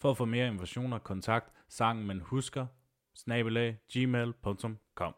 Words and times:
For 0.00 0.10
at 0.10 0.16
få 0.16 0.24
mere 0.24 0.46
informationer, 0.46 0.98
kontakt 0.98 1.46
sangen 1.70 2.06
man 2.06 2.20
husker, 2.24 2.66
snabelag, 3.16 3.76
gmail.com. 3.92 5.14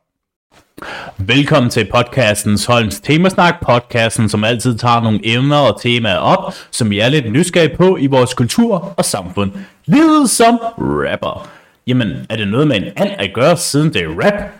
Velkommen 1.19 1.70
til 1.70 1.89
podcastens 1.95 2.66
Holms 2.66 3.01
Temasnak, 3.01 3.55
podcasten 3.62 4.29
som 4.29 4.45
altid 4.45 4.79
tager 4.79 5.01
nogle 5.01 5.20
emner 5.23 5.56
og 5.56 5.80
temaer 5.80 6.16
op, 6.16 6.53
som 6.70 6.91
vi 6.91 6.98
er 6.98 7.09
lidt 7.09 7.33
nysgerrige 7.33 7.77
på 7.77 7.97
i 7.97 8.06
vores 8.06 8.34
kultur 8.34 8.95
og 8.97 9.05
samfund. 9.05 9.53
Livet 9.84 10.30
som 10.30 10.59
rapper. 10.79 11.48
Jamen, 11.87 12.27
er 12.31 12.37
det 12.37 12.48
noget 12.48 12.69
med 12.69 12.77
en 12.77 12.84
and 12.84 13.11
at 13.11 13.31
gøre, 13.34 13.56
siden 13.56 13.92
det 13.92 14.03
er 14.03 14.09
rap? 14.09 14.51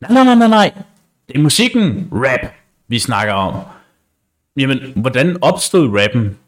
Nej, 0.00 0.12
nej, 0.12 0.24
nej, 0.24 0.34
nej, 0.34 0.48
nej. 0.48 0.72
Det 1.28 1.36
er 1.36 1.40
musikken 1.40 2.08
rap, 2.12 2.52
vi 2.88 2.98
snakker 2.98 3.34
om. 3.34 3.54
Jamen, 4.56 4.78
hvordan 4.96 5.42
opstod 5.42 6.00
rappen? 6.00 6.38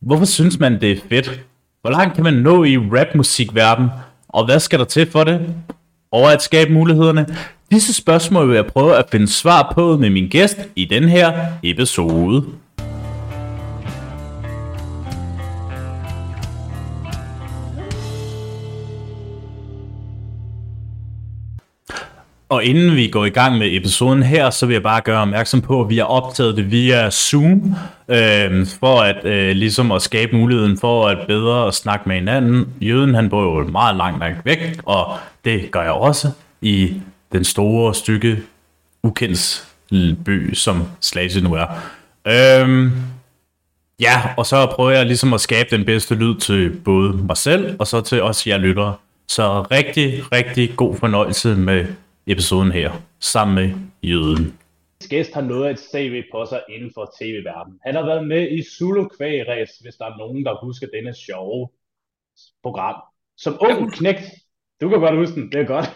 Hvorfor 0.00 0.24
synes 0.24 0.58
man, 0.58 0.80
det 0.80 0.92
er 0.92 1.00
fedt? 1.08 1.44
Hvor 1.84 1.90
langt 1.90 2.14
kan 2.14 2.24
man 2.24 2.34
nå 2.34 2.64
i 2.64 2.78
rapmusikverden? 2.78 3.88
Og 4.28 4.44
hvad 4.44 4.60
skal 4.60 4.78
der 4.78 4.84
til 4.84 5.10
for 5.10 5.24
det? 5.24 5.54
Og 6.12 6.32
at 6.32 6.42
skabe 6.42 6.72
mulighederne? 6.72 7.26
Disse 7.70 7.94
spørgsmål 7.94 8.48
vil 8.48 8.54
jeg 8.54 8.66
prøve 8.66 8.96
at 8.96 9.04
finde 9.10 9.28
svar 9.28 9.72
på 9.74 9.96
med 9.96 10.10
min 10.10 10.28
gæst 10.28 10.58
i 10.76 10.84
den 10.84 11.08
her 11.08 11.32
episode. 11.62 12.44
Og 22.54 22.64
inden 22.64 22.96
vi 22.96 23.08
går 23.08 23.24
i 23.24 23.30
gang 23.30 23.58
med 23.58 23.76
episoden 23.76 24.22
her, 24.22 24.50
så 24.50 24.66
vil 24.66 24.74
jeg 24.74 24.82
bare 24.82 25.00
gøre 25.00 25.20
opmærksom 25.20 25.60
på, 25.60 25.80
at 25.80 25.88
vi 25.88 25.96
har 25.98 26.04
optaget 26.04 26.56
det 26.56 26.70
via 26.70 27.10
Zoom, 27.10 27.74
øh, 28.08 28.66
for 28.66 29.00
at 29.00 29.24
øh, 29.24 29.56
ligesom 29.56 29.92
at 29.92 30.02
skabe 30.02 30.36
muligheden 30.36 30.78
for 30.78 31.08
at 31.08 31.18
bedre 31.26 31.66
at 31.66 31.74
snakke 31.74 32.08
med 32.08 32.16
hinanden. 32.16 32.68
Jøden 32.80 33.14
han 33.14 33.30
bor 33.30 33.42
jo 33.42 33.68
meget 33.68 33.96
langt, 33.96 34.20
langt 34.20 34.44
væk, 34.44 34.80
og 34.86 35.16
det 35.44 35.70
gør 35.70 35.82
jeg 35.82 35.92
også 35.92 36.30
i 36.62 36.92
den 37.32 37.44
store 37.44 37.94
stykke 37.94 38.42
ukendt 39.02 39.66
by, 40.24 40.54
som 40.54 40.82
Slagelse 41.00 41.40
nu 41.40 41.54
er. 41.54 41.66
Øh, 42.26 42.90
ja, 44.00 44.22
og 44.36 44.46
så 44.46 44.66
prøver 44.66 44.90
jeg 44.90 45.06
ligesom 45.06 45.34
at 45.34 45.40
skabe 45.40 45.76
den 45.76 45.84
bedste 45.84 46.14
lyd 46.14 46.34
til 46.34 46.70
både 46.84 47.12
mig 47.12 47.36
selv, 47.36 47.76
og 47.78 47.86
så 47.86 48.00
til 48.00 48.22
os 48.22 48.46
jer 48.46 48.58
lyttere. 48.58 48.94
Så 49.28 49.62
rigtig, 49.70 50.22
rigtig 50.32 50.76
god 50.76 50.96
fornøjelse 50.96 51.56
med 51.56 51.86
episoden 52.26 52.72
her, 52.72 52.92
sammen 53.20 53.54
med 53.54 53.74
Jøden. 54.02 54.58
Gæst 55.10 55.34
har 55.34 55.40
noget 55.40 55.66
af 55.66 55.70
et 55.70 55.78
CV 55.78 56.22
på 56.32 56.46
sig 56.46 56.62
inden 56.68 56.90
for 56.94 57.12
tv-verdenen. 57.20 57.80
Han 57.84 57.94
har 57.94 58.04
været 58.06 58.28
med 58.28 58.50
i 58.50 58.62
Zulu 58.62 59.08
Kvægræs, 59.08 59.70
hvis 59.82 59.94
der 59.94 60.04
er 60.04 60.16
nogen, 60.16 60.44
der 60.44 60.64
husker 60.64 60.86
denne 60.86 61.14
sjove 61.14 61.68
program. 62.62 63.02
Som 63.36 63.58
ung 63.60 63.92
knægt, 63.92 64.24
du 64.80 64.88
kan 64.88 65.00
godt 65.00 65.16
huske 65.16 65.40
den, 65.40 65.52
det 65.52 65.60
er 65.60 65.66
godt. 65.66 65.88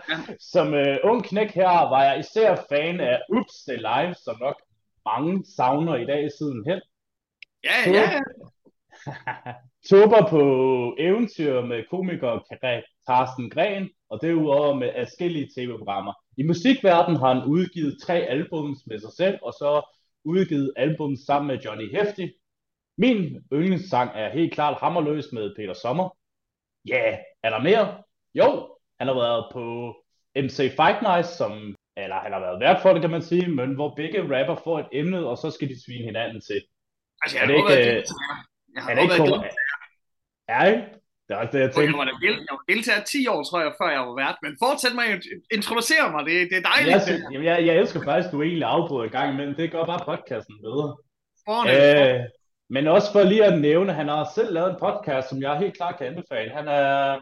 som 0.52 0.66
uh, 0.72 1.10
ung 1.10 1.24
knægt 1.24 1.52
her 1.52 1.88
var 1.92 2.04
jeg 2.04 2.18
især 2.20 2.56
fan 2.68 3.00
af 3.00 3.20
Ups 3.36 3.54
The 3.68 3.76
Live, 3.76 4.14
som 4.14 4.36
nok 4.40 4.56
mange 5.04 5.44
savner 5.56 5.96
i 5.96 6.04
dag 6.04 6.30
siden 6.38 6.64
hen. 6.68 6.80
Ja, 7.64 7.90
ja. 7.90 8.20
Tupper 9.88 10.26
på 10.30 10.42
eventyr 10.98 11.60
med 11.60 11.84
komiker 11.90 12.38
Carsten 13.08 13.50
Gren, 13.50 13.90
og 14.08 14.22
derudover 14.22 14.74
med 14.74 14.92
forskellige 14.98 15.50
tv-programmer. 15.56 16.12
I 16.36 16.42
musikverdenen 16.42 17.20
har 17.20 17.34
han 17.34 17.44
udgivet 17.44 17.98
tre 18.02 18.14
albums 18.14 18.78
med 18.86 18.98
sig 18.98 19.12
selv, 19.16 19.38
og 19.42 19.52
så 19.52 19.96
udgivet 20.24 20.72
album 20.76 21.16
sammen 21.26 21.46
med 21.46 21.58
Johnny 21.64 21.96
Hefti. 21.96 22.32
Min 22.98 23.44
yndlingssang 23.52 24.10
er 24.14 24.30
helt 24.30 24.52
klart 24.52 24.80
Hammerløs 24.80 25.32
med 25.32 25.54
Peter 25.56 25.74
Sommer. 25.74 26.16
Ja, 26.88 27.10
yeah. 27.10 27.18
er 27.42 27.50
der 27.50 27.62
mere? 27.62 28.02
Jo, 28.34 28.76
han 28.98 29.08
har 29.08 29.14
været 29.14 29.44
på 29.52 29.96
MC 30.36 30.56
Fight 30.56 31.02
Night, 31.02 31.26
som, 31.26 31.76
eller 31.96 32.16
han 32.16 32.32
har 32.32 32.40
været 32.40 32.60
vært 32.60 32.82
for 32.82 32.92
det, 32.92 33.00
kan 33.00 33.10
man 33.10 33.22
sige, 33.22 33.48
men 33.48 33.74
hvor 33.74 33.94
begge 33.94 34.22
rapper 34.22 34.56
får 34.64 34.78
et 34.78 34.88
emne, 34.92 35.26
og 35.26 35.38
så 35.38 35.50
skal 35.50 35.68
de 35.68 35.84
svine 35.84 36.04
hinanden 36.04 36.40
til. 36.40 36.60
Altså, 37.22 37.36
jeg 37.38 37.44
er 37.44 37.48
det 37.48 37.56
ikke... 37.56 38.04
Jeg 38.74 38.82
har 38.82 38.90
er 38.90 38.94
det 38.94 39.02
ikke 39.02 39.50
Ja, 40.48 40.64
ikke? 40.64 40.95
Det 41.26 41.32
er 41.34 41.38
også 41.42 41.52
det, 41.52 41.60
jeg 41.60 41.70
tænkte. 41.72 41.90
Jeg 41.90 41.98
var, 41.98 42.18
del, 42.26 42.36
jeg 42.48 42.54
var 42.58 42.64
deltager 42.72 43.02
10 43.02 43.26
år, 43.34 43.40
tror 43.42 43.60
jeg, 43.60 43.72
før 43.80 43.90
jeg 43.96 44.02
var 44.08 44.16
vært. 44.22 44.36
Men 44.44 44.52
fortsæt 44.64 44.94
med 44.98 45.06
at 45.16 45.22
introducere 45.58 46.06
mig. 46.14 46.20
Det, 46.28 46.34
det 46.50 46.56
er 46.60 46.66
dejligt. 46.72 46.92
Jeg, 46.94 47.02
synes, 47.06 47.22
jeg, 47.48 47.66
jeg 47.68 47.74
elsker 47.80 48.00
faktisk, 48.08 48.28
at 48.28 48.32
du 48.32 48.42
egentlig 48.42 48.68
afbryder 48.76 49.06
i 49.06 49.14
gang 49.16 49.28
imellem. 49.32 49.54
Det 49.54 49.72
gør 49.74 49.84
bare 49.92 50.06
podcasten 50.10 50.56
bedre. 50.66 50.88
Øh, 51.72 52.20
men 52.74 52.86
også 52.86 53.12
for 53.12 53.22
lige 53.22 53.44
at 53.44 53.60
nævne, 53.60 53.92
han 53.92 54.08
har 54.08 54.28
selv 54.34 54.54
lavet 54.54 54.70
en 54.70 54.82
podcast, 54.86 55.28
som 55.28 55.42
jeg 55.42 55.58
helt 55.58 55.76
klart 55.76 55.98
kan 55.98 56.06
anbefale. 56.06 56.50
Han 56.58 56.68
er 56.68 57.20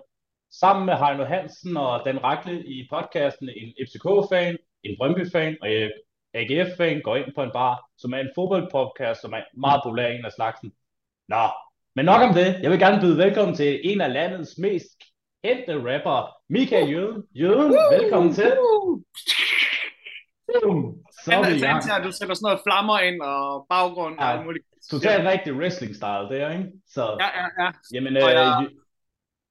sammen 0.60 0.86
med 0.86 0.94
Heino 0.94 1.24
Hansen 1.24 1.76
og 1.76 2.02
Dan 2.04 2.24
Rakle 2.24 2.66
i 2.66 2.88
podcasten 2.92 3.48
en 3.48 3.68
FCK-fan, 3.86 4.56
en 4.82 4.96
Brøndby-fan 4.98 5.56
og 5.62 5.68
AGF-fan 6.34 7.00
går 7.00 7.16
ind 7.16 7.34
på 7.34 7.42
en 7.42 7.50
bar, 7.54 7.74
som 7.98 8.12
er 8.12 8.18
en 8.18 8.34
fodboldpodcast, 8.34 9.20
som 9.20 9.32
er 9.32 9.42
meget 9.54 9.80
populær 9.84 10.06
en 10.06 10.24
af 10.24 10.32
slagsen. 10.32 10.72
Nå, 11.28 11.44
men 11.96 12.04
nok 12.04 12.22
om 12.22 12.34
det. 12.34 12.58
Jeg 12.62 12.70
vil 12.70 12.78
gerne 12.78 13.00
byde 13.00 13.18
velkommen 13.18 13.56
til 13.56 13.80
en 13.84 14.00
af 14.00 14.12
landets 14.12 14.58
mest 14.58 14.86
kendte 15.44 15.74
rapper, 15.76 16.36
Michael 16.48 16.88
Jøden. 16.90 17.22
Jøden, 17.34 17.70
uh, 17.70 18.00
velkommen 18.00 18.32
til. 18.32 18.52
Så 21.24 21.30
er 21.32 21.54
vi 21.54 21.58
gang. 21.60 22.04
Du 22.04 22.12
sætter 22.12 22.34
sådan 22.34 22.46
noget 22.48 22.60
flammer 22.66 22.98
ind 22.98 23.20
og 23.22 23.66
baggrund 23.70 24.16
ja, 24.20 24.36
og 24.36 24.44
muligt. 24.44 24.64
Totalt 24.90 25.24
rigtig 25.28 25.52
wrestling-style 25.52 26.26
der, 26.32 26.50
ikke? 26.50 26.66
Så, 26.94 27.02
ja, 27.20 27.28
ja, 27.40 27.64
ja. 27.64 27.70
Jamen, 27.94 28.16
øh, 28.16 28.22
jeg, 28.22 28.68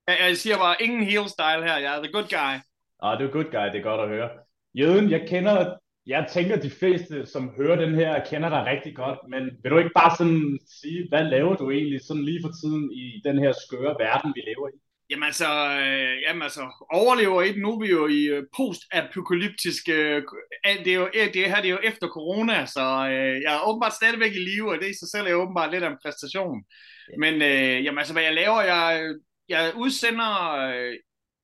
jeg, 0.07 0.17
jeg 0.27 0.37
siger 0.37 0.57
bare, 0.57 0.75
ingen 0.79 1.03
heel-style 1.03 1.63
her. 1.67 1.77
Jeg 1.77 1.97
er 1.97 2.03
the 2.03 2.11
good 2.11 2.29
guy. 2.37 2.55
Ah, 3.03 3.19
du 3.19 3.23
er 3.27 3.31
good 3.31 3.49
guy, 3.55 3.65
det 3.71 3.79
er 3.79 3.89
godt 3.91 4.01
at 4.01 4.09
høre. 4.09 4.29
Jøden, 4.73 5.11
jeg 5.11 5.27
kender 5.27 5.77
jeg 6.07 6.27
tænker, 6.33 6.55
de 6.55 6.69
fleste, 6.69 7.25
som 7.25 7.49
hører 7.57 7.75
den 7.75 7.95
her, 7.95 8.25
kender 8.25 8.49
dig 8.49 8.65
rigtig 8.65 8.95
godt, 8.95 9.19
men 9.29 9.43
vil 9.61 9.71
du 9.71 9.77
ikke 9.77 9.97
bare 10.01 10.15
sådan 10.17 10.59
sige, 10.81 11.07
hvad 11.09 11.23
laver 11.23 11.55
du 11.55 11.71
egentlig 11.71 12.01
sådan 12.01 12.23
lige 12.23 12.43
for 12.43 12.51
tiden 12.61 12.91
i 12.91 13.21
den 13.25 13.39
her 13.39 13.53
skøre 13.67 13.95
verden, 13.99 14.33
vi 14.35 14.41
lever 14.41 14.67
i? 14.67 14.77
Jamen 15.09 15.23
altså, 15.23 15.49
øh, 15.79 16.21
jamen 16.27 16.41
altså, 16.41 16.85
overlever 16.91 17.41
i 17.41 17.51
den. 17.53 17.61
Nu 17.61 17.79
vi 17.79 17.87
jo 17.89 18.07
i 18.07 18.21
øh, 18.23 18.43
post-apokalyptisk, 18.57 19.89
øh, 19.89 20.23
det, 20.85 20.93
er 20.93 20.99
jo, 20.99 21.09
det 21.33 21.49
her 21.51 21.61
det 21.61 21.69
er 21.69 21.77
jo 21.77 21.79
efter 21.83 22.07
corona, 22.07 22.65
så 22.65 22.85
øh, 23.11 23.41
jeg 23.41 23.55
er 23.55 23.67
åbenbart 23.67 23.93
stadigvæk 23.93 24.33
i 24.35 24.39
live, 24.39 24.71
og 24.71 24.77
det 24.81 24.89
i 24.89 24.99
sig 24.99 25.09
selv 25.11 25.27
er 25.27 25.33
åbenbart 25.33 25.71
lidt 25.71 25.83
af 25.83 25.89
en 25.89 26.03
præstation. 26.03 26.63
Men 27.19 27.33
øh, 27.41 27.83
jamen 27.83 27.97
altså, 27.97 28.13
hvad 28.13 28.23
jeg 28.23 28.33
laver, 28.33 28.61
jeg, 28.61 29.13
jeg 29.49 29.71
udsender 29.75 30.31
øh, 30.67 30.93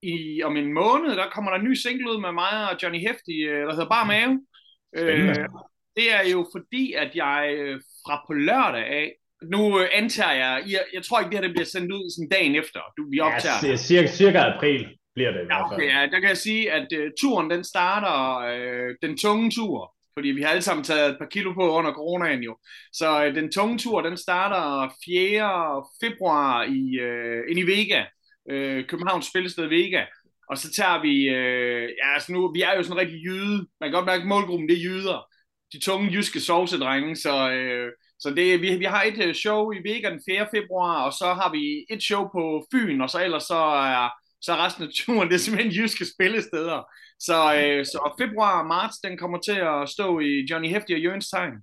i, 0.03 0.43
om 0.43 0.57
en 0.57 0.73
måned, 0.73 1.15
der 1.15 1.29
kommer 1.29 1.51
der 1.51 1.57
en 1.59 1.65
ny 1.69 1.73
single 1.73 2.11
ud 2.11 2.21
med 2.21 2.31
mig 2.31 2.69
og 2.69 2.77
Johnny 2.83 2.99
Hefti, 2.99 3.37
øh, 3.51 3.61
der 3.67 3.71
hedder 3.71 3.89
Bare 3.89 4.07
Mave. 4.07 4.41
Øh, 4.95 5.35
det 5.95 6.13
er 6.13 6.29
jo 6.31 6.47
fordi, 6.55 6.93
at 6.93 7.11
jeg 7.15 7.55
øh, 7.57 7.81
fra 8.05 8.23
på 8.27 8.33
lørdag 8.33 8.85
af, 8.85 9.11
nu 9.43 9.79
øh, 9.79 9.87
antager 9.93 10.31
jeg, 10.31 10.63
jeg, 10.67 10.83
jeg 10.93 11.03
tror 11.03 11.19
ikke, 11.19 11.29
det 11.29 11.37
her 11.37 11.47
det 11.47 11.55
bliver 11.55 11.65
sendt 11.65 11.91
ud 11.91 12.15
sådan 12.15 12.29
dagen 12.29 12.55
efter, 12.55 12.79
du, 12.97 13.01
vi 13.11 13.19
optager. 13.19 13.55
Ja, 13.63 13.75
cirka, 13.75 14.07
cirka 14.07 14.37
april 14.37 14.87
bliver 15.15 15.31
det 15.31 15.41
i 15.41 15.47
ja, 15.49 15.73
okay, 15.73 15.87
ja, 15.93 16.01
der 16.11 16.19
kan 16.19 16.29
jeg 16.29 16.37
sige, 16.37 16.71
at 16.71 16.87
uh, 16.97 17.05
turen 17.21 17.49
den 17.49 17.63
starter, 17.63 18.17
uh, 18.49 18.95
den 19.01 19.17
tunge 19.17 19.51
tur, 19.51 19.95
fordi 20.17 20.27
vi 20.27 20.41
har 20.41 20.49
alle 20.49 20.61
sammen 20.61 20.83
taget 20.83 21.09
et 21.09 21.17
par 21.19 21.25
kilo 21.25 21.53
på 21.53 21.71
under 21.77 21.93
coronaen 21.93 22.43
jo. 22.43 22.57
Så 22.93 23.27
uh, 23.27 23.35
den 23.35 23.51
tunge 23.51 23.77
tur, 23.77 24.01
den 24.01 24.17
starter 24.17 24.93
4. 25.05 25.85
februar 26.03 26.63
i, 26.63 26.81
ind 27.49 27.59
i 27.59 27.67
Vega, 27.71 28.01
uh, 28.51 28.85
Københavns 28.87 29.25
spillested 29.25 29.67
Vega. 29.67 30.05
Og 30.49 30.57
så 30.57 30.71
tager 30.71 31.01
vi, 31.01 31.29
øh, 31.29 31.89
ja 32.03 32.13
altså 32.13 32.31
nu, 32.33 32.51
vi 32.53 32.61
er 32.61 32.75
jo 32.75 32.83
sådan 32.83 32.97
rigtig 32.97 33.19
jyde, 33.25 33.57
man 33.79 33.89
kan 33.89 33.91
godt 33.91 34.05
mærke, 34.05 34.21
at 34.21 34.27
målgruppen 34.27 34.69
det 34.69 34.77
er 34.77 34.83
jyder, 34.83 35.25
de 35.73 35.79
tunge 35.79 36.11
jyske 36.13 36.39
sovsedrenge, 36.39 37.15
så, 37.15 37.51
øh, 37.51 37.91
så 38.19 38.29
det, 38.29 38.61
vi, 38.61 38.77
vi 38.77 38.85
har 38.85 39.03
et 39.03 39.23
øh, 39.23 39.35
show 39.35 39.71
i 39.71 39.77
Vega 39.77 40.09
den 40.09 40.21
4. 40.29 40.47
februar, 40.55 41.03
og 41.05 41.13
så 41.13 41.33
har 41.33 41.51
vi 41.51 41.85
et 41.89 42.03
show 42.03 42.27
på 42.27 42.65
Fyn, 42.71 43.01
og 43.01 43.09
så 43.09 43.23
ellers 43.23 43.43
så 43.43 43.55
er, 43.55 44.09
så 44.41 44.53
er 44.53 44.65
resten 44.65 44.83
af 44.83 44.89
turen, 44.95 45.27
det 45.29 45.35
er 45.35 45.39
simpelthen 45.39 45.73
jyske 45.73 46.05
spillesteder. 46.15 46.83
Så, 47.19 47.55
øh, 47.55 47.85
så 47.85 48.15
februar 48.21 48.61
og 48.61 48.67
marts, 48.67 48.97
den 48.97 49.17
kommer 49.17 49.39
til 49.39 49.59
at 49.73 49.89
stå 49.89 50.19
i 50.19 50.45
Johnny 50.51 50.69
Hefti 50.69 50.93
og 50.93 50.99
Jørgens 50.99 51.29
tegn. 51.29 51.53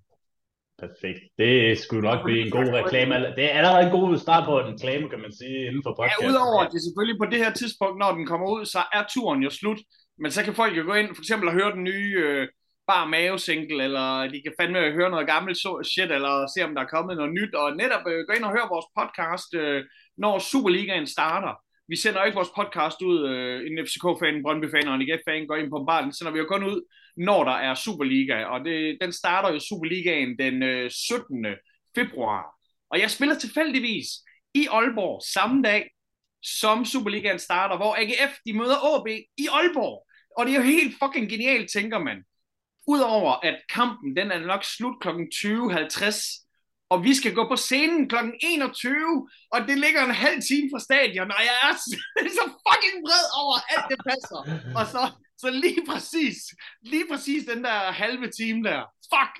Perfekt. 0.78 1.20
Det 1.38 1.78
skulle 1.78 2.08
nok 2.10 2.24
blive 2.24 2.40
en 2.46 2.50
god 2.50 2.68
reklame. 2.80 3.14
Det 3.36 3.44
er 3.44 3.58
allerede 3.58 3.84
en 3.86 3.96
god 3.98 4.18
start 4.18 4.44
på 4.48 4.60
en 4.60 4.72
reklame, 4.72 5.08
kan 5.08 5.20
man 5.20 5.32
sige, 5.32 5.66
inden 5.66 5.82
for 5.82 5.94
podcast. 5.98 6.22
Ja, 6.22 6.28
udover 6.28 6.64
at 6.64 6.70
det 6.72 6.82
selvfølgelig 6.82 7.18
på 7.18 7.28
det 7.32 7.38
her 7.44 7.52
tidspunkt, 7.52 7.98
når 7.98 8.10
den 8.12 8.26
kommer 8.26 8.46
ud, 8.56 8.64
så 8.64 8.80
er 8.92 9.02
turen 9.14 9.42
jo 9.42 9.50
slut. 9.50 9.80
Men 10.18 10.30
så 10.30 10.44
kan 10.44 10.54
folk 10.54 10.76
jo 10.78 10.82
gå 10.82 10.94
ind 10.94 11.08
for 11.14 11.22
eksempel 11.22 11.48
og 11.48 11.54
høre 11.54 11.72
den 11.72 11.84
nye 11.84 12.12
øh, 12.26 12.48
bare 12.86 13.08
mave-single, 13.08 13.84
eller 13.84 14.06
de 14.32 14.42
kan 14.44 14.56
fandme 14.60 14.92
høre 14.98 15.10
noget 15.10 15.26
gammelt 15.26 15.58
shit, 15.92 16.10
eller 16.16 16.34
se 16.54 16.64
om 16.64 16.74
der 16.74 16.82
er 16.82 16.94
kommet 16.94 17.16
noget 17.16 17.32
nyt, 17.32 17.54
og 17.54 17.76
netop 17.76 18.04
øh, 18.12 18.26
gå 18.26 18.32
ind 18.32 18.44
og 18.44 18.54
høre 18.56 18.72
vores 18.74 18.88
podcast, 18.98 19.50
øh, 19.54 19.84
når 20.22 20.38
Superligaen 20.38 21.06
starter. 21.06 21.54
Vi 21.88 21.96
sender 21.96 22.24
ikke 22.24 22.40
vores 22.40 22.56
podcast 22.60 22.98
ud, 23.02 23.18
øh, 23.30 23.56
en 23.68 23.86
FCK-fan, 23.86 24.42
Brøndby-fan 24.44 24.88
og 24.88 24.94
en 24.94 25.02
IGF-fan 25.02 25.46
går 25.46 25.56
ind 25.56 25.70
på 25.70 25.84
baren, 25.88 26.12
sender 26.12 26.32
vi 26.32 26.38
jo 26.38 26.46
kun 26.52 26.64
ud, 26.70 26.78
når 27.16 27.44
der 27.44 27.52
er 27.52 27.74
Superliga, 27.74 28.44
og 28.44 28.64
det, 28.64 28.98
den 29.00 29.12
starter 29.12 29.52
jo 29.52 29.58
Superligaen 29.58 30.38
den 30.38 30.62
øh, 30.62 30.90
17. 30.90 31.46
februar. 31.94 32.44
Og 32.90 33.00
jeg 33.00 33.10
spiller 33.10 33.38
tilfældigvis 33.38 34.06
i 34.54 34.66
Aalborg 34.70 35.22
samme 35.32 35.62
dag, 35.62 35.90
som 36.42 36.84
Superligaen 36.84 37.38
starter, 37.38 37.76
hvor 37.76 37.96
AGF 37.98 38.32
de 38.46 38.52
møder 38.52 38.96
AB 38.96 39.06
i 39.36 39.46
Aalborg. 39.52 40.06
Og 40.36 40.46
det 40.46 40.52
er 40.52 40.56
jo 40.56 40.62
helt 40.62 40.94
fucking 41.02 41.30
genialt, 41.30 41.70
tænker 41.70 41.98
man. 41.98 42.18
Udover 42.86 43.32
at 43.48 43.56
kampen 43.74 44.16
den 44.16 44.30
er 44.30 44.38
nok 44.38 44.64
slut 44.64 44.96
kl. 45.00 45.08
20.50, 45.08 46.46
og 46.90 47.04
vi 47.04 47.14
skal 47.14 47.34
gå 47.34 47.48
på 47.48 47.56
scenen 47.56 48.08
kl. 48.08 48.16
21, 48.40 49.28
og 49.52 49.60
det 49.68 49.78
ligger 49.78 50.04
en 50.04 50.10
halv 50.24 50.40
time 50.48 50.68
fra 50.72 50.80
stadion, 50.88 51.30
og 51.36 51.42
jeg 51.48 51.56
er 51.68 51.72
så 52.38 52.44
fucking 52.66 52.96
bred 53.06 53.26
over, 53.42 53.56
at 53.74 53.82
det 53.90 53.98
passer. 54.10 54.40
Og 54.78 54.84
så, 54.94 55.02
så 55.38 55.50
lige 55.50 55.82
præcis, 55.90 56.36
lige 56.82 57.06
præcis 57.10 57.44
den 57.52 57.64
der 57.64 57.78
halve 58.02 58.30
time 58.30 58.62
der, 58.68 58.80
fuck! 59.12 59.34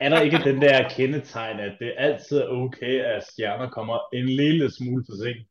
Er 0.00 0.08
der 0.08 0.20
ikke 0.20 0.38
den 0.44 0.62
der 0.62 0.88
kendetegn, 0.88 1.60
at 1.60 1.76
det 1.80 1.94
altid 1.98 2.36
er 2.38 2.48
okay, 2.48 2.94
at 3.00 3.26
stjerner 3.26 3.70
kommer 3.70 3.98
en 4.14 4.28
lille 4.28 4.70
smule 4.70 5.04
for 5.08 5.24
sent? 5.24 5.46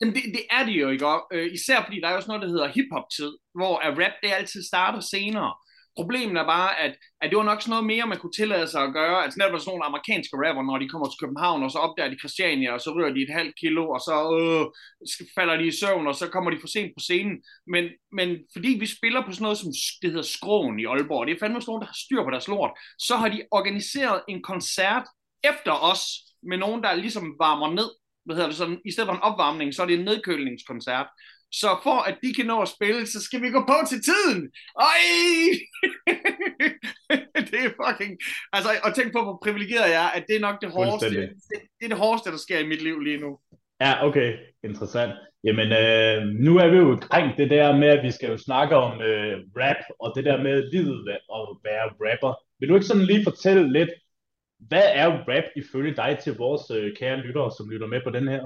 Jamen 0.00 0.14
det, 0.14 0.22
det 0.36 0.44
er 0.50 0.64
det 0.64 0.72
jo 0.72 0.88
ikke, 0.88 1.06
og, 1.06 1.20
øh, 1.32 1.52
især 1.52 1.84
fordi 1.84 2.00
der 2.00 2.08
er 2.08 2.12
jo 2.12 2.20
sådan 2.20 2.30
noget, 2.32 2.42
der 2.42 2.54
hedder 2.54 2.68
hip-hop-tid, 2.76 3.32
hvor 3.54 3.78
at 3.78 3.98
rap 3.98 4.12
det 4.22 4.30
altid 4.38 4.62
starter 4.62 5.00
senere. 5.00 5.54
Problemet 6.00 6.36
er 6.42 6.46
bare, 6.56 6.70
at, 6.84 6.92
at 7.22 7.26
det 7.30 7.36
var 7.38 7.48
nok 7.50 7.62
sådan 7.62 7.70
noget 7.74 7.86
mere, 7.92 8.06
man 8.06 8.20
kunne 8.20 8.38
tillade 8.40 8.66
sig 8.72 8.82
at 8.84 8.92
gøre. 8.98 9.22
Altså 9.24 9.36
netop 9.38 9.60
sådan 9.60 9.70
nogle 9.70 9.88
amerikanske 9.90 10.36
rapper, 10.42 10.62
når 10.62 10.78
de 10.78 10.88
kommer 10.92 11.06
til 11.08 11.20
København, 11.22 11.62
og 11.62 11.70
så 11.70 11.78
opdager 11.86 12.10
de 12.10 12.22
Christiania, 12.22 12.70
og 12.76 12.80
så 12.80 12.90
rører 12.96 13.14
de 13.14 13.22
et 13.22 13.36
halvt 13.38 13.54
kilo, 13.62 13.82
og 13.94 14.00
så 14.08 14.16
øh, 14.40 14.64
falder 15.36 15.56
de 15.60 15.66
i 15.66 15.78
søvn, 15.80 16.06
og 16.10 16.14
så 16.20 16.26
kommer 16.34 16.50
de 16.50 16.60
for 16.60 16.70
sent 16.74 16.92
på 16.96 17.00
scenen. 17.06 17.36
Men, 17.74 17.84
men 18.18 18.28
fordi 18.54 18.70
vi 18.82 18.86
spiller 18.96 19.20
på 19.22 19.32
sådan 19.32 19.44
noget, 19.46 19.58
som 19.62 19.70
det 20.02 20.10
hedder 20.12 20.32
Skråen 20.36 20.80
i 20.80 20.84
Aalborg, 20.90 21.26
det 21.26 21.34
er 21.34 21.40
fandme 21.42 21.60
sådan 21.60 21.70
nogen, 21.70 21.82
der 21.84 21.92
har 21.92 22.02
styr 22.04 22.22
på 22.24 22.30
deres 22.34 22.48
lort, 22.52 22.72
så 23.08 23.14
har 23.20 23.28
de 23.34 23.40
organiseret 23.58 24.18
en 24.32 24.40
koncert 24.50 25.06
efter 25.50 25.74
os, 25.90 26.02
med 26.42 26.58
nogen, 26.58 26.82
der 26.82 26.94
ligesom 26.94 27.34
varmer 27.38 27.70
ned. 27.78 27.90
Hvad 28.24 28.36
hedder 28.36 28.48
det 28.48 28.56
sådan? 28.56 28.80
I 28.84 28.92
stedet 28.92 29.08
for 29.08 29.14
en 29.14 29.28
opvarmning, 29.28 29.74
så 29.74 29.82
er 29.82 29.86
det 29.86 29.98
en 29.98 30.04
nedkølingskoncert. 30.04 31.08
Så 31.52 31.80
for 31.82 31.98
at 32.08 32.18
de 32.22 32.34
kan 32.34 32.46
nå 32.46 32.62
at 32.62 32.68
spille, 32.68 33.06
så 33.06 33.20
skal 33.22 33.42
vi 33.42 33.50
gå 33.50 33.60
på 33.66 33.76
til 33.88 34.00
tiden. 34.10 34.50
Ej! 34.90 35.02
det 37.50 37.60
er 37.66 37.72
fucking... 37.82 38.12
Altså, 38.52 38.70
og 38.84 38.94
tænk 38.94 39.12
på, 39.12 39.22
hvor 39.22 39.38
privilegeret 39.42 39.90
jeg 39.90 40.04
er, 40.04 40.10
at 40.18 40.24
det 40.28 40.36
er 40.36 40.40
nok 40.40 40.60
det 40.60 40.70
hårdeste. 40.70 41.20
Det, 41.20 41.30
det 41.78 41.84
er 41.84 41.88
det 41.88 41.98
hårdeste, 42.04 42.30
der 42.30 42.36
sker 42.36 42.58
i 42.58 42.66
mit 42.66 42.82
liv 42.82 43.00
lige 43.00 43.20
nu. 43.24 43.38
Ja, 43.80 44.06
okay. 44.06 44.30
Interessant. 44.64 45.12
Jamen, 45.44 45.68
øh, 45.72 46.18
nu 46.46 46.56
er 46.56 46.68
vi 46.70 46.76
jo 46.76 46.96
kring 46.96 47.36
det 47.36 47.50
der 47.50 47.76
med, 47.76 47.88
at 47.88 48.04
vi 48.04 48.10
skal 48.10 48.30
jo 48.30 48.38
snakke 48.38 48.76
om 48.76 49.00
øh, 49.00 49.38
rap, 49.56 49.82
og 50.00 50.12
det 50.16 50.24
der 50.24 50.42
med 50.42 50.70
livet 50.72 51.08
at 51.08 51.48
være 51.64 51.86
rapper. 52.04 52.34
Vil 52.58 52.68
du 52.68 52.74
ikke 52.74 52.86
sådan 52.86 53.02
lige 53.02 53.24
fortælle 53.24 53.72
lidt, 53.72 53.90
hvad 54.58 54.82
er 54.92 55.08
rap 55.08 55.44
ifølge 55.56 55.96
dig 55.96 56.18
til 56.22 56.36
vores 56.36 56.70
øh, 56.70 56.96
kære 56.96 57.16
lyttere, 57.16 57.50
som 57.56 57.70
lytter 57.70 57.86
med 57.86 58.00
på 58.04 58.10
den 58.10 58.28
her? 58.28 58.44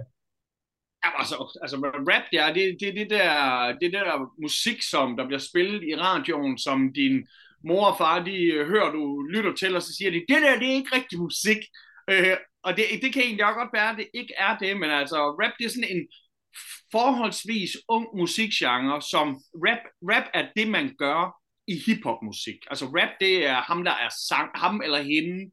Altså, 1.18 1.58
altså 1.62 1.76
rap, 2.10 2.22
ja, 2.32 2.52
det, 2.54 2.76
det, 2.80 2.94
det, 2.94 3.10
der, 3.10 3.78
det 3.80 3.92
der 3.92 4.32
musik, 4.42 4.82
som 4.82 5.16
der 5.16 5.26
bliver 5.26 5.38
spillet 5.38 5.82
i 5.82 5.96
radioen, 5.96 6.58
som 6.58 6.92
din 6.92 7.26
mor 7.64 7.86
og 7.86 7.98
far, 7.98 8.24
de 8.24 8.36
øh, 8.42 8.66
hører, 8.68 8.92
du 8.92 9.22
lytter 9.22 9.54
til, 9.54 9.76
og 9.76 9.82
så 9.82 9.94
siger 9.94 10.10
de, 10.10 10.24
det 10.28 10.42
der, 10.42 10.58
det 10.58 10.68
er 10.68 10.74
ikke 10.74 10.96
rigtig 10.96 11.18
musik. 11.18 11.58
Øh, 12.10 12.36
og 12.62 12.76
det, 12.76 12.84
det 13.02 13.12
kan 13.12 13.22
egentlig 13.22 13.46
også 13.46 13.58
godt 13.58 13.72
være, 13.72 13.90
at 13.90 13.96
det 13.96 14.08
ikke 14.14 14.34
er 14.38 14.58
det, 14.58 14.76
men 14.76 14.90
altså, 14.90 15.16
rap, 15.16 15.52
det 15.58 15.64
er 15.64 15.68
sådan 15.68 15.96
en 15.96 16.08
forholdsvis 16.92 17.76
ung 17.88 18.06
musikgenre, 18.16 19.02
som 19.02 19.40
rap, 19.54 19.82
rap 20.02 20.24
er 20.34 20.48
det, 20.56 20.68
man 20.68 20.94
gør 20.98 21.40
i 21.66 21.82
hiphop-musik. 21.86 22.56
Altså 22.70 22.86
rap, 22.86 23.10
det 23.20 23.46
er 23.46 23.54
ham, 23.54 23.84
der 23.84 23.90
er 23.90 24.08
sang, 24.28 24.50
ham 24.54 24.80
eller 24.84 25.02
hende, 25.02 25.50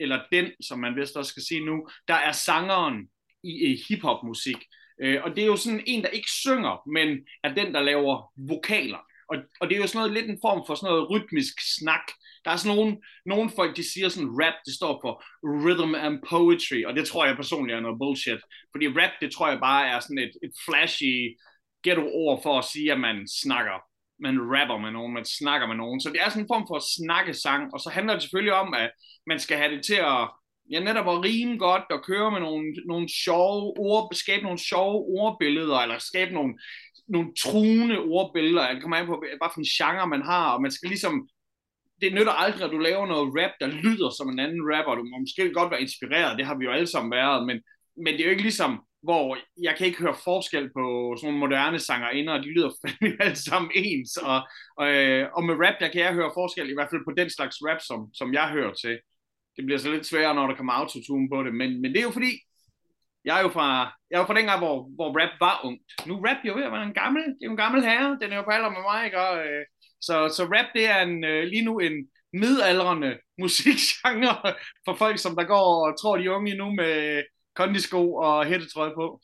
eller 0.00 0.20
den, 0.32 0.50
som 0.60 0.78
man 0.78 0.96
vist 0.96 1.16
også 1.16 1.30
skal 1.30 1.42
sige 1.42 1.64
nu, 1.64 1.88
der 2.08 2.14
er 2.14 2.32
sangeren 2.32 3.08
i, 3.44 3.72
i 3.72 3.82
hiphop-musik. 3.88 4.56
Øh, 5.02 5.20
og 5.24 5.30
det 5.36 5.42
er 5.42 5.46
jo 5.46 5.56
sådan 5.56 5.82
en, 5.86 6.02
der 6.02 6.08
ikke 6.08 6.30
synger, 6.30 6.88
men 6.88 7.08
er 7.44 7.54
den, 7.54 7.74
der 7.74 7.80
laver 7.80 8.32
vokaler. 8.36 8.98
Og, 9.28 9.36
og 9.60 9.68
det 9.68 9.76
er 9.76 9.80
jo 9.80 9.86
sådan 9.86 9.98
noget, 9.98 10.12
lidt 10.12 10.30
en 10.30 10.42
form 10.42 10.62
for 10.66 10.74
sådan 10.74 10.90
noget 10.90 11.10
rytmisk 11.10 11.54
snak. 11.78 12.06
Der 12.44 12.50
er 12.50 12.56
sådan 12.56 12.76
nogle, 12.76 12.96
nogle 13.26 13.50
folk, 13.56 13.76
de 13.76 13.92
siger 13.92 14.08
sådan 14.08 14.34
rap, 14.40 14.54
det 14.66 14.74
står 14.74 15.00
for 15.02 15.12
rhythm 15.62 15.94
and 15.94 16.18
poetry, 16.30 16.84
og 16.84 16.96
det 16.96 17.06
tror 17.06 17.26
jeg 17.26 17.36
personligt 17.36 17.76
er 17.76 17.80
noget 17.80 17.98
bullshit. 17.98 18.40
Fordi 18.72 18.86
rap, 18.88 19.14
det 19.20 19.32
tror 19.32 19.48
jeg 19.48 19.60
bare 19.60 19.88
er 19.88 20.00
sådan 20.00 20.18
et, 20.18 20.34
et 20.46 20.52
flashy 20.66 21.38
ghetto-ord 21.84 22.42
for 22.42 22.58
at 22.58 22.64
sige, 22.64 22.92
at 22.92 23.00
man 23.00 23.28
snakker 23.42 23.78
man 24.26 24.36
rapper 24.54 24.78
med 24.78 24.90
nogen, 24.90 25.14
man 25.14 25.24
snakker 25.24 25.66
med 25.66 25.76
nogen. 25.76 26.00
Så 26.00 26.08
det 26.08 26.20
er 26.20 26.28
sådan 26.28 26.42
en 26.42 26.52
form 26.54 26.66
for 26.70 26.78
snakkesang, 26.98 27.74
og 27.74 27.80
så 27.80 27.90
handler 27.90 28.12
det 28.14 28.22
selvfølgelig 28.22 28.54
om, 28.54 28.74
at 28.74 28.90
man 29.26 29.38
skal 29.38 29.56
have 29.58 29.74
det 29.74 29.84
til 29.84 30.00
at 30.14 30.22
ja, 30.70 30.80
netop 30.80 31.08
at 31.08 31.24
rime 31.24 31.58
godt 31.58 31.84
og 31.90 32.04
køre 32.04 32.30
med 32.30 32.40
nogle, 32.40 32.74
nogle 32.86 33.08
sjove 33.24 33.78
ord, 33.78 34.14
skabe 34.14 34.42
nogle 34.42 34.58
sjove 34.58 34.98
ordbilleder, 35.20 35.78
eller 35.78 35.98
skabe 35.98 36.34
nogle, 36.34 36.54
nogle 37.08 37.28
truende 37.42 37.98
ordbilleder. 37.98 38.72
Det 38.72 38.82
kommer 38.82 38.96
an 38.96 39.06
på, 39.06 39.24
hvad 39.38 39.50
for 39.52 39.60
en 39.60 39.72
genre 39.76 40.06
man 40.06 40.22
har, 40.22 40.52
og 40.54 40.62
man 40.62 40.70
skal 40.70 40.88
ligesom 40.88 41.28
det 42.02 42.14
nytter 42.14 42.32
aldrig, 42.32 42.64
at 42.64 42.70
du 42.70 42.78
laver 42.78 43.06
noget 43.06 43.32
rap, 43.38 43.54
der 43.60 43.66
lyder 43.84 44.10
som 44.10 44.28
en 44.28 44.38
anden 44.38 44.62
rapper. 44.72 44.94
Du 44.94 45.02
må 45.02 45.18
måske 45.18 45.52
godt 45.52 45.70
være 45.70 45.80
inspireret, 45.86 46.38
det 46.38 46.46
har 46.46 46.56
vi 46.58 46.64
jo 46.64 46.70
alle 46.70 46.86
sammen 46.86 47.10
været, 47.10 47.46
men, 47.46 47.56
men 48.04 48.12
det 48.12 48.20
er 48.20 48.24
jo 48.24 48.30
ikke 48.30 48.48
ligesom, 48.50 48.72
hvor 49.02 49.38
jeg 49.62 49.74
kan 49.76 49.86
ikke 49.86 50.02
høre 50.04 50.22
forskel 50.24 50.66
på 50.76 50.84
sådan 51.16 51.26
nogle 51.26 51.44
moderne 51.44 51.78
sangerinder, 51.78 52.32
og 52.32 52.42
de 52.42 52.54
lyder 52.54 52.70
fandme 52.80 53.16
alle 53.24 53.36
sammen 53.36 53.70
ens. 53.74 54.16
Og, 54.16 54.40
og, 54.76 54.86
øh, 54.96 55.28
og 55.36 55.44
med 55.44 55.54
rap, 55.64 55.76
der 55.80 55.88
kan 55.92 56.00
jeg 56.00 56.14
høre 56.14 56.36
forskel, 56.40 56.70
i 56.70 56.76
hvert 56.76 56.90
fald 56.90 57.06
på 57.08 57.14
den 57.20 57.30
slags 57.30 57.56
rap, 57.66 57.80
som, 57.88 58.00
som 58.14 58.28
jeg 58.38 58.46
hører 58.48 58.74
til 58.82 58.94
det 59.56 59.64
bliver 59.64 59.78
så 59.78 59.90
lidt 59.90 60.06
sværere, 60.06 60.34
når 60.34 60.46
der 60.46 60.56
kommer 60.56 60.72
autotune 60.72 61.28
på 61.28 61.42
det, 61.42 61.54
men, 61.54 61.82
men 61.82 61.92
det 61.92 61.98
er 61.98 62.08
jo 62.10 62.10
fordi, 62.18 62.32
jeg 63.24 63.38
er 63.38 63.42
jo 63.42 63.48
fra, 63.48 63.68
jeg 64.10 64.16
er 64.16 64.22
jo 64.22 64.26
fra 64.26 64.38
dengang, 64.38 64.58
hvor, 64.58 64.76
hvor 64.96 65.08
rap 65.20 65.34
var 65.40 65.60
ungt. 65.64 65.88
Nu 66.08 66.14
rap 66.26 66.40
jo 66.44 66.54
ved 66.54 66.64
at 66.64 66.72
være 66.72 66.88
en 66.90 67.00
gammel, 67.02 67.22
det 67.22 67.42
er 67.42 67.50
jo 67.50 67.56
en 67.56 67.64
gammel 67.64 67.82
herre, 67.90 68.18
den 68.22 68.32
er 68.32 68.36
jo 68.36 68.42
på 68.42 68.50
alder 68.50 68.70
med 68.70 68.84
mig, 68.90 69.04
ikke? 69.04 69.18
Og, 69.26 69.32
øh, 69.46 69.64
så, 70.06 70.14
så 70.36 70.42
rap, 70.54 70.68
det 70.74 70.84
er 70.94 71.00
en, 71.02 71.24
øh, 71.24 71.42
lige 71.52 71.64
nu 71.64 71.78
en 71.78 71.96
midaldrende 72.32 73.18
musikgenre 73.44 74.36
for 74.86 74.94
folk, 74.94 75.18
som 75.18 75.36
der 75.36 75.44
går 75.54 75.68
og 75.86 76.00
tror, 76.00 76.16
de 76.16 76.24
er 76.24 76.36
unge 76.38 76.56
nu 76.56 76.68
med 76.80 77.22
kondisko 77.54 78.14
og 78.14 78.46
hættetrøje 78.46 78.94
på. 78.94 79.20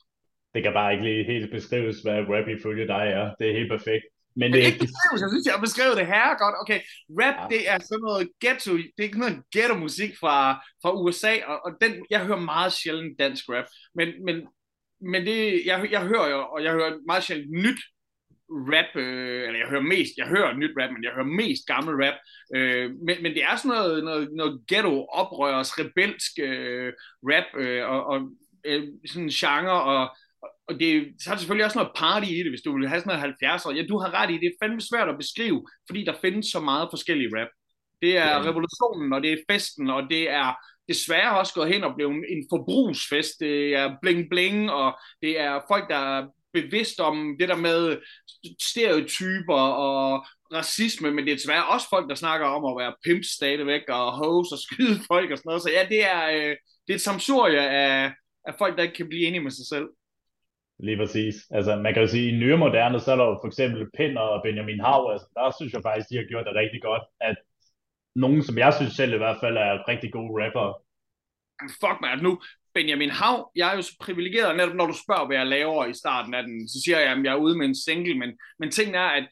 Det 0.54 0.62
kan 0.62 0.72
bare 0.72 0.92
ikke 0.92 1.04
lige 1.04 1.24
helt 1.24 1.50
beskrives, 1.50 1.96
hvad 2.04 2.18
rap 2.32 2.48
ifølge 2.48 2.86
dig 2.86 3.04
er. 3.18 3.34
Det 3.38 3.48
er 3.48 3.58
helt 3.58 3.72
perfekt. 3.76 4.04
Men, 4.38 4.52
det, 4.52 4.58
ikke 4.58 4.86
beskrivelse, 4.86 5.24
jeg 5.24 5.30
synes, 5.32 5.46
jeg 5.46 5.54
har 5.54 5.66
beskrevet 5.68 5.96
det 5.96 6.06
her 6.06 6.38
godt. 6.42 6.56
Okay, 6.62 6.80
rap, 7.20 7.38
ja. 7.40 7.46
det 7.54 7.60
er 7.72 7.78
sådan 7.78 8.06
noget 8.08 8.28
ghetto, 8.40 8.76
det 8.76 8.98
er 8.98 9.08
ikke 9.10 9.24
noget 9.24 9.42
ghetto-musik 9.54 10.12
fra, 10.20 10.38
fra 10.82 10.90
USA, 11.02 11.32
og, 11.46 11.58
og 11.64 11.70
den, 11.80 11.92
jeg 12.10 12.26
hører 12.26 12.40
meget 12.40 12.72
sjældent 12.72 13.18
dansk 13.18 13.44
rap, 13.48 13.66
men, 13.94 14.08
men, 14.24 14.36
men 15.12 15.26
det, 15.26 15.62
jeg, 15.66 15.88
jeg 15.90 16.02
hører 16.10 16.28
jo, 16.28 16.38
og 16.54 16.64
jeg 16.64 16.72
hører 16.72 16.92
meget 17.06 17.24
sjældent 17.24 17.50
nyt 17.50 17.80
rap, 18.50 18.96
øh, 18.96 19.46
eller 19.46 19.58
jeg 19.58 19.68
hører 19.68 19.90
mest, 19.94 20.12
jeg 20.16 20.26
hører 20.26 20.56
nyt 20.56 20.74
rap, 20.80 20.90
men 20.90 21.04
jeg 21.04 21.12
hører 21.12 21.36
mest 21.42 21.66
gammel 21.66 21.94
rap, 22.02 22.18
øh, 22.56 22.90
men, 23.06 23.16
men 23.22 23.34
det 23.34 23.42
er 23.44 23.56
sådan 23.56 23.76
noget, 23.76 24.04
noget, 24.04 24.28
noget 24.32 24.60
ghetto-oprørs, 24.68 25.78
rebelsk 25.78 26.32
øh, 26.38 26.92
rap, 27.22 27.48
øh, 27.56 27.88
og, 27.88 28.06
og 28.06 28.18
øh, 28.64 28.82
sådan 29.06 29.22
en 29.22 29.30
genre, 29.40 29.82
og 29.82 30.16
og 30.68 30.80
det, 30.80 31.14
så 31.20 31.30
er 31.30 31.34
der 31.34 31.38
selvfølgelig 31.38 31.64
også 31.64 31.78
noget 31.78 31.96
party 31.96 32.30
i 32.30 32.42
det, 32.44 32.50
hvis 32.50 32.62
du 32.62 32.72
vil 32.78 32.88
have 32.88 33.00
sådan 33.00 33.08
noget 33.08 33.20
70 33.20 33.66
år. 33.66 33.72
Ja, 33.72 33.82
du 33.88 33.98
har 33.98 34.14
ret 34.14 34.30
i, 34.30 34.34
det 34.34 34.46
er 34.46 34.58
fandme 34.62 34.80
svært 34.80 35.08
at 35.08 35.18
beskrive, 35.18 35.66
fordi 35.88 36.04
der 36.04 36.14
findes 36.20 36.46
så 36.46 36.60
meget 36.60 36.88
forskellige 36.92 37.30
rap. 37.36 37.48
Det 38.02 38.16
er 38.16 38.30
ja. 38.30 38.40
revolutionen, 38.48 39.12
og 39.12 39.22
det 39.22 39.32
er 39.32 39.44
festen, 39.50 39.90
og 39.90 40.02
det 40.10 40.30
er 40.30 40.54
desværre 40.88 41.38
også 41.38 41.54
gået 41.54 41.72
hen 41.72 41.84
og 41.84 41.94
blevet 41.96 42.14
en 42.14 42.46
forbrugsfest. 42.52 43.40
Det 43.40 43.74
er 43.74 43.96
bling-bling, 44.02 44.70
og 44.70 44.98
det 45.22 45.40
er 45.40 45.60
folk, 45.70 45.88
der 45.90 45.96
er 45.96 46.26
bevidst 46.52 47.00
om 47.00 47.36
det 47.40 47.48
der 47.48 47.56
med 47.56 47.98
stereotyper 48.60 49.60
og 49.88 50.26
racisme, 50.52 51.10
men 51.10 51.24
det 51.24 51.32
er 51.32 51.36
desværre 51.36 51.66
også 51.66 51.86
folk, 51.90 52.08
der 52.08 52.14
snakker 52.14 52.46
om 52.46 52.64
at 52.64 52.84
være 52.84 52.94
pimp 53.04 53.24
stadigvæk, 53.24 53.82
og 53.88 54.12
hoes 54.12 54.52
og 54.52 54.58
skyde 54.58 55.00
folk 55.06 55.30
og 55.30 55.38
sådan 55.38 55.48
noget. 55.48 55.62
Så 55.62 55.70
ja, 55.70 55.86
det 55.88 56.04
er, 56.04 56.30
øh, 56.30 56.56
det 56.86 56.90
er 56.90 56.94
et 56.94 57.00
samsurie 57.00 57.60
af, 57.60 58.12
af 58.44 58.54
folk, 58.58 58.76
der 58.76 58.82
ikke 58.82 58.94
kan 58.94 59.08
blive 59.08 59.26
enige 59.26 59.42
med 59.42 59.50
sig 59.50 59.66
selv. 59.66 59.86
Lige 60.78 60.96
præcis. 60.96 61.34
Altså, 61.50 61.76
man 61.76 61.94
kan 61.94 62.02
jo 62.02 62.08
sige, 62.08 62.28
at 62.28 62.34
i 62.34 62.38
nyere 62.38 62.58
moderne, 62.58 63.00
så 63.00 63.12
er 63.12 63.16
der 63.16 63.24
jo 63.24 63.38
for 63.42 63.46
eksempel 63.46 63.90
Pind 63.96 64.18
og 64.18 64.42
Benjamin 64.44 64.80
Hav, 64.80 65.10
altså, 65.12 65.26
der 65.34 65.52
synes 65.58 65.72
jeg 65.72 65.82
faktisk, 65.82 66.08
de 66.10 66.16
har 66.16 66.28
gjort 66.28 66.46
det 66.46 66.54
rigtig 66.54 66.82
godt, 66.82 67.02
at 67.20 67.36
nogen, 68.14 68.42
som 68.42 68.58
jeg 68.58 68.74
synes 68.74 68.92
selv 68.92 69.12
i 69.14 69.22
hvert 69.22 69.40
fald 69.40 69.56
er 69.56 69.88
rigtig 69.88 70.12
gode 70.12 70.44
rapper. 70.44 70.66
Fuck 71.80 71.98
man, 72.00 72.10
altså, 72.10 72.24
nu 72.24 72.40
Benjamin 72.74 73.10
Hav, 73.10 73.50
jeg 73.56 73.72
er 73.72 73.76
jo 73.76 73.82
så 73.82 73.96
privilegeret, 74.00 74.56
netop 74.56 74.74
når 74.74 74.86
du 74.86 74.96
spørger, 75.04 75.26
hvad 75.26 75.36
jeg 75.36 75.46
laver 75.46 75.86
i 75.86 75.94
starten 75.94 76.34
af 76.34 76.42
den, 76.42 76.68
så 76.68 76.82
siger 76.84 76.98
jeg, 77.00 77.12
at 77.12 77.24
jeg 77.24 77.32
er 77.32 77.44
ude 77.44 77.58
med 77.58 77.66
en 77.66 77.74
single, 77.74 78.18
men, 78.18 78.30
men 78.58 78.70
tingen 78.70 78.94
er, 78.94 79.10
at 79.18 79.28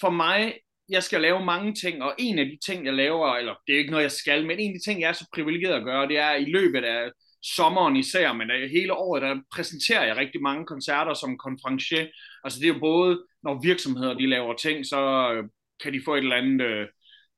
for 0.00 0.10
mig, 0.10 0.54
jeg 0.88 1.02
skal 1.02 1.20
lave 1.20 1.44
mange 1.44 1.74
ting, 1.74 2.02
og 2.02 2.14
en 2.18 2.38
af 2.38 2.46
de 2.46 2.58
ting, 2.66 2.86
jeg 2.86 2.94
laver, 2.94 3.36
eller 3.36 3.54
det 3.66 3.74
er 3.74 3.78
ikke 3.78 3.90
noget, 3.90 4.02
jeg 4.02 4.12
skal, 4.12 4.46
men 4.46 4.58
en 4.58 4.70
af 4.70 4.78
de 4.78 4.90
ting, 4.90 5.00
jeg 5.00 5.08
er 5.08 5.12
så 5.12 5.28
privilegeret 5.34 5.74
at 5.74 5.84
gøre, 5.84 6.08
det 6.08 6.18
er 6.18 6.34
i 6.34 6.44
løbet 6.44 6.84
af 6.84 7.10
sommeren 7.42 7.96
især, 7.96 8.32
men 8.32 8.50
øh, 8.50 8.70
hele 8.70 8.92
året, 8.94 9.22
der 9.22 9.40
præsenterer 9.54 10.04
jeg 10.04 10.16
rigtig 10.16 10.42
mange 10.42 10.66
koncerter 10.66 11.14
som 11.14 11.38
konferencier. 11.38 12.06
Altså 12.44 12.58
det 12.60 12.68
er 12.68 12.74
jo 12.74 12.80
både, 12.80 13.24
når 13.42 13.60
virksomheder 13.62 14.14
de 14.14 14.26
laver 14.26 14.54
ting, 14.54 14.86
så 14.86 15.32
øh, 15.32 15.44
kan 15.82 15.92
de 15.92 16.00
få 16.04 16.14
et 16.14 16.18
eller 16.18 16.36
andet 16.36 16.66
øh, 16.66 16.86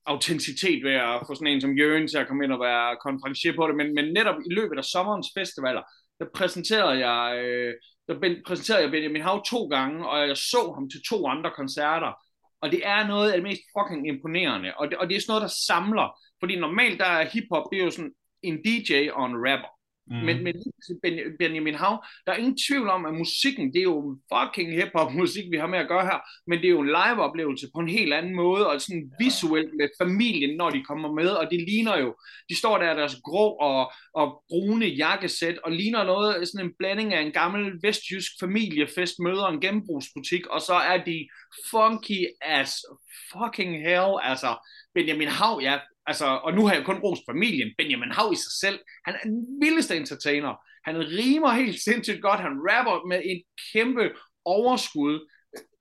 autenticitet 0.07 0.85
ved 0.85 0.95
at 0.95 1.21
få 1.27 1.35
sådan 1.35 1.53
en 1.53 1.61
som 1.61 1.79
Jørgen 1.79 2.09
til 2.09 2.19
at 2.19 2.29
komme 2.29 2.45
ind 2.45 2.53
og 2.53 2.61
være 2.61 2.97
konferencier 2.97 3.57
på 3.57 3.67
det, 3.67 3.77
men, 3.77 3.95
men 3.95 4.13
netop 4.13 4.39
i 4.51 4.55
løbet 4.55 4.79
af 4.79 4.85
sommerens 4.85 5.29
festivaler, 5.39 5.83
der 6.21 6.27
præsenterede 6.35 7.09
jeg, 7.09 7.45
øh, 7.45 7.75
der 8.09 8.21
ben, 8.21 8.37
præsenterede 8.47 8.83
jeg 8.83 8.91
Benjamin 8.91 9.23
Hav 9.23 9.45
to 9.45 9.67
gange, 9.67 10.09
og 10.09 10.29
jeg 10.29 10.37
så 10.37 10.73
ham 10.75 10.91
til 10.91 11.01
to 11.09 11.27
andre 11.27 11.51
koncerter, 11.57 12.13
og 12.61 12.73
det 12.73 12.81
er 12.87 13.07
noget 13.07 13.31
af 13.31 13.37
det 13.37 13.43
mest 13.43 13.63
fucking 13.79 14.09
imponerende, 14.09 14.73
og 14.77 14.91
det, 14.91 14.99
og 14.99 15.09
det 15.09 15.17
er 15.17 15.21
sådan 15.21 15.31
noget, 15.33 15.43
der 15.43 15.55
samler, 15.67 16.19
fordi 16.41 16.59
normalt 16.59 17.01
der 17.01 17.07
er 17.07 17.29
hiphop, 17.29 17.65
det 17.71 17.81
er 17.81 17.85
jo 17.85 17.91
sådan 17.91 18.15
en 18.43 18.57
DJ 18.65 19.11
og 19.13 19.27
en 19.27 19.37
rapper, 19.47 19.73
Mm. 20.11 20.17
Men, 20.17 20.45
men 20.45 20.55
Benjamin 21.39 21.75
Hav, 21.75 22.05
der 22.27 22.33
er 22.33 22.37
ingen 22.37 22.59
tvivl 22.69 22.89
om, 22.89 23.07
at 23.07 23.15
musikken, 23.15 23.73
det 23.73 23.79
er 23.79 23.83
jo 23.83 24.19
fucking 24.35 24.73
hip-hop 24.75 25.13
musik, 25.13 25.45
vi 25.51 25.57
har 25.57 25.67
med 25.67 25.79
at 25.79 25.89
gøre 25.89 26.05
her, 26.05 26.19
men 26.47 26.59
det 26.59 26.67
er 26.67 26.71
jo 26.71 26.81
en 26.81 26.87
live-oplevelse 26.87 27.67
på 27.75 27.81
en 27.81 27.89
helt 27.89 28.13
anden 28.13 28.35
måde, 28.37 28.67
og 28.71 28.81
sådan 28.81 29.11
ja. 29.11 29.25
visuelt 29.25 29.71
med 29.79 29.89
familien, 30.03 30.57
når 30.57 30.71
de 30.71 30.85
kommer 30.85 31.13
med, 31.13 31.29
og 31.29 31.51
det 31.51 31.61
ligner 31.69 31.99
jo, 31.99 32.15
de 32.49 32.57
står 32.57 32.79
der 32.79 32.93
i 32.93 32.97
deres 32.97 33.17
grå 33.25 33.49
og, 33.49 33.93
og 34.15 34.43
brune 34.49 34.87
jakkesæt, 34.87 35.59
og 35.59 35.73
ligner 35.73 36.05
noget, 36.05 36.49
sådan 36.49 36.67
en 36.67 36.73
blanding 36.79 37.15
af 37.15 37.23
en 37.23 37.33
gammel 37.33 37.79
vestjysk 37.83 38.33
familiefest 38.41 39.15
møder 39.19 39.47
en 39.47 39.61
genbrugsbutik, 39.61 40.47
og 40.47 40.61
så 40.61 40.75
er 40.75 41.05
de 41.05 41.29
funky 41.71 42.27
as 42.41 42.73
fucking 43.33 43.73
hell, 43.83 44.13
altså 44.23 44.69
Benjamin 44.95 45.29
Hav, 45.29 45.61
ja, 45.63 45.79
altså, 46.07 46.27
og 46.27 46.55
nu 46.55 46.67
har 46.67 46.75
jeg 46.75 46.85
kun 46.85 46.99
rost 46.99 47.23
familien, 47.31 47.75
Benjamin 47.79 48.13
Hav 48.13 48.33
i 48.33 48.37
sig 48.37 48.53
selv, 48.61 48.79
han 49.05 49.15
er 49.15 49.23
den 49.25 49.47
vildeste 49.63 49.97
entertainer, 49.97 50.55
han 50.85 50.99
rimer 50.99 51.51
helt 51.51 51.81
sindssygt 51.81 52.23
godt, 52.23 52.41
han 52.41 52.59
rapper 52.71 53.09
med 53.09 53.21
en 53.25 53.43
kæmpe 53.73 54.11
overskud, 54.45 55.29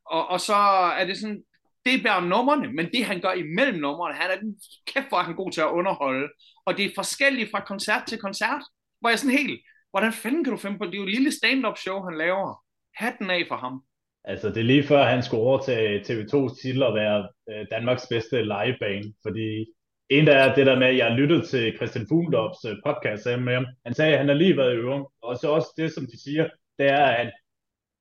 og, 0.06 0.28
og 0.28 0.40
så 0.42 0.56
er 1.00 1.06
det 1.06 1.18
sådan, 1.18 1.44
det 1.86 1.94
er 1.94 2.04
bare 2.04 2.28
nummerne, 2.28 2.74
men 2.74 2.86
det 2.94 3.06
han 3.06 3.22
gør 3.22 3.34
imellem 3.34 3.80
nummerne, 3.80 4.16
han 4.16 4.32
er 4.32 4.40
den 4.40 4.56
kæft 4.88 5.10
for, 5.10 5.18
han 5.18 5.32
er 5.34 5.38
god 5.44 5.52
til 5.52 5.62
at 5.62 5.76
underholde, 5.80 6.28
og 6.66 6.78
det 6.78 6.86
er 6.86 6.92
forskelligt 6.96 7.52
fra 7.52 7.66
koncert 7.66 8.04
til 8.08 8.18
koncert, 8.18 8.64
hvor 9.00 9.10
jeg 9.10 9.20
sådan 9.20 9.38
helt, 9.38 9.60
hvordan 9.92 10.14
fanden 10.14 10.44
kan 10.44 10.54
du 10.54 10.60
finde 10.60 10.78
på, 10.78 10.86
det 10.86 10.94
er 10.94 10.98
jo 10.98 11.04
et 11.04 11.16
lille 11.18 11.32
stand-up 11.32 11.78
show, 11.78 12.04
han 12.04 12.18
laver, 12.18 12.64
hatten 12.96 13.30
af 13.30 13.46
for 13.48 13.56
ham. 13.56 13.84
Altså, 14.24 14.48
det 14.50 14.58
er 14.58 14.72
lige 14.72 14.84
før, 14.84 15.04
han 15.04 15.24
skulle 15.24 15.44
overtage 15.44 16.00
TV2's 16.00 16.62
titel 16.62 16.84
og 16.84 16.96
være 16.96 17.30
øh, 17.52 17.66
Danmarks 17.72 18.08
bedste 18.10 18.44
livebane, 18.44 19.14
fordi 19.24 19.66
en 20.12 20.28
der 20.28 20.36
er 20.36 20.56
det 20.56 20.66
der 20.66 20.80
med, 20.80 20.88
at 20.88 20.98
jeg 20.98 21.12
lyttede 21.12 21.46
til 21.46 21.76
Christian 21.76 22.08
Fuglendorps 22.10 22.66
øh, 22.66 22.76
podcast 22.86 23.24
sammen 23.24 23.46
med 23.46 23.54
ham. 23.54 23.66
Han 23.86 23.94
sagde, 23.94 24.12
at 24.14 24.18
han 24.18 24.28
har 24.28 24.36
lige 24.36 24.58
været 24.58 24.74
i 24.74 24.76
øving. 24.76 25.06
Og 25.22 25.38
så 25.38 25.48
også 25.58 25.70
det, 25.78 25.94
som 25.94 26.06
de 26.06 26.24
siger, 26.24 26.50
det 26.80 26.88
er, 26.88 27.06
at 27.06 27.32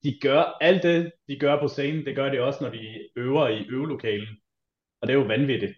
de 0.04 0.18
gør 0.22 0.42
alt 0.60 0.82
det, 0.82 1.12
de 1.28 1.38
gør 1.38 1.60
på 1.60 1.68
scenen, 1.68 2.06
det 2.06 2.16
gør 2.16 2.28
de 2.30 2.42
også, 2.42 2.58
når 2.64 2.70
de 2.70 3.08
øver 3.16 3.48
i 3.48 3.66
øvelokalen. 3.68 4.28
Og 5.00 5.08
det 5.08 5.14
er 5.14 5.18
jo 5.18 5.26
vanvittigt. 5.26 5.74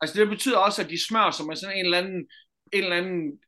Altså 0.00 0.20
det 0.20 0.28
betyder 0.28 0.58
også, 0.58 0.82
at 0.82 0.90
de 0.90 1.06
smører 1.06 1.30
sig 1.30 1.46
med 1.46 1.56
sådan 1.56 1.76
en 1.76 1.84
eller 1.84 1.98
anden, 1.98 2.28
en 2.74 2.82
eller 2.82 2.96
anden 2.96 3.38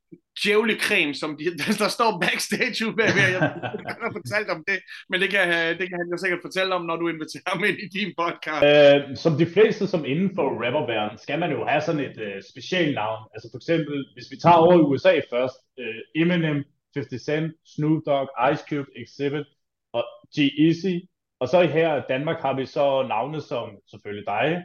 djævlecreme, 0.42 1.14
som 1.14 1.30
de, 1.38 1.44
der 1.82 1.88
står 1.98 2.10
backstage 2.24 2.86
ude 2.86 2.96
bagved, 3.00 3.28
Jeg, 3.32 3.40
kan 3.86 4.04
have 4.06 4.18
fortalt 4.20 4.48
om 4.56 4.64
det, 4.68 4.78
men 5.10 5.20
det 5.22 5.28
kan, 5.34 5.44
øh, 5.58 5.70
det 5.78 5.86
kan 5.88 5.98
han 6.02 6.08
jo 6.12 6.18
sikkert 6.22 6.46
fortælle 6.46 6.74
om, 6.74 6.84
når 6.90 6.96
du 6.96 7.08
inviterer 7.08 7.50
ham 7.52 7.64
ind 7.68 7.78
i 7.86 7.88
din 7.98 8.10
podcast. 8.22 8.62
Øh, 8.72 9.16
som 9.24 9.32
de 9.42 9.46
fleste, 9.54 9.86
som 9.92 10.04
inden 10.12 10.30
for 10.36 10.46
rapperverden, 10.64 11.18
skal 11.24 11.38
man 11.42 11.50
jo 11.56 11.60
have 11.70 11.82
sådan 11.86 12.04
et 12.08 12.18
øh, 12.26 12.42
specielt 12.52 12.94
navn. 12.94 13.20
Altså 13.34 13.46
for 13.52 13.58
eksempel, 13.62 13.96
hvis 14.14 14.30
vi 14.32 14.36
tager 14.36 14.62
over 14.64 14.74
i 14.78 14.86
USA 14.90 15.14
først, 15.34 15.58
øh, 15.80 16.00
Eminem, 16.22 16.58
50 16.96 17.22
Cent, 17.28 17.52
Snoop 17.74 18.02
Dogg, 18.06 18.28
Ice 18.52 18.64
Cube, 18.68 18.90
Exhibit 19.02 19.46
og 19.92 20.04
G-Eazy. 20.34 20.94
Og 21.40 21.48
så 21.48 21.58
her 21.62 21.96
i 21.96 22.06
Danmark 22.08 22.40
har 22.40 22.54
vi 22.56 22.66
så 22.66 23.06
navne 23.08 23.40
som 23.40 23.66
selvfølgelig 23.90 24.26
dig, 24.26 24.64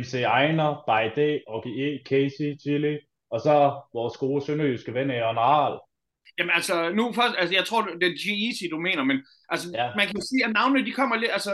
MC 0.00 0.14
Ejner, 0.14 0.70
By 0.88 1.20
Day, 1.20 1.40
OGE, 1.46 2.00
Casey, 2.04 2.60
Chili, 2.60 2.98
og 3.30 3.40
så 3.40 3.80
vores 3.94 4.16
gode 4.16 4.44
sønderjyske 4.44 4.94
ven, 4.94 5.10
Aaron 5.10 5.38
Aral. 5.38 5.78
Jamen 6.38 6.54
altså, 6.54 6.90
nu 6.90 7.12
først, 7.12 7.34
altså 7.38 7.54
jeg 7.54 7.64
tror, 7.64 7.82
det 7.82 8.06
er 8.08 8.20
G-Eazy, 8.22 8.70
du 8.70 8.78
mener, 8.78 9.04
men 9.04 9.18
altså, 9.48 9.70
ja. 9.74 9.90
man 9.96 10.06
kan 10.06 10.22
sige, 10.22 10.44
at 10.44 10.52
navnene, 10.52 10.86
de 10.86 10.92
kommer 10.92 11.16
lidt, 11.16 11.32
altså, 11.32 11.52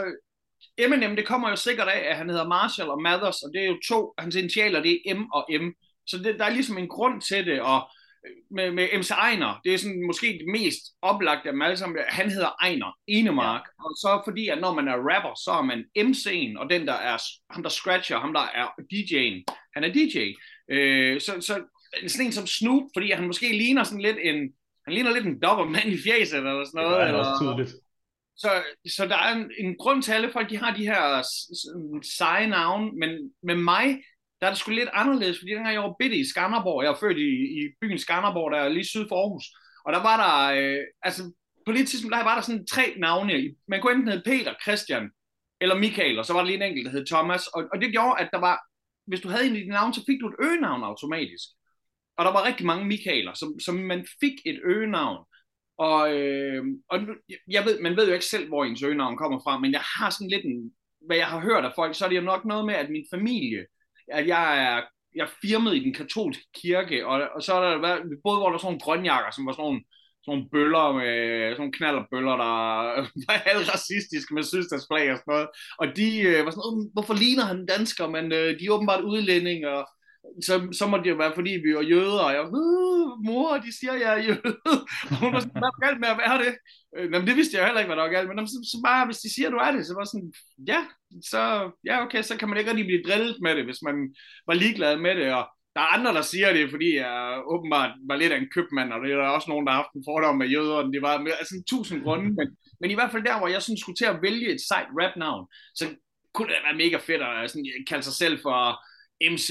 Eminem, 0.77 1.15
det 1.15 1.25
kommer 1.25 1.49
jo 1.49 1.55
sikkert 1.55 1.87
af, 1.87 2.09
at 2.09 2.17
han 2.17 2.29
hedder 2.29 2.47
Marshall 2.47 2.89
og 2.89 3.01
Mathers, 3.01 3.41
og 3.41 3.49
det 3.53 3.61
er 3.61 3.67
jo 3.67 3.77
to, 3.87 4.13
hans 4.17 4.35
initialer, 4.35 4.81
det 4.81 5.01
er 5.05 5.15
M 5.15 5.25
og 5.33 5.45
M. 5.61 5.65
Så 6.07 6.17
det, 6.17 6.39
der 6.39 6.45
er 6.45 6.49
ligesom 6.49 6.77
en 6.77 6.87
grund 6.87 7.21
til 7.21 7.45
det, 7.45 7.61
og 7.61 7.89
med, 8.51 8.71
med 8.71 8.87
MC 8.97 9.11
Ejner, 9.11 9.59
det 9.63 9.73
er 9.73 9.77
sådan 9.77 10.05
måske 10.05 10.27
det 10.27 10.47
mest 10.47 10.83
oplagte 11.01 11.49
af 11.49 11.53
dem 11.53 11.61
alle 11.61 11.77
sammen, 11.77 11.99
han 12.07 12.31
hedder 12.31 12.51
Ejner, 12.61 12.91
Enemark, 13.07 13.61
ja. 13.65 13.83
og 13.85 13.91
så 13.95 14.21
fordi, 14.25 14.47
at 14.47 14.61
når 14.61 14.73
man 14.73 14.87
er 14.87 14.97
rapper, 15.09 15.35
så 15.45 15.51
er 15.51 15.61
man 15.61 15.85
MC'en, 15.99 16.59
og 16.59 16.69
den 16.69 16.87
der 16.87 16.93
er, 16.93 17.17
ham 17.53 17.63
der 17.63 17.69
scratcher, 17.69 18.19
ham 18.19 18.33
der 18.33 18.45
er 18.53 18.67
DJ'en, 18.93 19.43
han 19.75 19.83
er 19.83 19.93
DJ. 19.93 20.33
Øh, 20.69 21.21
så, 21.21 21.31
så 21.41 21.63
sådan 22.07 22.25
en 22.25 22.31
som 22.31 22.47
Snoop, 22.47 22.83
fordi 22.95 23.11
han 23.11 23.27
måske 23.27 23.57
ligner 23.57 23.83
sådan 23.83 24.01
lidt 24.01 24.17
en, 24.21 24.35
han 24.85 24.93
ligner 24.93 25.13
lidt 25.13 25.25
en 25.25 25.71
mand 25.71 25.85
i 25.85 25.97
fjæset 26.03 26.37
eller 26.37 26.65
sådan 26.65 26.83
noget. 26.83 27.07
Det 27.07 27.15
er 27.15 27.19
også 27.19 27.43
tydeligt. 27.43 27.75
Så, 28.37 28.49
så 28.95 29.05
der 29.05 29.17
er 29.17 29.35
en, 29.35 29.51
en 29.57 29.75
grund 29.77 30.01
til, 30.01 30.11
at 30.11 30.15
alle 30.15 30.31
folk 30.31 30.49
de 30.49 30.57
har 30.57 30.75
de 30.75 30.85
her 30.85 31.21
seje 32.03 32.47
navne, 32.47 32.91
men 32.99 33.09
med 33.43 33.55
mig, 33.55 34.03
der 34.41 34.47
er 34.47 34.51
det 34.51 34.59
sgu 34.59 34.71
lidt 34.71 34.89
anderledes, 34.93 35.39
fordi 35.39 35.51
dengang 35.51 35.73
jeg 35.73 35.83
var 35.83 35.95
bitte 35.99 36.17
i 36.17 36.25
Skanderborg, 36.25 36.83
jeg 36.83 36.91
er 36.91 36.99
født 36.99 37.17
i, 37.17 37.29
i 37.59 37.61
byen 37.81 37.99
Skanderborg, 37.99 38.51
der 38.51 38.57
er 38.57 38.69
lige 38.69 38.85
syd 38.85 39.07
for 39.07 39.15
Aarhus, 39.15 39.45
og 39.85 39.93
der 39.93 40.01
var 40.01 40.17
der, 40.23 40.61
øh, 40.61 40.83
altså 41.01 41.31
på 41.65 41.71
det 41.71 41.87
tidspunkt, 41.87 42.15
der 42.15 42.23
var 42.23 42.35
der 42.35 42.41
sådan 42.41 42.67
tre 42.67 42.93
navne. 42.97 43.55
Man 43.67 43.81
kunne 43.81 43.93
enten 43.93 44.07
hedde 44.07 44.29
Peter, 44.29 44.53
Christian 44.63 45.09
eller 45.61 45.75
Michael, 45.75 46.19
og 46.19 46.25
så 46.25 46.33
var 46.33 46.39
der 46.39 46.47
lige 46.47 46.55
en 46.55 46.69
enkelt, 46.69 46.85
der 46.85 46.91
hed 46.91 47.05
Thomas, 47.05 47.47
og, 47.47 47.63
og 47.73 47.81
det 47.81 47.91
gjorde, 47.91 48.21
at 48.21 48.29
der 48.33 48.39
var 48.39 48.57
hvis 49.07 49.21
du 49.21 49.29
havde 49.29 49.47
en 49.47 49.55
i 49.55 49.59
dit 49.59 49.67
navn, 49.67 49.93
så 49.93 50.03
fik 50.05 50.19
du 50.21 50.27
et 50.27 50.35
øgenavn 50.39 50.83
automatisk. 50.83 51.49
Og 52.17 52.25
der 52.25 52.31
var 52.31 52.45
rigtig 52.45 52.65
mange 52.65 52.85
Michaeler, 52.85 53.33
som, 53.33 53.59
som 53.59 53.75
man 53.75 54.07
fik 54.19 54.33
et 54.45 54.59
øgenavn. 54.63 55.25
Og, 55.77 56.13
øh, 56.15 56.63
og 56.89 56.99
jeg 57.47 57.65
ved, 57.65 57.81
man 57.81 57.97
ved 57.97 58.07
jo 58.07 58.13
ikke 58.13 58.25
selv, 58.25 58.47
hvor 58.47 58.65
ens 58.65 58.83
øgenavn 58.83 59.17
kommer 59.17 59.39
fra, 59.43 59.59
men 59.59 59.71
jeg 59.71 59.81
har 59.81 60.09
sådan 60.09 60.29
lidt 60.29 60.45
en, 60.45 60.73
hvad 61.07 61.17
jeg 61.17 61.27
har 61.27 61.39
hørt 61.39 61.65
af 61.65 61.71
folk, 61.75 61.95
så 61.95 62.05
er 62.05 62.09
det 62.09 62.15
jo 62.15 62.21
nok 62.21 62.45
noget 62.45 62.65
med, 62.65 62.73
at 62.73 62.89
min 62.89 63.05
familie, 63.13 63.65
at 64.11 64.27
jeg 64.27 64.63
er, 64.63 64.81
jeg 65.15 65.23
er 65.23 65.37
firmet 65.41 65.75
i 65.75 65.83
den 65.83 65.93
katolske 65.93 66.45
kirke, 66.61 67.07
og, 67.07 67.29
og 67.35 67.43
så 67.43 67.53
er 67.53 67.77
der 67.77 67.97
både 68.23 68.37
hvor 68.37 68.47
der 68.47 68.53
er 68.53 68.57
sådan 68.57 68.67
nogle 68.67 68.79
grønjakker, 68.79 69.31
som 69.31 69.45
var 69.45 69.51
sådan 69.51 69.63
nogle 69.63 69.83
sådan 70.25 70.31
nogle 70.33 70.49
bøller 70.53 70.87
med 70.99 71.11
sådan 71.49 71.61
nogle 71.63 71.77
knallerbøller, 71.77 72.35
der 72.43 72.53
var 73.27 73.37
helt 73.49 73.73
racistisk 73.73 74.27
med 74.31 74.43
sydstatsflag 74.43 75.11
og 75.11 75.17
sådan 75.17 75.31
noget. 75.33 75.47
Og 75.81 75.87
de 75.97 76.07
øh, 76.29 76.45
var 76.45 76.51
sådan, 76.51 76.89
hvorfor 76.95 77.13
ligner 77.13 77.45
han 77.51 77.65
dansker, 77.65 78.05
men 78.15 78.25
øh, 78.39 78.49
de 78.57 78.65
er 78.65 78.75
åbenbart 78.75 79.03
udlændinge, 79.03 79.69
og 79.77 79.83
så, 80.47 80.53
så 80.79 80.87
må 80.87 80.97
det 80.97 81.09
jo 81.09 81.15
være, 81.15 81.33
fordi 81.35 81.51
vi 81.65 81.69
er 81.71 81.81
jøder, 81.81 82.23
og 82.27 82.33
jeg 82.33 82.41
var, 82.43 82.49
mor, 83.27 83.57
de 83.65 83.71
siger, 83.79 83.93
jeg 83.93 84.11
er 84.17 84.23
jøde. 84.27 84.51
Og 85.11 85.15
hun 85.21 85.33
var 85.33 85.39
sådan, 85.39 85.59
hvad 85.61 85.71
er 85.73 85.85
galt 85.85 85.99
med 85.99 86.09
at 86.13 86.21
være 86.23 86.37
det? 86.43 86.53
Øh, 86.97 87.05
jamen, 87.11 87.27
det 87.27 87.35
vidste 87.35 87.57
jeg 87.57 87.65
heller 87.65 87.81
ikke, 87.81 87.91
hvad 87.91 87.99
der 87.99 88.07
var 88.07 88.15
galt, 88.15 88.29
men 88.29 88.47
så, 88.47 88.57
så 88.71 88.77
bare, 88.87 89.05
hvis 89.05 89.23
de 89.23 89.33
siger, 89.35 89.49
du 89.49 89.57
er 89.57 89.71
det, 89.71 89.85
så 89.85 89.93
var 89.99 90.05
sådan, 90.05 90.33
ja, 90.71 90.79
så, 91.31 91.41
ja, 91.89 91.95
okay, 92.05 92.21
så 92.21 92.33
kan 92.37 92.49
man 92.49 92.57
ikke 92.57 92.69
rigtig 92.69 92.89
blive 92.89 93.05
drillet 93.07 93.35
med 93.41 93.55
det, 93.55 93.65
hvis 93.65 93.81
man 93.87 93.95
var 94.47 94.53
ligeglad 94.53 94.97
med 95.05 95.15
det, 95.15 95.27
og 95.39 95.45
der 95.75 95.81
er 95.81 95.93
andre, 95.97 96.13
der 96.13 96.21
siger 96.21 96.53
det, 96.53 96.69
fordi 96.69 96.95
jeg 96.95 97.41
åbenbart 97.45 97.91
var 98.09 98.15
lidt 98.15 98.33
af 98.33 98.37
en 98.37 98.51
købmand, 98.55 98.93
og 98.93 98.99
det 99.01 99.11
er 99.11 99.17
der 99.17 99.27
også 99.27 99.49
nogen, 99.49 99.65
der 99.65 99.71
har 99.71 99.81
haft 99.81 99.95
en 99.95 100.07
fordom 100.07 100.37
med 100.37 100.47
jøder, 100.47 100.75
og 100.75 100.93
det 100.93 101.01
var 101.01 101.21
med, 101.21 101.31
altså 101.39 101.55
en 101.55 101.65
tusind 101.69 102.03
grunde, 102.03 102.29
men, 102.39 102.47
men 102.81 102.91
i 102.91 102.93
hvert 102.93 103.11
fald 103.11 103.23
der, 103.23 103.39
hvor 103.39 103.47
jeg 103.47 103.61
sådan 103.61 103.77
skulle 103.77 103.95
til 103.95 104.05
at 104.05 104.21
vælge 104.21 104.53
et 104.53 104.61
sejt 104.69 104.87
rap-navn, 104.99 105.47
så 105.75 105.85
kunne 106.33 106.47
det 106.47 106.65
være 106.65 106.81
mega 106.83 106.97
fedt 106.97 107.21
at 107.21 107.43
øh, 107.43 107.49
sådan, 107.49 107.65
kalde 107.89 108.03
sig 108.03 108.13
selv 108.13 108.39
for 108.45 108.59
MC, 109.33 109.49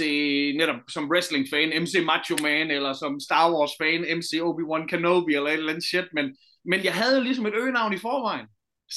netop 0.61 0.81
som 0.88 1.11
wrestling-fan, 1.11 1.83
MC 1.83 1.95
Macho 2.11 2.37
Man, 2.43 2.71
eller 2.71 2.93
som 2.93 3.21
Star 3.21 3.47
Wars-fan, 3.52 4.19
MC 4.19 4.31
Obi-Wan 4.49 4.87
Kenobi, 4.90 5.33
eller 5.35 5.50
et 5.50 5.52
eller 5.52 5.73
andet 5.73 5.88
shit, 5.90 6.09
men, 6.16 6.37
men 6.64 6.85
jeg 6.85 6.95
havde 6.95 7.25
ligesom 7.25 7.47
et 7.47 7.54
øgenavn 7.54 7.93
i 7.95 7.99
forvejen. 8.07 8.47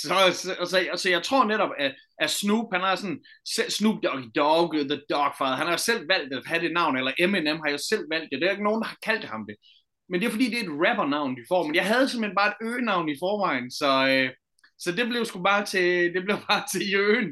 Så, 0.01 0.15
så, 0.33 0.65
så, 0.69 0.77
så 0.95 1.09
jeg 1.09 1.23
tror 1.23 1.45
netop, 1.45 1.69
at, 1.79 1.95
at 2.19 2.29
Snoop, 2.29 2.73
han 2.73 2.81
har 2.81 2.95
sådan, 2.95 3.19
Snoop 3.69 4.03
Doggy 4.03 4.29
Dog, 4.35 4.73
The 4.73 5.01
Dogfather, 5.09 5.55
han 5.55 5.67
har 5.67 5.77
selv 5.77 6.09
valgt 6.09 6.33
at 6.33 6.45
have 6.45 6.61
det 6.61 6.73
navn, 6.73 6.97
eller 6.97 7.13
Eminem 7.19 7.59
har 7.65 7.71
jo 7.71 7.77
selv 7.89 8.05
valgt 8.11 8.29
det, 8.31 8.41
der 8.41 8.47
er 8.47 8.51
ikke 8.51 8.63
nogen, 8.63 8.81
der 8.81 8.87
har 8.87 8.97
kaldt 9.03 9.25
ham 9.25 9.45
det. 9.49 9.55
Men 10.09 10.19
det 10.19 10.27
er 10.27 10.31
fordi, 10.31 10.49
det 10.49 10.59
er 10.59 10.63
et 10.63 10.79
rappernavn, 10.87 11.35
de 11.35 11.45
får, 11.47 11.63
men 11.63 11.75
jeg 11.75 11.85
havde 11.85 12.09
simpelthen 12.09 12.35
bare 12.35 12.49
et 12.49 12.67
øgenavn 12.69 13.09
i 13.09 13.19
forvejen, 13.19 13.71
så, 13.71 14.07
øh, 14.07 14.29
så 14.79 14.91
det 14.91 15.09
blev 15.09 15.25
sgu 15.25 15.43
bare 15.43 15.65
til, 15.65 16.13
det 16.13 16.23
blev 16.25 16.37
bare 16.49 16.63
til 16.71 16.91
Jøen. 16.91 17.29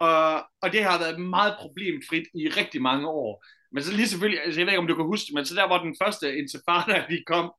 og, 0.00 0.34
og 0.62 0.72
det 0.72 0.84
har 0.84 0.98
været 0.98 1.20
meget 1.20 1.54
problemfrit 1.60 2.26
i 2.34 2.48
rigtig 2.48 2.82
mange 2.82 3.08
år. 3.08 3.44
Men 3.72 3.82
så 3.82 3.92
lige 3.92 4.08
selvfølgelig, 4.08 4.42
altså 4.44 4.60
jeg 4.60 4.66
ved 4.66 4.72
ikke, 4.72 4.84
om 4.84 4.86
du 4.86 4.94
kan 4.96 5.04
huske 5.04 5.34
men 5.34 5.44
så 5.44 5.54
der 5.54 5.68
var 5.68 5.82
den 5.82 5.96
første 6.02 6.36
intifada, 6.38 7.04
vi 7.12 7.22
kom. 7.26 7.52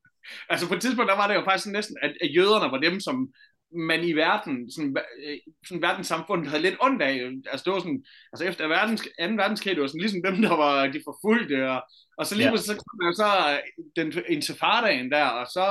Altså 0.48 0.68
på 0.68 0.74
et 0.74 0.80
tidspunkt, 0.80 1.10
der 1.10 1.16
var 1.16 1.28
det 1.28 1.34
jo 1.34 1.44
faktisk 1.44 1.66
næsten, 1.66 1.96
at, 2.02 2.12
at 2.20 2.34
jøderne 2.36 2.72
var 2.72 2.78
dem, 2.78 3.00
som 3.00 3.28
man 3.72 4.04
i 4.04 4.12
verden, 4.12 4.70
sådan, 4.70 4.96
øh, 5.24 5.38
sådan 5.66 5.82
verdenssamfundet 5.82 6.48
havde 6.48 6.62
lidt 6.62 6.76
ondt 6.80 7.02
af. 7.02 7.14
Altså 7.50 7.64
det 7.64 7.72
var 7.72 7.78
sådan, 7.78 8.04
altså 8.32 8.44
efter 8.44 8.68
verdens, 8.68 9.02
2. 9.02 9.08
verdenskrig, 9.42 9.74
det 9.74 9.82
var 9.82 9.88
sådan 9.88 10.00
ligesom 10.00 10.22
dem, 10.22 10.36
der 10.42 10.56
var 10.56 10.86
de 10.86 11.02
forfulgte, 11.04 11.70
og, 11.70 11.82
og 12.18 12.26
så 12.26 12.34
lige 12.34 12.50
ja. 12.50 12.56
så 12.56 12.74
kom 12.74 12.96
der 13.02 13.12
så 13.22 13.30
den 13.96 14.08
intifadaen 14.28 15.10
der, 15.10 15.24
og 15.24 15.46
så 15.46 15.66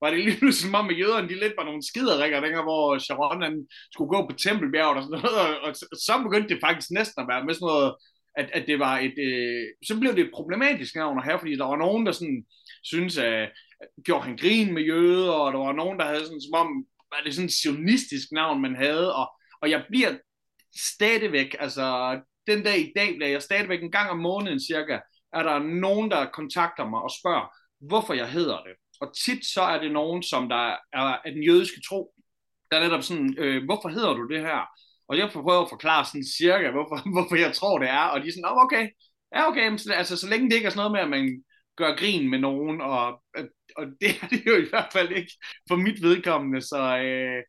var 0.00 0.10
det 0.10 0.18
lige 0.24 0.52
som 0.52 0.74
om, 0.74 0.90
at 0.90 0.98
jøderne 0.98 1.28
de 1.28 1.40
lidt 1.40 1.58
var 1.58 1.64
nogle 1.64 1.86
skiderikker, 1.90 2.40
dengang, 2.40 2.64
hvor 2.64 2.98
Sharon 2.98 3.42
han 3.42 3.66
skulle 3.92 4.08
gå 4.14 4.26
på 4.26 4.36
Tempelbjerget 4.36 4.96
og 4.96 5.02
sådan 5.02 5.20
noget, 5.22 5.60
og, 5.64 5.70
så 6.06 6.12
begyndte 6.22 6.54
det 6.54 6.64
faktisk 6.66 6.90
næsten 6.90 7.22
at 7.22 7.28
være 7.28 7.44
med 7.44 7.54
sådan 7.54 7.66
noget, 7.66 7.94
at, 8.40 8.48
at 8.52 8.64
det 8.66 8.78
var 8.78 8.98
et, 8.98 9.16
øh, 9.28 9.64
så 9.88 10.00
blev 10.00 10.16
det 10.16 10.24
et 10.24 10.34
problematisk 10.34 10.94
navn 10.96 11.24
her, 11.24 11.38
fordi 11.38 11.56
der 11.56 11.64
var 11.64 11.76
nogen, 11.76 12.06
der 12.06 12.12
sådan 12.12 12.44
synes, 12.82 13.18
at 13.18 13.48
gjorde 14.04 14.24
han 14.24 14.36
grin 14.36 14.74
med 14.74 14.82
jøder, 14.82 15.32
og 15.32 15.52
der 15.52 15.58
var 15.58 15.72
nogen, 15.72 15.98
der 15.98 16.04
havde 16.04 16.24
sådan, 16.24 16.40
som 16.40 16.54
om, 16.62 16.68
var 17.16 17.24
det 17.24 17.34
sådan 17.34 17.46
et 17.46 17.52
sionistisk 17.52 18.32
navn, 18.32 18.62
man 18.62 18.76
havde, 18.76 19.14
og, 19.14 19.26
og 19.62 19.70
jeg 19.70 19.84
bliver 19.88 20.12
stadigvæk, 20.94 21.56
altså 21.58 22.20
den 22.46 22.62
dag 22.62 22.78
i 22.78 22.92
dag 22.96 23.14
bliver 23.16 23.30
jeg 23.30 23.42
stadigvæk 23.42 23.82
en 23.82 23.90
gang 23.90 24.10
om 24.10 24.18
måneden 24.18 24.60
cirka, 24.60 24.98
er 25.32 25.42
der 25.42 25.58
nogen, 25.58 26.10
der 26.10 26.30
kontakter 26.30 26.88
mig 26.88 27.00
og 27.02 27.10
spørger, 27.20 27.46
hvorfor 27.80 28.14
jeg 28.14 28.30
hedder 28.30 28.62
det. 28.62 28.74
Og 29.00 29.14
tit 29.24 29.46
så 29.46 29.62
er 29.62 29.80
det 29.80 29.92
nogen, 29.92 30.22
som 30.22 30.48
der 30.48 30.76
er 30.92 31.06
af 31.26 31.32
den 31.32 31.42
jødiske 31.42 31.80
tro, 31.88 32.14
der 32.70 32.76
er 32.76 32.82
netop 32.84 33.02
sådan, 33.02 33.34
øh, 33.38 33.64
hvorfor 33.64 33.88
hedder 33.88 34.14
du 34.14 34.28
det 34.28 34.40
her? 34.40 34.60
Og 35.08 35.18
jeg 35.18 35.30
prøver 35.32 35.62
at 35.62 35.68
forklare 35.68 36.04
sådan 36.04 36.24
cirka, 36.38 36.70
hvorfor, 36.70 36.96
hvorfor 37.14 37.36
jeg 37.36 37.52
tror, 37.54 37.78
det 37.78 37.88
er. 37.88 38.04
Og 38.12 38.20
de 38.20 38.28
er 38.28 38.32
sådan, 38.32 38.50
oh, 38.50 38.64
okay, 38.64 38.88
ja 39.34 39.48
okay, 39.48 39.68
men, 39.68 39.78
altså 39.94 40.16
så 40.16 40.28
længe 40.28 40.50
det 40.50 40.56
ikke 40.56 40.66
er 40.66 40.70
sådan 40.70 40.90
noget 40.90 40.92
med, 40.92 41.00
at 41.00 41.10
man 41.16 41.44
gør 41.76 41.96
grin 41.96 42.30
med 42.30 42.38
nogen, 42.38 42.80
og, 42.80 43.22
og 43.78 43.84
det 44.00 44.10
er 44.22 44.26
det 44.32 44.46
jo 44.46 44.56
i 44.56 44.68
hvert 44.70 44.90
fald 44.92 45.10
ikke 45.10 45.32
for 45.68 45.76
mit 45.76 46.02
vedkommende, 46.02 46.60
så 46.60 46.98
øh, 46.98 47.42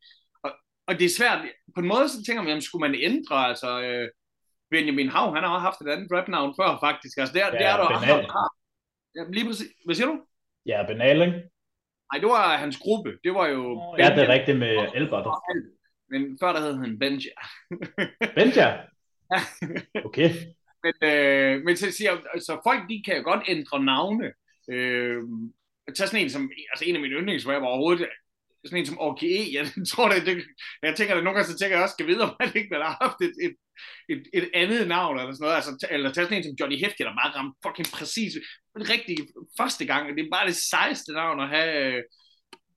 og, 0.44 0.52
og 0.88 1.00
det 1.00 1.06
er 1.06 1.18
svært, 1.20 1.40
på 1.76 1.82
en 1.82 1.88
måde 1.88 2.10
så 2.10 2.24
tænker 2.24 2.42
man, 2.42 2.50
jamen, 2.50 2.62
skulle 2.62 2.90
man 2.90 3.00
ændre, 3.02 3.48
altså 3.48 3.82
øh, 3.82 4.10
Benjamin 4.72 5.10
Hav, 5.10 5.34
han 5.36 5.44
har 5.44 5.54
også 5.54 5.68
haft 5.70 5.82
et 5.82 5.94
andet 5.94 6.12
rap-navn 6.12 6.56
før 6.60 6.78
faktisk, 6.88 7.18
altså 7.18 7.34
det, 7.34 7.40
ja, 7.40 7.52
det 7.52 7.66
er 7.66 7.78
der 7.78 7.84
også, 7.84 8.06
ja, 9.16 9.22
lige 9.30 9.46
præcis, 9.46 9.68
hvad 9.86 9.96
siger 9.96 10.08
du? 10.08 10.18
Ja, 10.66 10.86
Benal, 10.88 11.22
ikke? 11.22 11.38
Nej, 12.10 12.20
det 12.22 12.30
var 12.30 12.58
hans 12.58 12.78
gruppe, 12.78 13.18
det 13.24 13.34
var 13.34 13.48
jo... 13.48 13.62
Oh, 13.80 14.00
ja, 14.00 14.10
det 14.16 14.24
er 14.24 14.28
rigtigt 14.28 14.60
med 14.60 14.74
Albert. 14.96 15.28
Men 16.10 16.38
før 16.42 16.54
der 16.54 16.60
hed 16.60 16.78
han 16.78 17.00
Benja. 17.00 17.36
Benja? 18.38 18.68
Ja. 19.32 19.40
Okay. 20.06 20.30
Men, 20.84 20.94
øh, 21.12 21.64
men 21.66 21.78
så 21.78 21.92
siger 21.92 22.12
altså 22.34 22.60
folk 22.64 22.90
de 22.90 23.04
kan 23.06 23.18
jo 23.18 23.24
godt 23.24 23.44
ændre 23.48 23.84
navne. 23.84 24.32
Øh, 24.70 25.24
tage 25.96 26.08
sådan 26.08 26.24
en 26.24 26.30
som, 26.30 26.52
altså 26.72 26.86
en 26.86 26.96
af 26.96 27.02
mine 27.02 27.16
yndlingsrapper 27.16 27.68
overhovedet, 27.68 28.08
sådan 28.66 28.80
en 28.80 28.86
som 28.86 29.00
OKE, 29.00 29.54
jeg 29.54 29.66
tror 29.92 30.10
det, 30.10 30.26
det 30.26 30.44
jeg 30.84 30.96
tænker 30.96 31.16
det 31.16 31.24
nogle 31.24 31.38
gange, 31.38 31.52
så 31.52 31.58
tænker 31.60 31.76
jeg 31.78 31.84
også, 31.84 31.94
skal 31.94 32.08
vide, 32.08 32.22
om 32.22 32.36
man 32.40 32.52
ikke 32.56 32.70
vil 32.70 32.84
have 32.84 32.98
haft 33.02 33.22
et, 33.22 33.36
et, 33.46 33.56
et, 34.10 34.24
et 34.34 34.50
andet 34.54 34.88
navn, 34.88 35.20
eller 35.20 35.34
sådan 35.34 35.44
noget, 35.46 35.56
altså, 35.56 35.88
eller 35.92 36.12
tage 36.12 36.26
sådan 36.26 36.38
en 36.38 36.44
som 36.44 36.58
Johnny 36.60 36.78
Hefti, 36.84 37.04
der 37.04 37.20
bare 37.22 37.36
ramte 37.38 37.58
fucking 37.66 37.88
præcis, 37.98 38.34
rigtig 38.76 39.18
første 39.60 39.86
gang, 39.86 40.18
det 40.18 40.26
er 40.26 40.36
bare 40.38 40.48
det 40.48 40.56
sejeste 40.56 41.12
navn 41.14 41.40
at 41.40 41.50
have, 41.50 42.04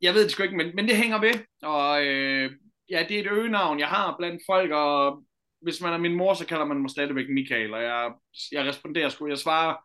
jeg 0.02 0.14
ved 0.14 0.22
det 0.24 0.30
sgu 0.30 0.42
ikke, 0.42 0.56
men, 0.56 0.70
men 0.76 0.88
det 0.88 0.96
hænger 0.96 1.20
ved, 1.20 1.34
og 1.62 2.06
øh, 2.06 2.50
ja, 2.90 3.06
det 3.08 3.16
er 3.16 3.20
et 3.20 3.32
øgenavn, 3.36 3.78
jeg 3.78 3.88
har 3.88 4.16
blandt 4.18 4.42
folk, 4.50 4.70
og 4.70 5.24
hvis 5.62 5.80
man 5.80 5.92
er 5.92 5.98
min 5.98 6.16
mor, 6.16 6.34
så 6.34 6.46
kalder 6.46 6.64
man 6.64 6.80
mig 6.80 6.90
stadigvæk 6.90 7.26
Michael, 7.28 7.74
og 7.74 7.82
jeg, 7.82 8.12
jeg 8.52 8.64
responderer 8.64 9.08
sgu, 9.08 9.28
jeg 9.28 9.38
svarer 9.38 9.76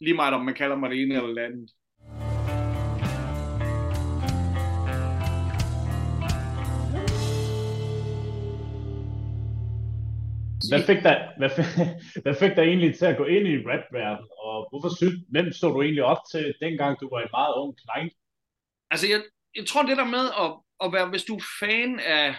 lige 0.00 0.14
meget, 0.14 0.34
om 0.34 0.44
man 0.44 0.54
kalder 0.54 0.76
mig 0.76 0.90
det 0.90 1.02
ene 1.02 1.14
eller 1.14 1.34
det 1.34 1.38
andet. 1.38 1.70
Hvad 10.70 10.82
fik, 10.88 11.00
dig, 11.06 11.16
hvad, 11.38 11.50
fik, 11.56 11.68
hvad 12.22 12.34
fik 12.40 12.52
dig 12.56 12.62
egentlig 12.62 12.98
til 12.98 13.06
at 13.06 13.16
gå 13.16 13.24
ind 13.24 13.46
i 13.48 13.56
rap 13.68 13.86
og 14.46 14.56
hvorfor 14.70 14.96
synes, 14.96 15.16
hvem 15.30 15.52
stod 15.52 15.72
du 15.72 15.82
egentlig 15.82 16.04
op 16.04 16.22
til, 16.32 16.54
dengang 16.60 17.00
du 17.00 17.08
var 17.12 17.20
en 17.20 17.34
meget 17.38 17.54
ung 17.60 17.72
knægt? 17.82 18.14
Altså, 18.90 19.06
jeg, 19.12 19.20
jeg 19.56 19.66
tror 19.66 19.82
det 19.82 19.96
der 19.96 20.14
med 20.16 20.26
at, 20.42 20.50
at 20.84 20.92
være, 20.92 21.08
hvis 21.12 21.24
du 21.24 21.34
er 21.36 21.46
fan 21.60 22.00
af, 22.00 22.34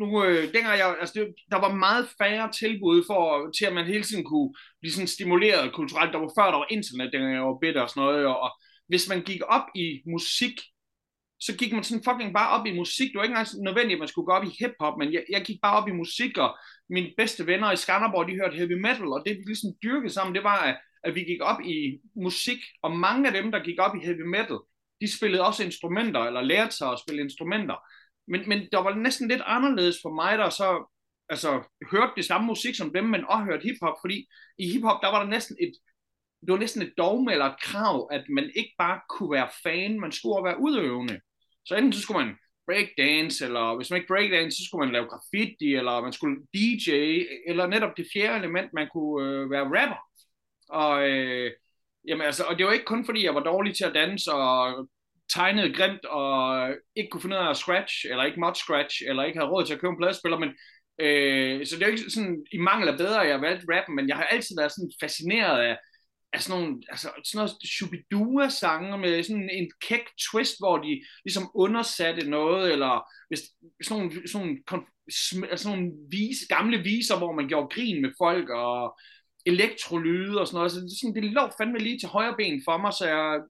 nu, 0.00 0.24
øh, 0.24 0.42
dengang 0.54 0.78
jeg, 0.78 0.96
altså 1.00 1.14
det, 1.18 1.34
der 1.52 1.58
var 1.64 1.72
meget 1.74 2.08
færre 2.20 2.52
tilbud 2.52 3.04
for, 3.06 3.50
til 3.58 3.64
at 3.66 3.72
man 3.72 3.86
hele 3.86 4.04
tiden 4.04 4.24
kunne 4.24 4.54
blive 4.80 4.92
sådan 4.92 5.14
stimuleret 5.16 5.72
kulturelt. 5.72 6.12
Der 6.12 6.18
var 6.18 6.32
før, 6.38 6.50
der 6.50 6.58
var 6.62 6.72
internet, 6.76 7.12
dengang 7.12 7.34
jeg 7.34 7.42
var 7.42 7.62
bitter 7.62 7.82
og 7.82 7.90
sådan 7.90 8.02
noget, 8.02 8.26
og, 8.26 8.40
og 8.40 8.50
hvis 8.88 9.08
man 9.08 9.20
gik 9.22 9.40
op 9.56 9.66
i 9.74 10.02
musik, 10.06 10.56
så 11.40 11.56
gik 11.56 11.72
man 11.72 11.84
sådan 11.84 12.04
fucking 12.04 12.34
bare 12.34 12.50
op 12.60 12.66
i 12.66 12.76
musik. 12.76 13.08
Det 13.08 13.18
var 13.18 13.22
ikke 13.22 13.32
engang 13.32 13.64
nødvendigt, 13.64 13.96
at 13.96 13.98
man 13.98 14.08
skulle 14.08 14.26
gå 14.26 14.32
op 14.32 14.44
i 14.44 14.56
hiphop, 14.60 14.94
men 14.98 15.12
jeg, 15.12 15.24
jeg 15.30 15.42
gik 15.44 15.58
bare 15.62 15.76
op 15.76 15.88
i 15.88 15.92
musik, 15.92 16.38
og 16.38 16.58
mine 16.90 17.10
bedste 17.16 17.46
venner 17.46 17.72
i 17.72 17.76
Skanderborg, 17.76 18.28
de 18.28 18.34
hørte 18.40 18.56
heavy 18.56 18.72
metal, 18.72 19.06
og 19.06 19.22
det 19.26 19.36
vi 19.36 19.42
ligesom 19.46 19.70
dyrkede 19.82 20.12
sammen, 20.12 20.34
det 20.34 20.44
var, 20.44 20.58
at, 20.58 20.76
at 21.04 21.14
vi 21.14 21.20
gik 21.20 21.40
op 21.42 21.60
i 21.60 21.98
musik, 22.16 22.58
og 22.82 22.96
mange 22.96 23.26
af 23.28 23.42
dem, 23.42 23.52
der 23.52 23.64
gik 23.64 23.78
op 23.78 23.96
i 23.96 24.04
heavy 24.04 24.26
metal, 24.36 24.58
de 25.00 25.16
spillede 25.16 25.46
også 25.46 25.64
instrumenter, 25.64 26.20
eller 26.20 26.40
lærte 26.40 26.76
sig 26.76 26.92
at 26.92 27.00
spille 27.06 27.22
instrumenter. 27.22 27.76
Men, 28.28 28.48
men 28.48 28.68
der 28.72 28.78
var 28.78 28.94
næsten 28.94 29.28
lidt 29.28 29.42
anderledes 29.46 29.96
for 30.02 30.14
mig, 30.14 30.38
der 30.38 30.50
så 30.50 30.92
altså, 31.28 31.62
hørte 31.90 32.12
det 32.16 32.24
samme 32.24 32.46
musik 32.46 32.74
som 32.74 32.92
dem, 32.92 33.04
men 33.04 33.24
også 33.28 33.44
hørte 33.44 33.62
hiphop, 33.62 33.96
fordi 34.00 34.28
i 34.58 34.72
hiphop, 34.72 35.02
der 35.02 35.10
var 35.10 35.22
der 35.22 35.30
næsten 35.30 35.56
et, 35.60 35.72
det 36.40 36.52
var 36.52 36.58
næsten 36.58 36.82
et 36.82 36.92
dogme 36.98 37.32
eller 37.32 37.44
et 37.44 37.60
krav, 37.62 38.08
at 38.12 38.24
man 38.28 38.50
ikke 38.56 38.74
bare 38.78 39.00
kunne 39.08 39.32
være 39.32 39.48
fan, 39.62 40.00
man 40.00 40.12
skulle 40.12 40.44
være 40.44 40.60
udøvende. 40.60 41.20
Så 41.66 41.74
enten 41.74 41.92
så 41.92 42.00
skulle 42.00 42.24
man 42.24 42.36
breakdance, 42.66 43.44
eller 43.44 43.76
hvis 43.76 43.90
man 43.90 43.96
ikke 43.96 44.08
breakdance, 44.08 44.56
så 44.56 44.64
skulle 44.66 44.86
man 44.86 44.92
lave 44.92 45.06
graffiti, 45.06 45.74
eller 45.74 46.00
man 46.00 46.12
skulle 46.12 46.36
DJ, 46.54 46.90
eller 47.46 47.66
netop 47.66 47.96
det 47.96 48.06
fjerde 48.12 48.38
element, 48.38 48.72
man 48.72 48.88
kunne 48.92 49.26
øh, 49.26 49.50
være 49.50 49.64
rapper. 49.64 50.00
Og, 50.68 51.08
øh, 51.10 51.52
jamen, 52.08 52.26
altså, 52.26 52.44
og 52.44 52.58
det 52.58 52.66
var 52.66 52.72
ikke 52.72 52.84
kun 52.84 53.04
fordi, 53.04 53.24
jeg 53.24 53.34
var 53.34 53.42
dårlig 53.42 53.76
til 53.76 53.84
at 53.84 53.94
danse, 53.94 54.32
og 54.32 54.88
tegnede 55.34 55.74
grimt, 55.74 56.04
og 56.04 56.68
ikke 56.96 57.10
kunne 57.10 57.20
finde 57.20 57.36
ud 57.36 57.40
af 57.40 57.50
at 57.50 57.56
scratch, 57.56 57.94
eller 58.10 58.24
ikke 58.24 58.40
måtte 58.40 58.60
scratch, 58.60 59.02
eller 59.08 59.24
ikke 59.24 59.38
havde 59.38 59.50
råd 59.50 59.64
til 59.64 59.74
at 59.74 59.80
købe 59.80 59.90
en 59.90 59.98
pladespiller, 59.98 60.38
men 60.38 60.50
øh, 61.00 61.66
så 61.66 61.76
det 61.76 61.82
er 61.82 61.86
jo 61.86 61.92
ikke 61.92 62.10
sådan, 62.10 62.46
i 62.52 62.58
mangel 62.58 62.88
af 62.88 62.98
bedre, 62.98 63.20
jeg 63.20 63.40
valgte 63.40 63.66
rappen, 63.74 63.96
men 63.96 64.08
jeg 64.08 64.16
har 64.16 64.24
altid 64.24 64.56
været 64.58 64.72
sådan 64.72 64.92
fascineret 65.00 65.60
af, 65.60 65.76
af 66.36 66.42
sådan 66.42 66.60
nogle, 66.60 66.82
altså 66.88 67.08
sådan 67.24 67.38
noget 67.38 67.50
Shubidua-sange 67.74 68.98
med 68.98 69.22
sådan 69.22 69.50
en 69.52 69.70
kæk 69.88 70.04
twist, 70.30 70.54
hvor 70.60 70.76
de 70.78 71.02
ligesom 71.24 71.50
undersatte 71.54 72.30
noget, 72.30 72.72
eller 72.72 73.08
hvis, 73.28 73.40
sådan 73.84 74.02
nogle, 74.02 74.28
sådan 74.28 74.46
nogle, 74.46 74.86
altså, 75.50 75.62
sådan 75.62 75.78
nogle 75.78 75.92
vise, 76.10 76.46
gamle 76.48 76.78
viser, 76.78 77.18
hvor 77.18 77.32
man 77.32 77.48
gjorde 77.48 77.74
grin 77.74 78.02
med 78.02 78.12
folk, 78.18 78.48
og 78.48 78.98
elektrolyde 79.46 80.40
og 80.40 80.46
sådan 80.46 80.56
noget, 80.56 80.72
så 80.72 80.80
det, 80.80 81.00
sådan, 81.00 81.14
det 81.14 81.24
lå 81.24 81.50
fandme 81.58 81.78
lige 81.78 81.98
til 81.98 82.08
højre 82.08 82.36
ben 82.38 82.62
for 82.64 82.76
mig, 82.78 82.92
så 82.92 83.04
jeg, 83.06 83.40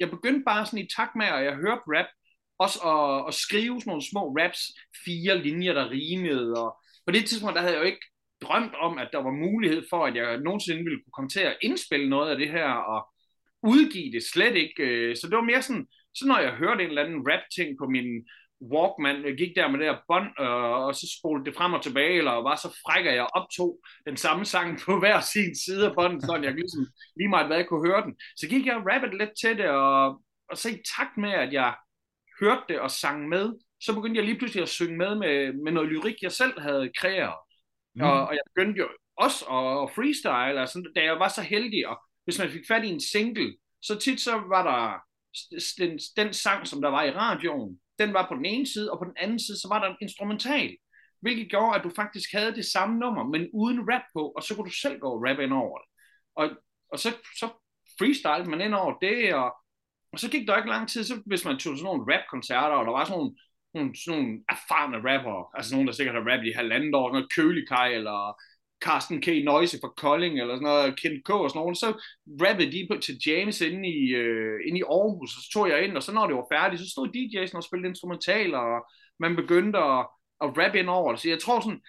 jeg 0.00 0.10
begyndte 0.10 0.44
bare 0.46 0.66
sådan 0.66 0.84
i 0.84 0.92
takt 0.96 1.16
med, 1.16 1.26
at 1.26 1.44
jeg 1.44 1.54
hørte 1.54 1.82
rap, 1.94 2.10
også 2.58 2.78
at, 2.92 3.28
at 3.28 3.34
skrive 3.34 3.80
sådan 3.80 3.90
nogle 3.90 4.08
små 4.10 4.22
raps, 4.38 4.60
fire 5.04 5.42
linjer, 5.46 5.72
der 5.72 5.90
rimede, 5.90 6.54
og 6.64 6.70
på 7.06 7.12
det 7.12 7.26
tidspunkt, 7.26 7.54
der 7.54 7.60
havde 7.60 7.74
jeg 7.74 7.82
jo 7.82 7.86
ikke 7.86 8.06
drømt 8.42 8.74
om, 8.74 8.98
at 8.98 9.08
der 9.12 9.22
var 9.22 9.30
mulighed 9.30 9.82
for, 9.90 10.06
at 10.06 10.14
jeg 10.16 10.38
nogensinde 10.38 10.82
ville 10.84 11.00
kunne 11.02 11.16
komme 11.16 11.30
til 11.30 11.40
at 11.40 11.56
indspille 11.62 12.08
noget 12.08 12.30
af 12.30 12.38
det 12.38 12.50
her, 12.50 12.68
og 12.68 13.00
udgive 13.62 14.12
det 14.12 14.22
slet 14.32 14.56
ikke. 14.56 14.82
Øh, 14.82 15.16
så 15.16 15.26
det 15.28 15.36
var 15.36 15.50
mere 15.50 15.62
sådan, 15.62 15.86
så 16.14 16.26
når 16.26 16.38
jeg 16.38 16.52
hørte 16.52 16.82
en 16.82 16.88
eller 16.88 17.04
anden 17.04 17.26
rap-ting 17.28 17.78
på 17.78 17.86
min 17.86 18.08
Walkman, 18.72 19.24
jeg 19.24 19.36
gik 19.36 19.56
der 19.56 19.68
med 19.68 19.78
det 19.78 19.88
her 19.88 19.98
bånd, 20.08 20.28
øh, 20.40 20.86
og 20.86 20.94
så 20.94 21.06
spolede 21.18 21.44
det 21.46 21.54
frem 21.54 21.72
og 21.72 21.82
tilbage, 21.82 22.18
eller 22.18 22.32
var 22.32 22.56
så 22.56 22.68
fræk, 22.82 23.06
at 23.06 23.14
jeg 23.14 23.28
optog 23.34 23.78
den 24.06 24.16
samme 24.16 24.44
sang 24.44 24.78
på 24.84 24.98
hver 24.98 25.20
sin 25.20 25.54
side 25.64 25.86
af 25.88 25.94
båndet, 25.94 26.22
så 26.22 26.40
jeg 26.42 26.54
ligesom 26.54 26.86
lige 27.16 27.28
meget 27.28 27.46
hvad 27.46 27.56
jeg 27.56 27.66
kunne 27.68 27.88
høre 27.88 28.02
den. 28.06 28.14
Så 28.36 28.48
gik 28.48 28.66
jeg 28.66 28.84
rappet 28.90 29.18
lidt 29.18 29.30
til 29.42 29.58
det, 29.58 29.68
og, 29.68 30.22
og 30.50 30.56
så 30.56 30.68
i 30.68 30.82
takt 30.96 31.16
med, 31.16 31.32
at 31.44 31.52
jeg 31.52 31.74
hørte 32.40 32.62
det 32.68 32.78
og 32.80 32.90
sang 32.90 33.28
med, 33.28 33.52
så 33.80 33.94
begyndte 33.94 34.18
jeg 34.18 34.24
lige 34.24 34.38
pludselig 34.38 34.62
at 34.62 34.68
synge 34.68 34.96
med 34.96 35.14
med, 35.14 35.52
med 35.64 35.72
noget 35.72 35.88
lyrik, 35.88 36.22
jeg 36.22 36.32
selv 36.32 36.60
havde 36.60 36.92
kreeret. 36.98 37.38
Mm. 37.94 38.02
Og, 38.02 38.26
og 38.26 38.32
jeg 38.32 38.40
begyndte 38.54 38.78
jo 38.78 38.88
også 39.16 39.44
at, 39.44 39.82
at 39.82 39.94
freestyle, 39.94 40.60
altså, 40.60 40.92
da 40.96 41.04
jeg 41.04 41.18
var 41.18 41.28
så 41.28 41.42
heldig, 41.42 41.88
og 41.88 42.02
hvis 42.24 42.38
man 42.38 42.50
fik 42.50 42.66
fat 42.68 42.84
i 42.84 42.88
en 42.88 43.00
single, 43.00 43.56
så 43.82 43.98
tit 43.98 44.20
så 44.20 44.32
var 44.32 44.62
der 44.70 44.98
den, 45.78 45.98
den 46.16 46.32
sang, 46.32 46.66
som 46.66 46.82
der 46.82 46.88
var 46.88 47.04
i 47.04 47.10
radioen, 47.10 47.80
den 47.98 48.14
var 48.14 48.28
på 48.28 48.34
den 48.34 48.44
ene 48.44 48.66
side, 48.66 48.90
og 48.92 48.98
på 48.98 49.04
den 49.04 49.16
anden 49.16 49.38
side, 49.38 49.60
så 49.60 49.68
var 49.68 49.80
der 49.80 49.88
en 49.88 49.96
instrumental, 50.00 50.76
hvilket 51.20 51.50
gjorde, 51.50 51.78
at 51.78 51.84
du 51.84 51.90
faktisk 51.96 52.32
havde 52.32 52.54
det 52.54 52.64
samme 52.64 52.98
nummer, 52.98 53.24
men 53.24 53.48
uden 53.54 53.80
rap 53.92 54.02
på, 54.14 54.32
og 54.36 54.42
så 54.42 54.54
kunne 54.54 54.70
du 54.70 54.76
selv 54.76 54.98
gå 54.98 55.08
og 55.08 55.22
rap 55.28 55.38
ind 55.38 55.52
over 55.52 55.78
det. 55.78 55.88
Og, 56.36 56.50
og 56.92 56.98
så, 56.98 57.08
så 57.40 57.48
freestyle 57.98 58.50
man 58.50 58.60
ind 58.60 58.74
over 58.74 58.98
det, 58.98 59.34
og, 59.34 59.56
og 60.12 60.18
så 60.18 60.30
gik 60.30 60.48
der 60.48 60.56
ikke 60.56 60.68
lang 60.68 60.88
tid, 60.88 61.04
så 61.04 61.22
hvis 61.26 61.44
man 61.44 61.58
tog 61.58 61.76
sådan 61.76 61.84
nogle 61.84 62.14
rap-koncerter, 62.14 62.76
og 62.76 62.84
der 62.84 62.92
var 62.92 63.04
sådan 63.04 63.18
nogle 63.18 63.36
nogle, 63.74 63.96
sådan 64.04 64.20
nogle 64.20 64.40
erfarne 64.48 64.96
rapper, 64.96 65.56
altså 65.56 65.74
nogen, 65.74 65.86
der 65.86 65.92
sikkert 65.92 66.14
har 66.14 66.30
rappet 66.30 66.46
i 66.48 66.58
halvandet 66.60 66.94
år, 66.94 67.08
sådan 67.08 67.14
noget 67.14 67.32
Kølikaj, 67.36 67.88
eller 67.98 68.40
Carsten 68.84 69.22
K. 69.22 69.26
Noise 69.44 69.78
fra 69.82 69.92
Kolding, 69.96 70.40
eller 70.40 70.54
sådan 70.54 70.68
noget, 70.70 71.00
Kent 71.00 71.24
K. 71.24 71.30
og 71.30 71.50
sådan 71.50 71.60
noget, 71.60 71.78
så 71.78 71.90
rappede 72.44 72.72
de 72.72 72.88
på, 72.90 72.94
til 73.06 73.16
James 73.26 73.60
inde 73.60 73.88
i, 73.88 74.02
øh, 74.22 74.56
inde 74.66 74.78
i 74.78 74.88
Aarhus, 74.96 75.36
og 75.36 75.42
så 75.42 75.50
tog 75.54 75.68
jeg 75.68 75.84
ind, 75.84 75.96
og 75.96 76.02
så 76.02 76.12
når 76.12 76.26
det 76.26 76.36
var 76.36 76.52
færdigt, 76.52 76.80
så 76.82 76.88
stod 76.90 77.14
DJ'sen 77.14 77.56
og 77.56 77.64
spillede 77.64 77.88
instrumentaler, 77.88 78.58
og 78.58 78.80
man 79.18 79.36
begyndte 79.36 79.78
at, 79.78 80.00
at 80.44 80.48
rappe 80.58 80.78
ind 80.78 80.88
over 80.88 81.10
det. 81.12 81.20
Så 81.20 81.28
jeg 81.28 81.40
tror 81.40 81.60
sådan, 81.60 81.82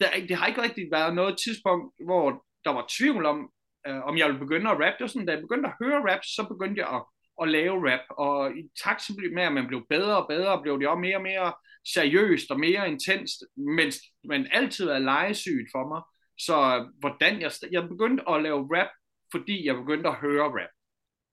der, 0.00 0.08
det 0.28 0.36
har 0.36 0.46
ikke 0.46 0.62
rigtig 0.62 0.84
været 0.92 1.14
noget 1.14 1.34
tidspunkt, 1.44 1.94
hvor 2.06 2.26
der 2.64 2.72
var 2.78 2.84
tvivl 2.98 3.26
om, 3.26 3.38
øh, 3.86 4.00
om 4.08 4.18
jeg 4.18 4.26
ville 4.26 4.44
begynde 4.44 4.70
at 4.70 4.78
rappe. 4.82 4.96
Det 4.98 5.04
var 5.06 5.14
sådan, 5.14 5.26
da 5.26 5.32
jeg 5.32 5.46
begyndte 5.46 5.68
at 5.68 5.78
høre 5.82 5.98
rap, 6.08 6.22
så 6.36 6.42
begyndte 6.52 6.80
jeg 6.82 6.88
at, 6.96 7.02
at 7.42 7.48
lave 7.48 7.92
rap, 7.92 8.00
og 8.10 8.56
i 8.56 8.62
takt 8.84 9.02
med, 9.34 9.42
at 9.42 9.52
man 9.52 9.66
blev 9.66 9.82
bedre 9.88 10.16
og 10.22 10.28
bedre, 10.28 10.62
blev 10.62 10.80
det 10.80 10.88
også 10.88 10.98
mere 10.98 11.16
og 11.16 11.22
mere 11.22 11.52
seriøst 11.94 12.50
og 12.50 12.60
mere 12.60 12.88
intenst, 12.88 13.38
mens 13.56 13.96
man 14.24 14.48
altid 14.52 14.88
er 14.88 14.98
legesygt 14.98 15.68
for 15.74 15.88
mig. 15.88 16.02
Så 16.38 16.86
hvordan 17.00 17.40
jeg, 17.40 17.50
jeg 17.72 17.88
begyndte 17.88 18.22
at 18.28 18.42
lave 18.42 18.68
rap, 18.76 18.88
fordi 19.30 19.66
jeg 19.66 19.74
begyndte 19.76 20.08
at 20.08 20.14
høre 20.14 20.44
rap. 20.44 20.70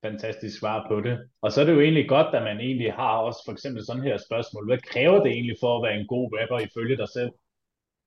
Fantastisk 0.05 0.59
svar 0.59 0.85
på 0.89 1.01
det. 1.01 1.29
Og 1.41 1.51
så 1.51 1.61
er 1.61 1.65
det 1.65 1.73
jo 1.73 1.81
egentlig 1.81 2.09
godt, 2.09 2.35
at 2.35 2.43
man 2.43 2.59
egentlig 2.59 2.93
har 2.93 3.17
også 3.17 3.39
for 3.45 3.51
eksempel 3.51 3.85
sådan 3.85 4.03
her 4.03 4.17
spørgsmål. 4.17 4.65
Hvad 4.65 4.77
kræver 4.91 5.23
det 5.23 5.31
egentlig 5.31 5.55
for 5.59 5.77
at 5.77 5.83
være 5.83 5.99
en 5.99 6.07
god 6.07 6.25
rapper 6.37 6.59
ifølge 6.59 6.97
dig 6.97 7.09
selv? 7.09 7.31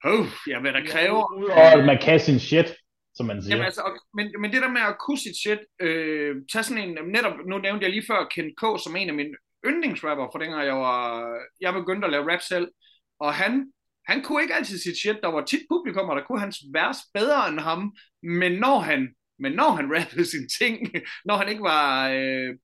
Oh, 0.04 0.26
ja, 0.50 0.60
hvad 0.60 0.72
der 0.72 0.84
kræver... 0.86 1.22
Og 1.60 1.66
at 1.72 1.84
man 1.84 1.98
kan 1.98 2.20
sin 2.20 2.38
shit, 2.38 2.68
som 3.14 3.26
man 3.26 3.42
siger. 3.42 3.54
Jamen, 3.54 3.64
altså, 3.64 3.82
men, 4.14 4.26
men 4.40 4.52
det 4.52 4.62
der 4.62 4.68
med 4.68 4.80
at 4.80 4.98
kunne 5.06 5.18
sit 5.18 5.36
shit, 5.36 5.58
øh, 5.80 6.36
tage 6.52 6.62
sådan 6.62 6.84
en, 6.84 6.98
netop, 7.12 7.34
nu 7.48 7.58
nævnte 7.58 7.84
jeg 7.84 7.90
lige 7.90 8.06
før 8.10 8.28
Ken 8.34 8.50
K. 8.60 8.62
som 8.84 8.96
en 8.96 9.08
af 9.08 9.14
mine 9.14 9.34
yndlingsrapper, 9.66 10.28
for 10.32 10.38
dengang 10.38 10.66
jeg 10.66 10.76
var, 10.76 11.02
jeg 11.60 11.72
begyndte 11.72 12.06
at 12.06 12.12
lave 12.12 12.32
rap 12.32 12.40
selv, 12.40 12.68
og 13.20 13.34
han 13.34 13.72
han 14.06 14.22
kunne 14.22 14.42
ikke 14.42 14.54
altid 14.54 14.78
sit 14.78 14.98
shit. 14.98 15.18
Der 15.22 15.28
var 15.28 15.44
tit 15.44 15.66
publikum, 15.70 16.08
der 16.08 16.24
kunne 16.24 16.40
hans 16.40 16.58
vers 16.72 16.96
bedre 17.14 17.48
end 17.48 17.60
ham. 17.60 17.96
Men 18.22 18.52
når 18.52 18.78
han, 18.78 19.14
men 19.38 19.52
når 19.52 19.70
han 19.70 19.90
rappede 19.96 20.30
sine 20.30 20.48
ting, 20.60 20.92
når 21.24 21.36
han 21.36 21.48
ikke 21.48 21.62
var 21.62 22.10
øh, 22.10 22.58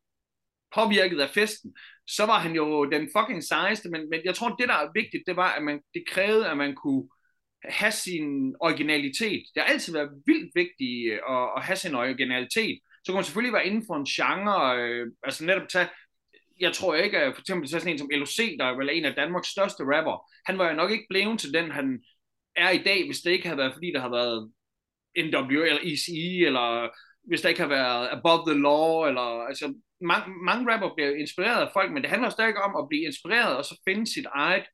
påvirket 0.74 1.20
af 1.20 1.30
festen, 1.30 1.76
så 2.06 2.26
var 2.26 2.38
han 2.38 2.52
jo 2.52 2.90
den 2.90 3.08
fucking 3.16 3.44
sejeste. 3.44 3.90
Men, 3.90 4.10
men 4.10 4.20
jeg 4.24 4.34
tror, 4.34 4.48
det 4.48 4.68
der 4.68 4.74
er 4.74 4.92
vigtigt, 4.94 5.22
det 5.26 5.36
var, 5.36 5.52
at 5.52 5.62
man, 5.62 5.80
det 5.94 6.04
krævede, 6.08 6.48
at 6.48 6.56
man 6.56 6.74
kunne 6.74 7.08
have 7.64 7.92
sin 7.92 8.54
originalitet. 8.60 9.42
Det 9.54 9.62
har 9.62 9.72
altid 9.72 9.92
været 9.92 10.10
vildt 10.26 10.50
vigtigt 10.54 11.12
øh, 11.12 11.18
at, 11.30 11.48
at 11.56 11.62
have 11.64 11.76
sin 11.76 11.94
originalitet. 11.94 12.78
Så 13.04 13.12
kan 13.12 13.14
man 13.14 13.24
selvfølgelig 13.24 13.52
være 13.52 13.66
inden 13.66 13.84
for 13.86 13.96
en 13.96 14.04
genre, 14.04 14.78
øh, 14.78 15.06
altså 15.22 15.44
netop 15.44 15.68
tage 15.68 15.88
jeg 16.60 16.72
tror 16.72 16.94
ikke, 16.94 17.18
at 17.18 17.34
for 17.34 17.40
eksempel 17.40 17.68
sådan 17.68 17.88
en 17.88 17.98
som 17.98 18.10
LOC, 18.12 18.36
der 18.58 18.64
er 18.64 18.76
vel 18.76 18.90
en 18.92 19.04
af 19.04 19.14
Danmarks 19.14 19.48
største 19.48 19.82
rapper, 19.84 20.30
han 20.46 20.58
var 20.58 20.68
jo 20.70 20.76
nok 20.76 20.90
ikke 20.90 21.06
blevet 21.10 21.40
til 21.40 21.52
den, 21.54 21.70
han 21.70 22.00
er 22.56 22.70
i 22.70 22.82
dag, 22.82 23.06
hvis 23.06 23.20
det 23.20 23.30
ikke 23.30 23.46
havde 23.46 23.58
været, 23.58 23.72
fordi 23.72 23.92
der 23.94 24.00
har 24.00 24.10
været 24.10 24.52
NW 25.16 25.62
eller 25.62 25.80
ECE, 25.82 26.46
eller 26.46 26.88
hvis 27.28 27.40
der 27.40 27.48
ikke 27.48 27.60
har 27.60 27.68
været 27.68 28.08
Above 28.08 28.52
the 28.52 28.60
Law, 28.60 29.04
eller 29.08 29.46
altså, 29.50 29.74
mange, 30.00 30.34
mange 30.44 30.72
rapper 30.72 30.94
bliver 30.94 31.10
inspireret 31.14 31.66
af 31.66 31.70
folk, 31.72 31.92
men 31.92 32.02
det 32.02 32.10
handler 32.10 32.30
stadig 32.30 32.56
om 32.56 32.76
at 32.76 32.88
blive 32.88 33.04
inspireret, 33.04 33.56
og 33.56 33.64
så 33.64 33.80
finde 33.88 34.12
sit 34.14 34.26
eget 34.34 34.64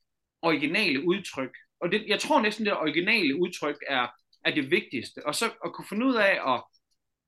originale 0.42 1.07
udtryk. 1.09 1.55
Og 1.85 1.92
det, 1.92 2.05
jeg 2.07 2.20
tror 2.20 2.40
næsten, 2.40 2.66
det 2.66 2.77
originale 2.77 3.40
udtryk 3.40 3.77
er, 3.88 4.07
er 4.44 4.55
det 4.55 4.70
vigtigste. 4.70 5.27
Og 5.27 5.35
så 5.35 5.44
at 5.64 5.73
kunne 5.73 5.88
finde 5.88 6.07
ud 6.07 6.14
af 6.14 6.55
at 6.55 6.62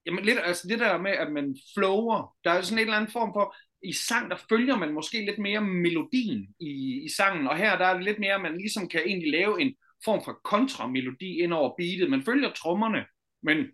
Jamen 0.07 0.25
lidt, 0.25 0.39
altså 0.45 0.69
det 0.69 0.79
der 0.79 0.99
med, 0.99 1.11
at 1.11 1.33
man 1.33 1.57
flower, 1.75 2.37
der 2.45 2.51
er 2.51 2.63
sådan 2.63 2.79
en 2.79 2.83
eller 2.83 2.97
anden 2.97 3.13
form 3.13 3.33
for, 3.35 3.55
i 3.83 3.93
sang, 3.93 4.31
der 4.31 4.37
følger 4.49 4.77
man 4.77 4.93
måske 4.93 5.25
lidt 5.25 5.39
mere 5.39 5.61
melodien 5.61 6.47
i, 6.61 7.03
i 7.05 7.09
sangen, 7.17 7.47
og 7.47 7.57
her 7.57 7.79
der 7.79 7.87
er 7.87 7.95
det 7.95 8.05
lidt 8.05 8.19
mere, 8.19 8.39
man 8.39 8.57
ligesom 8.57 8.89
kan 8.89 9.01
egentlig 9.07 9.31
lave 9.31 9.61
en 9.61 9.75
form 10.05 10.25
for 10.25 10.41
kontramelodi 10.45 11.41
ind 11.41 11.53
over 11.53 11.75
beatet. 11.79 12.11
Man 12.11 12.23
følger 12.23 12.51
trommerne, 12.53 13.05
men 13.43 13.67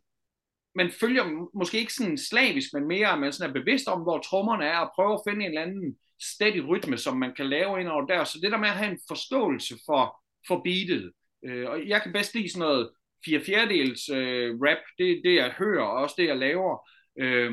man 0.74 0.90
følger 1.00 1.48
måske 1.54 1.78
ikke 1.78 1.94
sådan 1.94 2.18
slavisk, 2.18 2.68
men 2.74 2.88
mere, 2.88 3.08
at 3.08 3.18
man 3.18 3.32
sådan 3.32 3.50
er 3.50 3.60
bevidst 3.60 3.88
om, 3.88 4.02
hvor 4.02 4.18
trommerne 4.18 4.64
er, 4.64 4.78
og 4.78 4.90
prøver 4.94 5.14
at 5.14 5.24
finde 5.28 5.44
en 5.44 5.50
eller 5.50 5.62
anden 5.62 5.96
steady 6.22 6.62
rytme, 6.68 6.98
som 6.98 7.16
man 7.16 7.34
kan 7.36 7.48
lave 7.48 7.80
ind 7.80 7.88
over 7.88 8.06
der. 8.06 8.24
Så 8.24 8.38
det 8.42 8.52
der 8.52 8.58
med 8.58 8.68
at 8.68 8.74
have 8.74 8.92
en 8.92 9.00
forståelse 9.08 9.74
for, 9.86 10.21
for 10.48 10.60
beatet. 10.64 11.12
Øh, 11.44 11.70
og 11.70 11.88
jeg 11.88 12.02
kan 12.02 12.12
bedst 12.12 12.34
lide 12.34 12.50
sådan 12.50 12.68
noget 12.68 12.90
fire 13.24 13.40
fjerdedels 13.40 14.08
øh, 14.08 14.50
rap, 14.60 14.82
det 14.98 15.10
er 15.10 15.20
det, 15.24 15.34
jeg 15.34 15.54
hører, 15.58 15.84
og 15.84 16.02
også 16.02 16.14
det, 16.18 16.26
jeg 16.26 16.36
laver. 16.36 16.88
Øh, 17.20 17.52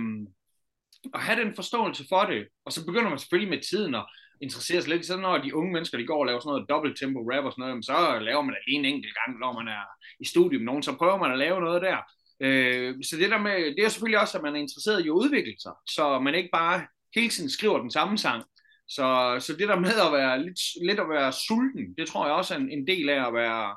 og 1.14 1.20
have 1.20 1.44
den 1.44 1.56
forståelse 1.56 2.04
for 2.10 2.24
det, 2.26 2.48
og 2.66 2.72
så 2.72 2.86
begynder 2.86 3.10
man 3.10 3.20
selvfølgelig 3.20 3.50
med 3.50 3.62
tiden 3.70 3.96
at 3.96 4.06
interessere 4.42 4.82
sig 4.82 4.90
lidt, 4.90 5.06
så 5.06 5.18
når 5.18 5.38
de 5.38 5.56
unge 5.56 5.74
mennesker, 5.74 5.98
de 5.98 6.06
går 6.06 6.20
og 6.20 6.26
laver 6.26 6.40
sådan 6.40 6.50
noget 6.50 6.70
dobbelt 6.70 7.00
tempo 7.00 7.20
rap 7.20 7.46
og 7.46 7.52
sådan 7.52 7.70
noget, 7.70 7.86
så 7.86 8.20
laver 8.22 8.42
man 8.42 8.56
det 8.56 8.62
en 8.68 8.86
enkelt 8.86 9.14
gang, 9.20 9.40
når 9.40 9.54
man 9.54 9.68
er 9.68 9.84
i 10.20 10.26
studiet 10.26 10.62
med 10.62 10.66
nogen, 10.66 10.84
så 10.84 10.98
prøver 10.98 11.18
man 11.18 11.32
at 11.32 11.38
lave 11.38 11.62
noget 11.62 11.82
der. 11.82 11.98
Øh, 12.40 12.96
så 13.04 13.18
det 13.18 13.32
der 13.32 13.38
med, 13.38 13.76
det 13.76 13.84
er 13.86 13.90
selvfølgelig 13.90 14.22
også, 14.22 14.38
at 14.38 14.44
man 14.44 14.56
er 14.56 14.60
interesseret 14.60 15.06
i 15.06 15.08
at 15.08 15.20
udvikle 15.22 15.56
sig, 15.60 15.74
så 15.90 16.20
man 16.20 16.36
ikke 16.36 16.50
bare 16.54 16.88
hele 17.16 17.30
tiden 17.30 17.50
skriver 17.50 17.80
den 17.80 17.92
samme 17.92 18.18
sang. 18.18 18.44
Så, 18.90 19.38
så 19.40 19.56
det 19.60 19.68
der 19.68 19.80
med 19.80 19.96
at 20.06 20.14
være 20.14 20.44
lidt, 20.44 20.60
lidt 20.88 21.00
at 21.00 21.10
være 21.10 21.34
sulten, 21.34 21.94
det 21.98 22.08
tror 22.08 22.26
jeg 22.26 22.36
også 22.36 22.54
er 22.54 22.58
en, 22.58 22.72
en 22.72 22.88
del 22.88 23.10
af 23.10 23.28
at 23.28 23.34
være, 23.34 23.76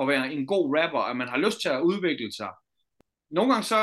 at 0.00 0.08
være 0.08 0.32
en 0.32 0.46
god 0.46 0.78
rapper, 0.78 1.00
at 1.00 1.16
man 1.16 1.28
har 1.28 1.38
lyst 1.38 1.60
til 1.60 1.68
at 1.68 1.80
udvikle 1.80 2.32
sig. 2.32 2.50
Nogle 3.30 3.52
gange 3.52 3.64
så, 3.64 3.80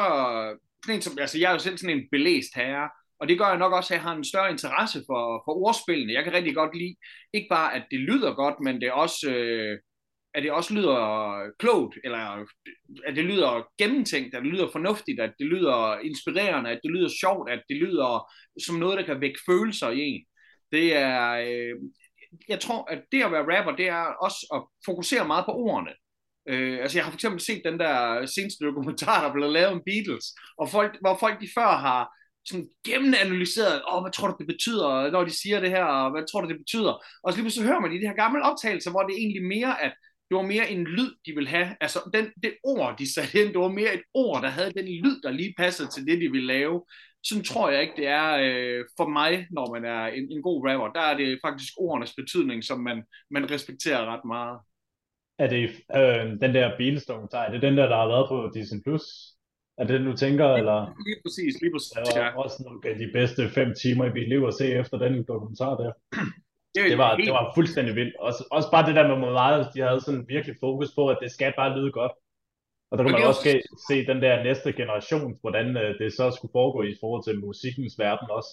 sådan 0.84 0.96
en 0.96 1.02
som, 1.02 1.18
altså 1.20 1.40
jeg 1.40 1.50
er 1.50 1.54
jo 1.54 1.60
selv 1.60 1.78
sådan 1.78 1.98
en 1.98 2.08
belæst 2.12 2.56
herre, 2.56 2.90
og 3.20 3.28
det 3.28 3.38
gør 3.38 3.48
jeg 3.48 3.58
nok 3.58 3.74
også, 3.74 3.94
at 3.94 3.98
jeg 3.98 4.04
har 4.04 4.16
en 4.16 4.24
større 4.24 4.52
interesse 4.52 5.00
for, 5.10 5.42
for 5.46 5.54
ordspillene. 5.66 6.14
Jeg 6.14 6.24
kan 6.24 6.34
rigtig 6.34 6.56
godt 6.56 6.78
lide, 6.78 6.96
ikke 7.34 7.48
bare 7.50 7.76
at 7.76 7.84
det 7.92 8.00
lyder 8.00 8.34
godt, 8.34 8.56
men 8.60 8.82
det 8.82 8.92
også, 8.92 9.30
øh, 9.30 9.80
at 10.34 10.44
det 10.44 10.52
også 10.52 10.74
lyder 10.74 11.00
klogt, 11.60 11.98
eller 12.04 12.46
at 13.06 13.16
det 13.16 13.26
lyder 13.26 13.68
gennemtænkt, 13.78 14.36
at 14.36 14.44
det 14.44 14.52
lyder 14.52 14.72
fornuftigt, 14.72 15.20
at 15.20 15.34
det 15.40 15.48
lyder 15.48 16.00
inspirerende, 16.00 16.70
at 16.70 16.80
det 16.84 16.92
lyder 16.92 17.10
sjovt, 17.22 17.52
at 17.52 17.62
det 17.70 17.78
lyder 17.78 18.32
som 18.66 18.76
noget, 18.76 18.98
der 18.98 19.06
kan 19.06 19.22
vække 19.22 19.40
følelser 19.50 19.90
i 19.90 20.00
en. 20.00 20.26
Det 20.72 20.96
er, 20.96 21.32
øh, 21.32 21.76
jeg 22.50 22.60
tror, 22.60 22.92
at 22.92 23.04
det 23.12 23.24
at 23.24 23.32
være 23.32 23.58
rapper, 23.58 23.76
det 23.76 23.88
er 23.88 24.04
også 24.26 24.40
at 24.56 24.62
fokusere 24.86 25.28
meget 25.28 25.46
på 25.46 25.52
ordene. 25.52 25.92
Øh, 26.50 26.80
altså 26.82 26.98
jeg 26.98 27.06
har 27.06 27.12
for 27.12 27.18
eksempel 27.18 27.42
set 27.42 27.62
den 27.66 27.80
der 27.80 28.26
seneste 28.26 28.66
dokumentar, 28.66 29.26
der 29.26 29.34
blev 29.34 29.52
lavet 29.52 29.68
om 29.68 29.82
Beatles, 29.86 30.26
og 30.58 30.70
folk, 30.70 30.98
hvor 31.02 31.18
folk 31.20 31.42
de 31.42 31.50
før 31.58 31.72
har 31.88 32.10
sådan 32.50 32.70
gennemanalyseret, 32.86 33.82
åh, 33.92 34.02
hvad 34.04 34.12
tror 34.12 34.28
du, 34.28 34.36
det 34.40 34.48
betyder, 34.48 35.12
når 35.12 35.24
de 35.24 35.42
siger 35.42 35.60
det 35.60 35.70
her, 35.70 35.84
og 35.84 36.12
hvad 36.12 36.24
tror 36.32 36.42
du, 36.42 36.48
det 36.48 36.58
betyder? 36.58 36.94
Og 37.24 37.34
så 37.34 37.42
lige 37.42 37.52
så 37.52 37.64
hører 37.64 37.80
man 37.80 37.94
i 37.94 38.00
de 38.02 38.08
her 38.08 38.16
gamle 38.24 38.44
optagelser, 38.44 38.92
hvor 38.92 39.04
det 39.04 39.14
er 39.14 39.18
egentlig 39.24 39.46
mere, 39.46 39.82
at 39.82 39.94
det 40.30 40.36
var 40.38 40.42
mere 40.42 40.72
en 40.72 40.84
lyd, 40.84 41.12
de 41.26 41.32
ville 41.36 41.50
have. 41.50 41.68
Altså, 41.82 42.00
den, 42.14 42.26
det 42.44 42.54
ord, 42.64 42.98
de 43.00 43.14
satte 43.14 43.42
ind, 43.42 43.54
det 43.54 43.60
var 43.60 43.78
mere 43.82 43.94
et 43.94 44.02
ord, 44.14 44.42
der 44.42 44.50
havde 44.50 44.72
den 44.72 44.88
lyd, 45.04 45.22
der 45.22 45.32
lige 45.32 45.54
passede 45.58 45.90
til 45.90 46.06
det, 46.08 46.22
de 46.22 46.32
ville 46.32 46.48
lave. 46.48 46.84
Sådan 47.30 47.44
tror 47.44 47.70
jeg 47.70 47.82
ikke, 47.82 47.94
det 47.98 48.08
er 48.08 48.30
øh, 48.46 48.86
for 48.98 49.08
mig, 49.08 49.48
når 49.52 49.74
man 49.74 49.86
er 49.86 50.06
en, 50.08 50.32
en 50.32 50.42
god 50.42 50.68
rapper. 50.68 51.00
Der 51.00 51.06
er 51.08 51.18
det 51.18 51.40
faktisk 51.46 51.74
ordenes 51.78 52.14
betydning, 52.16 52.64
som 52.64 52.80
man, 52.80 53.04
man 53.32 53.52
respekterer 53.52 54.06
ret 54.14 54.26
meget 54.26 54.60
er 55.40 55.48
det 55.48 55.64
øh, 56.00 56.26
den 56.42 56.56
der 56.56 56.78
bilstone 56.78 57.28
er 57.34 57.52
det 57.52 57.62
den 57.62 57.78
der, 57.78 57.88
der 57.88 57.96
har 57.96 58.08
været 58.08 58.28
på 58.30 58.52
Disney+. 58.54 58.82
Plus? 58.84 59.04
Er 59.78 59.84
det 59.84 60.00
den, 60.00 60.06
du 60.06 60.16
tænker, 60.18 60.48
eller? 60.60 60.78
Lige 61.08 61.20
præcis, 61.24 61.54
lige 61.62 61.72
præcis. 61.74 61.92
Det 61.92 62.16
var 62.16 62.26
ja. 62.26 62.38
også 62.44 62.58
nogle 62.66 62.80
af 62.92 62.96
de 63.04 63.10
bedste 63.14 63.50
fem 63.50 63.70
timer 63.82 64.06
i 64.06 64.14
mit 64.18 64.30
liv 64.30 64.42
at 64.48 64.54
se 64.54 64.66
efter 64.82 64.98
den 64.98 65.24
dokumentar 65.28 65.76
der. 65.82 65.92
Det, 66.76 66.90
det, 66.92 66.98
var, 66.98 67.16
helt... 67.16 67.28
det 67.28 67.34
var 67.34 67.52
fuldstændig 67.56 67.96
vildt. 67.96 68.16
Også, 68.20 68.48
også 68.52 68.72
bare 68.72 68.88
det 68.88 68.96
der 68.96 69.08
med 69.08 69.32
meget, 69.32 69.68
de 69.74 69.82
havde 69.82 70.02
sådan 70.02 70.26
virkelig 70.28 70.56
fokus 70.60 70.90
på, 70.96 71.08
at 71.08 71.18
det 71.22 71.32
skal 71.32 71.54
bare 71.58 71.80
lyde 71.80 71.92
godt. 71.92 72.12
Og 72.90 72.98
der 72.98 73.04
kunne 73.04 73.18
man 73.20 73.32
også 73.32 73.44
se, 73.50 73.62
se 73.90 73.96
den 74.12 74.20
der 74.26 74.44
næste 74.44 74.70
generation, 74.74 75.32
hvordan 75.42 75.68
uh, 75.84 75.90
det 76.02 76.10
så 76.20 76.26
skulle 76.36 76.56
foregå 76.60 76.80
i 76.84 76.96
forhold 77.02 77.24
til 77.24 77.40
musikkens 77.48 77.96
verden 78.04 78.28
også. 78.38 78.52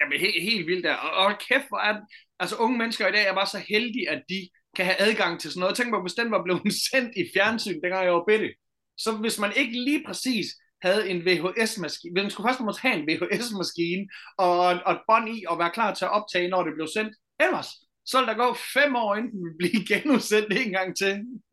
Jamen 0.00 0.20
helt, 0.20 0.42
helt 0.50 0.66
vildt 0.66 0.84
der. 0.84 0.94
Og, 0.94 1.12
og 1.22 1.30
kæft, 1.48 1.68
hvor 1.70 1.78
er 1.88 1.94
altså 2.42 2.56
unge 2.64 2.78
mennesker 2.78 3.08
i 3.08 3.12
dag 3.16 3.24
er 3.26 3.34
bare 3.34 3.54
så 3.54 3.60
heldige, 3.72 4.10
at 4.14 4.22
de 4.28 4.40
kan 4.76 4.84
have 4.84 5.00
adgang 5.06 5.40
til 5.40 5.50
sådan 5.50 5.60
noget. 5.60 5.76
Tænk 5.76 5.90
på, 5.92 6.00
hvis 6.02 6.18
den 6.20 6.30
var 6.30 6.42
blevet 6.44 6.62
sendt 6.90 7.12
i 7.16 7.24
fjernsyn, 7.34 7.80
dengang 7.82 8.04
jeg 8.04 8.14
var 8.18 8.30
bitte. 8.30 8.50
Så 8.98 9.10
hvis 9.22 9.38
man 9.38 9.52
ikke 9.56 9.72
lige 9.72 10.02
præcis 10.06 10.46
havde 10.82 11.10
en 11.10 11.20
VHS-maskine, 11.26 12.12
hvis 12.12 12.22
man 12.22 12.30
skulle 12.30 12.48
først 12.48 12.60
måtte 12.60 12.80
have 12.80 12.96
en 13.00 13.06
VHS-maskine 13.08 14.04
og, 14.38 14.58
og 14.86 14.92
et 14.92 15.02
bånd 15.08 15.28
i 15.36 15.44
og 15.48 15.58
være 15.58 15.70
klar 15.70 15.94
til 15.94 16.04
at 16.04 16.14
optage, 16.18 16.48
når 16.48 16.62
det 16.64 16.74
blev 16.74 16.88
sendt. 16.96 17.12
Ellers, 17.40 17.68
så 18.06 18.18
vil 18.18 18.28
der 18.28 18.42
gå 18.44 18.56
fem 18.76 18.96
år, 18.96 19.16
inden 19.16 19.32
den 19.32 19.58
blive 19.58 19.80
genudsendt 19.90 20.52
en 20.52 20.72
gang 20.72 20.96
til. 20.96 21.12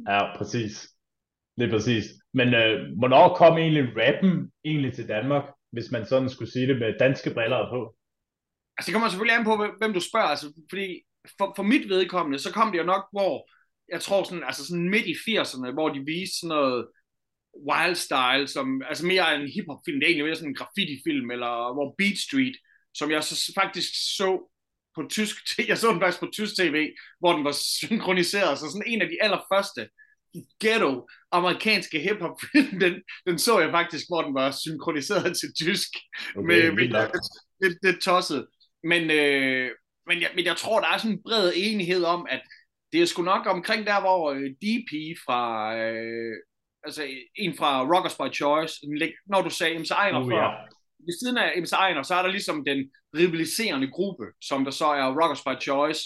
Ja, 0.10 0.38
præcis. 0.38 0.97
Det 1.58 1.66
er 1.66 1.72
præcis. 1.72 2.06
Men 2.34 2.54
øh, 2.54 2.98
hvornår 2.98 3.36
kom 3.36 3.58
egentlig 3.58 3.94
rappen 3.98 4.52
egentlig 4.66 4.94
til 4.94 5.08
Danmark, 5.08 5.44
hvis 5.72 5.92
man 5.92 6.06
sådan 6.06 6.30
skulle 6.30 6.52
sige 6.52 6.68
det 6.68 6.80
med 6.80 7.00
danske 7.00 7.34
briller 7.34 7.70
på? 7.74 7.96
Altså 8.78 8.88
det 8.88 8.94
kommer 8.94 9.10
selvfølgelig 9.10 9.38
an 9.38 9.46
på, 9.46 9.56
hvem 9.80 9.94
du 9.94 10.00
spørger, 10.00 10.28
altså, 10.28 10.54
fordi 10.70 11.02
for, 11.38 11.54
for 11.56 11.64
mit 11.64 11.90
vedkommende, 11.90 12.40
så 12.40 12.54
kom 12.54 12.72
det 12.72 12.80
jo 12.80 12.84
nok, 12.84 13.04
hvor 13.12 13.50
jeg 13.94 14.02
tror 14.02 14.24
sådan, 14.24 14.44
altså 14.44 14.68
sådan 14.68 14.90
midt 14.90 15.06
i 15.06 15.16
80'erne, 15.26 15.72
hvor 15.74 15.90
de 15.90 16.06
viste 16.06 16.40
sådan 16.40 16.56
noget 16.56 16.88
wild 17.70 17.96
style, 17.96 18.48
som, 18.48 18.82
altså 18.90 19.06
mere 19.06 19.36
en 19.36 19.52
hiphop-film, 19.56 20.00
det 20.00 20.06
er 20.06 20.10
egentlig 20.10 20.26
mere 20.26 20.36
sådan 20.36 20.50
en 20.50 20.60
graffiti-film, 20.62 21.32
eller 21.32 21.74
hvor 21.76 21.96
Beat 21.98 22.18
Street, 22.18 22.56
som 22.94 23.12
jeg 23.12 23.24
så 23.24 23.52
faktisk 23.62 23.90
så 24.20 24.30
på 24.96 25.02
tysk, 25.10 25.36
jeg 25.72 25.78
så 25.78 25.92
den 25.92 26.02
faktisk 26.02 26.20
på 26.20 26.30
tysk 26.34 26.54
tv, 26.56 26.78
hvor 27.20 27.34
den 27.34 27.44
var 27.44 27.56
synkroniseret, 27.82 28.60
så 28.60 28.66
sådan 28.70 28.92
en 28.94 29.02
af 29.02 29.10
de 29.10 29.24
allerførste 29.26 29.82
ghetto 30.60 31.10
amerikanske 31.32 32.00
hiphop 32.00 32.42
film, 32.52 32.80
den, 32.80 32.94
den 33.28 33.40
så 33.40 33.60
jeg 33.60 33.72
faktisk, 33.72 34.06
hvor 34.10 34.22
den 34.22 34.34
var 34.34 34.52
synkroniseret 34.52 35.38
til 35.38 35.50
tysk, 35.66 35.90
okay, 36.36 36.48
med, 36.48 36.72
med 36.72 37.10
det, 37.62 37.78
det, 37.84 38.02
tosset. 38.02 38.48
Men, 38.84 39.12
øh, 39.12 39.72
men, 40.08 40.22
jeg, 40.22 40.30
men 40.36 40.46
jeg 40.46 40.58
tror, 40.58 40.80
der 40.80 40.88
er 40.88 40.98
sådan 40.98 41.12
en 41.12 41.24
bred 41.24 41.52
enighed 41.56 42.04
om, 42.04 42.28
at 42.30 42.42
det 42.92 43.02
er 43.02 43.06
sgu 43.06 43.22
nok 43.22 43.48
omkring 43.48 43.88
der, 43.88 44.00
hvor 44.02 44.32
øh, 44.32 44.50
DP 44.64 44.92
fra, 45.26 45.76
øh, 45.78 46.36
altså 46.84 47.04
en 47.36 47.58
fra 47.58 47.84
Rockers 47.96 48.16
by 48.16 48.36
Choice, 48.36 48.74
når 49.28 49.42
du 49.42 49.50
sagde 49.50 49.80
MC 49.80 49.92
Ejner 49.92 50.20
uh, 50.20 50.32
før, 50.32 50.44
ja. 50.44 50.50
ved 51.06 51.20
siden 51.20 51.38
af 51.38 51.62
MC 51.62 51.72
Ejner, 51.72 52.04
så 52.04 52.16
er 52.16 52.22
der 52.22 52.32
ligesom 52.32 52.66
den 52.66 52.92
rivaliserende 53.16 53.92
gruppe, 53.92 54.26
som 54.42 54.64
der 54.64 54.72
så 54.72 54.86
er 54.86 55.22
Rockers 55.22 55.44
by 55.44 55.64
Choice, 55.64 56.02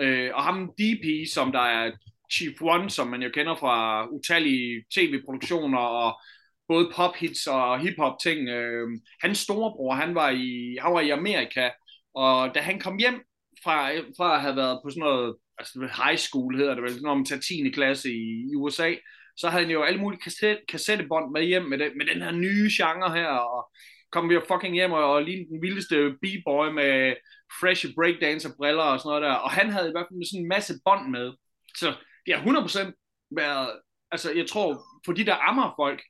øh, 0.00 0.30
og 0.34 0.42
ham 0.42 0.72
DP, 0.78 1.04
som 1.34 1.52
der 1.52 1.60
er 1.60 1.92
Chief 2.32 2.62
One, 2.62 2.90
som 2.90 3.06
man 3.06 3.22
jo 3.22 3.30
kender 3.34 3.56
fra 3.56 4.06
utallige 4.06 4.84
tv-produktioner 4.94 5.78
og 5.78 6.20
både 6.68 6.90
pop-hits 6.94 7.46
og 7.46 7.80
hip-hop 7.80 8.16
ting. 8.22 8.48
Øh, 8.48 8.88
hans 9.22 9.38
storebror, 9.38 9.94
han 9.94 10.14
var, 10.14 10.30
i, 10.30 10.76
han 10.80 10.92
var 10.92 11.00
i 11.00 11.10
Amerika, 11.10 11.70
og 12.14 12.54
da 12.54 12.60
han 12.60 12.80
kom 12.80 12.96
hjem 12.98 13.22
fra, 13.64 13.90
fra 14.16 14.34
at 14.34 14.40
have 14.40 14.56
været 14.56 14.80
på 14.84 14.90
sådan 14.90 15.00
noget, 15.00 15.36
altså 15.58 15.88
high 16.04 16.18
school 16.18 16.56
hedder 16.56 16.74
det 16.74 16.82
vel, 16.82 17.02
når 17.02 17.14
man 17.14 17.24
tager 17.24 17.40
10. 17.40 17.70
klasse 17.70 18.08
i, 18.10 18.50
i 18.52 18.54
USA, 18.56 18.94
så 19.36 19.48
havde 19.48 19.64
han 19.64 19.72
jo 19.72 19.82
alle 19.82 20.00
mulige 20.00 20.20
kasset, 20.20 20.58
kassettebånd 20.68 21.32
med 21.32 21.42
hjem 21.42 21.62
med, 21.62 21.78
det, 21.78 21.92
med 21.96 22.06
den 22.06 22.22
her 22.22 22.30
nye 22.30 22.70
genre 22.76 23.14
her, 23.14 23.28
og 23.28 23.70
kom 24.12 24.28
vi 24.28 24.34
jo 24.34 24.42
fucking 24.48 24.74
hjem 24.74 24.92
og, 24.92 25.04
og 25.12 25.22
lignede 25.22 25.50
den 25.50 25.62
vildeste 25.62 25.96
b-boy 26.22 26.66
med 26.80 27.14
fresh 27.60 27.86
breakdancer 27.94 28.50
briller 28.56 28.82
og 28.82 28.98
sådan 28.98 29.08
noget 29.08 29.22
der, 29.22 29.34
og 29.34 29.50
han 29.50 29.70
havde 29.70 29.88
i 29.88 29.94
hvert 29.94 30.06
fald 30.08 30.30
sådan 30.30 30.42
en 30.42 30.48
masse 30.48 30.74
bånd 30.84 31.10
med, 31.10 31.32
så 31.76 31.94
det 32.30 32.38
har 32.38 32.44
100% 32.44 33.28
været, 33.36 33.80
altså 34.10 34.32
jeg 34.32 34.46
tror, 34.48 34.82
for 35.04 35.12
de 35.12 35.26
der 35.26 35.48
ammer 35.48 35.72
folk, 35.78 36.02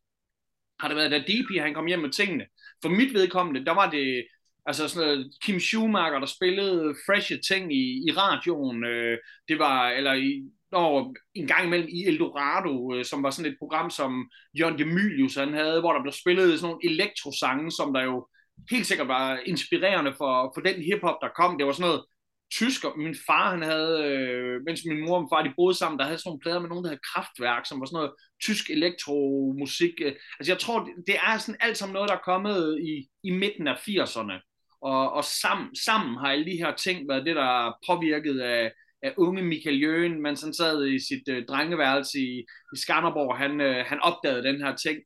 har 0.81 0.89
det 0.89 0.97
været, 0.97 1.11
da 1.11 1.19
DP 1.19 1.61
han 1.61 1.75
kom 1.75 1.87
hjem 1.87 1.99
med 1.99 2.11
tingene. 2.11 2.47
For 2.83 2.89
mit 2.89 3.15
vedkommende, 3.15 3.65
der 3.65 3.75
var 3.75 3.91
det 3.91 4.27
altså 4.67 4.89
sådan 4.89 5.09
noget 5.09 5.33
Kim 5.43 5.61
Schumacher, 5.61 6.19
der 6.19 6.27
spillede 6.27 6.95
freshe 7.07 7.41
ting 7.49 7.73
i, 7.73 8.05
i 8.09 8.11
radioen. 8.13 8.85
Øh, 8.85 9.19
det 9.49 9.59
var, 9.59 9.89
eller 9.89 10.13
i, 10.13 10.43
når, 10.73 11.15
en 11.35 11.47
gang 11.47 11.67
imellem 11.67 11.89
i 11.89 12.07
Eldorado, 12.07 12.95
øh, 12.95 13.05
som 13.05 13.23
var 13.23 13.31
sådan 13.31 13.51
et 13.53 13.59
program, 13.59 13.91
som 13.91 14.31
Jørgen 14.59 14.79
Demilius 14.79 15.35
han 15.35 15.55
havde, 15.55 15.81
hvor 15.81 15.93
der 15.93 16.03
blev 16.03 16.13
spillet 16.13 16.61
sådan 16.61 16.71
nogle 16.71 16.93
elektrosange, 16.93 17.71
som 17.71 17.93
der 17.93 18.03
jo 18.03 18.29
helt 18.71 18.87
sikkert 18.87 19.09
var 19.09 19.39
inspirerende 19.47 20.15
for, 20.19 20.53
for 20.55 20.61
den 20.61 20.83
hiphop, 20.83 21.17
der 21.23 21.29
kom. 21.37 21.59
Det 21.59 21.67
var 21.67 21.73
sådan 21.73 21.89
noget 21.89 22.05
tysker. 22.53 22.97
Min 22.97 23.17
far, 23.27 23.51
han 23.51 23.63
havde, 23.63 24.05
øh, 24.05 24.61
mens 24.67 24.81
min 24.87 25.01
mor 25.01 25.17
og 25.17 25.23
min 25.23 25.31
far, 25.33 25.43
de 25.43 25.53
boede 25.57 25.75
sammen, 25.75 25.99
der 25.99 26.05
havde 26.05 26.19
sådan 26.19 26.29
nogle 26.31 26.41
plader 26.41 26.61
med 26.61 26.69
nogen, 26.69 26.85
der 26.85 26.91
havde 26.91 27.09
kraftværk, 27.13 27.67
som 27.67 27.81
var 27.81 27.87
sådan 27.87 27.97
noget 27.97 28.13
tysk 28.43 28.71
elektromusik. 28.71 29.95
Øh. 30.03 30.13
Altså 30.39 30.53
jeg 30.53 30.59
tror, 30.59 30.89
det 31.07 31.17
er 31.29 31.39
sådan 31.39 31.61
alt 31.61 31.77
sammen 31.77 31.93
noget, 31.93 32.09
der 32.09 32.17
er 32.17 32.29
kommet 32.33 32.79
i, 32.83 33.09
i 33.29 33.31
midten 33.31 33.67
af 33.69 33.75
80'erne. 33.89 34.37
Og, 34.83 35.13
og 35.13 35.25
sammen, 35.25 35.77
sammen 35.77 36.19
har 36.19 36.29
alle 36.33 36.47
de 36.47 36.57
her 36.63 36.75
ting 36.75 37.09
været 37.09 37.27
det, 37.27 37.37
der 37.37 37.67
er 37.67 37.73
påvirket 37.89 38.41
af, 38.41 38.73
af 39.03 39.15
unge 39.17 39.43
Michael 39.43 39.81
Jøen, 39.83 40.23
mens 40.23 40.43
han 40.43 40.55
sad 40.55 40.87
i 40.87 40.99
sit 41.09 41.29
øh, 41.29 41.47
drengeværelse 41.49 42.19
i, 42.19 42.39
i 42.75 42.77
Skanderborg, 42.77 43.39
han, 43.39 43.61
øh, 43.61 43.85
han 43.87 44.01
opdagede 44.01 44.43
den 44.43 44.63
her 44.63 44.77
ting. 44.77 44.99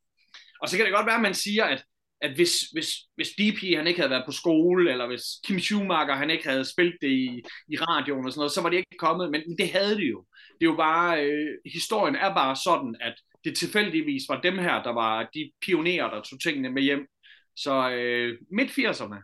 Og 0.61 0.69
så 0.69 0.77
kan 0.77 0.85
det 0.85 0.93
godt 0.93 1.05
være, 1.05 1.15
at 1.15 1.21
man 1.21 1.33
siger, 1.33 1.65
at 1.65 1.83
at 2.21 2.31
hvis, 2.35 2.61
hvis, 2.73 2.89
hvis 3.15 3.29
DP 3.29 3.75
han 3.77 3.87
ikke 3.87 3.99
havde 3.99 4.09
været 4.09 4.25
på 4.25 4.31
skole, 4.31 4.91
eller 4.91 5.07
hvis 5.07 5.23
Kim 5.45 5.59
Schumacher 5.59 6.15
han 6.15 6.29
ikke 6.29 6.49
havde 6.49 6.71
spillet 6.71 6.97
det 7.01 7.09
i, 7.09 7.43
i 7.67 7.75
radioen 7.77 8.25
og 8.25 8.31
sådan 8.31 8.39
noget, 8.39 8.51
så 8.51 8.61
var 8.61 8.69
det 8.69 8.77
ikke 8.77 8.97
kommet, 8.99 9.31
men 9.31 9.41
det 9.57 9.69
havde 9.69 9.95
det 9.95 10.09
jo. 10.09 10.25
Det 10.59 10.67
er 10.67 10.71
jo 10.71 10.75
bare, 10.75 11.25
øh, 11.25 11.57
historien 11.73 12.15
er 12.15 12.33
bare 12.33 12.55
sådan, 12.55 12.95
at 13.01 13.15
det 13.43 13.57
tilfældigvis 13.57 14.23
var 14.29 14.41
dem 14.41 14.57
her, 14.57 14.83
der 14.83 14.93
var 14.93 15.29
de 15.33 15.51
pionerer, 15.65 16.09
der 16.09 16.21
tog 16.21 16.39
tingene 16.41 16.69
med 16.69 16.81
hjem. 16.81 17.07
Så 17.55 17.91
øh, 17.91 18.37
midt 18.51 18.71
80'erne. 18.71 19.19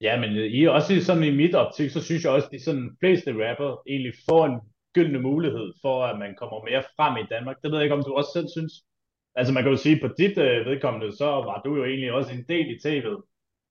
Ja, 0.00 0.20
men 0.20 0.30
i, 0.36 0.64
også 0.64 1.04
sådan 1.04 1.24
i 1.24 1.30
mit 1.30 1.54
optik, 1.54 1.90
så 1.90 2.04
synes 2.04 2.24
jeg 2.24 2.32
også, 2.32 2.46
at 2.46 2.52
de 2.52 2.64
sådan 2.64 2.96
fleste 3.00 3.30
rapper 3.30 3.82
egentlig 3.88 4.12
får 4.28 4.46
en 4.46 4.60
gyldne 4.94 5.20
mulighed 5.20 5.68
for, 5.82 6.04
at 6.04 6.18
man 6.18 6.34
kommer 6.40 6.58
mere 6.68 6.84
frem 6.96 7.14
i 7.24 7.28
Danmark. 7.34 7.56
Det 7.62 7.70
ved 7.70 7.78
jeg 7.78 7.84
ikke, 7.84 7.94
om 7.94 8.04
du 8.04 8.12
også 8.14 8.30
selv 8.36 8.48
synes. 8.56 8.72
Altså 9.36 9.52
man 9.52 9.62
kan 9.62 9.72
jo 9.72 9.78
sige, 9.78 10.00
på 10.00 10.08
dit 10.18 10.38
øh, 10.38 10.66
vedkommende, 10.66 11.16
så 11.16 11.24
var 11.24 11.62
du 11.64 11.76
jo 11.76 11.84
egentlig 11.84 12.12
også 12.12 12.32
en 12.32 12.44
del 12.48 12.66
i 12.70 12.78
tv'et, 12.84 13.18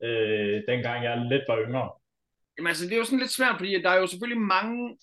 øh, 0.07 0.61
dengang 0.67 1.03
jeg 1.03 1.25
lidt 1.31 1.43
var 1.47 1.59
yngre. 1.67 1.89
Jamen 2.57 2.67
altså, 2.67 2.85
det 2.85 2.93
er 2.93 2.97
jo 2.97 3.03
sådan 3.03 3.19
lidt 3.19 3.37
svært, 3.37 3.55
fordi 3.57 3.81
der 3.81 3.89
er 3.89 3.99
jo 3.99 4.07
selvfølgelig 4.07 4.41
mange 4.41 4.97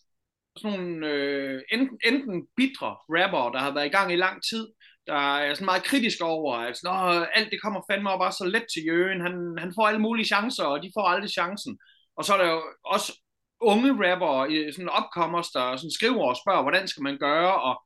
sådan 0.57 0.79
nogle, 0.79 1.09
øh, 1.09 1.63
enten, 1.73 1.99
enten 2.05 2.47
bitre 2.57 2.97
rapper, 3.17 3.51
der 3.53 3.59
har 3.59 3.75
været 3.75 3.87
i 3.87 3.97
gang 3.97 4.13
i 4.13 4.17
lang 4.17 4.43
tid, 4.51 4.69
der 5.07 5.37
er 5.37 5.55
sådan 5.55 5.65
meget 5.65 5.83
kritisk 5.83 6.19
over, 6.23 6.55
at 6.57 6.77
Nå, 6.85 6.91
alt 7.39 7.51
det 7.51 7.63
kommer 7.63 7.81
fandme 7.91 8.11
op 8.11 8.21
bare 8.21 8.33
så 8.33 8.45
let 8.45 8.67
til 8.75 8.83
Jøen, 8.87 9.21
han, 9.21 9.57
han 9.59 9.73
får 9.77 9.87
alle 9.87 10.01
mulige 10.01 10.27
chancer, 10.27 10.65
og 10.65 10.83
de 10.83 10.91
får 10.97 11.07
aldrig 11.09 11.31
chancen. 11.31 11.79
Og 12.17 12.25
så 12.25 12.35
er 12.35 12.39
der 12.43 12.51
jo 12.51 12.63
også 12.85 13.13
unge 13.61 13.91
rapper, 13.91 14.71
sådan 14.75 14.89
opkommers, 14.89 15.49
der 15.49 15.77
sådan 15.77 15.97
skriver 15.99 16.25
og 16.29 16.37
spørger, 16.43 16.63
hvordan 16.63 16.89
skal 16.89 17.03
man 17.03 17.19
gøre, 17.19 17.55
og 17.63 17.83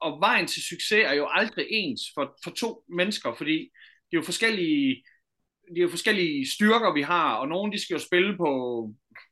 og 0.00 0.20
vejen 0.20 0.46
til 0.46 0.62
succes 0.62 1.04
er 1.04 1.12
jo 1.12 1.28
aldrig 1.30 1.66
ens 1.70 2.00
for, 2.14 2.38
for 2.44 2.50
to 2.50 2.84
mennesker, 2.88 3.34
fordi 3.34 3.58
det 4.10 4.16
er 4.16 4.20
jo 4.20 4.22
forskellige, 4.22 5.04
det 5.68 5.78
er 5.78 5.82
jo 5.82 5.88
forskellige 5.88 6.50
styrker, 6.50 6.94
vi 6.94 7.02
har, 7.02 7.34
og 7.34 7.48
nogle 7.48 7.72
de 7.72 7.82
skal 7.82 7.94
jo 7.94 8.00
spille 8.00 8.36
på 8.36 8.50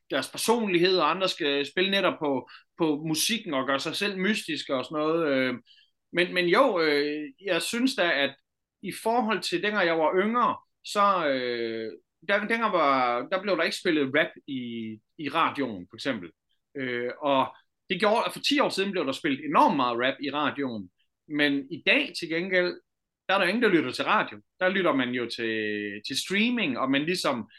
deres 0.09 0.29
personlighed, 0.29 0.97
og 0.97 1.09
andre 1.09 1.29
skal 1.29 1.65
spille 1.65 1.91
netop 1.91 2.19
på, 2.19 2.49
på 2.77 3.03
musikken 3.07 3.53
og 3.53 3.67
gøre 3.67 3.79
sig 3.79 3.95
selv 3.95 4.17
mystisk 4.17 4.69
og 4.69 4.85
sådan 4.85 4.97
noget. 4.97 5.27
Øh, 5.27 5.55
men, 6.13 6.33
men 6.33 6.45
jo, 6.45 6.81
øh, 6.81 7.23
jeg 7.45 7.61
synes 7.61 7.95
da, 7.95 8.11
at 8.11 8.35
i 8.81 8.91
forhold 9.03 9.41
til 9.41 9.63
dengang 9.63 9.87
jeg 9.87 9.97
var 9.97 10.21
yngre, 10.23 10.57
så 10.85 11.27
øh, 11.27 11.91
der, 12.27 12.39
dengang 12.39 12.73
var, 12.73 13.21
der 13.31 13.41
blev 13.41 13.57
der 13.57 13.63
ikke 13.63 13.77
spillet 13.77 14.11
rap 14.15 14.31
i, 14.47 14.61
i 15.17 15.29
radioen, 15.29 15.87
for 15.89 15.95
eksempel. 15.95 16.31
Og 17.21 17.55
det 17.89 17.99
gjorde, 17.99 18.23
at 18.25 18.33
for 18.33 18.39
10 18.39 18.59
år 18.59 18.69
siden 18.69 18.91
blev 18.91 19.05
der 19.05 19.11
spillet 19.11 19.45
enormt 19.45 19.75
meget 19.75 19.99
rap 19.99 20.15
i 20.21 20.31
radioen, 20.31 20.89
men 21.27 21.71
i 21.71 21.83
dag 21.85 22.13
til 22.19 22.29
gengæld, 22.29 22.73
der 23.27 23.33
er 23.35 23.39
der 23.39 23.47
ingen, 23.47 23.63
der 23.63 23.69
lytter 23.69 23.91
til 23.91 24.03
radio. 24.03 24.41
Der 24.59 24.69
lytter 24.69 24.93
man 24.93 25.09
jo 25.09 25.29
til, 25.29 26.01
til 26.07 26.17
streaming, 26.17 26.77
og 26.79 26.91
man 26.91 27.03
ligesom, 27.03 27.49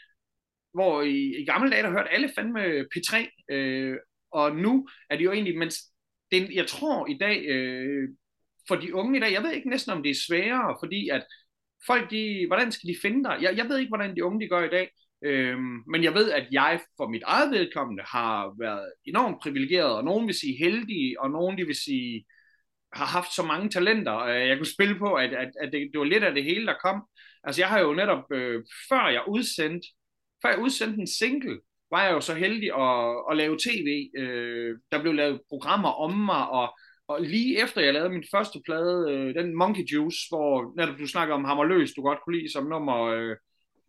hvor 0.73 1.01
i, 1.01 1.41
i 1.41 1.45
gamle 1.45 1.71
dage, 1.71 1.83
der 1.83 1.91
hørte 1.91 2.09
alle 2.09 2.31
fandme 2.35 2.85
P3, 2.95 3.43
øh, 3.53 3.97
og 4.31 4.55
nu 4.55 4.87
er 5.09 5.15
det 5.17 5.23
jo 5.23 5.31
egentlig, 5.31 5.57
men 5.57 5.69
det, 6.31 6.49
jeg 6.53 6.67
tror 6.67 7.07
i 7.07 7.17
dag, 7.17 7.45
øh, 7.45 8.09
for 8.67 8.75
de 8.75 8.95
unge 8.95 9.17
i 9.17 9.21
dag, 9.21 9.31
jeg 9.33 9.43
ved 9.43 9.51
ikke 9.51 9.69
næsten, 9.69 9.91
om 9.91 10.03
det 10.03 10.09
er 10.09 10.23
sværere, 10.27 10.77
fordi 10.81 11.09
at 11.09 11.25
folk, 11.87 12.11
de, 12.11 12.45
hvordan 12.47 12.71
skal 12.71 12.89
de 12.89 12.95
finde 13.01 13.23
dig? 13.23 13.37
Jeg, 13.41 13.57
jeg 13.57 13.69
ved 13.69 13.77
ikke, 13.77 13.89
hvordan 13.89 14.15
de 14.15 14.23
unge, 14.23 14.41
de 14.41 14.49
gør 14.49 14.63
i 14.63 14.69
dag. 14.69 14.89
Øhm, 15.23 15.83
men 15.87 16.03
jeg 16.03 16.13
ved, 16.13 16.31
at 16.31 16.47
jeg 16.51 16.79
for 16.97 17.07
mit 17.07 17.23
eget 17.25 17.51
vedkommende 17.51 18.03
har 18.03 18.53
været 18.59 18.91
enormt 19.05 19.41
privilegeret, 19.41 19.95
og 19.95 20.03
nogen 20.03 20.27
vil 20.27 20.35
sige 20.35 20.57
heldige, 20.57 21.21
og 21.21 21.31
nogen 21.31 21.57
de 21.57 21.65
vil 21.65 21.75
sige 21.75 22.25
har 22.93 23.05
haft 23.05 23.35
så 23.35 23.43
mange 23.43 23.69
talenter, 23.69 24.11
at 24.11 24.47
jeg 24.47 24.57
kunne 24.57 24.73
spille 24.75 24.99
på, 24.99 25.13
at, 25.13 25.33
at, 25.33 25.51
at 25.61 25.71
det, 25.71 25.89
det 25.91 25.99
var 25.99 26.05
lidt 26.05 26.23
af 26.23 26.33
det 26.33 26.43
hele, 26.43 26.65
der 26.65 26.73
kom. 26.83 27.01
Altså 27.43 27.61
jeg 27.61 27.69
har 27.69 27.79
jo 27.79 27.93
netop, 27.93 28.23
øh, 28.31 28.63
før 28.89 29.07
jeg 29.07 29.23
udsendte, 29.27 29.87
før 30.41 30.49
jeg 30.49 30.59
udsendte 30.59 30.99
en 30.99 31.07
single, 31.07 31.59
var 31.91 32.03
jeg 32.03 32.11
jo 32.11 32.21
så 32.21 32.33
heldig 32.33 32.69
at, 32.73 33.23
at 33.31 33.37
lave 33.37 33.57
tv. 33.57 34.09
Øh, 34.17 34.77
der 34.91 35.01
blev 35.01 35.13
lavet 35.13 35.41
programmer 35.49 35.89
om 35.89 36.13
mig, 36.13 36.49
og, 36.49 36.77
og 37.07 37.21
lige 37.21 37.63
efter 37.63 37.81
jeg 37.81 37.93
lavede 37.93 38.09
min 38.09 38.25
første 38.31 38.61
plade, 38.65 39.11
øh, 39.11 39.35
den 39.35 39.55
Monkey 39.55 39.83
Juice, 39.93 40.19
hvor 40.29 40.73
netop 40.77 40.99
du 40.99 41.07
snakker 41.07 41.35
om 41.35 41.43
Hammerløs, 41.43 41.93
du 41.93 42.01
godt 42.01 42.19
kunne 42.25 42.37
lide 42.37 42.51
som 42.51 42.65
nummer... 42.65 42.97
Øh, 43.03 43.35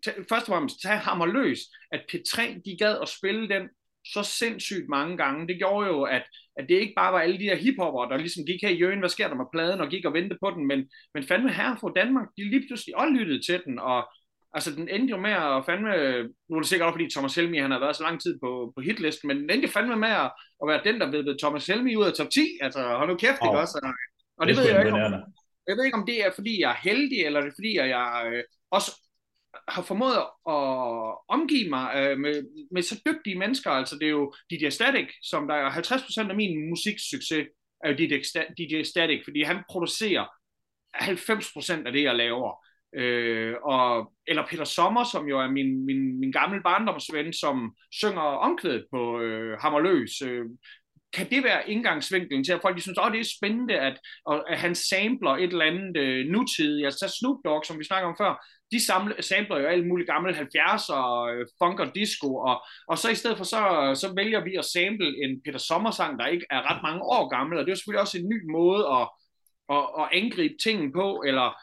først 0.04 0.48
og 0.48 0.52
fremmest 0.54 0.82
tage 0.82 0.96
hammer 0.96 1.26
løs, 1.26 1.58
at 1.92 2.00
P3 2.12 2.60
de 2.64 2.76
gad 2.78 2.98
at 3.02 3.08
spille 3.08 3.48
den 3.48 3.68
så 4.12 4.22
sindssygt 4.22 4.88
mange 4.88 5.16
gange. 5.16 5.48
Det 5.48 5.58
gjorde 5.58 5.86
jo, 5.86 6.02
at, 6.02 6.22
at 6.56 6.66
det 6.68 6.74
ikke 6.74 6.92
bare 6.96 7.12
var 7.12 7.20
alle 7.20 7.38
de 7.38 7.44
her 7.44 7.56
hiphopper, 7.56 8.08
der 8.08 8.16
ligesom 8.16 8.44
gik 8.46 8.62
her 8.62 8.68
i 8.68 8.78
Jøen, 8.78 8.98
hvad 8.98 9.08
sker 9.08 9.28
der 9.28 9.34
med 9.34 9.52
pladen, 9.52 9.80
og 9.80 9.88
gik 9.88 10.04
og 10.04 10.12
ventede 10.12 10.38
på 10.42 10.50
den, 10.50 10.66
men, 10.66 10.88
men 11.14 11.24
fandme 11.24 11.52
her 11.52 11.76
for 11.80 11.88
Danmark, 11.88 12.28
de 12.36 12.50
lige 12.50 12.66
pludselig 12.68 12.96
også 12.96 13.12
lyttede 13.12 13.42
til 13.42 13.62
den, 13.66 13.78
og 13.78 14.08
altså 14.54 14.70
den 14.70 14.88
endte 14.88 15.10
jo 15.10 15.16
med 15.16 15.30
at 15.30 15.64
fandme, 15.66 15.90
nu 16.48 16.56
er 16.56 16.60
det 16.60 16.68
sikkert 16.68 16.86
også 16.86 16.94
fordi 16.94 17.10
Thomas 17.14 17.34
Helmi, 17.34 17.58
han 17.58 17.70
har 17.70 17.78
været 17.78 17.96
så 17.96 18.02
lang 18.02 18.20
tid 18.22 18.38
på, 18.42 18.72
på 18.76 18.80
hitlisten, 18.80 19.28
men 19.28 19.36
den 19.36 19.50
endte 19.50 19.68
fandme 19.68 19.96
med 19.96 20.08
at, 20.08 20.30
at 20.62 20.68
være 20.70 20.84
den, 20.84 21.00
der 21.00 21.10
ved 21.10 21.38
Thomas 21.38 21.66
Helmi 21.66 21.96
ud 21.96 22.04
af 22.04 22.12
top 22.12 22.30
10, 22.30 22.40
altså 22.60 22.80
hold 22.82 23.08
nu 23.08 23.16
kæft, 23.16 23.42
oh. 23.42 23.46
ikke 23.46 23.60
også? 23.60 23.80
Og, 23.82 23.92
og 24.38 24.46
det, 24.46 24.56
det 24.56 24.62
ved 24.62 24.70
jeg 24.70 24.80
ikke, 24.80 24.92
om, 24.92 25.12
jeg 25.68 25.76
ved 25.76 25.84
ikke, 25.84 25.98
om 25.98 26.06
det 26.06 26.26
er, 26.26 26.30
fordi 26.34 26.60
jeg 26.60 26.70
er 26.70 26.80
heldig, 26.88 27.20
eller 27.26 27.40
det 27.40 27.48
er, 27.48 27.58
fordi 27.60 27.76
jeg 27.76 28.32
øh, 28.32 28.42
også 28.70 28.90
har 29.68 29.82
formået 29.82 30.16
at 30.48 30.64
omgive 31.28 31.68
mig 31.70 31.92
øh, 31.96 32.18
med, 32.18 32.66
med 32.70 32.82
så 32.82 33.00
dygtige 33.06 33.38
mennesker. 33.38 33.70
Altså 33.70 33.94
det 33.94 34.06
er 34.06 34.10
jo 34.10 34.34
DJ 34.50 34.68
Static, 34.68 35.08
som 35.22 35.48
der 35.48 35.54
er 35.54 35.70
50% 35.70 36.30
af 36.30 36.36
min 36.36 36.70
musiksucces, 36.70 37.46
er 37.84 37.90
jo 37.90 37.96
DJ, 37.96 38.14
DJ 38.58 38.82
Static, 38.82 39.20
fordi 39.24 39.42
han 39.42 39.62
producerer 39.70 40.26
90% 40.96 41.86
af 41.86 41.92
det, 41.92 42.02
jeg 42.02 42.16
laver. 42.16 42.64
Øh, 42.94 43.54
og, 43.62 44.12
eller 44.26 44.46
Peter 44.46 44.64
Sommer, 44.64 45.04
som 45.04 45.26
jo 45.26 45.40
er 45.40 45.50
min, 45.50 45.86
min, 45.86 46.20
min 46.20 46.32
gamle 46.32 46.62
barndomsven, 46.62 47.32
som 47.32 47.74
synger 47.92 48.20
omkvædet 48.20 48.86
på 48.92 49.20
øh, 49.20 49.58
Hammerløs. 49.58 50.22
Øh, 50.22 50.44
kan 51.12 51.30
det 51.30 51.44
være 51.44 51.70
indgangsvinklen 51.70 52.44
til, 52.44 52.52
at 52.52 52.60
folk 52.62 52.76
de 52.76 52.82
synes, 52.82 52.98
at 52.98 53.12
det 53.12 53.20
er 53.20 53.34
spændende, 53.38 53.74
at, 53.74 54.00
at 54.48 54.58
han 54.58 54.74
samler 54.74 55.30
et 55.30 55.42
eller 55.42 55.64
andet 55.64 55.96
øh, 55.96 56.26
nutidigt. 56.26 56.86
Altså 56.86 57.16
Snoop 57.20 57.38
Dogg, 57.44 57.66
som 57.66 57.78
vi 57.78 57.84
snakker 57.84 58.08
om 58.08 58.16
før, 58.18 58.46
de 58.72 58.84
samler, 58.86 59.14
samler 59.20 59.58
jo 59.58 59.66
alt 59.66 59.86
muligt 59.88 60.08
gammel 60.08 60.34
70'er, 60.34 61.30
øh, 61.30 61.46
funk 61.58 61.80
og 61.80 61.94
disco, 61.94 62.36
og, 62.36 62.62
og 62.88 62.98
så 62.98 63.10
i 63.10 63.14
stedet 63.14 63.36
for, 63.36 63.44
så, 63.44 63.60
så 63.94 64.12
vælger 64.14 64.44
vi 64.44 64.54
at 64.54 64.64
sample 64.64 65.24
en 65.24 65.42
Peter 65.44 65.58
Sommersang, 65.58 66.18
der 66.18 66.26
ikke 66.26 66.46
er 66.50 66.70
ret 66.70 66.82
mange 66.82 67.02
år 67.02 67.28
gammel, 67.28 67.58
og 67.58 67.64
det 67.64 67.70
er 67.70 67.72
jo 67.72 67.76
selvfølgelig 67.76 68.00
også 68.00 68.18
en 68.18 68.28
ny 68.28 68.50
måde 68.52 68.82
at, 68.98 69.08
at, 69.76 69.84
at 70.00 70.08
angribe 70.12 70.54
tingene 70.62 70.92
på, 70.92 71.22
eller 71.26 71.56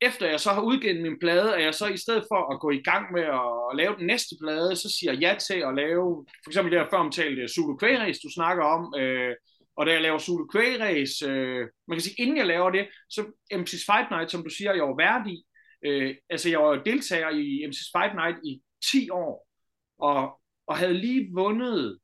efter 0.00 0.28
jeg 0.28 0.40
så 0.40 0.50
har 0.52 0.62
udgivet 0.62 1.02
min 1.02 1.18
plade, 1.18 1.54
og 1.54 1.62
jeg 1.62 1.74
så 1.74 1.86
i 1.86 1.96
stedet 1.96 2.24
for 2.30 2.52
at 2.52 2.60
gå 2.60 2.70
i 2.70 2.82
gang 2.82 3.12
med 3.12 3.22
at 3.22 3.76
lave 3.76 3.96
den 3.96 4.06
næste 4.06 4.36
plade, 4.42 4.76
så 4.76 4.94
siger 4.98 5.12
jeg 5.12 5.20
ja 5.20 5.36
til 5.46 5.60
at 5.68 5.74
lave, 5.74 6.26
for 6.44 6.50
eksempel 6.50 6.72
det 6.72 6.80
her 6.80 6.90
før 6.90 6.98
omtalte 6.98 7.48
Zulu 7.48 7.78
Queries, 7.78 8.18
du 8.18 8.30
snakker 8.34 8.64
om, 8.64 8.94
øh, 9.00 9.34
og 9.76 9.86
da 9.86 9.92
jeg 9.92 10.02
laver 10.02 10.18
Zulu 10.18 10.46
Queries, 10.52 11.22
øh, 11.22 11.60
man 11.88 11.96
kan 11.96 12.00
sige, 12.00 12.22
inden 12.22 12.36
jeg 12.36 12.46
laver 12.46 12.70
det, 12.70 12.88
så 13.08 13.20
MC's 13.54 13.84
Fight 13.88 14.10
Night, 14.10 14.30
som 14.30 14.42
du 14.44 14.50
siger, 14.50 14.74
jeg 14.74 14.84
var 14.84 14.96
værd 15.04 15.26
i, 15.26 15.45
øh, 15.84 16.16
altså 16.30 16.48
jeg 16.50 16.58
var 16.60 16.82
deltager 16.82 17.30
i 17.30 17.64
MC's 17.64 17.90
Fight 17.94 18.14
Night 18.14 18.38
i 18.44 18.62
10 18.92 19.10
år, 19.10 19.48
og, 19.98 20.40
og 20.66 20.76
havde 20.76 20.94
lige 20.94 21.30
vundet 21.34 21.98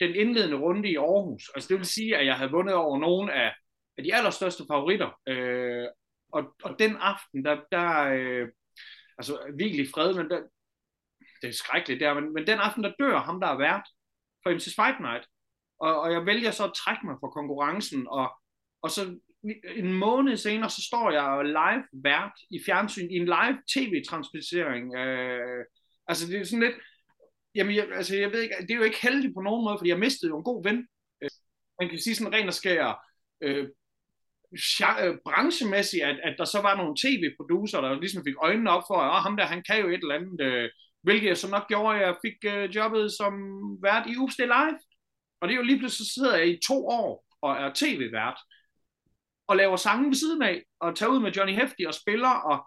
den 0.00 0.14
indledende 0.14 0.56
runde 0.56 0.88
i 0.90 0.96
Aarhus. 0.96 1.50
Altså 1.54 1.68
det 1.68 1.78
vil 1.78 1.86
sige, 1.86 2.16
at 2.16 2.26
jeg 2.26 2.36
havde 2.36 2.50
vundet 2.50 2.74
over 2.74 2.98
nogle 2.98 3.32
af, 3.32 3.54
af 3.98 4.04
de 4.04 4.14
allerstørste 4.14 4.64
favoritter, 4.70 5.20
øh, 5.28 5.88
og, 6.32 6.54
og 6.62 6.78
den 6.78 6.96
aften, 6.96 7.44
der, 7.44 7.60
der 7.72 7.88
øh, 8.04 8.48
altså 9.18 9.52
virkelig 9.58 9.88
fred, 9.94 10.14
men 10.14 10.30
der, 10.30 10.40
det 11.42 11.48
er 11.48 11.52
skrækkeligt 11.52 12.00
der, 12.00 12.14
men, 12.14 12.32
men 12.32 12.46
den 12.46 12.58
aften, 12.58 12.84
der 12.84 12.92
dør 12.98 13.18
ham, 13.18 13.40
der 13.40 13.48
er 13.48 13.58
vært 13.58 13.86
for 14.42 14.50
MC's 14.50 14.74
Fight 14.82 15.00
Night. 15.00 15.26
Og, 15.80 16.00
og 16.00 16.12
jeg 16.12 16.26
vælger 16.26 16.50
så 16.50 16.64
at 16.64 16.74
trække 16.74 17.06
mig 17.06 17.16
fra 17.20 17.28
konkurrencen, 17.28 18.06
og, 18.08 18.26
og 18.82 18.90
så 18.90 19.18
en 19.76 19.92
måned 19.92 20.36
senere, 20.36 20.70
så 20.70 20.82
står 20.82 21.10
jeg 21.10 21.44
live 21.44 22.02
vært 22.02 22.32
i 22.50 22.60
fjernsyn, 22.66 23.10
i 23.10 23.16
en 23.16 23.24
live 23.24 23.58
tv-transmittering. 23.74 24.94
Øh, 24.96 25.64
altså 26.08 26.26
det 26.26 26.40
er 26.40 26.44
sådan 26.44 26.62
lidt, 26.62 26.74
jamen 27.54 27.74
jeg, 27.76 27.86
altså 27.92 28.16
jeg 28.16 28.32
ved 28.32 28.40
ikke, 28.42 28.54
det 28.60 28.70
er 28.70 28.76
jo 28.76 28.82
ikke 28.82 29.02
heldigt 29.02 29.34
på 29.34 29.40
nogen 29.40 29.64
måde, 29.64 29.78
fordi 29.78 29.90
jeg 29.90 29.98
mistede 29.98 30.30
jo 30.30 30.38
en 30.38 30.44
god 30.44 30.64
ven. 30.64 30.88
Øh, 31.22 31.30
man 31.80 31.88
kan 31.88 31.98
sige 31.98 32.16
sådan 32.16 32.32
ren 32.32 32.48
og 32.48 32.54
skære, 32.54 32.94
øh, 33.40 33.68
øh, 35.04 35.16
branchemæssigt, 35.24 36.04
at, 36.04 36.16
at 36.22 36.34
der 36.38 36.44
så 36.44 36.60
var 36.60 36.76
nogle 36.76 36.96
tv-producer, 37.02 37.80
der 37.80 38.00
ligesom 38.00 38.24
fik 38.24 38.34
øjnene 38.42 38.70
op 38.70 38.82
for, 38.90 38.98
at 38.98 39.22
ham 39.22 39.36
der, 39.36 39.46
han 39.46 39.62
kan 39.68 39.80
jo 39.80 39.88
et 39.88 40.02
eller 40.02 40.14
andet, 40.14 40.40
øh, 40.40 40.70
hvilket 41.02 41.28
jeg 41.28 41.36
så 41.36 41.50
nok 41.50 41.68
gjorde, 41.68 41.98
at 41.98 42.06
jeg 42.06 42.16
fik 42.24 42.38
øh, 42.52 42.76
jobbet 42.76 43.12
som 43.12 43.32
vært 43.82 44.10
i 44.10 44.16
UPST 44.16 44.38
Live. 44.38 44.78
Og 45.40 45.48
det 45.48 45.54
er 45.54 45.60
jo 45.62 45.68
lige 45.68 45.78
pludselig, 45.78 46.06
så 46.06 46.12
sidder 46.14 46.36
jeg 46.36 46.48
i 46.48 46.60
to 46.68 46.86
år 46.86 47.26
og 47.42 47.52
er 47.56 47.70
tv-vært, 47.74 48.38
og 49.46 49.56
laver 49.56 49.76
sange 49.76 50.08
ved 50.08 50.14
siden 50.14 50.42
af, 50.42 50.62
og 50.80 50.96
tager 50.96 51.10
ud 51.10 51.20
med 51.20 51.32
Johnny 51.32 51.54
Hefti 51.54 51.84
og 51.84 51.94
spiller, 51.94 52.30
og, 52.30 52.66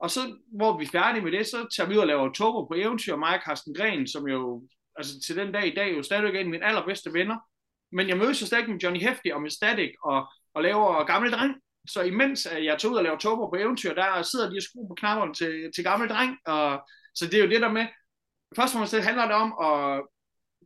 og 0.00 0.10
så, 0.10 0.20
hvor 0.56 0.78
vi 0.78 0.84
er 0.84 0.88
færdige 0.88 1.24
med 1.24 1.32
det, 1.32 1.46
så 1.46 1.66
tager 1.76 1.88
vi 1.88 1.94
ud 1.94 2.00
og 2.00 2.06
laver 2.06 2.32
Tobo 2.32 2.64
på 2.64 2.74
eventyr, 2.76 3.16
mig 3.16 3.34
og 3.34 3.42
Carsten 3.46 3.74
Gren, 3.74 4.06
som 4.06 4.28
jo, 4.28 4.62
altså 4.96 5.12
til 5.26 5.36
den 5.36 5.52
dag 5.52 5.66
i 5.66 5.74
dag, 5.74 5.96
jo 5.96 6.02
stadigvæk 6.02 6.34
er 6.34 6.40
en 6.40 6.46
af 6.46 6.50
mine 6.50 6.66
allerbedste 6.66 7.12
venner. 7.12 7.36
Men 7.92 8.08
jeg 8.08 8.18
mødes 8.18 8.40
jo 8.40 8.46
stadig 8.46 8.70
med 8.70 8.78
Johnny 8.78 9.00
Hefti 9.00 9.28
og 9.28 9.42
med 9.42 9.50
Static, 9.50 9.90
og 10.04 10.26
og 10.58 10.62
laver 10.62 11.04
gammel 11.04 11.32
dreng. 11.32 11.54
Så 11.88 12.02
imens 12.02 12.48
jeg 12.62 12.78
tog 12.78 12.92
ud 12.92 12.96
og 12.96 13.02
laver 13.02 13.18
tober 13.18 13.50
på 13.50 13.56
eventyr, 13.56 13.94
der 13.94 14.22
sidder 14.22 14.50
de 14.50 14.58
og 14.58 14.62
skruer 14.62 14.88
på 14.88 14.94
knapperne 14.94 15.34
til, 15.34 15.70
til 15.74 15.84
gammel 15.84 16.08
dreng. 16.08 16.36
Og, 16.46 16.88
så 17.14 17.26
det 17.26 17.34
er 17.34 17.44
jo 17.44 17.50
det 17.50 17.60
der 17.60 17.72
med, 17.72 17.86
først 18.56 18.74
og 18.74 18.78
fremmest 18.78 19.08
handler 19.08 19.26
det 19.26 19.34
om, 19.34 19.50
at 19.68 20.02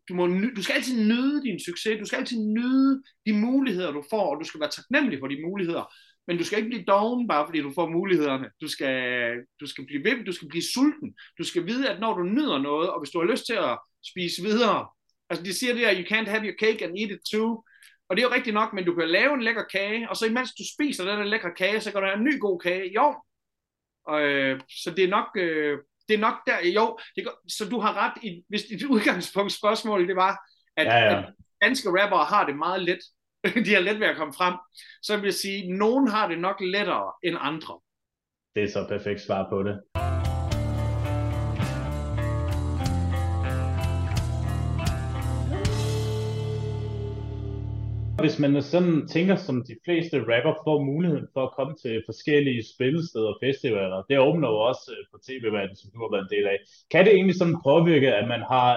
du, 0.08 0.14
må, 0.14 0.26
du 0.56 0.62
skal 0.62 0.74
altid 0.74 1.04
nyde 1.08 1.42
din 1.42 1.60
succes, 1.60 1.98
du 2.00 2.04
skal 2.04 2.18
altid 2.18 2.38
nyde 2.38 3.02
de 3.26 3.32
muligheder, 3.32 3.90
du 3.90 4.04
får, 4.10 4.34
og 4.34 4.40
du 4.40 4.44
skal 4.44 4.60
være 4.60 4.70
taknemmelig 4.70 5.18
for 5.18 5.26
de 5.26 5.42
muligheder. 5.42 5.94
Men 6.26 6.38
du 6.38 6.44
skal 6.44 6.58
ikke 6.58 6.68
blive 6.68 6.84
doven, 6.84 7.28
bare 7.28 7.46
fordi 7.46 7.60
du 7.60 7.72
får 7.74 7.88
mulighederne. 7.88 8.50
Du 8.60 8.68
skal, 8.68 8.94
du 9.60 9.66
skal 9.66 9.86
blive 9.86 10.04
ved, 10.04 10.24
du 10.24 10.32
skal 10.32 10.48
blive 10.48 10.62
sulten. 10.74 11.14
Du 11.38 11.44
skal 11.44 11.66
vide, 11.66 11.90
at 11.90 12.00
når 12.00 12.14
du 12.18 12.22
nyder 12.22 12.58
noget, 12.58 12.90
og 12.90 13.00
hvis 13.00 13.10
du 13.10 13.18
har 13.18 13.30
lyst 13.32 13.46
til 13.46 13.54
at 13.54 13.78
spise 14.10 14.42
videre, 14.42 14.88
altså 15.30 15.44
de 15.44 15.54
siger 15.54 15.72
det 15.72 15.86
her, 15.86 15.94
you 15.94 16.06
can't 16.12 16.30
have 16.30 16.44
your 16.44 16.56
cake 16.60 16.84
and 16.84 16.98
eat 16.98 17.10
it 17.10 17.20
too. 17.32 17.64
Og 18.08 18.16
det 18.16 18.22
er 18.22 18.28
jo 18.28 18.34
rigtigt 18.34 18.54
nok, 18.54 18.72
men 18.72 18.84
du 18.84 18.94
kan 18.94 19.08
lave 19.08 19.34
en 19.34 19.42
lækker 19.42 19.64
kage, 19.72 20.10
og 20.10 20.16
så 20.16 20.26
imens 20.26 20.54
du 20.54 20.64
spiser 20.74 21.16
den 21.16 21.28
lækre 21.28 21.54
kage, 21.56 21.80
så 21.80 21.92
kan 21.92 22.00
du 22.00 22.06
have 22.06 22.18
en 22.18 22.24
ny 22.24 22.40
god 22.40 22.60
kage 22.60 22.92
i 22.92 22.96
år. 22.96 23.26
Og, 24.06 24.22
øh, 24.22 24.60
så 24.68 24.90
det 24.90 25.04
er 25.04 25.08
nok, 25.08 25.28
øh, 25.36 25.78
det 26.12 26.18
er 26.18 26.28
nok 26.28 26.34
der, 26.46 26.58
jo, 26.74 26.98
det, 27.16 27.28
så 27.48 27.68
du 27.68 27.80
har 27.80 27.92
ret, 28.04 28.24
i, 28.24 28.44
hvis 28.48 28.62
dit 28.62 28.84
udgangspunkt 28.84 29.52
spørgsmål, 29.52 30.08
det 30.08 30.16
var, 30.16 30.38
at, 30.76 30.86
ja, 30.86 30.98
ja. 30.98 31.18
at 31.18 31.32
danske 31.62 31.88
rappere 31.88 32.24
har 32.24 32.46
det 32.46 32.56
meget 32.56 32.82
let, 32.82 32.98
de 33.66 33.74
har 33.74 33.80
let 33.80 34.00
ved 34.00 34.06
at 34.06 34.16
komme 34.16 34.34
frem, 34.34 34.54
så 35.02 35.16
vil 35.16 35.24
jeg 35.24 35.34
sige, 35.34 35.62
at 35.62 35.68
nogen 35.78 36.08
har 36.08 36.28
det 36.28 36.38
nok 36.38 36.60
lettere 36.60 37.12
end 37.24 37.36
andre. 37.40 37.80
Det 38.54 38.62
er 38.62 38.68
så 38.68 38.86
perfekt 38.88 39.20
svar 39.20 39.48
på 39.50 39.62
det. 39.62 39.80
Hvis 48.22 48.38
man 48.38 48.62
sådan 48.62 49.08
tænker, 49.14 49.36
som 49.36 49.56
de 49.70 49.76
fleste 49.84 50.16
rapper 50.30 50.54
får 50.66 50.84
muligheden 50.90 51.28
for 51.34 51.42
at 51.46 51.54
komme 51.58 51.74
til 51.82 52.02
forskellige 52.08 52.62
spillesteder 52.74 53.30
og 53.34 53.38
festivaler, 53.44 54.02
det 54.08 54.24
åbner 54.28 54.48
jo 54.54 54.58
også 54.70 54.84
øh, 54.94 55.02
på 55.12 55.16
tv-verdenen, 55.26 55.76
som 55.76 55.90
du 55.90 55.98
har 56.02 56.10
været 56.14 56.26
en 56.26 56.34
del 56.36 56.46
af. 56.54 56.58
Kan 56.92 57.04
det 57.04 57.12
egentlig 57.14 57.36
sådan 57.38 57.62
påvirke, 57.68 58.14
at 58.20 58.26
man 58.34 58.42
har 58.52 58.68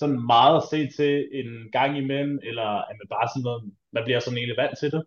sådan 0.00 0.20
meget 0.34 0.56
at 0.56 0.68
se 0.72 0.78
til 0.98 1.12
en 1.40 1.50
gang 1.76 1.92
imellem, 2.02 2.38
eller 2.48 2.68
at 2.88 2.94
man 3.00 3.08
bare 3.16 3.28
sådan 3.28 3.46
noget, 3.48 3.60
man 3.96 4.04
bliver 4.04 4.20
sådan 4.20 4.38
egentlig 4.38 4.60
vant 4.62 4.78
til 4.78 4.90
det? 4.94 5.02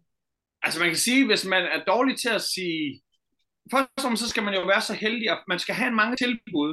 Altså 0.66 0.78
man 0.80 0.90
kan 0.94 1.06
sige, 1.08 1.22
hvis 1.30 1.44
man 1.54 1.64
er 1.76 1.82
dårlig 1.94 2.16
til 2.20 2.32
at 2.40 2.46
sige, 2.56 3.02
først 3.74 4.06
og 4.06 4.18
så 4.18 4.28
skal 4.30 4.44
man 4.44 4.56
jo 4.60 4.64
være 4.72 4.84
så 4.90 4.94
heldig, 5.04 5.28
at 5.36 5.42
man 5.52 5.60
skal 5.60 5.76
have 5.76 5.94
mange 6.02 6.16
tilbud, 6.24 6.72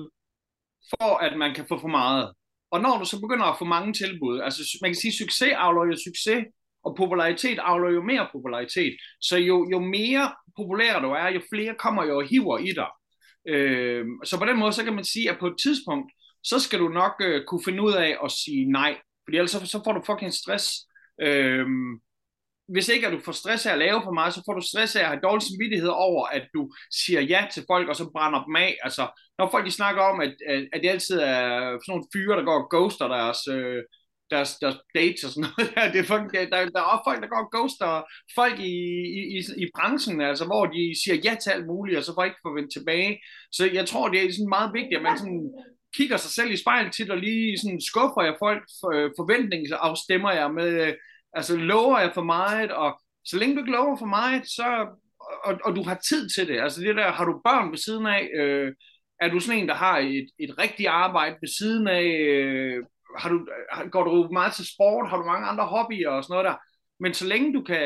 for 0.90 1.10
at 1.26 1.34
man 1.42 1.54
kan 1.54 1.64
få 1.68 1.74
for 1.84 1.92
meget. 2.00 2.24
Og 2.72 2.80
når 2.80 2.98
du 2.98 3.04
så 3.04 3.20
begynder 3.20 3.46
at 3.46 3.58
få 3.58 3.64
mange 3.64 3.92
tilbud, 3.92 4.40
altså 4.40 4.78
man 4.82 4.90
kan 4.90 5.00
sige, 5.02 5.18
succes 5.22 5.52
afler 5.64 5.84
jo 5.90 5.96
succes, 6.08 6.40
og 6.84 6.96
popularitet 6.96 7.58
afler 7.58 7.90
jo 7.90 8.02
mere 8.02 8.28
popularitet. 8.32 8.96
Så 9.20 9.36
jo, 9.36 9.68
jo 9.72 9.78
mere 9.78 10.32
populær 10.56 11.00
du 11.00 11.10
er, 11.10 11.28
jo 11.28 11.40
flere 11.52 11.74
kommer 11.78 12.04
jo 12.04 12.16
og 12.16 12.26
hiver 12.26 12.58
i 12.58 12.72
dig. 12.72 12.88
Øh, 13.48 14.06
så 14.24 14.38
på 14.38 14.44
den 14.44 14.58
måde, 14.58 14.72
så 14.72 14.84
kan 14.84 14.94
man 14.94 15.04
sige, 15.04 15.30
at 15.30 15.38
på 15.38 15.46
et 15.46 15.56
tidspunkt, 15.62 16.12
så 16.44 16.58
skal 16.58 16.78
du 16.78 16.88
nok 16.88 17.12
øh, 17.20 17.44
kunne 17.44 17.64
finde 17.64 17.82
ud 17.82 17.92
af 17.92 18.16
at 18.24 18.30
sige 18.30 18.64
nej. 18.72 18.96
Fordi 19.24 19.36
ellers 19.36 19.50
så, 19.50 19.66
så 19.66 19.80
får 19.84 19.92
du 19.92 20.02
fucking 20.06 20.32
stress. 20.32 20.86
Øh, 21.22 21.66
hvis 22.68 22.88
ikke 22.88 23.06
at 23.06 23.12
du 23.12 23.20
får 23.24 23.32
stress 23.32 23.66
af 23.66 23.72
at 23.72 23.78
lave 23.78 24.02
for 24.04 24.12
meget, 24.12 24.34
så 24.34 24.42
får 24.46 24.54
du 24.54 24.60
stress 24.60 24.96
af 24.96 25.00
at 25.00 25.06
have 25.06 25.20
dårlig 25.22 25.42
samvittighed 25.42 25.88
over, 25.88 26.26
at 26.26 26.48
du 26.54 26.70
siger 26.90 27.20
ja 27.20 27.46
til 27.52 27.64
folk, 27.66 27.88
og 27.88 27.96
så 27.96 28.10
brænder 28.12 28.44
dem 28.44 28.56
af. 28.56 28.76
Altså, 28.82 29.20
når 29.38 29.50
folk 29.50 29.66
de 29.66 29.70
snakker 29.70 30.02
om, 30.02 30.20
at, 30.20 30.34
at, 30.48 30.68
at 30.72 30.82
det 30.82 30.88
altid 30.88 31.18
er 31.18 31.48
sådan 31.58 31.82
nogle 31.88 32.04
fyre, 32.12 32.36
der 32.36 32.44
går 32.44 32.62
og 32.62 32.68
ghoster 32.70 33.08
deres, 33.08 33.38
øh, 33.48 33.82
deres, 34.34 34.50
deres 34.62 34.78
dates 34.98 35.24
og 35.24 35.30
sådan 35.30 35.46
noget. 35.50 35.92
det 35.92 35.98
er 36.00 36.10
fucking, 36.10 36.30
der, 36.52 36.58
der 36.74 36.80
er 36.82 36.90
også 36.92 37.06
folk, 37.08 37.20
der 37.22 37.32
går 37.32 37.42
og 37.44 37.52
ghoster 37.54 37.90
folk 38.38 38.56
i, 38.72 38.76
i, 39.18 39.20
i, 39.36 39.40
i 39.64 39.66
branchen, 39.76 40.20
altså 40.30 40.44
hvor 40.50 40.64
de 40.74 40.82
siger 41.02 41.16
ja 41.26 41.34
til 41.42 41.50
alt 41.50 41.66
muligt, 41.72 41.98
og 41.98 42.04
så 42.04 42.12
får 42.14 42.24
ikke 42.24 42.46
forventet 42.46 42.72
tilbage. 42.72 43.12
Så 43.56 43.62
jeg 43.78 43.84
tror, 43.90 44.08
det 44.08 44.18
er 44.18 44.32
sådan 44.32 44.56
meget 44.58 44.70
vigtigt, 44.78 44.98
at 44.98 45.06
man 45.08 45.18
sådan 45.18 45.42
kigger 45.96 46.16
sig 46.16 46.30
selv 46.30 46.50
i 46.52 46.56
spejlet 46.56 46.92
til, 46.92 47.10
og 47.10 47.18
lige 47.18 47.58
sådan 47.58 47.80
skuffer 47.90 48.22
jeg 48.28 48.36
folk 48.44 48.62
øh, 48.94 49.10
forventningsafstemmer 49.20 50.32
jeg 50.40 50.50
med, 50.60 50.70
øh, 50.86 50.94
altså 51.38 51.56
lover 51.56 51.98
jeg 51.98 52.10
for 52.14 52.24
meget, 52.36 52.70
og 52.82 52.90
så 53.24 53.38
længe 53.38 53.54
du 53.54 53.60
ikke 53.60 53.76
lover 53.78 53.96
for 53.98 54.06
meget, 54.06 54.42
så, 54.56 54.68
og, 55.44 55.52
og 55.64 55.76
du 55.76 55.82
har 55.82 55.98
tid 56.08 56.28
til 56.28 56.48
det, 56.48 56.60
altså 56.60 56.80
det 56.80 56.96
der, 56.96 57.12
har 57.12 57.24
du 57.24 57.40
børn 57.44 57.70
ved 57.70 57.78
siden 57.78 58.06
af, 58.06 58.28
øh, 58.40 58.72
er 59.20 59.28
du 59.28 59.40
sådan 59.40 59.60
en, 59.60 59.68
der 59.68 59.74
har 59.74 59.98
et, 59.98 60.28
et 60.38 60.58
rigtigt 60.58 60.88
arbejde 60.88 61.36
ved 61.40 61.48
siden 61.58 61.88
af, 61.88 62.06
øh, 62.32 62.84
har 63.18 63.28
du, 63.28 63.46
øh, 63.82 63.90
går 63.90 64.04
du 64.04 64.28
meget 64.32 64.52
til 64.52 64.66
sport, 64.74 65.08
har 65.10 65.16
du 65.16 65.24
mange 65.24 65.46
andre 65.46 65.66
hobbyer 65.66 66.10
og 66.10 66.24
sådan 66.24 66.34
noget 66.34 66.48
der, 66.50 66.56
men 67.00 67.14
så 67.14 67.26
længe 67.26 67.54
du 67.54 67.62
kan 67.62 67.82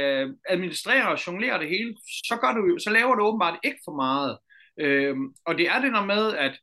administrere 0.48 1.08
og 1.08 1.26
jonglere 1.26 1.58
det 1.58 1.68
hele, 1.68 1.94
så, 2.28 2.36
gør 2.40 2.52
du, 2.52 2.78
så 2.84 2.90
laver 2.90 3.14
du 3.14 3.22
åbenbart 3.24 3.58
ikke 3.64 3.78
for 3.84 3.96
meget. 4.04 4.38
Øhm, 4.80 5.24
og 5.46 5.58
det 5.58 5.68
er 5.68 5.80
det 5.80 5.92
der 5.92 6.04
med, 6.04 6.34
at 6.36 6.54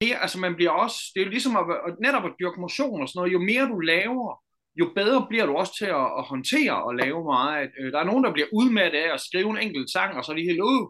det, 0.00 0.12
altså 0.20 0.38
man 0.38 0.54
bliver 0.54 0.70
også, 0.70 0.98
det 1.14 1.20
er 1.20 1.24
jo 1.24 1.30
ligesom 1.30 1.56
at, 1.56 1.64
at 1.86 1.94
netop 2.06 2.24
at 2.24 2.34
dyrke 2.40 2.60
motion 2.60 3.02
og 3.02 3.08
sådan 3.08 3.18
noget, 3.20 3.32
jo 3.32 3.40
mere 3.50 3.68
du 3.68 3.78
laver, 3.78 4.42
jo 4.80 4.92
bedre 4.94 5.26
bliver 5.28 5.46
du 5.46 5.54
også 5.54 5.74
til 5.78 5.90
at, 6.00 6.06
at 6.18 6.24
håndtere 6.32 6.84
og 6.84 6.94
lave 6.94 7.24
meget. 7.24 7.70
Øh, 7.78 7.92
der 7.92 7.98
er 8.00 8.04
nogen, 8.04 8.24
der 8.24 8.32
bliver 8.32 8.48
udmattet 8.52 8.98
af 8.98 9.14
at 9.14 9.20
skrive 9.20 9.50
en 9.50 9.62
enkelt 9.66 9.90
sang, 9.90 10.16
og 10.16 10.24
så 10.24 10.32
er 10.32 10.36
de 10.36 10.48
helt, 10.50 10.60
ud 10.60 10.82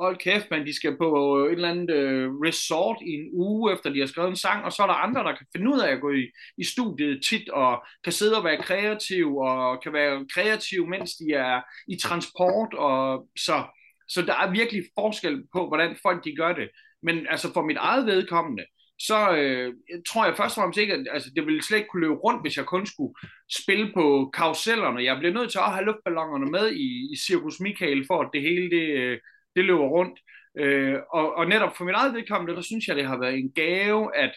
hold 0.00 0.16
kæft, 0.16 0.50
man, 0.50 0.66
de 0.66 0.76
skal 0.76 0.96
på 0.96 1.38
øh, 1.38 1.46
et 1.46 1.52
eller 1.52 1.70
andet 1.70 1.90
øh, 1.90 2.30
resort 2.30 2.96
i 3.06 3.10
en 3.10 3.28
uge, 3.32 3.72
efter 3.72 3.90
de 3.90 4.00
har 4.00 4.06
skrevet 4.06 4.30
en 4.30 4.36
sang, 4.36 4.64
og 4.64 4.72
så 4.72 4.82
er 4.82 4.86
der 4.86 4.94
andre, 4.94 5.24
der 5.24 5.36
kan 5.36 5.46
finde 5.56 5.70
ud 5.70 5.80
af 5.80 5.92
at 5.92 6.00
gå 6.00 6.10
i, 6.10 6.24
i 6.58 6.64
studiet 6.64 7.24
tit, 7.24 7.48
og 7.48 7.84
kan 8.04 8.12
sidde 8.12 8.36
og 8.36 8.44
være 8.44 8.62
kreativ, 8.62 9.36
og 9.36 9.82
kan 9.82 9.92
være 9.92 10.26
kreativ, 10.34 10.86
mens 10.86 11.10
de 11.14 11.32
er 11.32 11.60
i 11.88 11.96
transport, 11.96 12.74
og 12.74 13.28
så 13.38 13.64
så 14.08 14.22
der 14.22 14.34
er 14.34 14.50
virkelig 14.50 14.84
forskel 14.98 15.42
på, 15.52 15.66
hvordan 15.68 15.96
folk 16.02 16.24
de 16.24 16.36
gør 16.36 16.52
det. 16.52 16.68
Men 17.02 17.26
altså 17.30 17.52
for 17.52 17.62
mit 17.62 17.76
eget 17.76 18.06
vedkommende, 18.06 18.64
så 18.98 19.36
øh, 19.36 19.74
tror 20.08 20.24
jeg 20.24 20.36
først 20.36 20.58
og 20.58 20.60
fremmest 20.60 20.80
ikke, 20.80 20.94
at 20.94 21.06
altså, 21.10 21.30
det 21.36 21.46
ville 21.46 21.62
slet 21.62 21.78
ikke 21.78 21.88
kunne 21.88 22.06
løbe 22.06 22.14
rundt, 22.14 22.42
hvis 22.42 22.56
jeg 22.56 22.66
kun 22.66 22.86
skulle 22.86 23.14
spille 23.50 23.92
på 23.94 24.30
karusellerne. 24.34 25.04
Jeg 25.04 25.18
bliver 25.18 25.34
nødt 25.34 25.50
til 25.50 25.58
at 25.58 25.72
have 25.72 25.84
luftballonerne 25.84 26.50
med 26.50 26.72
i, 26.72 27.12
i 27.12 27.16
Circus 27.16 27.60
Michael, 27.60 28.04
for 28.06 28.22
at 28.22 28.30
det 28.32 28.42
hele 28.42 28.70
det, 28.70 28.86
øh, 29.02 29.18
det 29.58 29.66
løber 29.66 29.88
rundt. 29.88 30.20
Øh, 30.58 30.96
og, 31.12 31.34
og 31.34 31.48
netop 31.48 31.76
for 31.76 31.84
mit 31.84 31.94
eget 31.94 32.14
vedkommende, 32.14 32.54
der 32.54 32.62
synes 32.62 32.88
jeg, 32.88 32.96
det 32.96 33.06
har 33.06 33.18
været 33.18 33.38
en 33.38 33.52
gave, 33.52 34.16
at, 34.16 34.32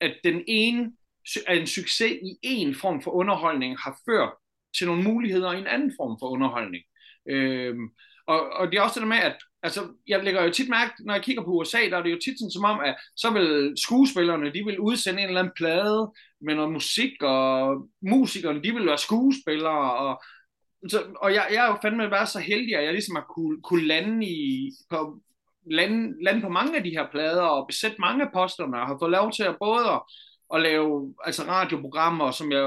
at 0.00 0.14
den 0.24 0.42
ene 0.46 0.92
at 1.46 1.58
en 1.58 1.66
succes 1.66 2.18
i 2.42 2.54
en 2.54 2.74
form 2.74 3.02
for 3.02 3.10
underholdning 3.10 3.78
har 3.78 3.98
ført 4.08 4.32
til 4.78 4.86
nogle 4.86 5.02
muligheder 5.02 5.52
i 5.52 5.58
en 5.58 5.66
anden 5.66 5.92
form 6.00 6.16
for 6.20 6.26
underholdning. 6.28 6.84
Øh, 7.28 7.74
og, 8.26 8.40
og 8.50 8.72
det 8.72 8.78
er 8.78 8.82
også 8.82 8.94
det 8.94 9.02
der 9.02 9.14
med, 9.14 9.16
at 9.16 9.36
altså, 9.62 9.88
jeg 10.08 10.24
lægger 10.24 10.44
jo 10.44 10.50
tit 10.50 10.68
mærke, 10.68 10.92
når 10.98 11.14
jeg 11.14 11.22
kigger 11.22 11.42
på 11.42 11.50
USA, 11.50 11.78
der 11.90 11.98
er 11.98 12.02
det 12.02 12.10
jo 12.10 12.18
tit 12.24 12.38
sådan 12.38 12.50
som 12.50 12.64
om, 12.64 12.80
at 12.80 12.96
så 13.16 13.30
vil 13.30 13.74
skuespillerne, 13.76 14.52
de 14.54 14.64
vil 14.64 14.80
udsende 14.80 15.22
en 15.22 15.28
eller 15.28 15.40
anden 15.40 15.52
plade 15.56 16.12
med 16.40 16.54
noget 16.54 16.72
musik, 16.72 17.22
og 17.22 17.76
musikerne, 18.02 18.62
de 18.62 18.72
vil 18.74 18.86
være 18.86 18.98
skuespillere, 18.98 19.92
og, 19.96 20.22
så, 20.88 21.02
og 21.16 21.34
jeg, 21.34 21.46
jeg 21.52 21.66
er 21.66 21.70
jo 21.70 21.78
fandme 21.82 22.10
været 22.10 22.28
så 22.28 22.38
heldig, 22.38 22.76
at 22.76 22.84
jeg 22.84 22.92
ligesom 22.92 23.16
har 23.16 23.26
kunne, 23.34 23.62
kunne 23.62 23.86
lande, 23.86 24.26
i, 24.26 24.70
på, 24.90 25.20
lande, 25.70 26.24
lande 26.24 26.40
på 26.40 26.48
mange 26.48 26.76
af 26.76 26.84
de 26.84 26.90
her 26.90 27.06
plader, 27.10 27.42
og 27.42 27.66
besætte 27.66 27.96
mange 28.00 28.24
af 28.24 28.32
posterne, 28.34 28.80
og 28.80 28.86
har 28.86 28.98
fået 29.00 29.10
lov 29.10 29.32
til 29.32 29.42
at 29.42 29.56
både 29.60 29.86
at, 29.90 30.02
at 30.54 30.62
lave 30.62 31.14
altså 31.24 31.42
radioprogrammer, 31.42 32.30
som 32.30 32.52
jeg 32.52 32.64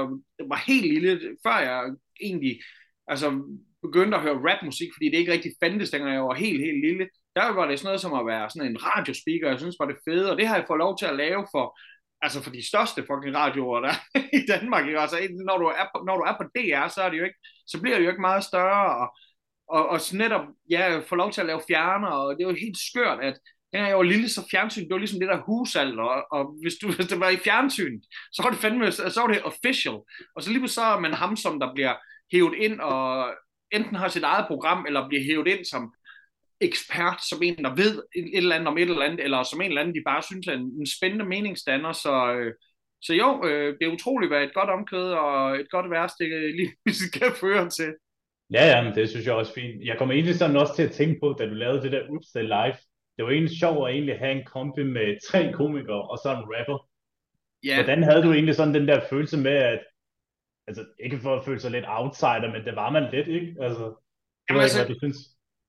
var 0.48 0.64
helt 0.66 0.86
lille, 0.86 1.20
før 1.46 1.58
jeg 1.58 1.94
egentlig 2.20 2.60
altså, 3.08 3.42
begyndte 3.82 4.16
at 4.16 4.22
høre 4.22 4.42
rapmusik, 4.50 4.88
fordi 4.96 5.06
det 5.10 5.18
ikke 5.18 5.32
rigtig 5.32 5.52
fandtes, 5.62 5.90
dengang 5.90 6.14
jeg 6.14 6.22
var 6.22 6.34
helt, 6.34 6.60
helt 6.60 6.80
lille. 6.86 7.08
Der 7.36 7.48
var 7.52 7.66
det 7.66 7.78
sådan 7.78 7.88
noget 7.88 8.00
som 8.00 8.12
at 8.12 8.26
være 8.26 8.50
sådan 8.50 8.70
en 8.70 8.84
radiospeaker, 8.86 9.48
jeg 9.48 9.58
synes 9.58 9.76
var 9.80 9.86
det 9.86 9.96
fede, 10.08 10.30
og 10.30 10.38
det 10.38 10.46
har 10.48 10.56
jeg 10.56 10.64
fået 10.66 10.78
lov 10.78 10.98
til 10.98 11.06
at 11.06 11.16
lave 11.16 11.46
for, 11.52 11.78
altså 12.22 12.42
for 12.42 12.50
de 12.50 12.68
største 12.68 13.00
fucking 13.00 13.36
radioer, 13.36 13.80
der 13.80 13.94
i 14.40 14.46
Danmark. 14.48 14.86
Ikke? 14.86 15.00
Altså, 15.00 15.16
når, 15.46 15.58
du 15.58 15.64
er 15.64 15.86
på, 15.94 16.04
når 16.06 16.16
du 16.16 16.22
er 16.22 16.34
på 16.36 16.44
DR, 16.54 16.88
så, 16.88 17.02
er 17.02 17.10
det 17.10 17.18
jo 17.18 17.24
ikke, 17.24 17.38
så 17.66 17.80
bliver 17.80 17.96
det 17.96 18.04
jo 18.04 18.10
ikke 18.10 18.20
meget 18.20 18.44
større, 18.44 18.96
og, 19.00 19.16
og, 19.68 19.88
og 19.88 20.00
netop, 20.12 20.44
ja, 20.70 20.98
få 20.98 21.14
lov 21.14 21.32
til 21.32 21.40
at 21.40 21.46
lave 21.46 21.62
fjerner, 21.68 22.08
og 22.08 22.36
det 22.36 22.44
er 22.44 22.48
jo 22.48 22.64
helt 22.66 22.78
skørt, 22.78 23.20
at 23.22 23.38
dengang 23.72 23.88
jeg 23.88 23.96
var 23.96 24.02
lille, 24.02 24.28
så 24.28 24.48
fjernsyn, 24.50 24.82
det 24.82 24.92
var 24.92 24.98
ligesom 24.98 25.20
det 25.20 25.28
der 25.28 25.42
husald, 25.46 25.98
og, 25.98 26.26
og 26.32 26.54
hvis, 26.62 26.74
du, 26.82 26.86
hvis 26.96 27.06
det 27.06 27.20
var 27.20 27.28
i 27.28 27.36
fjernsyn, 27.36 28.00
så 28.32 28.42
var 28.42 28.50
det 28.50 28.58
fandme, 28.58 28.92
så 28.92 29.20
var 29.20 29.32
det 29.32 29.44
official, 29.44 29.98
og 30.36 30.42
så 30.42 30.50
lige 30.52 30.68
så 30.68 30.82
er 30.82 31.00
man 31.00 31.12
ham, 31.12 31.36
som 31.36 31.60
der 31.60 31.74
bliver 31.74 31.94
hævet 32.32 32.54
ind 32.54 32.80
og 32.80 33.34
enten 33.72 33.96
har 33.96 34.08
sit 34.08 34.22
eget 34.22 34.46
program, 34.46 34.86
eller 34.86 35.08
bliver 35.08 35.24
hævet 35.24 35.46
ind 35.46 35.64
som 35.64 35.94
ekspert, 36.60 37.20
som 37.28 37.42
en, 37.42 37.64
der 37.64 37.74
ved 37.74 38.02
et 38.14 38.36
eller 38.36 38.54
andet 38.56 38.68
om 38.68 38.78
et 38.78 38.90
eller 38.90 39.02
andet, 39.02 39.24
eller 39.24 39.42
som 39.42 39.60
en 39.60 39.66
eller 39.66 39.80
anden, 39.80 39.94
de 39.94 40.02
bare 40.06 40.22
synes 40.22 40.46
er 40.46 40.52
en, 40.52 40.72
en 40.80 40.86
spændende 40.86 41.24
meningsdanner. 41.24 41.92
Så, 41.92 42.32
øh, 42.34 42.54
så 43.02 43.14
jo, 43.14 43.46
øh, 43.48 43.78
det 43.78 43.86
er 43.86 43.92
utroligt, 43.92 44.32
hvad 44.32 44.42
et 44.42 44.54
godt 44.54 44.70
omkød 44.70 45.12
og 45.12 45.60
et 45.60 45.70
godt 45.70 45.90
værste 45.90 46.24
lige 46.58 47.10
kan 47.12 47.32
føre 47.40 47.68
til. 47.68 47.94
Ja, 48.52 48.64
ja, 48.72 48.84
men 48.84 48.94
det 48.94 49.08
synes 49.08 49.26
jeg 49.26 49.34
også 49.34 49.54
fint. 49.54 49.84
Jeg 49.84 49.98
kommer 49.98 50.14
egentlig 50.14 50.34
sådan 50.34 50.56
også 50.56 50.76
til 50.76 50.82
at 50.82 50.92
tænke 50.92 51.20
på, 51.20 51.36
da 51.38 51.46
du 51.46 51.54
lavede 51.54 51.82
det 51.82 51.92
der 51.92 52.08
Upsted 52.08 52.42
Live, 52.42 52.76
det 53.16 53.24
var 53.24 53.30
egentlig 53.30 53.58
sjovt 53.58 53.88
at 53.88 53.94
egentlig 53.94 54.18
have 54.18 54.32
en 54.32 54.44
kombi 54.44 54.82
med 54.82 55.16
tre 55.30 55.52
komikere 55.52 56.02
og 56.10 56.18
så 56.18 56.28
en 56.30 56.50
rapper. 56.54 56.88
Ja. 57.64 57.74
Hvordan 57.74 58.02
havde 58.02 58.22
du 58.22 58.32
egentlig 58.32 58.54
sådan 58.54 58.74
den 58.74 58.88
der 58.88 59.00
følelse 59.10 59.38
med, 59.38 59.52
at 59.52 59.80
altså 60.66 60.84
ikke 61.04 61.18
for 61.18 61.36
at 61.36 61.44
føle 61.44 61.60
sig 61.60 61.70
lidt 61.70 61.84
outsider, 61.88 62.52
men 62.52 62.64
det 62.64 62.76
var 62.76 62.90
man 62.90 63.10
lidt, 63.12 63.28
ikke? 63.28 63.56
Altså, 63.60 63.84
det 63.84 63.96
Jamen, 64.48 64.62
altså, 64.62 64.78
ikke, 64.78 64.86
hvad 64.86 64.94
du 64.94 64.98
synes. 64.98 65.18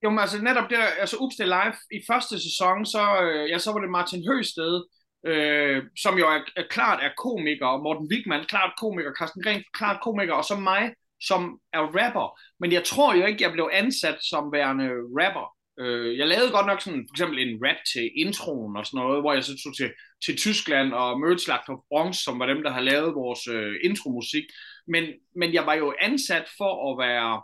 Jo, 0.03 0.09
men 0.09 0.19
altså 0.19 0.41
netop 0.41 0.69
der, 0.69 0.83
altså 1.03 1.17
Upsted 1.17 1.45
Live 1.45 1.77
i 1.97 1.99
første 2.09 2.35
sæson, 2.45 2.85
så, 2.85 3.03
øh, 3.23 3.49
ja, 3.49 3.57
så 3.57 3.71
var 3.71 3.79
det 3.79 3.89
Martin 3.89 4.23
Høsted, 4.29 4.83
øh, 5.27 5.83
som 6.03 6.17
jo 6.17 6.25
er, 6.27 6.41
er 6.55 6.67
klart 6.69 6.99
er 7.03 7.11
komiker, 7.17 7.65
og 7.65 7.83
Morten 7.83 8.07
Wigman 8.11 8.45
klart 8.45 8.73
komiker, 8.79 9.11
Carsten 9.19 9.43
Gren 9.43 9.63
klart 9.73 10.01
komiker, 10.03 10.33
og 10.33 10.45
så 10.45 10.55
mig, 10.55 10.93
som 11.21 11.59
er 11.73 11.79
rapper. 11.79 12.39
Men 12.59 12.71
jeg 12.71 12.83
tror 12.83 13.13
jo 13.15 13.25
ikke, 13.25 13.43
jeg 13.43 13.51
blev 13.51 13.69
ansat 13.73 14.17
som 14.21 14.51
værende 14.51 14.89
rapper. 15.19 15.47
Øh, 15.79 16.17
jeg 16.17 16.27
lavede 16.27 16.51
godt 16.51 16.67
nok 16.67 16.81
sådan, 16.81 17.05
for 17.09 17.13
eksempel 17.13 17.39
en 17.39 17.59
rap 17.65 17.77
til 17.93 18.11
introen 18.15 18.77
og 18.77 18.85
sådan 18.85 18.97
noget, 19.03 19.21
hvor 19.21 19.33
jeg 19.33 19.43
så 19.43 19.55
tog 19.63 19.75
til, 19.75 19.89
til 20.25 20.37
Tyskland 20.37 20.93
og 20.93 21.19
mødte 21.19 21.43
Slagter 21.43 21.85
Bronx, 21.89 22.15
som 22.15 22.39
var 22.39 22.45
dem, 22.45 22.63
der 22.63 22.71
har 22.71 22.81
lavet 22.81 23.15
vores 23.15 23.47
øh, 23.47 23.75
intromusik. 23.83 24.43
Men, 24.87 25.03
men 25.35 25.53
jeg 25.53 25.65
var 25.65 25.73
jo 25.73 25.93
ansat 26.01 26.47
for 26.57 26.71
at 26.87 27.07
være, 27.07 27.41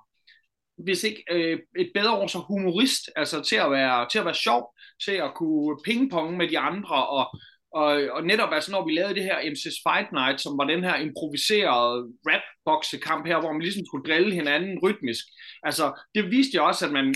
hvis 0.84 1.04
ikke 1.04 1.24
øh, 1.32 1.60
et 1.78 1.92
bedre 1.94 2.20
ord, 2.20 2.30
som 2.30 2.42
humorist, 2.42 3.10
altså 3.16 3.42
til 3.42 3.56
at 3.56 3.72
være, 3.72 4.08
til 4.12 4.20
at 4.20 4.26
være 4.26 4.34
sjov, 4.34 4.74
til 5.06 5.12
at 5.12 5.34
kunne 5.36 5.78
pingponge 5.86 6.38
med 6.38 6.48
de 6.48 6.60
andre, 6.60 7.08
og, 7.08 7.40
og, 7.74 7.88
og 8.12 8.24
netop 8.24 8.54
altså, 8.54 8.72
når 8.72 8.86
vi 8.86 8.94
lavede 8.94 9.16
det 9.16 9.24
her 9.24 9.38
MC's 9.38 9.82
Fight 9.86 10.12
Night, 10.12 10.42
som 10.42 10.58
var 10.58 10.64
den 10.64 10.84
her 10.84 10.96
improviserede 10.96 12.08
rap-boksekamp 12.30 13.28
her, 13.28 13.40
hvor 13.40 13.52
man 13.52 13.62
ligesom 13.62 13.86
skulle 13.86 14.08
drille 14.08 14.34
hinanden 14.34 14.80
rytmisk, 14.84 15.26
altså 15.64 16.00
det 16.16 16.32
viste 16.32 16.56
jo 16.56 16.66
også, 16.66 16.86
at 16.86 16.92
man 16.92 17.16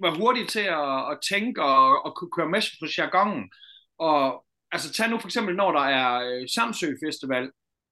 var 0.00 0.14
hurtig 0.14 0.48
til 0.48 0.66
at, 0.82 0.98
at 1.12 1.18
tænke 1.30 1.62
og, 1.62 2.04
og 2.04 2.16
kunne 2.16 2.30
køre 2.36 2.48
med 2.48 2.62
på 2.80 2.86
jargonen. 2.98 3.50
Og 3.98 4.44
altså 4.72 4.92
tag 4.92 5.10
nu 5.10 5.18
for 5.18 5.28
eksempel, 5.28 5.56
når 5.56 5.72
der 5.72 5.86
er 6.00 6.10
øh, 6.28 6.48
Samsø 6.54 6.86
Festival, 7.06 7.50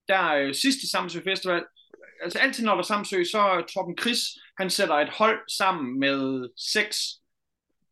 der 0.08 0.34
øh, 0.34 0.54
sidste 0.54 0.90
Samsø 0.90 1.20
Festival, 1.24 1.64
altså 2.22 2.38
altid 2.38 2.64
når 2.64 2.72
der 2.72 2.78
er 2.78 2.86
Samsø, 2.86 3.24
så 3.24 3.64
Torben 3.74 3.98
Chris, 4.00 4.18
han 4.58 4.70
sætter 4.70 4.94
et 4.94 5.08
hold 5.08 5.38
sammen 5.58 6.00
med 6.00 6.48
seks 6.72 6.96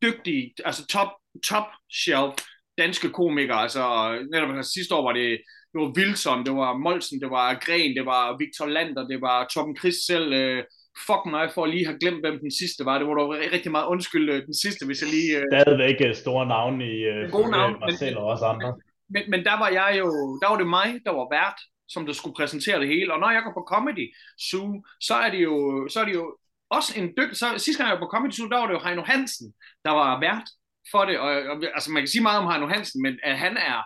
dygtige, 0.03 0.55
altså 0.65 0.87
top, 0.87 1.09
top 1.49 1.67
shelf 2.03 2.35
danske 2.79 3.09
komikere, 3.11 3.63
altså 3.63 3.83
netop 4.33 4.57
altså, 4.57 4.73
sidste 4.73 4.95
år 4.95 5.03
var 5.03 5.13
det, 5.13 5.31
det 5.73 5.81
var 5.83 5.93
Wilson, 5.99 6.45
det 6.47 6.55
var 6.55 6.77
Molsen, 6.77 7.21
det 7.21 7.31
var 7.31 7.49
Gren, 7.65 7.97
det 7.97 8.07
var 8.07 8.37
Victor 8.39 8.67
Lander, 8.67 9.05
det 9.07 9.21
var 9.21 9.47
Torben 9.53 9.77
Chris 9.77 9.95
selv, 10.07 10.33
øh, 10.33 10.65
fuck 11.07 11.23
mig 11.27 11.45
for 11.55 11.65
at 11.65 11.71
lige 11.71 11.87
have 11.87 11.99
glemt, 11.99 12.21
hvem 12.25 12.39
den 12.39 12.53
sidste 12.61 12.85
var. 12.85 12.99
Det 12.99 13.07
var 13.09 13.15
dog 13.15 13.31
rigtig 13.57 13.71
meget 13.71 13.87
undskyld 13.87 14.31
øh, 14.31 14.47
den 14.47 14.55
sidste, 14.55 14.87
hvis 14.87 15.03
jeg 15.03 15.11
lige... 15.17 15.31
Øh... 15.39 15.45
Stadigvæk 15.53 15.97
øh, 16.07 16.15
store 16.15 16.47
navne 16.47 16.85
i 16.97 16.99
øh, 17.13 17.31
gode 17.31 17.51
navn, 17.51 17.73
Marcel 17.81 18.15
men, 18.15 18.19
og 18.19 18.25
også 18.25 18.45
andre. 18.45 18.69
Men, 19.15 19.23
men 19.33 19.41
der 19.45 19.57
var 19.63 19.69
jeg 19.81 19.91
jo, 20.01 20.07
der 20.41 20.49
var 20.51 20.59
det 20.63 20.67
mig, 20.79 20.89
der 21.07 21.13
var 21.21 21.27
vært, 21.39 21.59
som 21.89 22.07
der 22.07 22.13
skulle 22.13 22.37
præsentere 22.37 22.81
det 22.81 22.89
hele. 22.89 23.13
Og 23.15 23.21
når 23.21 23.31
jeg 23.31 23.43
går 23.43 23.53
på 23.53 23.67
Comedy 23.69 24.15
Zoo, 24.51 24.85
så 25.01 25.15
er 25.15 25.31
det 25.31 25.43
jo, 25.43 25.89
så 25.89 26.01
er 26.01 26.05
det 26.05 26.15
jo 26.15 26.37
også 26.71 27.01
en 27.01 27.09
dygtig... 27.19 27.37
Så, 27.37 27.47
sidste 27.59 27.83
gang 27.83 27.91
jeg 27.91 28.01
var 28.01 28.07
på 28.07 28.15
Comedy 28.15 28.33
Zoo, 28.33 28.49
der 28.49 28.59
var 28.59 28.67
det 28.67 28.75
jo 28.75 28.85
Heino 28.85 29.03
Hansen, 29.03 29.55
der 29.85 29.91
var 29.91 30.21
vært 30.21 30.49
for 30.91 31.05
det. 31.05 31.19
Og, 31.19 31.29
og, 31.29 31.57
altså 31.75 31.91
man 31.91 32.03
kan 32.03 32.09
sige 32.09 32.23
meget 32.23 32.41
om 32.41 32.51
Heino 32.51 32.67
Hansen, 32.67 33.03
men 33.03 33.19
at 33.23 33.39
han 33.39 33.57
er, 33.57 33.83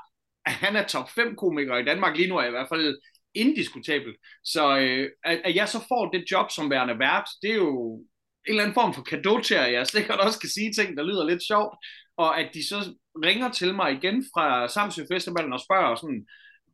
at 0.47 0.53
han 0.53 0.77
er 0.77 0.87
top 0.87 1.11
5 1.11 1.37
komiker 1.37 1.77
i 1.77 1.85
Danmark 1.85 2.17
lige 2.17 2.29
nu, 2.29 2.37
er 2.37 2.47
i 2.47 2.51
hvert 2.51 2.69
fald 2.69 2.99
indiskutabelt. 3.35 4.17
Så 4.45 4.79
øh, 4.79 5.09
at, 5.25 5.41
at 5.45 5.55
jeg 5.55 5.69
så 5.69 5.79
får 5.89 6.11
det 6.11 6.31
job 6.31 6.51
som 6.51 6.71
værende 6.71 6.99
vært, 6.99 7.29
det 7.43 7.51
er 7.51 7.55
jo 7.55 8.05
en 8.47 8.53
eller 8.53 8.63
anden 8.63 8.75
form 8.75 8.95
for 8.95 9.03
kado 9.03 9.41
til, 9.41 9.55
jer, 9.55 9.67
jeg 9.67 9.87
sikkert 9.87 10.21
også 10.21 10.41
kan 10.41 10.49
sige 10.49 10.73
ting, 10.73 10.97
der 10.97 11.03
lyder 11.03 11.25
lidt 11.25 11.43
sjovt, 11.47 11.77
og 12.17 12.41
at 12.41 12.51
de 12.55 12.69
så 12.69 12.95
ringer 13.25 13.51
til 13.51 13.75
mig 13.75 13.93
igen 13.93 14.25
fra 14.35 14.69
Samsø 14.69 15.03
Festivalen 15.13 15.53
og 15.53 15.61
spørger 15.61 15.95
sådan, 15.95 16.27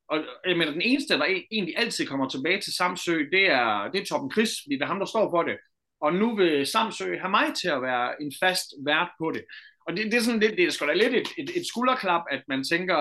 og 0.08 0.18
jeg 0.46 0.56
mener, 0.56 0.72
den 0.72 0.82
eneste, 0.82 1.14
der 1.14 1.24
e- 1.24 1.48
egentlig 1.50 1.78
altid 1.78 2.06
kommer 2.06 2.28
tilbage 2.28 2.60
til 2.60 2.72
Samsø, 2.74 3.24
det 3.32 3.50
er, 3.50 3.90
det 3.92 4.00
er 4.00 4.04
Torben 4.04 4.30
Chris, 4.30 4.50
fordi 4.62 4.74
det 4.74 4.82
er 4.82 4.86
ham, 4.86 4.98
der 4.98 5.06
står 5.06 5.30
for 5.30 5.42
det. 5.42 5.56
Og 6.00 6.14
nu 6.14 6.36
vil 6.36 6.66
Samsø 6.66 7.18
have 7.18 7.30
mig 7.30 7.46
til 7.60 7.68
at 7.68 7.82
være 7.82 8.22
en 8.22 8.32
fast 8.40 8.66
vært 8.86 9.10
på 9.20 9.30
det. 9.30 9.44
Og 9.86 9.96
det, 9.96 10.04
det 10.04 10.14
er 10.14 10.20
sådan 10.20 10.40
lidt, 10.40 10.56
det 10.56 10.64
er 10.64 10.70
sgu 10.70 10.86
da 10.86 10.92
lidt 10.92 11.14
et, 11.14 11.28
et, 11.38 11.50
et 11.56 11.66
skulderklap, 11.66 12.22
at 12.30 12.42
man 12.48 12.64
tænker, 12.64 12.98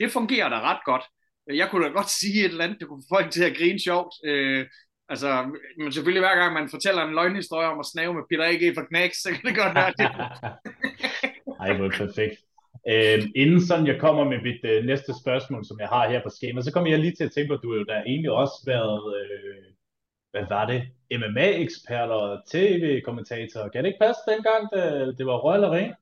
det 0.00 0.12
fungerer 0.12 0.48
da 0.48 0.60
ret 0.60 0.84
godt. 0.84 1.04
Jeg 1.46 1.68
kunne 1.70 1.84
da 1.86 1.90
godt 1.90 2.10
sige 2.20 2.44
et 2.44 2.50
eller 2.50 2.64
andet, 2.64 2.80
det 2.80 2.88
kunne 2.88 3.02
få 3.02 3.16
folk 3.16 3.30
til 3.30 3.44
at 3.44 3.56
grine 3.56 3.78
sjovt. 3.78 4.14
Øh, 4.24 4.66
altså, 5.08 5.28
men 5.78 5.92
selvfølgelig 5.92 6.22
hver 6.22 6.36
gang 6.36 6.54
man 6.54 6.68
fortæller 6.68 7.02
en 7.04 7.14
løgnhistorie 7.14 7.68
om 7.68 7.80
at 7.80 7.86
snave 7.86 8.14
med 8.14 8.22
Peter 8.30 8.44
A.G. 8.44 8.74
for 8.74 8.84
knæk, 8.90 9.14
så 9.14 9.28
kan 9.32 9.42
det 9.44 9.56
godt 9.56 9.74
være 9.74 9.92
det. 9.98 10.08
Ej, 11.60 11.76
hvor 11.76 11.88
perfekt. 11.88 12.45
Øh, 12.92 13.18
inden 13.34 13.60
sådan 13.66 13.86
jeg 13.86 14.00
kommer 14.00 14.24
med 14.24 14.38
mit 14.42 14.64
øh, 14.64 14.84
næste 14.84 15.12
spørgsmål, 15.20 15.64
som 15.64 15.80
jeg 15.80 15.88
har 15.88 16.10
her 16.10 16.22
på 16.22 16.30
skema, 16.30 16.60
så 16.60 16.72
kommer 16.72 16.90
jeg 16.90 16.98
lige 16.98 17.16
til 17.16 17.24
at 17.24 17.32
tænke 17.32 17.48
på, 17.48 17.54
at 17.54 17.62
du 17.62 17.74
jo 17.74 17.84
der 17.84 18.02
egentlig 18.02 18.30
også 18.30 18.56
været, 18.66 19.02
øh, 19.20 19.64
hvad 20.32 20.46
var 20.48 20.66
det, 20.66 20.80
MMA-ekspert 21.20 22.10
og 22.10 22.42
tv-kommentator. 22.52 23.68
Kan 23.68 23.84
det 23.84 23.88
ikke 23.88 24.04
passe 24.06 24.20
dengang, 24.28 24.62
det, 24.72 25.18
det 25.18 25.26
var 25.26 25.36
Royal 25.46 25.64
Arena? 25.64 25.94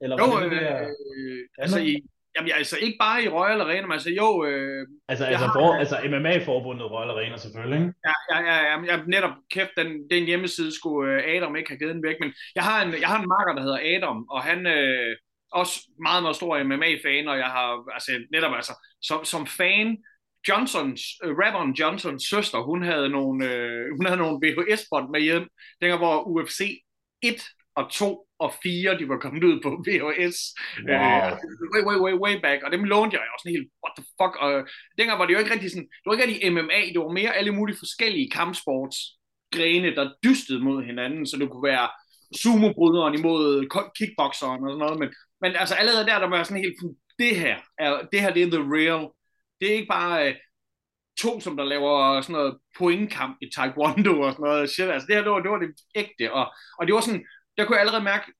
Eller 0.00 0.16
jo, 0.20 0.50
det, 0.50 0.52
øh, 0.52 0.88
øh, 1.16 1.40
altså 1.58 1.78
i, 1.78 2.02
Jamen, 2.36 2.52
altså 2.54 2.76
ikke 2.82 2.98
bare 3.00 3.24
i 3.24 3.28
Royal 3.28 3.60
Arena, 3.60 3.86
men 3.86 3.92
altså 3.92 4.10
jo... 4.10 4.44
Øh, 4.44 4.86
altså, 5.08 5.24
altså, 5.24 5.46
har, 5.46 5.52
for, 5.52 5.74
altså 5.82 5.96
MMA-forbundet 6.12 6.90
Royal 6.90 7.10
Arena 7.10 7.36
selvfølgelig, 7.36 7.78
ikke? 7.80 7.92
Ja, 8.08 8.16
ja, 8.32 8.38
ja, 8.50 8.56
ja 8.68 8.76
jeg, 8.90 9.02
netop 9.06 9.34
kæft, 9.50 9.70
den, 9.76 10.10
den 10.10 10.24
hjemmeside 10.24 10.74
skulle 10.74 11.12
øh, 11.12 11.34
Adam 11.34 11.56
ikke 11.56 11.70
have 11.70 11.78
givet 11.78 11.94
den 11.94 12.02
væk, 12.02 12.16
men 12.20 12.32
jeg 12.54 12.64
har 12.64 12.78
en, 12.84 12.90
jeg 13.00 13.08
har 13.08 13.18
en 13.20 13.28
marker, 13.28 13.52
der 13.54 13.62
hedder 13.62 13.96
Adam, 13.96 14.18
og 14.30 14.42
han, 14.42 14.66
øh, 14.66 15.16
også 15.60 15.74
meget, 16.02 16.22
meget 16.22 16.36
stor 16.36 16.64
MMA-fan, 16.70 17.28
og 17.28 17.36
jeg 17.38 17.50
har 17.56 17.68
altså, 17.94 18.12
netop 18.32 18.54
altså, 18.54 18.74
som, 19.02 19.24
som 19.24 19.46
fan, 19.46 19.96
Johnsons, 20.48 21.00
uh, 21.24 21.32
rapperen 21.42 21.72
Johnsons 21.72 22.22
søster, 22.32 22.58
hun 22.58 22.82
havde 22.82 23.08
nogle, 23.08 23.38
uh, 23.50 23.96
hun 23.96 24.06
havde 24.06 24.20
nogle 24.24 24.40
VHS-bånd 24.42 25.10
med 25.10 25.20
hjem, 25.20 25.46
dengang 25.80 26.00
hvor 26.00 26.16
UFC 26.28 26.60
1 27.22 27.42
og 27.76 27.90
2 27.90 28.26
og 28.38 28.52
4, 28.62 28.98
de 28.98 29.08
var 29.08 29.18
kommet 29.18 29.44
ud 29.44 29.56
på 29.62 29.70
VHS. 29.86 30.38
Wow. 30.88 30.96
Øh, 30.96 31.32
way, 31.74 31.82
way, 31.88 31.98
way, 32.04 32.14
way 32.24 32.34
back. 32.46 32.62
Og 32.62 32.72
dem 32.72 32.84
lånte 32.84 33.14
jeg 33.14 33.22
også 33.34 33.42
sådan 33.42 33.56
helt, 33.56 33.68
what 33.82 33.94
the 33.98 34.06
fuck. 34.18 34.34
Og 34.44 34.52
dengang 34.98 35.18
var 35.18 35.26
det 35.26 35.34
jo 35.34 35.38
ikke 35.38 35.52
rigtig 35.52 35.70
sådan, 35.70 35.88
det 36.00 36.06
var 36.06 36.14
ikke 36.14 36.26
rigtig 36.26 36.52
MMA, 36.52 36.80
det 36.92 37.00
var 37.00 37.18
mere 37.20 37.36
alle 37.38 37.52
mulige 37.58 37.78
forskellige 37.84 38.30
kampsports 38.30 38.98
grene, 39.56 39.94
der 39.94 40.14
dystede 40.24 40.60
mod 40.64 40.84
hinanden, 40.90 41.26
så 41.26 41.36
det 41.36 41.50
kunne 41.50 41.68
være 41.72 41.88
sumo-bryderen 42.42 43.14
imod 43.18 43.46
kickboxeren 43.98 44.64
og 44.64 44.70
sådan 44.70 44.82
noget, 44.84 44.98
men, 44.98 45.10
men 45.40 45.56
altså 45.56 45.74
allerede 45.74 46.06
der, 46.06 46.18
der 46.18 46.28
var 46.28 46.42
sådan 46.42 46.62
helt, 46.62 46.76
det 47.18 47.36
her, 47.36 47.56
er, 47.78 48.06
det 48.12 48.20
her 48.20 48.32
det 48.32 48.42
er 48.42 48.50
the 48.50 48.64
real, 48.76 49.08
det 49.60 49.68
er 49.68 49.74
ikke 49.74 49.94
bare 49.98 50.28
øh, 50.28 50.34
to, 51.22 51.40
som 51.40 51.56
der 51.56 51.64
laver 51.64 52.20
sådan 52.20 52.32
noget 52.32 52.58
pointkamp 52.78 53.38
i 53.42 53.50
taekwondo 53.56 54.20
og 54.20 54.32
sådan 54.32 54.44
noget 54.44 54.70
shit, 54.70 54.88
altså 54.88 55.06
det 55.06 55.16
her, 55.16 55.22
det 55.22 55.32
var 55.32 55.40
det, 55.40 55.50
var 55.50 55.58
det 55.58 55.74
ægte, 55.94 56.32
og, 56.32 56.46
og 56.78 56.86
det 56.86 56.94
var 56.94 57.00
sådan, 57.00 57.24
der 57.56 57.64
kunne 57.64 57.76
jeg 57.76 57.80
allerede 57.80 58.04
mærke, 58.04 58.32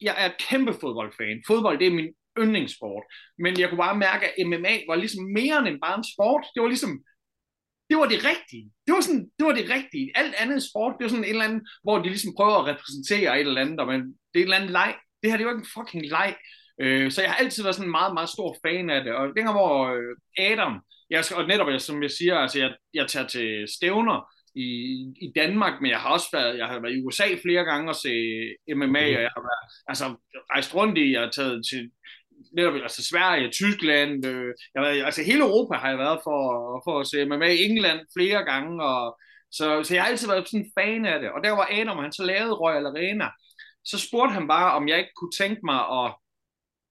jeg 0.00 0.14
er 0.18 0.26
et 0.26 0.38
kæmpe 0.48 0.72
fodboldfan, 0.72 1.42
fodbold 1.46 1.78
det 1.78 1.86
er 1.86 1.98
min 2.00 2.14
yndlingssport, 2.38 3.04
men 3.38 3.60
jeg 3.60 3.68
kunne 3.68 3.84
bare 3.86 3.96
mærke, 3.96 4.26
at 4.26 4.46
MMA 4.46 4.74
var 4.88 4.96
ligesom 4.96 5.24
mere 5.24 5.68
end 5.68 5.80
bare 5.84 5.98
en 5.98 6.10
sport, 6.14 6.44
det 6.54 6.62
var 6.62 6.68
ligesom, 6.68 6.92
det 7.88 7.96
var 8.00 8.08
det 8.12 8.24
rigtige. 8.30 8.66
Det 8.86 8.92
var, 8.94 9.00
sådan, 9.00 9.24
det 9.38 9.46
var 9.46 9.54
det 9.58 9.70
rigtige. 9.76 10.12
Alt 10.14 10.34
andet 10.34 10.62
sport, 10.68 10.94
det 10.98 11.04
var 11.04 11.08
sådan 11.08 11.24
et 11.24 11.30
eller 11.30 11.44
andet, 11.44 11.62
hvor 11.82 11.96
de 11.98 12.08
ligesom 12.08 12.34
prøver 12.38 12.56
at 12.58 12.66
repræsentere 12.70 13.40
et 13.40 13.46
eller 13.46 13.60
andet, 13.60 13.86
men 13.86 14.00
det 14.30 14.36
er 14.36 14.42
et 14.42 14.48
eller 14.48 14.56
andet 14.56 14.70
leg. 14.70 14.94
Det 15.22 15.30
her, 15.30 15.36
det 15.36 15.46
var 15.46 15.52
ikke 15.52 15.66
en 15.66 15.74
fucking 15.76 16.06
leg. 16.06 16.36
Øh, 16.80 17.10
så 17.10 17.22
jeg 17.22 17.30
har 17.30 17.38
altid 17.38 17.62
været 17.62 17.74
sådan 17.74 17.88
en 17.88 17.98
meget, 18.00 18.14
meget 18.14 18.28
stor 18.28 18.56
fan 18.66 18.90
af 18.90 19.04
det. 19.04 19.12
Og 19.14 19.26
dengang, 19.36 19.56
hvor 19.56 19.86
øh, 19.86 20.16
Adam, 20.38 20.80
jeg, 21.10 21.24
og 21.36 21.46
netop 21.46 21.80
som 21.80 22.02
jeg 22.02 22.10
siger, 22.10 22.36
altså 22.36 22.58
jeg, 22.58 22.70
jeg 22.94 23.06
tager 23.08 23.26
til 23.26 23.64
stævner 23.76 24.32
i, 24.54 24.68
i 25.20 25.32
Danmark, 25.36 25.80
men 25.80 25.90
jeg 25.90 25.98
har 26.00 26.10
også 26.10 26.28
været, 26.32 26.58
jeg 26.58 26.66
har 26.66 26.80
været 26.80 26.96
i 26.96 27.02
USA 27.04 27.26
flere 27.44 27.64
gange 27.64 27.90
og 27.90 27.96
se 27.96 28.14
MMA, 28.74 28.86
mm. 28.86 29.16
og 29.16 29.22
jeg 29.26 29.32
har 29.36 29.42
været, 29.50 29.66
altså 29.88 30.04
rejst 30.52 30.74
rundt 30.74 30.98
i, 30.98 31.12
jeg 31.12 31.20
har 31.20 31.30
taget 31.30 31.66
til 31.70 31.90
netop 32.56 32.74
altså 32.74 33.04
Sverige, 33.10 33.50
Tyskland, 33.50 34.26
øh, 34.26 34.48
jeg 34.72 34.82
har 34.82 34.84
været, 34.88 35.04
altså 35.04 35.22
hele 35.22 35.40
Europa 35.40 35.74
har 35.76 35.88
jeg 35.88 35.98
været 35.98 36.20
for, 36.24 36.40
for 36.86 37.00
at 37.00 37.06
se 37.06 37.24
MMA 37.24 37.48
i 37.52 37.64
England 37.64 38.00
flere 38.16 38.44
gange, 38.44 38.84
og 38.84 39.18
så, 39.50 39.82
så 39.82 39.94
jeg 39.94 40.02
har 40.02 40.10
altid 40.10 40.28
været 40.28 40.48
sådan 40.48 40.64
en 40.64 40.72
fan 40.78 41.06
af 41.06 41.20
det. 41.20 41.30
Og 41.30 41.40
der 41.44 41.50
var 41.50 41.68
Adam, 41.72 41.98
han 41.98 42.12
så 42.12 42.22
lavede 42.24 42.54
Royal 42.62 42.86
Arena, 42.86 43.28
så 43.90 43.96
spurgte 44.06 44.34
han 44.34 44.48
bare, 44.48 44.72
om 44.72 44.88
jeg 44.88 44.98
ikke 44.98 45.16
kunne 45.16 45.36
tænke 45.40 45.60
mig 45.64 45.80
at 45.98 46.14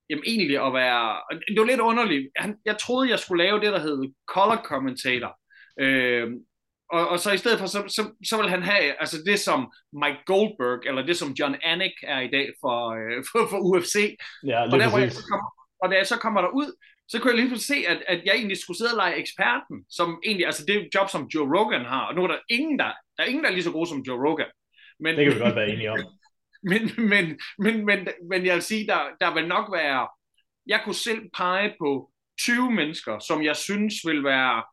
jamen 0.09 0.23
egentlig 0.27 0.65
at 0.67 0.73
være, 0.73 1.21
det 1.47 1.59
var 1.59 1.65
lidt 1.65 1.79
underligt, 1.79 2.25
han, 2.35 2.57
jeg 2.65 2.77
troede, 2.77 3.09
jeg 3.09 3.19
skulle 3.19 3.43
lave 3.43 3.59
det, 3.59 3.71
der 3.73 3.79
hed 3.79 4.13
color 4.27 4.61
commentator, 4.65 5.31
øh, 5.79 6.27
og, 6.89 7.07
og 7.09 7.19
så 7.19 7.31
i 7.31 7.37
stedet 7.37 7.59
for, 7.59 7.65
så, 7.65 7.79
så, 7.87 8.01
så 8.29 8.37
vil 8.41 8.49
han 8.49 8.63
have 8.63 8.99
altså 8.99 9.17
det, 9.25 9.39
som 9.39 9.71
Mike 9.93 10.21
Goldberg, 10.25 10.79
eller 10.85 11.05
det, 11.05 11.17
som 11.17 11.35
John 11.39 11.55
Anik 11.63 11.95
er 12.03 12.19
i 12.19 12.29
dag 12.35 12.47
for, 12.61 12.77
øh, 12.97 13.23
for, 13.31 13.47
for 13.49 13.59
UFC. 13.69 13.95
Ja, 14.47 14.63
og, 14.63 14.79
der, 14.79 14.97
jeg 14.97 15.11
så 15.11 15.23
kommer, 15.31 15.47
og 15.83 15.91
da 15.91 15.95
jeg 15.95 16.07
så 16.07 16.17
kommer 16.17 16.41
der 16.41 16.49
ud, 16.49 16.69
så 17.09 17.19
kunne 17.19 17.33
jeg 17.33 17.43
lige 17.43 17.59
se, 17.59 17.77
at, 17.87 17.99
at 18.07 18.19
jeg 18.25 18.35
egentlig 18.35 18.57
skulle 18.57 18.77
sidde 18.77 18.91
og 18.91 19.01
lege 19.03 19.15
eksperten, 19.15 19.77
som 19.89 20.19
egentlig, 20.25 20.45
altså 20.45 20.63
det 20.67 20.89
job, 20.95 21.09
som 21.09 21.29
Joe 21.33 21.47
Rogan 21.57 21.85
har, 21.85 22.03
og 22.07 22.15
nu 22.15 22.23
er 22.23 22.27
der 22.27 22.39
ingen, 22.49 22.79
der, 22.79 22.91
der 23.17 23.23
er 23.23 23.27
ingen, 23.27 23.43
der 23.43 23.49
er 23.49 23.53
lige 23.53 23.63
så 23.69 23.71
gode 23.71 23.89
som 23.89 24.03
Joe 24.07 24.23
Rogan. 24.27 24.51
Men, 24.99 25.15
det 25.15 25.25
kan 25.25 25.35
vi 25.35 25.39
godt 25.39 25.55
være 25.55 25.69
enige 25.69 25.91
om. 25.91 25.97
men, 26.69 26.91
men, 27.11 27.39
men, 27.57 27.85
men, 27.85 28.07
men 28.29 28.45
jeg 28.45 28.53
vil 28.55 28.63
sige, 28.63 28.87
der, 28.87 28.99
der 29.19 29.33
vil 29.33 29.47
nok 29.47 29.71
være, 29.73 30.07
jeg 30.67 30.81
kunne 30.83 30.95
selv 30.95 31.21
pege 31.37 31.75
på 31.79 32.11
20 32.39 32.71
mennesker, 32.71 33.19
som 33.19 33.43
jeg 33.43 33.55
synes 33.55 33.93
vil 34.05 34.23
være 34.23 34.63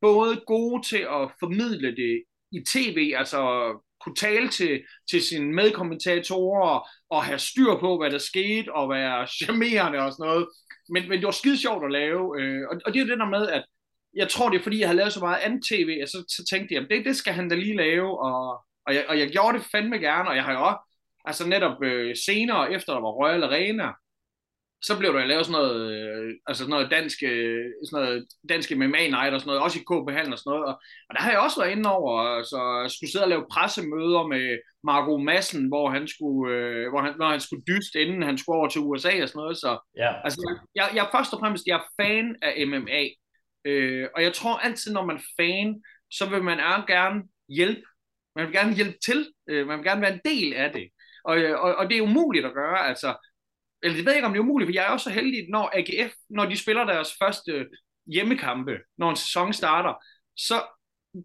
både 0.00 0.42
gode 0.46 0.82
til 0.88 0.98
at 0.98 1.30
formidle 1.40 1.96
det 1.96 2.24
i 2.52 2.60
tv, 2.66 3.12
altså 3.16 3.40
kunne 4.00 4.14
tale 4.14 4.48
til, 4.48 4.82
til 5.10 5.22
sine 5.22 5.54
medkommentatorer 5.54 6.88
og 7.10 7.24
have 7.24 7.38
styr 7.38 7.78
på, 7.80 7.98
hvad 7.98 8.10
der 8.10 8.18
skete, 8.18 8.74
og 8.74 8.90
være 8.90 9.26
charmerende 9.38 9.98
og 9.98 10.12
sådan 10.12 10.26
noget. 10.26 10.48
Men, 10.88 11.08
men 11.08 11.18
det 11.18 11.26
var 11.26 11.30
skide 11.30 11.58
sjovt 11.58 11.84
at 11.84 11.90
lave, 11.90 12.40
øh, 12.40 12.62
og, 12.70 12.80
og 12.84 12.92
det 12.92 13.00
er 13.00 13.04
jo 13.04 13.10
det 13.10 13.18
der 13.18 13.28
med, 13.38 13.48
at 13.48 13.64
jeg 14.16 14.28
tror, 14.28 14.50
det 14.50 14.58
er 14.58 14.62
fordi, 14.62 14.80
jeg 14.80 14.88
har 14.88 14.94
lavet 14.94 15.12
så 15.12 15.20
meget 15.20 15.42
andet 15.42 15.64
tv, 15.70 15.98
og 16.02 16.08
så, 16.08 16.24
så 16.28 16.44
tænkte 16.50 16.74
jeg, 16.74 16.82
at 16.82 16.90
det, 16.90 17.04
det 17.04 17.16
skal 17.16 17.32
han 17.32 17.48
da 17.48 17.54
lige 17.54 17.76
lave, 17.76 18.20
og, 18.20 18.64
og, 18.86 18.94
jeg, 18.94 19.04
og 19.08 19.18
jeg 19.18 19.28
gjorde 19.28 19.58
det 19.58 19.66
fandme 19.72 19.98
gerne, 19.98 20.28
og 20.28 20.36
jeg 20.36 20.44
har 20.44 20.52
jo 20.52 20.64
også, 20.66 20.93
altså 21.24 21.48
netop 21.48 21.84
øh, 21.84 22.16
senere, 22.26 22.72
efter 22.72 22.92
der 22.92 23.00
var 23.00 23.18
Royal 23.20 23.42
Arena, 23.42 23.88
så 24.86 24.98
blev 24.98 25.12
der 25.14 25.24
lavet 25.24 25.46
sådan 25.46 25.60
noget, 25.60 25.76
øh, 25.94 26.34
altså 26.46 26.60
sådan 26.62 26.70
noget 26.76 26.90
dansk, 26.90 27.18
øh, 27.22 27.64
sådan 27.86 28.04
noget 28.04 28.26
dansk 28.48 28.70
MMA 28.76 29.04
night 29.16 29.34
og 29.34 29.40
sådan 29.40 29.48
noget, 29.50 29.62
også 29.62 29.78
i 29.78 29.86
KB 29.90 30.08
og 30.32 30.38
sådan 30.38 30.52
noget, 30.52 30.64
og, 30.70 30.74
og 31.08 31.12
der 31.14 31.22
har 31.22 31.30
jeg 31.30 31.40
også 31.40 31.60
været 31.60 31.74
inde 31.76 31.90
over, 31.98 32.42
så 32.42 32.58
jeg 32.82 32.90
skulle 32.90 33.10
sidde 33.12 33.24
og 33.24 33.32
lave 33.34 33.50
pressemøder 33.52 34.26
med 34.34 34.58
Marco 34.88 35.16
Madsen, 35.18 35.68
hvor 35.68 35.86
han 35.90 36.04
skulle, 36.08 36.54
øh, 36.56 36.88
hvor 36.90 37.00
han, 37.04 37.12
hvor 37.16 37.28
han 37.34 37.40
skulle 37.40 37.64
dyste, 37.72 38.02
inden 38.02 38.22
han 38.22 38.38
skulle 38.38 38.58
over 38.58 38.68
til 38.68 38.80
USA 38.80 39.22
og 39.22 39.28
sådan 39.28 39.40
noget, 39.42 39.56
så 39.56 39.70
ja. 39.96 40.10
altså, 40.24 40.40
jeg, 40.74 40.86
jeg, 40.94 41.08
først 41.14 41.32
og 41.34 41.40
fremmest, 41.40 41.66
jeg 41.66 41.76
er 41.80 41.88
fan 42.00 42.36
af 42.42 42.66
MMA, 42.66 43.02
øh, 43.64 44.08
og 44.14 44.22
jeg 44.22 44.32
tror 44.32 44.56
altid, 44.66 44.92
når 44.92 45.04
man 45.06 45.16
er 45.16 45.26
fan, 45.40 45.82
så 46.10 46.24
vil 46.30 46.42
man 46.42 46.58
gerne 46.86 47.22
hjælpe, 47.48 47.82
man 48.36 48.46
vil 48.46 48.54
gerne 48.54 48.74
hjælpe 48.74 48.98
til, 49.04 49.20
øh, 49.48 49.66
man 49.66 49.78
vil 49.78 49.86
gerne 49.86 50.00
være 50.00 50.14
en 50.14 50.24
del 50.24 50.54
af 50.54 50.72
det, 50.72 50.86
og, 51.24 51.36
og, 51.36 51.74
og 51.74 51.90
det 51.90 51.98
er 51.98 52.02
umuligt 52.02 52.46
at 52.46 52.54
gøre, 52.54 52.88
altså, 52.88 53.16
eller 53.82 53.96
jeg 53.96 54.06
ved 54.06 54.14
ikke, 54.14 54.26
om 54.26 54.32
det 54.32 54.38
er 54.38 54.44
umuligt, 54.44 54.68
for 54.68 54.74
jeg 54.74 54.86
er 54.86 54.90
også 54.90 55.04
så 55.04 55.10
heldig, 55.10 55.46
når 55.50 55.70
AGF, 55.74 56.12
når 56.30 56.44
de 56.44 56.56
spiller 56.56 56.84
deres 56.84 57.14
første 57.22 57.68
hjemmekampe, 58.06 58.78
når 58.98 59.10
en 59.10 59.16
sæson 59.16 59.52
starter, 59.52 59.94
så 60.36 60.54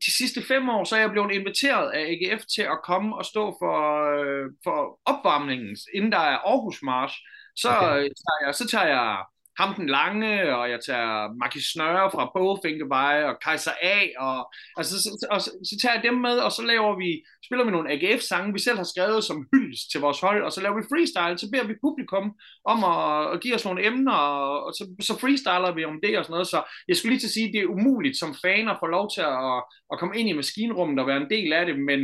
de 0.05 0.17
sidste 0.17 0.41
fem 0.41 0.69
år, 0.69 0.83
så 0.83 0.95
er 0.95 0.99
jeg 0.99 1.11
blevet 1.11 1.31
inviteret 1.31 1.91
af 1.91 2.01
AGF 2.01 2.45
til 2.55 2.61
at 2.61 2.81
komme 2.83 3.15
og 3.15 3.25
stå 3.25 3.57
for, 3.61 3.77
øh, 4.19 4.45
for 4.63 4.99
opvarmningen, 5.05 5.77
inden 5.93 6.11
der 6.11 6.17
er 6.17 6.37
Aarhus 6.37 6.81
March. 6.81 7.15
Så, 7.55 7.69
okay. 7.69 7.87
tager 7.87 8.45
jeg, 8.45 8.55
så 8.55 8.67
tager 8.67 8.87
jeg 8.87 9.23
ham 9.59 9.71
den 9.79 9.87
lange, 9.97 10.55
og 10.57 10.69
jeg 10.73 10.79
tager 10.87 11.33
Marki 11.39 11.61
Snøre 11.71 12.11
fra 12.13 12.31
Bogfinkervej, 12.35 13.15
og 13.29 13.35
Kaiser 13.45 13.75
A, 13.81 13.97
og, 14.27 14.37
altså, 14.77 14.95
så, 15.03 15.09
og 15.31 15.41
så, 15.41 15.49
så 15.69 15.75
tager 15.81 15.95
jeg 15.95 16.03
dem 16.03 16.17
med, 16.27 16.35
og 16.45 16.51
så 16.51 16.61
laver 16.71 16.93
vi, 17.01 17.09
spiller 17.45 17.65
vi 17.65 17.71
nogle 17.71 17.91
AGF-sange, 17.93 18.53
vi 18.53 18.59
selv 18.59 18.77
har 18.77 18.89
skrevet 18.93 19.23
som 19.23 19.47
hyldest 19.53 19.85
til 19.91 19.99
vores 20.05 20.19
hold, 20.25 20.41
og 20.43 20.51
så 20.51 20.59
laver 20.61 20.77
vi 20.79 20.89
freestyle, 20.91 21.37
så 21.37 21.47
beder 21.51 21.67
vi 21.67 21.83
publikum 21.85 22.25
om 22.73 22.79
at, 22.93 23.33
at 23.33 23.41
give 23.43 23.55
os 23.55 23.65
nogle 23.65 23.85
emner, 23.89 24.17
og, 24.39 24.65
og 24.65 24.71
så, 24.77 24.83
så 25.09 25.13
freestyler 25.21 25.71
vi 25.75 25.85
om 25.85 25.99
det 26.03 26.17
og 26.17 26.23
sådan 26.25 26.33
noget, 26.33 26.47
så 26.53 26.59
jeg 26.87 26.95
skulle 26.95 27.11
lige 27.11 27.21
til 27.21 27.31
at 27.31 27.37
sige, 27.37 27.47
at 27.47 27.53
det 27.53 27.61
er 27.61 27.73
umuligt 27.75 28.17
som 28.17 28.35
fan 28.43 28.69
at 28.69 28.79
få 28.81 28.87
lov 28.97 29.05
til 29.15 29.21
at, 29.21 29.57
at 29.91 29.99
komme 29.99 30.17
ind 30.19 30.29
i 30.29 30.39
maskinrummet 30.39 30.99
og 30.99 31.07
være 31.07 31.21
en 31.23 31.33
del 31.35 31.53
af 31.53 31.65
det, 31.65 31.75
men, 31.89 31.99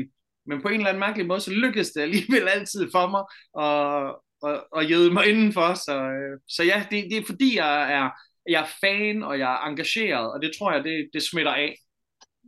men 0.48 0.62
på 0.62 0.68
en 0.68 0.80
eller 0.80 0.90
anden 0.90 1.06
mærkelig 1.06 1.28
måde, 1.28 1.42
så 1.42 1.52
lykkedes 1.52 1.92
det 1.96 2.02
alligevel 2.02 2.48
altid 2.56 2.84
for 2.96 3.06
mig, 3.14 3.24
og, 3.64 4.25
og, 4.48 4.56
og 4.72 4.86
jøde 4.92 5.14
mig 5.14 5.26
indenfor. 5.32 5.74
Så, 5.86 5.96
øh, 6.18 6.40
så 6.56 6.64
ja, 6.64 6.78
det, 6.92 6.98
det 7.12 7.18
er 7.18 7.26
fordi, 7.32 7.50
jeg 7.58 7.76
er, 7.98 8.10
jeg 8.50 8.62
er 8.62 8.72
fan, 8.84 9.24
og 9.24 9.40
jeg 9.40 9.50
er 9.54 9.62
engageret, 9.70 10.34
og 10.34 10.42
det 10.42 10.52
tror 10.58 10.72
jeg, 10.74 10.84
det, 10.84 11.10
det 11.14 11.24
smitter 11.24 11.54
af. 11.54 11.76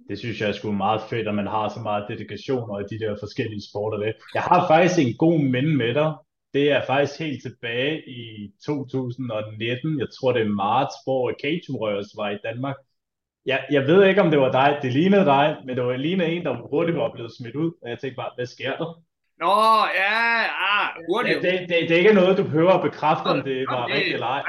Det 0.10 0.20
synes 0.20 0.42
jeg 0.42 0.50
er 0.50 0.54
sgu 0.54 0.72
meget 0.72 1.02
fedt, 1.10 1.28
at 1.28 1.36
man 1.36 1.48
har 1.48 1.70
så 1.70 1.80
meget 1.80 2.06
dedikation 2.10 2.70
og 2.70 2.84
de 2.90 3.00
der 3.00 3.16
forskellige 3.20 3.68
sporter. 3.70 4.14
Jeg 4.34 4.42
har 4.42 4.68
faktisk 4.68 5.00
en 5.00 5.18
god 5.18 5.40
minde 5.40 5.78
med 5.78 5.94
dig. 5.94 6.14
Det 6.54 6.72
er 6.72 6.86
faktisk 6.86 7.20
helt 7.20 7.42
tilbage 7.42 8.10
i 8.10 8.52
2019. 8.66 10.00
Jeg 10.00 10.08
tror, 10.16 10.32
det 10.34 10.42
er 10.42 10.50
marts, 10.66 10.96
hvor 11.06 11.34
Cage 11.42 11.70
Warriors 11.80 12.14
var 12.16 12.30
i 12.30 12.38
Danmark. 12.44 12.76
Jeg, 13.46 13.66
jeg 13.72 13.84
ved 13.88 14.06
ikke, 14.06 14.22
om 14.22 14.32
det 14.32 14.40
var 14.40 14.52
dig. 14.52 14.80
Det 14.82 14.94
lignede 14.94 15.26
dig, 15.26 15.58
men 15.66 15.76
det 15.76 15.84
var 15.84 15.98
lignende 15.98 16.32
en, 16.34 16.46
der 16.46 16.70
hurtigt 16.70 16.98
var 16.98 17.14
blevet 17.14 17.32
smidt 17.38 17.56
ud. 17.56 17.72
Og 17.82 17.90
jeg 17.90 18.00
tænkte 18.00 18.16
bare, 18.16 18.32
hvad 18.36 18.46
sker 18.46 18.78
der? 18.78 19.02
Nå, 19.44 19.56
ja, 20.02 20.18
ah, 20.72 20.88
hurtigt. 21.10 21.42
Det, 21.42 21.54
det, 21.54 21.70
det, 21.70 21.90
det 21.90 21.92
er 21.92 21.98
ikke 21.98 22.14
noget, 22.14 22.38
du 22.38 22.44
behøver 22.44 22.74
at 22.74 22.86
bekræfte, 22.92 23.28
om 23.28 23.42
det 23.44 23.66
var 23.70 23.88
det, 23.88 23.96
rigtigt 23.96 24.14
eller 24.14 24.28
ej. 24.28 24.44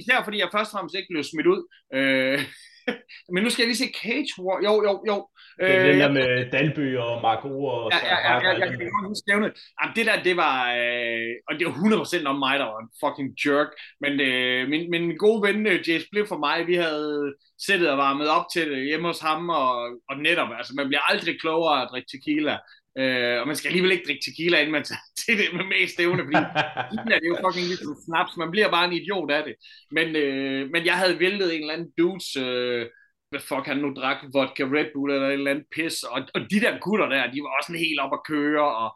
Især 0.00 0.24
fordi 0.24 0.38
jeg 0.38 0.48
først 0.52 0.70
og 0.70 0.76
fremmest 0.76 0.96
ikke 0.96 1.12
blev 1.12 1.22
smidt 1.22 1.46
ud. 1.54 1.60
Øh, 1.96 2.38
men 3.32 3.42
nu 3.42 3.50
skal 3.50 3.62
jeg 3.62 3.68
lige 3.68 3.82
se 3.84 3.98
Cage 4.02 4.32
War. 4.44 4.58
Jo, 4.68 4.74
jo, 4.86 4.92
jo. 5.10 5.16
Det 5.60 5.74
er 5.74 5.82
det 5.86 6.00
der 6.04 6.12
med 6.12 6.50
Dalby 6.50 6.96
og 6.96 7.22
Mark 7.22 7.44
O 7.44 7.64
og 7.64 7.92
ja, 7.92 7.98
ja, 8.12 8.18
ja, 8.26 8.34
ja, 8.44 8.50
jeg 8.60 8.68
kan 8.68 8.90
godt 8.96 9.10
huske 9.12 9.26
det. 9.26 9.32
Jamen, 9.32 9.50
det 9.96 10.06
der, 10.06 10.22
det 10.28 10.36
var, 10.44 10.56
øh, 10.80 11.32
og 11.48 11.52
det 11.58 11.66
var 11.66 11.74
100% 12.22 12.26
om 12.32 12.38
mig, 12.38 12.58
der 12.58 12.64
var 12.72 12.80
en 12.84 12.92
fucking 13.02 13.30
jerk. 13.44 13.70
Men 14.00 14.12
øh, 14.28 14.68
min, 14.68 14.90
min 14.90 15.16
gode 15.16 15.40
ven, 15.46 15.66
øh, 15.66 15.88
Jace 15.88 16.06
Bliff 16.10 16.28
for 16.28 16.40
mig, 16.46 16.66
vi 16.66 16.74
havde 16.74 17.34
sættet 17.66 17.90
og 17.90 17.98
varmet 17.98 18.28
op 18.28 18.46
til 18.54 18.70
det 18.70 18.86
hjemme 18.88 19.06
hos 19.08 19.20
ham, 19.20 19.48
og, 19.48 19.72
og 20.10 20.16
netop, 20.26 20.48
altså 20.58 20.72
man 20.76 20.86
bliver 20.88 21.10
aldrig 21.10 21.40
klogere 21.40 21.82
at 21.82 21.88
drikke 21.90 22.08
tequila. 22.12 22.56
Øh, 22.98 23.40
og 23.40 23.46
man 23.46 23.56
skal 23.56 23.68
alligevel 23.68 23.92
ikke 23.92 24.06
drikke 24.06 24.24
tequila, 24.26 24.58
inden 24.58 24.72
man 24.72 24.84
tager 24.84 25.04
til 25.22 25.34
det 25.38 25.48
med 25.56 25.64
mest 25.64 25.92
stævne, 25.92 26.22
fordi 26.26 26.40
tequila, 27.00 27.16
det 27.18 27.26
er 27.26 27.32
jo 27.32 27.38
fucking 27.46 27.66
ligesom 27.66 27.96
snaps. 28.04 28.36
Man 28.36 28.50
bliver 28.50 28.70
bare 28.70 28.86
en 28.88 28.98
idiot 29.00 29.30
af 29.30 29.42
det. 29.44 29.54
Men, 29.96 30.16
øh, 30.16 30.70
men 30.72 30.82
jeg 30.90 30.96
havde 31.00 31.20
væltet 31.24 31.54
en 31.54 31.60
eller 31.60 31.74
anden 31.74 31.92
dudes, 31.98 32.36
øh, 32.36 32.86
hvad 33.30 33.40
fuck 33.40 33.66
han 33.66 33.78
nu 33.84 33.88
drak, 34.00 34.18
vodka 34.34 34.62
Red 34.64 34.88
Bull 34.94 35.12
eller 35.12 35.28
et 35.28 35.32
eller 35.32 35.50
andet 35.50 35.66
pis, 35.74 36.02
og, 36.02 36.20
og 36.34 36.40
de 36.52 36.60
der 36.64 36.78
gutter 36.84 37.08
der, 37.08 37.30
de 37.32 37.42
var 37.44 37.52
også 37.56 37.66
sådan 37.66 37.86
helt 37.86 38.00
op 38.04 38.14
at 38.18 38.24
køre, 38.32 38.66
og 38.82 38.88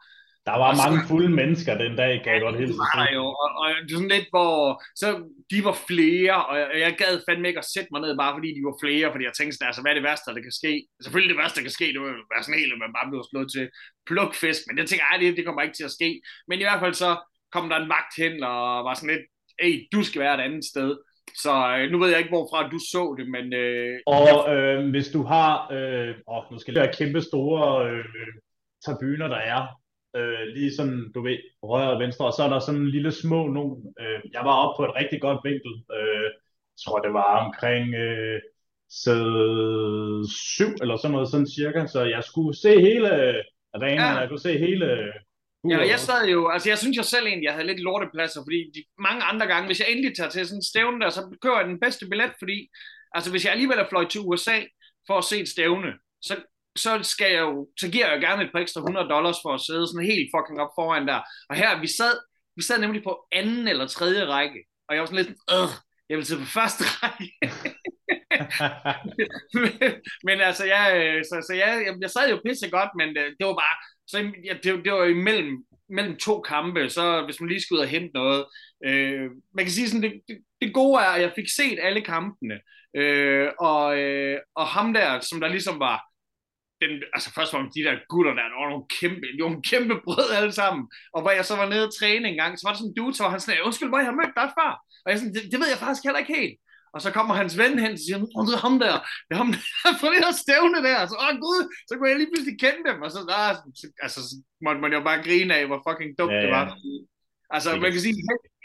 der 0.49 0.57
var 0.63 0.71
og 0.73 0.81
mange 0.83 0.99
så, 1.01 1.09
fulde 1.11 1.33
mennesker 1.41 1.73
den 1.85 1.95
dag, 2.03 2.13
kan 2.23 2.33
jeg 2.33 2.43
godt 2.47 2.59
helt 2.61 2.75
var 2.83 2.97
der 3.01 3.11
jo, 3.19 3.25
og, 3.43 3.51
og 3.61 3.67
det 3.85 3.93
er 3.93 4.01
sådan 4.01 4.17
lidt, 4.17 4.29
hvor 4.35 4.55
så 5.03 5.09
de 5.53 5.59
var 5.69 5.77
flere, 5.91 6.37
og 6.49 6.55
jeg, 6.61 6.69
jeg 6.85 6.93
gad 7.03 7.15
fandme 7.27 7.49
ikke 7.49 7.63
at 7.65 7.73
sætte 7.75 7.91
mig 7.93 8.01
ned, 8.03 8.13
bare 8.23 8.35
fordi 8.37 8.49
de 8.57 8.63
var 8.69 8.77
flere, 8.85 9.07
fordi 9.13 9.25
jeg 9.29 9.37
tænkte, 9.37 9.67
altså, 9.69 9.81
hvad 9.81 9.91
er 9.93 9.99
det 9.99 10.09
værste, 10.09 10.35
der 10.35 10.47
kan 10.47 10.59
ske? 10.61 10.73
Selvfølgelig 11.05 11.33
det 11.33 11.41
værste, 11.43 11.57
der 11.59 11.67
kan 11.67 11.79
ske, 11.79 11.87
det 11.95 12.01
vil 12.05 12.31
være 12.33 12.45
sådan 12.45 12.61
helt, 12.61 12.75
at 12.75 12.83
man 12.85 12.97
bare 12.97 13.09
bliver 13.11 13.27
slået 13.31 13.51
til 13.57 13.67
plukfisk, 14.09 14.61
men 14.67 14.75
jeg 14.79 14.87
tænker, 14.87 15.07
ej, 15.07 15.17
det, 15.21 15.37
det 15.39 15.47
kommer 15.47 15.63
ikke 15.63 15.79
til 15.79 15.89
at 15.89 15.97
ske. 15.99 16.11
Men 16.49 16.57
i 16.59 16.67
hvert 16.67 16.83
fald 16.85 16.95
så 17.05 17.11
kom 17.55 17.65
der 17.71 17.79
en 17.79 17.93
vagt 17.97 18.15
hen, 18.23 18.35
og 18.53 18.61
var 18.87 18.95
sådan 18.95 19.15
lidt, 19.15 19.27
hey, 19.63 19.75
du 19.95 20.01
skal 20.09 20.23
være 20.25 20.37
et 20.39 20.47
andet 20.49 20.65
sted. 20.73 20.91
Så 21.43 21.53
øh, 21.77 21.85
nu 21.91 21.97
ved 22.01 22.09
jeg 22.11 22.21
ikke, 22.23 22.35
hvorfra 22.37 22.69
du 22.75 22.79
så 22.93 23.03
det, 23.19 23.27
men... 23.37 23.47
Øh, 23.63 23.95
og 24.17 24.55
øh, 24.55 24.91
hvis 24.95 25.09
du 25.17 25.21
har... 25.33 25.53
Øh, 25.77 26.13
åh, 26.33 26.43
nu 26.53 26.59
skal 26.59 26.75
det 26.75 26.81
være 26.83 26.97
kæmpe 26.99 27.21
store 27.31 27.91
øh, 27.91 28.05
tribuner, 28.85 29.29
der 29.29 29.43
er 29.55 29.80
øh, 30.17 30.47
lige 30.55 30.75
sådan, 30.77 31.13
du 31.15 31.23
ved, 31.23 31.39
højre 31.65 31.91
og 31.91 32.01
venstre, 32.01 32.27
og 32.27 32.33
så 32.33 32.43
er 32.43 32.49
der 32.49 32.59
sådan 32.59 32.81
en 32.81 32.91
lille 32.91 33.13
små 33.13 33.47
nogen. 33.47 33.95
Øh, 34.01 34.21
jeg 34.33 34.43
var 34.45 34.55
oppe 34.63 34.75
på 34.79 34.85
et 34.89 34.97
rigtig 35.01 35.21
godt 35.21 35.41
vinkel. 35.45 35.73
Øh, 35.99 36.29
jeg 36.75 36.81
tror, 36.85 36.99
det 36.99 37.13
var 37.13 37.47
omkring 37.47 37.95
øh, 37.95 38.41
sæde 38.91 40.25
syv, 40.55 40.73
eller 40.83 40.97
sådan 40.97 41.13
noget, 41.13 41.31
sådan 41.31 41.47
cirka, 41.47 41.87
så 41.87 42.05
jeg 42.05 42.25
skulle 42.25 42.57
se 42.57 42.81
hele 42.81 43.09
arenaen, 43.75 44.15
ja. 44.15 44.21
jeg 44.21 44.29
kunne 44.29 44.47
se 44.49 44.59
hele 44.59 45.13
Ja, 45.69 45.79
og 45.79 45.89
jeg 45.89 45.99
sad 45.99 46.27
jo, 46.27 46.49
altså 46.49 46.69
jeg 46.69 46.79
synes 46.79 46.97
jo 46.97 47.03
selv 47.03 47.27
egentlig, 47.27 47.47
jeg 47.47 47.55
havde 47.55 47.67
lidt 47.67 47.81
lortepladser, 47.81 48.41
fordi 48.45 48.71
de, 48.75 48.85
mange 48.99 49.23
andre 49.23 49.47
gange, 49.47 49.67
hvis 49.67 49.81
jeg 49.81 49.91
endelig 49.91 50.17
tager 50.17 50.31
til 50.31 50.47
sådan 50.47 50.59
en 50.59 50.63
stævne 50.63 51.01
der, 51.01 51.11
så 51.11 51.37
kører 51.43 51.61
jeg 51.61 51.69
den 51.69 51.81
bedste 51.81 52.07
billet, 52.11 52.33
fordi 52.39 52.69
altså 53.15 53.31
hvis 53.31 53.45
jeg 53.45 53.53
alligevel 53.53 53.79
er 53.79 53.89
fløjt 53.89 54.11
til 54.11 54.21
USA 54.21 54.59
for 55.07 55.19
at 55.19 55.25
se 55.25 55.41
et 55.41 55.49
stævne, 55.49 55.93
så 56.23 56.37
så 56.77 57.03
skal 57.03 57.33
jeg 57.33 57.41
jo, 57.41 57.69
så 57.81 57.91
giver 57.91 58.07
jeg 58.07 58.17
jo 58.17 58.29
gerne 58.29 58.45
et 58.45 58.53
par 58.53 58.61
ekstra 58.61 58.81
100 58.81 59.09
dollars 59.09 59.37
for 59.43 59.55
at 59.55 59.61
sidde 59.61 59.87
sådan 59.87 60.11
helt 60.13 60.31
fucking 60.35 60.61
op 60.61 60.73
foran 60.79 61.09
der. 61.09 61.21
Og 61.49 61.57
her, 61.57 61.81
vi 61.81 61.87
sad, 61.87 62.15
vi 62.57 62.63
sad 62.63 62.79
nemlig 62.81 63.03
på 63.03 63.27
anden 63.33 63.69
eller 63.69 63.87
tredje 63.87 64.25
række, 64.27 64.65
og 64.89 64.95
jeg 64.95 65.01
var 65.01 65.07
sådan 65.07 65.25
lidt, 65.25 65.37
øh, 65.55 65.71
jeg 66.09 66.17
vil 66.17 66.27
sidde 66.27 66.41
på 66.41 66.47
første 66.47 66.85
række. 67.03 67.33
men, 69.55 69.73
men 70.27 70.41
altså, 70.41 70.65
jeg, 70.65 71.21
så, 71.25 71.37
så 71.49 71.55
jeg, 71.55 71.97
jeg 72.01 72.11
sad 72.11 72.31
jo 72.31 72.41
pisse 72.47 72.71
godt, 72.71 72.91
men 72.99 73.09
det, 73.09 73.25
det 73.39 73.47
var 73.47 73.55
bare, 73.65 73.77
så 74.07 74.19
ja, 74.45 74.55
det, 74.63 74.85
det 74.85 74.93
var 74.93 75.05
imellem 75.05 75.65
mellem 75.89 76.17
to 76.17 76.41
kampe, 76.41 76.91
så 76.91 77.23
hvis 77.25 77.41
man 77.41 77.49
lige 77.49 77.63
skulle 77.63 77.79
ud 77.79 77.85
og 77.85 77.91
hente 77.91 78.11
noget. 78.15 78.45
Øh, 78.87 79.31
man 79.55 79.65
kan 79.65 79.73
sige 79.73 79.89
sådan, 79.89 80.03
det, 80.03 80.13
det, 80.29 80.39
det 80.61 80.75
gode 80.75 81.01
er, 81.01 81.07
at 81.07 81.23
jeg 81.23 81.33
fik 81.37 81.49
set 81.57 81.79
alle 81.83 82.03
kampene, 82.03 82.61
øh, 82.97 83.49
og, 83.61 83.99
øh, 83.99 84.39
og 84.55 84.67
ham 84.67 84.93
der, 84.93 85.21
som 85.21 85.41
der 85.41 85.49
ligesom 85.49 85.81
var 85.81 86.10
den, 86.83 86.93
altså 87.15 87.29
først 87.37 87.53
var 87.53 87.61
de 87.77 87.87
der 87.89 87.95
gutter 88.13 88.35
der, 88.39 88.47
der 88.51 88.59
var 88.63 88.71
nogle 88.73 88.91
kæmpe, 88.99 89.27
de 89.35 89.43
var 89.43 89.49
nogle 89.49 89.69
kæmpe 89.73 89.95
brød 90.07 90.29
alle 90.39 90.55
sammen. 90.61 90.83
Og 91.15 91.21
hvor 91.23 91.33
jeg 91.39 91.45
så 91.45 91.55
var 91.57 91.69
nede 91.69 91.87
og 91.89 91.95
træne 91.99 92.29
en 92.29 92.41
gang, 92.43 92.53
så 92.53 92.63
var 92.65 92.73
der 92.73 92.79
sådan 92.79 92.91
en 92.91 92.99
dude, 92.99 93.15
så 93.15 93.23
var 93.23 93.31
han 93.35 93.41
sådan, 93.41 93.67
undskyld 93.69 93.91
mig, 93.91 94.01
jeg 94.03 94.11
har 94.11 94.21
mødt 94.21 94.39
dig 94.41 94.49
før. 94.59 94.71
Og 95.05 95.09
jeg 95.11 95.19
sådan, 95.19 95.35
det, 95.35 95.43
det, 95.53 95.59
ved 95.61 95.69
jeg 95.73 95.83
faktisk 95.85 96.05
heller 96.07 96.23
ikke 96.23 96.37
helt. 96.41 96.57
Og 96.95 96.99
så 97.05 97.09
kommer 97.17 97.35
hans 97.35 97.55
ven 97.63 97.79
hen 97.85 97.93
og 97.97 98.03
siger, 98.05 98.19
oh, 98.37 98.43
det 98.47 98.55
er 98.59 98.65
ham 98.67 98.77
der, 98.85 98.95
det 99.27 99.33
er 99.37 99.41
ham 99.45 99.53
der, 99.55 99.91
for 100.01 100.09
det 100.13 100.21
der 100.25 100.33
stævne 100.45 100.81
der. 100.89 100.99
Så, 101.11 101.15
åh 101.25 101.35
gud, 101.47 101.61
så 101.89 101.93
kunne 101.95 102.09
jeg 102.11 102.19
lige 102.19 102.31
pludselig 102.33 102.57
kende 102.65 102.83
dem. 102.89 102.99
Og 103.05 103.11
så, 103.15 103.21
der, 103.31 103.41
altså, 104.05 104.21
så 104.29 104.35
måtte 104.65 104.81
man 104.85 104.93
jo 104.97 105.01
bare 105.09 105.25
grine 105.27 105.53
af, 105.59 105.65
hvor 105.69 105.81
fucking 105.87 106.11
dumt 106.19 106.37
ja, 106.37 106.43
det 106.43 106.51
var. 106.59 106.67
Altså, 107.55 107.69
man 107.85 107.93
kan 107.93 108.01
sige, 108.01 108.15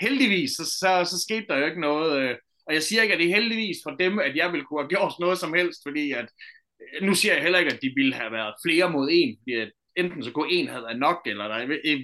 heldigvis, 0.05 0.51
så, 0.57 0.63
så, 0.81 0.91
så 1.11 1.17
skete 1.25 1.45
der 1.49 1.57
jo 1.57 1.65
ikke 1.69 1.85
noget. 1.89 2.11
Øh, 2.21 2.35
og 2.67 2.73
jeg 2.73 2.83
siger 2.83 3.01
ikke, 3.01 3.13
at 3.13 3.19
det 3.19 3.27
er 3.29 3.35
heldigvis 3.35 3.77
for 3.83 3.91
dem, 4.03 4.19
at 4.19 4.35
jeg 4.35 4.51
ville 4.51 4.65
kunne 4.65 4.81
have 4.81 4.93
gjort 4.95 5.13
noget 5.19 5.37
som 5.39 5.53
helst, 5.53 5.79
fordi 5.87 6.11
at 6.11 6.27
nu 7.01 7.13
siger 7.13 7.33
jeg 7.33 7.43
heller 7.43 7.59
ikke, 7.59 7.73
at 7.73 7.81
de 7.81 7.91
ville 7.95 8.13
have 8.13 8.31
været 8.31 8.53
flere 8.65 8.91
mod 8.91 9.09
en, 9.11 9.37
fordi 9.41 9.53
at 9.63 9.71
enten 9.95 10.23
så 10.23 10.31
kunne 10.31 10.51
en 10.51 10.67
have 10.67 10.83
været 10.83 10.99
nok, 10.99 11.19
eller 11.25 11.47
der, 11.47 11.57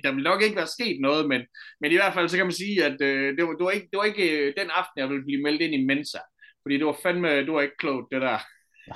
der 0.04 0.12
ville 0.12 0.30
nok 0.30 0.42
ikke 0.42 0.56
være 0.56 0.76
sket 0.78 0.98
noget, 1.02 1.28
men, 1.32 1.42
men 1.82 1.92
i 1.92 1.96
hvert 1.96 2.14
fald 2.14 2.30
så 2.30 2.38
kan 2.38 2.46
man 2.46 2.62
sige, 2.64 2.86
at 2.86 2.98
øh, 3.02 3.38
det, 3.38 3.44
var, 3.46 3.54
det, 3.58 3.66
var 3.68 3.72
ikke, 3.78 3.88
det 3.92 3.98
var 3.98 4.08
ikke 4.12 4.28
øh, 4.38 4.54
den 4.60 4.70
aften, 4.80 4.98
jeg 5.02 5.10
ville 5.10 5.28
blive 5.28 5.44
meldt 5.46 5.62
ind 5.62 5.74
i 5.76 5.86
Mensa, 5.86 6.22
fordi 6.62 6.78
det 6.78 6.86
var 6.86 6.98
fandme, 7.04 7.30
det 7.46 7.54
var 7.54 7.62
ikke 7.62 7.82
klogt, 7.84 8.08
det 8.12 8.22
der. 8.22 8.40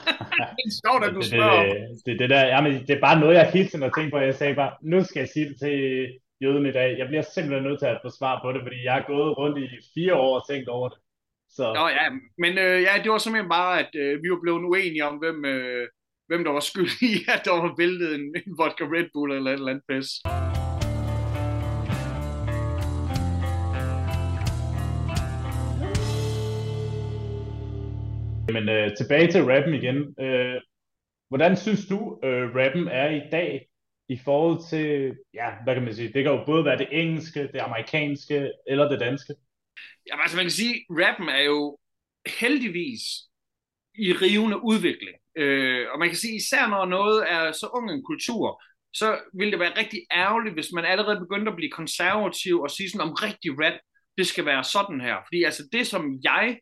det 0.57 0.63
er 0.69 0.79
sjovt, 0.85 1.03
at 1.07 1.13
du 1.17 1.21
spørger. 1.21 1.63
Det, 1.63 2.01
det, 2.05 2.19
det, 2.19 2.29
der, 2.29 2.41
jamen, 2.53 2.73
det 2.87 2.93
er 2.95 3.05
bare 3.07 3.19
noget, 3.19 3.35
jeg 3.35 3.51
hele 3.51 3.67
tiden 3.67 3.85
har 3.87 3.93
tænkt 3.97 4.11
på. 4.11 4.19
Jeg 4.19 4.35
sagde 4.35 4.55
bare, 4.55 4.73
nu 4.83 5.03
skal 5.03 5.19
jeg 5.19 5.29
sige 5.29 5.49
det 5.49 5.57
til 5.63 5.75
jøden 6.43 6.65
i 6.65 6.71
dag. 6.71 6.97
Jeg 6.97 7.07
bliver 7.07 7.21
simpelthen 7.21 7.63
nødt 7.67 7.79
til 7.79 7.85
at 7.93 8.01
få 8.05 8.09
svar 8.19 8.35
på 8.43 8.47
det, 8.53 8.61
fordi 8.65 8.77
jeg 8.83 8.93
har 8.93 9.05
gået 9.07 9.37
rundt 9.37 9.57
i 9.63 9.67
fire 9.93 10.15
år 10.15 10.39
og 10.39 10.45
tænkt 10.49 10.67
over 10.69 10.89
det. 10.89 10.97
Så. 11.57 11.73
Nå, 11.73 11.87
ja, 11.87 12.07
men 12.37 12.57
øh, 12.57 12.81
ja, 12.87 12.93
det 13.03 13.11
var 13.11 13.17
simpelthen 13.17 13.49
bare, 13.49 13.79
at 13.79 13.91
øh, 13.95 14.23
vi 14.23 14.29
var 14.29 14.39
blevet 14.41 14.63
uenige 14.63 15.05
om, 15.05 15.15
hvem, 15.17 15.45
øh, 15.45 15.87
hvem 16.27 16.43
der 16.43 16.51
var 16.51 16.59
skyld 16.59 16.91
i, 17.01 17.11
at 17.35 17.41
der 17.45 17.51
var 17.51 17.75
væltet 17.77 18.15
en, 18.15 18.21
en 18.21 18.53
vodka 18.59 18.83
Red 18.83 19.07
Bull 19.13 19.31
eller 19.31 19.51
et 19.51 19.53
eller 19.53 19.71
andet 19.71 19.85
pis. 19.89 20.09
Men 28.55 28.69
øh, 28.69 28.95
tilbage 28.99 29.31
til 29.31 29.43
rappen 29.51 29.73
igen. 29.73 29.97
Øh, 30.25 30.61
hvordan 31.29 31.57
synes 31.57 31.87
du, 31.87 32.19
øh, 32.23 32.55
rappen 32.55 32.87
er 32.87 33.09
i 33.09 33.21
dag 33.31 33.67
i 34.09 34.17
forhold 34.25 34.69
til, 34.69 35.17
ja, 35.33 35.49
hvad 35.63 35.73
kan 35.73 35.83
man 35.83 35.93
sige, 35.93 36.13
det 36.13 36.23
kan 36.23 36.33
jo 36.33 36.43
både 36.45 36.65
være 36.65 36.77
det 36.77 36.87
engelske, 36.91 37.41
det 37.53 37.59
amerikanske 37.59 38.51
eller 38.67 38.89
det 38.89 38.99
danske? 38.99 39.33
Jamen 40.07 40.21
altså 40.21 40.37
man 40.37 40.45
kan 40.45 40.51
sige, 40.51 40.85
rappen 40.89 41.29
er 41.29 41.41
jo 41.41 41.77
heldigvis 42.39 43.01
i 43.97 44.13
rivende 44.13 44.63
udvikling. 44.63 45.17
Øh, 45.37 45.87
og 45.91 45.99
man 45.99 46.09
kan 46.09 46.17
sige, 46.17 46.35
især 46.35 46.67
når 46.67 46.85
noget 46.85 47.31
er 47.31 47.51
så 47.51 47.67
ung 47.73 47.91
en 47.91 48.03
kultur, 48.03 48.63
så 48.93 49.19
ville 49.33 49.51
det 49.51 49.59
være 49.59 49.77
rigtig 49.77 50.01
ærgerligt, 50.11 50.55
hvis 50.55 50.71
man 50.73 50.85
allerede 50.85 51.19
begyndte 51.19 51.51
at 51.51 51.55
blive 51.55 51.71
konservativ 51.71 52.61
og 52.61 52.71
sige 52.71 52.89
sådan 52.89 53.07
om 53.07 53.13
rigtig 53.13 53.51
rap, 53.51 53.79
det 54.17 54.27
skal 54.27 54.45
være 54.45 54.63
sådan 54.63 55.01
her. 55.01 55.15
Fordi 55.27 55.43
altså 55.43 55.63
det, 55.71 55.87
som 55.87 56.19
jeg 56.23 56.59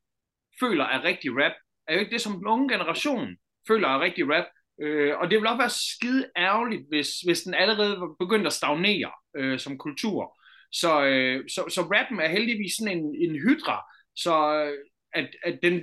føler 0.60 0.86
er 0.86 1.04
rigtig 1.04 1.32
rap, 1.32 1.52
er 1.88 1.94
jo 1.94 2.00
ikke 2.00 2.12
det, 2.12 2.22
som 2.22 2.34
den 2.34 2.48
unge 2.48 2.70
generation 2.70 3.28
føler 3.68 3.88
er 3.88 4.00
rigtig 4.00 4.26
rap. 4.30 4.46
Øh, 4.82 5.18
og 5.18 5.32
det 5.32 5.38
vil 5.40 5.48
også 5.48 5.58
være 5.58 5.70
skide 5.70 6.30
ærgerligt, 6.38 6.84
hvis, 6.90 7.10
hvis 7.26 7.42
den 7.42 7.54
allerede 7.54 7.98
begynder 8.20 8.48
at 8.48 8.54
stagnere 8.54 9.12
øh, 9.38 9.60
som 9.60 9.78
kultur. 9.78 10.38
Så, 10.74 11.06
øh, 11.06 11.50
så, 11.50 11.64
så 11.70 11.82
rappen 11.82 12.20
er 12.20 12.28
heldigvis 12.28 12.74
sådan 12.74 12.98
en, 12.98 13.16
en 13.16 13.36
hydra, 13.36 13.82
så 14.16 14.64
øh, 14.64 14.78
at, 15.14 15.30
at 15.44 15.60
den, 15.64 15.82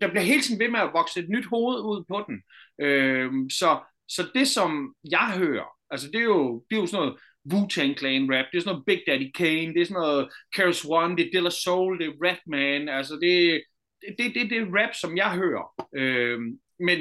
der 0.00 0.08
bliver 0.10 0.22
hele 0.22 0.42
tiden 0.42 0.60
ved 0.60 0.68
med 0.68 0.80
at 0.80 0.92
vokse 0.92 1.20
et 1.20 1.28
nyt 1.28 1.46
hoved 1.46 1.80
ud 1.80 2.04
på 2.08 2.24
den. 2.26 2.42
Øh, 2.86 3.30
så, 3.50 3.80
så 4.08 4.22
det, 4.34 4.48
som 4.48 4.94
jeg 5.10 5.34
hører, 5.36 5.68
altså 5.90 6.06
det 6.06 6.20
er 6.20 6.24
jo, 6.24 6.64
det 6.70 6.76
er 6.76 6.80
jo 6.80 6.86
sådan 6.86 7.06
noget 7.06 7.18
Wu-Tang 7.52 7.98
Clan 7.98 8.34
rap, 8.34 8.46
det 8.52 8.58
er 8.58 8.62
sådan 8.62 8.72
noget 8.72 8.86
Big 8.86 9.02
Daddy 9.06 9.30
Kane, 9.34 9.74
det 9.74 9.80
er 9.80 9.86
sådan 9.86 10.02
noget 10.02 10.28
Karis 10.56 10.84
One, 10.88 11.16
det 11.16 11.26
er 11.26 11.30
Dilla 11.32 11.50
Soul, 11.50 11.98
det 11.98 12.06
er 12.06 12.18
Ratman, 12.24 12.88
altså 12.88 13.14
det, 13.14 13.62
det, 14.02 14.14
det, 14.18 14.34
det, 14.34 14.50
det 14.50 14.58
er 14.58 14.74
rap, 14.78 14.94
som 14.94 15.16
jeg 15.16 15.30
hører. 15.34 15.86
Øh, 15.96 16.40
men, 16.80 16.98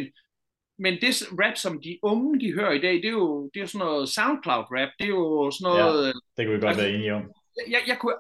men 0.84 0.94
det 1.02 1.12
rap, 1.42 1.58
som 1.58 1.82
de 1.82 2.00
unge, 2.04 2.40
de 2.40 2.54
hører 2.54 2.72
i 2.72 2.82
dag, 2.82 2.94
det 2.94 3.06
er 3.06 3.18
jo, 3.22 3.50
det 3.54 3.60
er 3.60 3.64
jo 3.64 3.68
sådan 3.68 3.86
noget 3.86 4.10
SoundCloud-rap. 4.10 4.92
Det 5.00 5.06
er 5.06 5.16
jo 5.20 5.52
sådan 5.52 5.66
noget... 5.72 6.06
Ja, 6.08 6.12
det 6.36 6.42
kan 6.46 6.54
vi 6.54 6.60
godt 6.60 6.66
altså, 6.66 6.84
være 6.84 6.94
enige 6.94 7.14
om. 7.14 7.24
Jeg, 7.58 7.66
jeg, 7.72 7.82
jeg 7.88 7.98
kunne... 8.00 8.16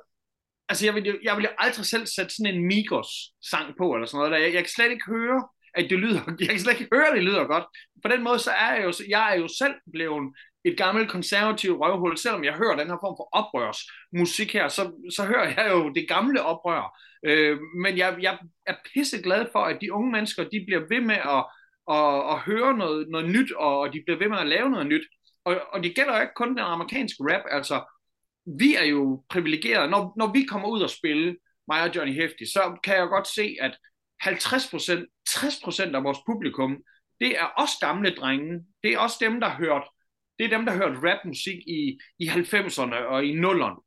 Altså, 0.70 0.86
jeg 0.86 0.95
ville, 0.95 1.20
jeg 1.24 1.36
ville 1.38 1.62
aldrig 1.64 1.86
selv 1.86 2.05
sætte 2.05 2.36
sådan 2.36 2.53
en 2.53 2.68
Migos-sang 2.68 3.68
på, 3.78 3.93
eller 3.93 4.07
sådan 4.07 4.18
noget. 4.18 4.32
Der. 4.32 4.38
Jeg, 4.38 4.53
jeg 4.53 4.64
kan 4.64 4.76
slet 4.76 4.91
ikke 4.91 5.12
høre, 5.16 5.39
at 5.74 5.89
det 5.89 5.99
lyder... 5.99 6.22
Jeg 6.39 6.49
kan 6.49 6.59
slet 6.59 6.80
ikke 6.80 6.95
høre, 6.95 7.07
at 7.07 7.16
det 7.16 7.24
lyder 7.24 7.43
godt. 7.53 7.66
På 8.03 8.07
den 8.14 8.24
måde, 8.24 8.39
så 8.39 8.51
er 8.51 8.76
jeg 8.76 8.84
jo, 8.84 8.93
jeg 9.09 9.34
er 9.34 9.39
jo 9.39 9.47
selv 9.62 9.76
blevet 9.93 10.34
et 10.66 10.78
gammelt 10.78 11.09
konservativt 11.09 11.80
røvhul. 11.80 12.18
Selvom 12.18 12.43
jeg 12.43 12.53
hører 12.53 12.76
den 12.78 12.88
her 12.88 12.99
form 13.03 13.16
for 13.20 13.28
oprørsmusik 13.39 14.53
her, 14.53 14.68
så, 14.68 14.84
så 15.16 15.26
hører 15.26 15.47
jeg 15.57 15.68
jo 15.72 15.89
det 15.89 16.07
gamle 16.07 16.43
oprør. 16.43 16.99
Øh, 17.26 17.57
men 17.84 17.97
jeg, 17.97 18.18
jeg 18.22 18.38
er 18.68 18.76
pisse 18.93 19.22
glad 19.22 19.45
for, 19.51 19.59
at 19.59 19.78
de 19.82 19.93
unge 19.93 20.12
mennesker, 20.12 20.43
de 20.43 20.64
bliver 20.68 20.82
ved 20.89 21.01
med 21.01 21.16
at 21.16 21.45
og, 21.98 22.24
og 22.24 22.42
høre 22.42 22.78
noget, 22.78 23.10
noget 23.10 23.30
nyt, 23.30 23.52
og 23.52 23.80
og 23.80 23.94
de 23.94 24.04
bliver 24.06 24.20
ved 24.20 24.30
med 24.30 24.38
at 24.38 24.48
lave 24.48 24.70
noget 24.70 24.88
nyt. 24.88 25.06
Og, 25.46 25.62
og 25.74 25.84
det 25.84 25.96
gælder 25.96 26.16
jo 26.16 26.22
ikke 26.22 26.39
kun 26.42 26.50
den 26.50 26.60
amerikanske 26.60 27.24
rap, 27.24 27.44
altså 27.52 27.78
vi 28.46 28.76
er 28.76 28.84
jo 28.86 29.24
privilegerede. 29.30 29.92
Når, 29.92 30.14
når 30.18 30.34
vi 30.34 30.44
kommer 30.44 30.68
ud 30.68 30.82
og 30.82 30.89
spille, 30.89 31.38
mig 31.68 31.84
og 31.84 31.96
Johnny 31.96 32.14
Hefti, 32.14 32.46
så 32.46 32.80
kan 32.84 32.96
jeg 32.96 33.08
godt 33.08 33.28
se, 33.28 33.56
at 33.62 33.78
50%, 34.24 35.06
60% 35.30 35.96
af 35.96 36.04
vores 36.04 36.18
publikum, 36.26 36.78
det 37.20 37.39
er 37.39 37.46
også 37.46 37.76
gamle 37.82 38.10
drenge. 38.16 38.66
Det 38.84 38.94
er 38.94 39.00
også 39.00 39.18
dem, 39.20 39.39
der 39.39 39.50
hørt, 39.50 39.84
det 40.39 40.46
er 40.46 40.58
dem, 40.58 40.66
der 40.66 40.72
har 40.72 40.80
hørt 40.80 41.04
rapmusik 41.04 41.60
i, 41.68 41.98
i 42.20 42.28
90'erne 42.28 42.96
og 42.96 43.26
i 43.26 43.34
0'erne. 43.39 43.80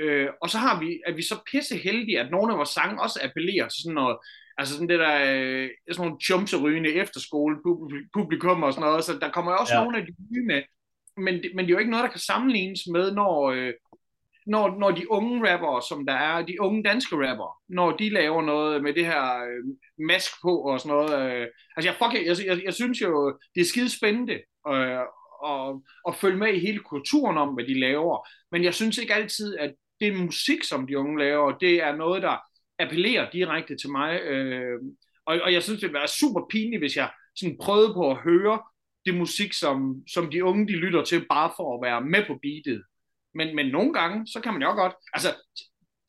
Øh, 0.00 0.28
og 0.42 0.50
så 0.50 0.58
har 0.58 0.80
vi, 0.80 1.00
at 1.06 1.16
vi 1.16 1.22
så 1.22 1.36
pisse 1.50 1.76
heldige, 1.76 2.20
at 2.20 2.30
nogle 2.30 2.52
af 2.52 2.58
vores 2.58 2.68
sange 2.68 3.02
også 3.02 3.20
appellerer 3.22 3.68
til 3.68 3.82
sådan 3.82 3.94
noget 3.94 4.16
Altså 4.58 4.74
sådan 4.74 4.88
det 4.88 4.98
der, 4.98 5.16
øh, 5.34 5.70
sådan 5.92 6.06
nogle 6.06 6.20
chumserygende 6.24 6.92
efterskole 6.94 7.56
publikum 8.12 8.62
og 8.62 8.72
sådan 8.72 8.88
noget, 8.88 9.04
så 9.04 9.18
der 9.18 9.30
kommer 9.30 9.52
også 9.52 9.74
ja. 9.74 9.80
nogle 9.80 9.98
af 9.98 10.06
de 10.06 10.12
nye 10.30 10.46
med, 10.46 10.62
men, 11.16 11.34
men 11.54 11.64
det 11.64 11.70
er 11.70 11.74
jo 11.74 11.78
ikke 11.78 11.90
noget, 11.90 12.04
der 12.04 12.10
kan 12.10 12.20
sammenlignes 12.20 12.80
med, 12.92 13.14
når, 13.14 13.50
øh, 13.50 13.72
når, 14.46 14.78
når 14.78 14.90
de 14.90 15.10
unge 15.10 15.52
rapper, 15.52 15.80
som 15.80 16.06
der 16.06 16.12
er, 16.12 16.46
de 16.46 16.60
unge 16.60 16.82
danske 16.82 17.16
rapper, 17.16 17.58
når 17.68 17.96
de 17.96 18.08
laver 18.08 18.42
noget 18.42 18.82
med 18.82 18.94
det 18.94 19.06
her 19.06 19.44
øh, 19.44 19.64
mask 20.06 20.32
på 20.42 20.60
og 20.60 20.80
sådan 20.80 20.96
noget. 20.96 21.32
Øh, 21.32 21.46
altså 21.76 21.88
jeg, 21.88 21.96
fuck, 21.98 22.26
jeg, 22.26 22.46
jeg, 22.46 22.64
jeg 22.64 22.74
synes 22.74 23.00
jo, 23.02 23.38
det 23.54 23.60
er 23.60 23.64
skide 23.64 23.96
spændende, 23.96 24.40
øh, 24.68 25.00
at, 25.46 25.74
at 26.08 26.16
følge 26.16 26.38
med 26.38 26.54
i 26.54 26.58
hele 26.58 26.78
kulturen 26.78 27.38
om, 27.38 27.48
hvad 27.48 27.64
de 27.64 27.80
laver. 27.80 28.28
Men 28.52 28.64
jeg 28.64 28.74
synes 28.74 28.98
ikke 28.98 29.14
altid, 29.14 29.56
at 29.58 29.74
det 30.00 30.16
musik, 30.16 30.64
som 30.64 30.86
de 30.86 30.98
unge 30.98 31.18
laver, 31.18 31.58
det 31.58 31.82
er 31.82 31.96
noget, 31.96 32.22
der 32.22 32.36
appellerer 32.82 33.30
direkte 33.30 33.76
til 33.76 33.90
mig. 33.90 34.20
Øh, 34.20 34.78
og, 35.26 35.40
og 35.44 35.52
jeg 35.52 35.62
synes, 35.62 35.80
det 35.80 35.88
ville 35.88 35.98
være 35.98 36.08
super 36.08 36.46
pinligt, 36.50 36.80
hvis 36.80 36.96
jeg 36.96 37.10
sådan 37.36 37.58
prøvede 37.60 37.94
på 37.94 38.10
at 38.10 38.16
høre 38.16 38.62
det 39.06 39.14
musik, 39.14 39.52
som, 39.52 40.02
som 40.14 40.30
de 40.30 40.44
unge 40.44 40.68
de 40.68 40.72
lytter 40.72 41.04
til, 41.04 41.26
bare 41.28 41.52
for 41.56 41.74
at 41.74 41.82
være 41.82 42.00
med 42.00 42.26
på 42.26 42.38
beatet. 42.42 42.82
Men, 43.34 43.56
men 43.56 43.66
nogle 43.66 43.92
gange, 43.92 44.26
så 44.26 44.40
kan 44.40 44.52
man 44.52 44.62
jo 44.62 44.74
godt... 44.74 44.92
Altså, 45.12 45.28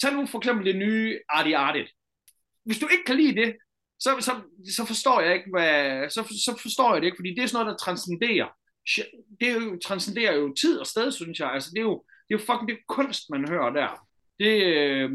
tag 0.01 0.13
nu 0.13 0.25
for 0.25 0.37
eksempel 0.37 0.65
det 0.65 0.75
nye 0.75 1.19
Artie 1.29 1.57
Artit. 1.57 1.89
Hvis 2.65 2.79
du 2.79 2.87
ikke 2.87 3.03
kan 3.05 3.17
lide 3.17 3.35
det, 3.41 3.55
så, 3.99 4.09
så, 4.19 4.31
så 4.75 4.85
forstår 4.85 5.21
jeg 5.21 5.33
ikke, 5.33 5.49
hvad, 5.53 6.09
så, 6.09 6.21
så 6.45 6.57
forstår 6.61 6.93
jeg 6.93 7.01
det 7.01 7.07
ikke, 7.07 7.17
fordi 7.17 7.29
det 7.29 7.43
er 7.43 7.47
sådan 7.47 7.65
noget, 7.65 7.71
der 7.71 7.85
transcenderer. 7.85 8.49
Det 9.39 9.49
er 9.49 9.53
jo, 9.53 9.79
transcenderer 9.85 10.35
jo 10.35 10.53
tid 10.53 10.79
og 10.79 10.87
sted, 10.87 11.11
synes 11.11 11.39
jeg. 11.39 11.51
Altså, 11.51 11.69
det 11.73 11.79
er 11.79 11.83
jo, 11.83 12.03
det 12.27 12.35
er 12.35 12.39
jo 12.39 12.45
fucking 12.45 12.67
det 12.69 12.75
er 12.77 12.83
kunst, 12.87 13.29
man 13.29 13.49
hører 13.49 13.69
der. 13.69 14.07
Det, 14.39 14.63
øh, 14.63 15.11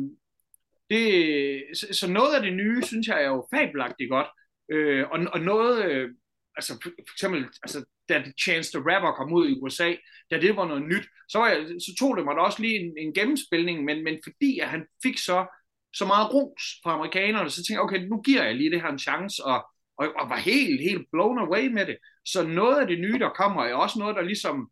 det, 0.90 1.64
så, 1.74 1.86
så 1.92 2.10
noget 2.10 2.34
af 2.34 2.42
det 2.42 2.52
nye, 2.52 2.82
synes 2.82 3.06
jeg, 3.06 3.22
er 3.22 3.28
jo 3.28 3.48
fabelagtigt 3.54 4.10
godt. 4.10 4.26
Øh, 4.72 5.04
og, 5.10 5.18
og 5.32 5.40
noget, 5.40 5.84
øh, 5.84 6.08
altså 6.56 6.72
for, 6.82 6.90
for 7.08 7.14
eksempel, 7.14 7.46
altså, 7.62 7.84
da 8.08 8.18
The 8.18 8.32
Chance 8.44 8.72
the 8.72 8.84
Rapper 8.90 9.12
kom 9.12 9.32
ud 9.32 9.48
i 9.48 9.58
USA, 9.60 9.94
da 10.30 10.40
det 10.40 10.56
var 10.56 10.68
noget 10.68 10.82
nyt, 10.82 11.06
så, 11.28 11.38
var 11.38 11.48
jeg, 11.48 11.58
så 11.66 11.94
tog 11.98 12.16
det 12.16 12.24
mig 12.24 12.34
da 12.36 12.40
også 12.40 12.62
lige 12.62 12.78
en, 12.80 12.92
en 12.98 13.14
gennemspilning, 13.14 13.84
men, 13.84 14.04
men 14.04 14.18
fordi 14.24 14.58
at 14.58 14.68
han 14.68 14.86
fik 15.02 15.18
så, 15.18 15.46
så 15.94 16.04
meget 16.06 16.34
ros 16.34 16.64
fra 16.82 16.92
amerikanerne, 16.92 17.50
så 17.50 17.56
tænkte 17.56 17.72
jeg, 17.72 17.80
okay, 17.80 18.00
nu 18.00 18.20
giver 18.22 18.44
jeg 18.44 18.54
lige 18.54 18.70
det 18.70 18.82
her 18.82 18.88
en 18.88 18.98
chance, 18.98 19.44
og, 19.44 19.66
og, 19.98 20.06
og 20.20 20.30
var 20.30 20.36
helt, 20.36 20.80
helt 20.80 21.06
blown 21.12 21.38
away 21.38 21.66
med 21.66 21.86
det. 21.86 21.96
Så 22.24 22.46
noget 22.46 22.76
af 22.80 22.86
det 22.86 22.98
nye, 23.00 23.18
der 23.18 23.28
kommer, 23.28 23.62
er 23.62 23.74
også 23.74 23.98
noget, 23.98 24.16
der 24.16 24.22
ligesom 24.22 24.70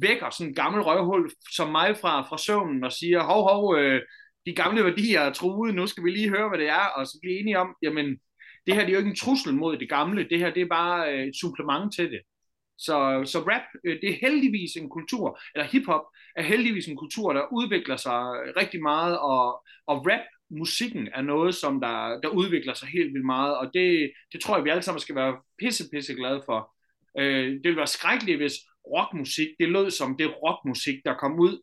vækker 0.00 0.30
sådan 0.30 0.48
en 0.48 0.54
gammel 0.54 0.82
røvhul 0.82 1.30
som 1.56 1.68
mig 1.70 1.96
fra, 1.96 2.22
fra 2.28 2.38
søvnen 2.38 2.84
og 2.84 2.92
siger, 2.92 3.22
hov, 3.22 3.42
hov, 3.50 3.76
øh, 3.78 4.02
de 4.48 4.54
gamle 4.54 4.84
værdier 4.84 5.20
er 5.20 5.32
truet, 5.32 5.74
nu 5.74 5.86
skal 5.86 6.04
vi 6.04 6.10
lige 6.10 6.28
høre, 6.28 6.48
hvad 6.48 6.58
det 6.58 6.68
er, 6.68 6.86
og 6.96 7.06
så 7.06 7.18
blive 7.22 7.40
enige 7.40 7.58
om, 7.58 7.74
jamen, 7.82 8.06
det 8.66 8.74
her 8.74 8.80
det 8.80 8.88
er 8.88 8.92
jo 8.92 8.98
ikke 8.98 9.10
en 9.10 9.22
trussel 9.24 9.54
mod 9.54 9.76
det 9.76 9.88
gamle, 9.88 10.28
det 10.30 10.38
her 10.38 10.50
det 10.50 10.62
er 10.62 10.74
bare 10.80 11.12
øh, 11.12 11.24
et 11.26 11.36
supplement 11.40 11.94
til 11.94 12.10
det. 12.10 12.20
Så, 12.78 13.22
så 13.32 13.38
rap, 13.38 13.66
øh, 13.84 14.00
det 14.00 14.10
er 14.10 14.18
heldigvis 14.20 14.72
en 14.76 14.88
kultur, 14.88 15.40
eller 15.54 15.66
hiphop 15.68 16.04
er 16.36 16.42
heldigvis 16.42 16.86
en 16.86 16.96
kultur, 16.96 17.32
der 17.32 17.52
udvikler 17.52 17.96
sig 17.96 18.20
rigtig 18.60 18.82
meget, 18.82 19.18
og, 19.18 19.44
og 19.86 20.06
rap 20.06 20.26
musikken 20.50 21.08
er 21.14 21.22
noget, 21.22 21.54
som 21.54 21.80
der, 21.80 22.20
der 22.22 22.28
udvikler 22.28 22.74
sig 22.74 22.88
helt 22.88 23.12
vildt 23.14 23.26
meget, 23.26 23.56
og 23.58 23.70
det, 23.74 24.12
det 24.32 24.40
tror 24.40 24.56
jeg, 24.56 24.64
vi 24.64 24.70
alle 24.70 24.82
sammen 24.82 25.00
skal 25.00 25.14
være 25.14 25.36
pisse, 25.58 25.84
pisse 25.92 26.14
glade 26.14 26.42
for. 26.46 26.74
Øh, 27.18 27.46
det 27.50 27.64
ville 27.64 27.76
være 27.76 27.96
skrækkeligt, 27.96 28.38
hvis 28.38 28.56
rockmusik, 28.94 29.48
det 29.60 29.68
lød 29.68 29.90
som 29.90 30.16
det 30.16 30.34
rockmusik, 30.42 30.98
der 31.04 31.14
kom 31.14 31.40
ud, 31.40 31.60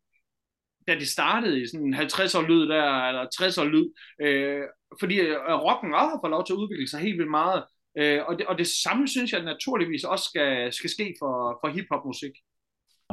da 0.88 0.96
det 0.96 1.08
startede 1.08 1.62
i 1.62 1.68
sådan 1.68 1.94
50 1.94 2.36
år 2.36 2.42
lyd 2.42 2.68
der, 2.68 3.08
eller 3.10 3.28
60 3.38 3.58
år 3.58 3.64
lyd, 3.64 3.88
øh, 4.22 4.62
fordi 5.00 5.16
øh, 5.20 5.36
rocken 5.66 5.94
også 5.94 6.10
har 6.14 6.20
fået 6.24 6.36
lov 6.36 6.46
til 6.46 6.54
at 6.54 6.62
udvikle 6.64 6.90
sig 6.90 7.00
helt 7.00 7.18
vildt 7.18 7.32
meget, 7.32 7.64
øh, 8.00 8.20
og, 8.28 8.34
det, 8.38 8.46
og 8.46 8.58
det 8.58 8.68
samme 8.84 9.08
synes 9.08 9.34
jeg 9.34 9.44
naturligvis 9.44 10.04
også 10.04 10.26
skal, 10.32 10.74
skal 10.74 10.90
ske 10.90 11.16
for, 11.20 11.34
for 11.62 11.68
hiphop-musik. 11.76 12.36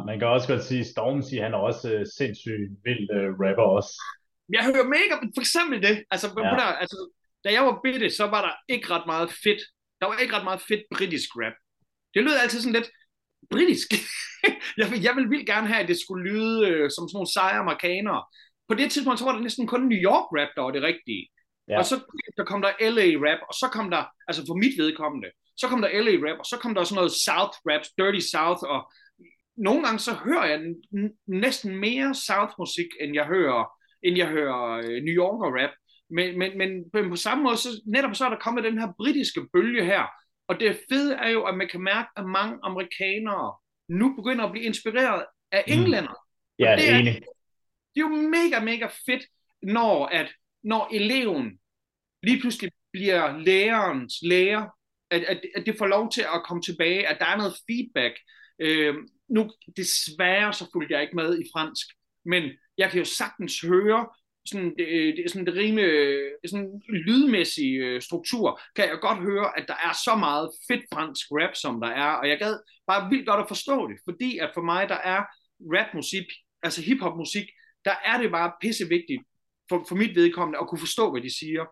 Man 0.07 0.19
kan 0.19 0.29
også 0.29 0.49
godt 0.49 0.65
sige, 0.65 0.85
Stormzy, 0.85 1.35
han 1.35 1.55
er 1.55 1.59
også 1.71 1.87
uh, 1.97 2.03
sindssygt 2.19 2.71
vild 2.85 3.07
uh, 3.19 3.29
rapper 3.43 3.67
også. 3.79 3.93
Jeg 4.57 4.65
hører 4.65 4.87
mega, 4.97 5.15
for 5.37 5.41
eksempel 5.47 5.83
det, 5.87 6.05
altså, 6.11 6.27
ja. 6.37 6.43
der, 6.43 6.69
altså 6.83 6.99
da 7.45 7.49
jeg 7.53 7.63
var 7.69 7.81
bitte, 7.85 8.11
så 8.11 8.25
var 8.35 8.43
der 8.47 8.55
ikke 8.75 8.91
ret 8.91 9.07
meget 9.07 9.31
fedt, 9.45 9.63
der 10.01 10.07
var 10.07 10.17
ikke 10.23 10.35
ret 10.37 10.49
meget 10.51 10.63
fedt 10.69 10.83
britisk 10.95 11.29
rap. 11.41 11.57
Det 12.15 12.25
lød 12.25 12.35
altid 12.43 12.61
sådan 12.61 12.79
lidt, 12.79 12.91
britisk. 13.51 13.89
jeg, 14.81 14.91
vil, 14.91 15.03
jeg 15.03 15.17
vil 15.17 15.31
vildt 15.31 15.47
gerne 15.47 15.67
have, 15.67 15.83
at 15.83 15.89
det 15.89 16.01
skulle 16.01 16.31
lyde 16.31 16.69
øh, 16.69 16.91
som 16.91 17.09
sådan 17.09 17.17
nogle 17.17 17.33
seje 17.33 17.59
amerikanere. 17.59 18.23
På 18.69 18.75
det 18.75 18.91
tidspunkt, 18.91 19.19
så 19.19 19.25
var 19.25 19.33
det 19.33 19.43
næsten 19.43 19.67
kun 19.67 19.89
New 19.89 20.03
York 20.09 20.27
rap, 20.37 20.49
der 20.57 20.63
var 20.63 20.71
det 20.71 20.83
rigtige. 20.83 21.29
Ja. 21.69 21.79
Og 21.79 21.85
så 21.85 21.97
der 22.37 22.45
kom 22.45 22.63
der 22.63 22.73
LA 22.81 23.07
rap, 23.27 23.41
og 23.49 23.55
så 23.55 23.69
kom 23.73 23.91
der, 23.91 24.05
altså 24.29 24.43
for 24.49 24.55
mit 24.55 24.79
vedkommende, 24.79 25.29
så 25.57 25.69
kom 25.69 25.81
der 25.83 26.03
LA 26.03 26.15
rap, 26.27 26.39
og 26.39 26.47
så 26.47 26.57
kom 26.63 26.75
der 26.75 26.85
sådan 26.85 26.97
noget 26.97 27.13
South 27.27 27.57
rap, 27.69 27.85
Dirty 27.99 28.23
South, 28.33 28.63
og 28.75 28.81
nogle 29.57 29.83
gange 29.85 29.99
så 29.99 30.13
hører 30.15 30.47
jeg 30.47 30.59
næsten 31.27 31.77
mere 31.77 32.15
South 32.15 32.53
musik, 32.59 32.91
end 33.01 33.15
jeg 33.15 33.27
hører, 33.27 33.63
end 34.03 34.17
jeg 34.17 34.29
hører 34.29 34.63
øh, 34.85 35.03
New 35.07 35.15
Yorker 35.23 35.51
rap. 35.59 35.75
Men, 36.11 36.39
men, 36.39 36.59
men, 36.59 36.71
men 36.93 37.11
på 37.11 37.17
samme 37.17 37.45
måde, 37.45 37.57
så 37.57 37.69
netop 37.87 38.15
så 38.15 38.25
er 38.25 38.29
der 38.31 38.45
kommet 38.45 38.65
den 38.65 38.79
her 38.79 38.89
britiske 38.99 39.41
bølge 39.53 39.85
her, 39.85 40.05
og 40.53 40.61
det 40.61 40.81
fede 40.91 41.15
er 41.15 41.29
jo, 41.29 41.45
at 41.45 41.57
man 41.57 41.69
kan 41.69 41.81
mærke, 41.81 42.09
at 42.17 42.25
mange 42.27 42.59
amerikanere 42.63 43.55
nu 43.89 44.17
begynder 44.17 44.45
at 44.45 44.53
blive 44.53 44.65
inspireret 44.65 45.25
af 45.53 45.65
mm. 45.67 45.73
englænder. 45.73 46.11
Mm. 46.11 46.65
Ja, 46.65 46.77
det 46.77 46.91
er 46.91 46.97
enig. 46.97 47.15
Det 47.95 48.03
er 48.03 48.09
jo 48.09 48.09
mega, 48.09 48.65
mega 48.65 48.89
fedt, 49.07 49.23
når, 49.63 50.07
at, 50.07 50.33
når 50.65 50.89
eleven 50.93 51.59
lige 52.23 52.41
pludselig 52.41 52.73
bliver 52.93 53.39
lærerens 53.39 54.15
lærer, 54.23 54.67
at, 55.11 55.23
at, 55.23 55.41
at 55.55 55.67
det 55.67 55.79
får 55.79 55.87
lov 55.87 56.11
til 56.11 56.21
at 56.21 56.43
komme 56.45 56.63
tilbage, 56.63 57.09
at 57.09 57.17
der 57.21 57.27
er 57.27 57.37
noget 57.37 57.55
feedback. 57.71 58.15
Øh, 58.59 58.95
nu, 59.29 59.51
desværre 59.77 60.53
så 60.53 60.71
fulgte 60.73 60.95
jeg 60.95 61.03
ikke 61.03 61.17
med 61.17 61.39
i 61.39 61.45
fransk, 61.55 61.87
men 62.25 62.43
jeg 62.79 62.91
kan 62.91 62.99
jo 62.99 63.05
sagtens 63.05 63.61
høre, 63.61 64.07
sådan, 64.47 64.75
det, 64.79 65.17
det, 65.17 65.31
sådan 65.31 65.47
det 65.47 65.55
rime, 65.55 65.83
sådan 66.47 66.83
lydmæssig 66.89 67.77
øh, 67.77 68.03
struktur, 68.03 68.61
kan 68.77 68.85
jeg 68.85 68.99
godt 69.01 69.19
høre, 69.19 69.59
at 69.59 69.65
der 69.69 69.75
er 69.75 69.95
så 70.05 70.15
meget 70.17 70.51
fedt 70.69 70.85
fransk 70.95 71.27
rap, 71.31 71.55
som 71.55 71.81
der 71.81 71.89
er, 71.89 72.11
og 72.11 72.29
jeg 72.29 72.39
gad 72.39 72.59
bare 72.87 73.11
vildt 73.11 73.27
godt 73.27 73.41
at 73.41 73.49
forstå 73.49 73.89
det, 73.89 73.97
fordi 74.05 74.39
at 74.39 74.51
for 74.55 74.63
mig, 74.63 74.89
der 74.89 75.01
er 75.15 75.21
rapmusik, 75.75 76.27
altså 76.63 76.83
hiphopmusik, 76.83 77.47
der 77.85 77.95
er 78.05 78.19
det 78.23 78.31
bare 78.31 78.53
pisse 78.61 78.89
vigtigt 78.89 79.23
for, 79.69 79.85
for 79.89 79.95
mit 79.95 80.17
vedkommende 80.17 80.59
at 80.59 80.69
kunne 80.69 80.85
forstå, 80.87 81.11
hvad 81.11 81.23
de 81.23 81.39
siger. 81.39 81.65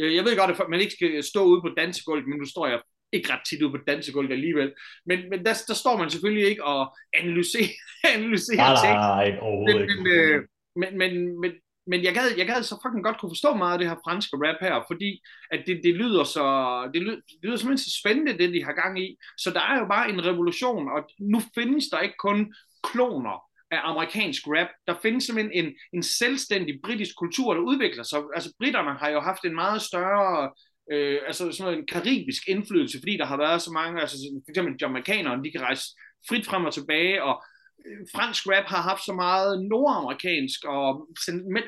Øh, 0.00 0.14
jeg 0.14 0.24
ved 0.24 0.36
godt, 0.36 0.50
at 0.50 0.68
man 0.68 0.80
ikke 0.80 0.92
skal 0.92 1.24
stå 1.24 1.44
ude 1.44 1.60
på 1.62 1.68
dansegulvet, 1.76 2.28
men 2.28 2.38
nu 2.38 2.44
står 2.44 2.66
jeg 2.66 2.80
ikke 3.12 3.32
ret 3.32 3.44
tit 3.48 3.62
ude 3.62 3.70
på 3.70 3.84
dansegulvet 3.86 4.32
alligevel. 4.32 4.72
Men, 5.06 5.18
men 5.30 5.38
der, 5.46 5.54
der 5.68 5.74
står 5.74 5.96
man 5.98 6.10
selvfølgelig 6.10 6.48
ikke 6.50 6.64
og 6.64 6.96
analyserer, 7.14 7.72
analyserer 8.16 8.56
nej, 8.56 8.74
nej, 8.74 9.28
nej, 9.28 9.38
overhovedet 9.40 9.86
men, 9.86 10.02
men, 10.02 10.12
øh, 10.12 10.42
men, 10.76 10.98
men, 10.98 11.40
men, 11.40 11.52
men 11.88 12.04
jeg 12.04 12.14
gad, 12.14 12.28
jeg 12.36 12.46
gad 12.46 12.62
så 12.62 12.80
fucking 12.82 13.04
godt 13.04 13.18
kunne 13.18 13.30
forstå 13.30 13.54
meget 13.54 13.72
af 13.72 13.78
det 13.78 13.88
her 13.88 14.04
franske 14.04 14.36
rap 14.36 14.56
her, 14.60 14.84
fordi 14.90 15.20
at 15.50 15.60
det, 15.66 15.80
det 15.84 15.94
lyder 15.94 16.24
så, 16.24 16.44
det 16.94 17.02
lyder, 17.02 17.16
det 17.16 17.38
lyder 17.42 17.56
simpelthen 17.56 17.84
så 17.84 17.98
spændende, 18.00 18.38
det 18.38 18.54
de 18.54 18.64
har 18.64 18.72
gang 18.72 19.00
i. 19.04 19.16
Så 19.38 19.50
der 19.50 19.60
er 19.60 19.78
jo 19.78 19.86
bare 19.86 20.10
en 20.10 20.24
revolution, 20.24 20.88
og 20.88 21.00
nu 21.20 21.40
findes 21.54 21.86
der 21.92 22.00
ikke 22.00 22.16
kun 22.18 22.54
kloner 22.82 23.36
af 23.70 23.80
amerikansk 23.82 24.42
rap. 24.46 24.68
Der 24.86 24.94
findes 25.02 25.24
simpelthen 25.24 25.64
en, 25.64 25.74
en 25.92 26.02
selvstændig 26.02 26.74
britisk 26.84 27.16
kultur, 27.16 27.54
der 27.54 27.60
udvikler 27.60 28.02
sig. 28.02 28.18
Altså 28.34 28.52
britterne 28.58 28.98
har 28.98 29.08
jo 29.08 29.20
haft 29.20 29.44
en 29.44 29.54
meget 29.54 29.82
større 29.82 30.50
øh, 30.92 31.18
altså 31.26 31.52
sådan 31.52 31.78
en 31.78 31.86
karibisk 31.86 32.48
indflydelse, 32.48 32.98
fordi 32.98 33.16
der 33.16 33.26
har 33.26 33.36
været 33.36 33.62
så 33.62 33.70
mange, 33.70 34.00
altså 34.00 34.16
for 34.44 34.50
eksempel 34.50 34.74
jamaikanerne, 34.80 35.44
de 35.44 35.50
kan 35.50 35.60
rejse 35.60 35.84
frit 36.28 36.46
frem 36.46 36.64
og 36.64 36.74
tilbage, 36.74 37.22
og 37.22 37.44
fransk 38.14 38.46
rap 38.46 38.64
har 38.64 38.82
haft 38.82 39.04
så 39.04 39.12
meget 39.12 39.64
nordamerikansk 39.64 40.64
og 40.64 41.08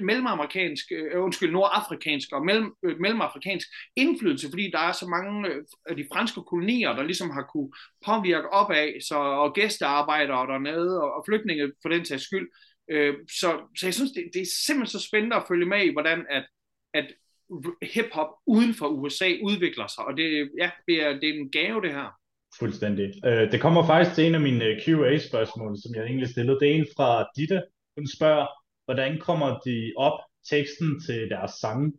mellemamerikansk, 0.00 0.84
øh, 0.92 1.22
undskyld, 1.22 1.52
nordafrikansk 1.52 2.32
og 2.32 2.44
mellem, 2.44 2.74
øh, 2.84 3.00
mellemafrikansk 3.00 3.68
indflydelse, 3.96 4.48
fordi 4.50 4.70
der 4.70 4.78
er 4.78 4.92
så 4.92 5.06
mange 5.06 5.48
øh, 5.48 5.64
af 5.86 5.96
de 5.96 6.06
franske 6.12 6.40
kolonier, 6.42 6.92
der 6.92 7.02
ligesom 7.02 7.30
har 7.30 7.42
kunne 7.42 7.72
påvirke 8.06 8.48
opad, 8.48 9.00
så, 9.08 9.14
og 9.14 9.54
gæstearbejdere 9.54 10.46
dernede, 10.46 11.02
og, 11.02 11.14
og 11.14 11.24
flygtninge 11.28 11.72
for 11.82 11.88
den 11.88 12.04
sags 12.04 12.24
skyld. 12.24 12.48
Øh, 12.90 13.14
så, 13.40 13.48
så 13.78 13.86
jeg 13.86 13.94
synes, 13.94 14.12
det, 14.12 14.30
det 14.34 14.42
er 14.42 14.50
simpelthen 14.66 15.00
så 15.00 15.06
spændende 15.08 15.36
at 15.36 15.44
følge 15.48 15.66
med 15.66 15.84
i, 15.84 15.92
hvordan 15.92 16.26
at, 16.30 16.46
at 16.94 17.06
hiphop 17.82 18.28
uden 18.46 18.74
for 18.74 18.88
USA 18.88 19.32
udvikler 19.42 19.86
sig, 19.86 20.04
og 20.04 20.16
det, 20.16 20.50
ja, 20.58 20.70
det, 20.88 21.02
er, 21.02 21.12
det 21.20 21.28
er 21.28 21.34
en 21.34 21.50
gave, 21.50 21.82
det 21.82 21.92
her. 21.92 22.19
Fuldstændig. 22.58 23.12
Øh, 23.26 23.52
det 23.52 23.60
kommer 23.60 23.86
faktisk 23.86 24.14
til 24.14 24.26
en 24.26 24.34
af 24.34 24.40
mine 24.40 24.64
øh, 24.64 24.80
Q&A-spørgsmål, 24.84 25.76
som 25.82 25.94
jeg 25.94 26.04
egentlig 26.04 26.28
stillede. 26.28 26.60
Det 26.60 26.70
er 26.70 26.74
en 26.74 26.86
fra 26.96 27.26
Ditte. 27.36 27.62
Hun 27.96 28.06
spørger, 28.16 28.46
hvordan 28.84 29.18
kommer 29.18 29.58
de 29.66 29.92
op 29.96 30.18
teksten 30.50 31.00
til 31.00 31.30
deres 31.30 31.50
sange? 31.50 31.92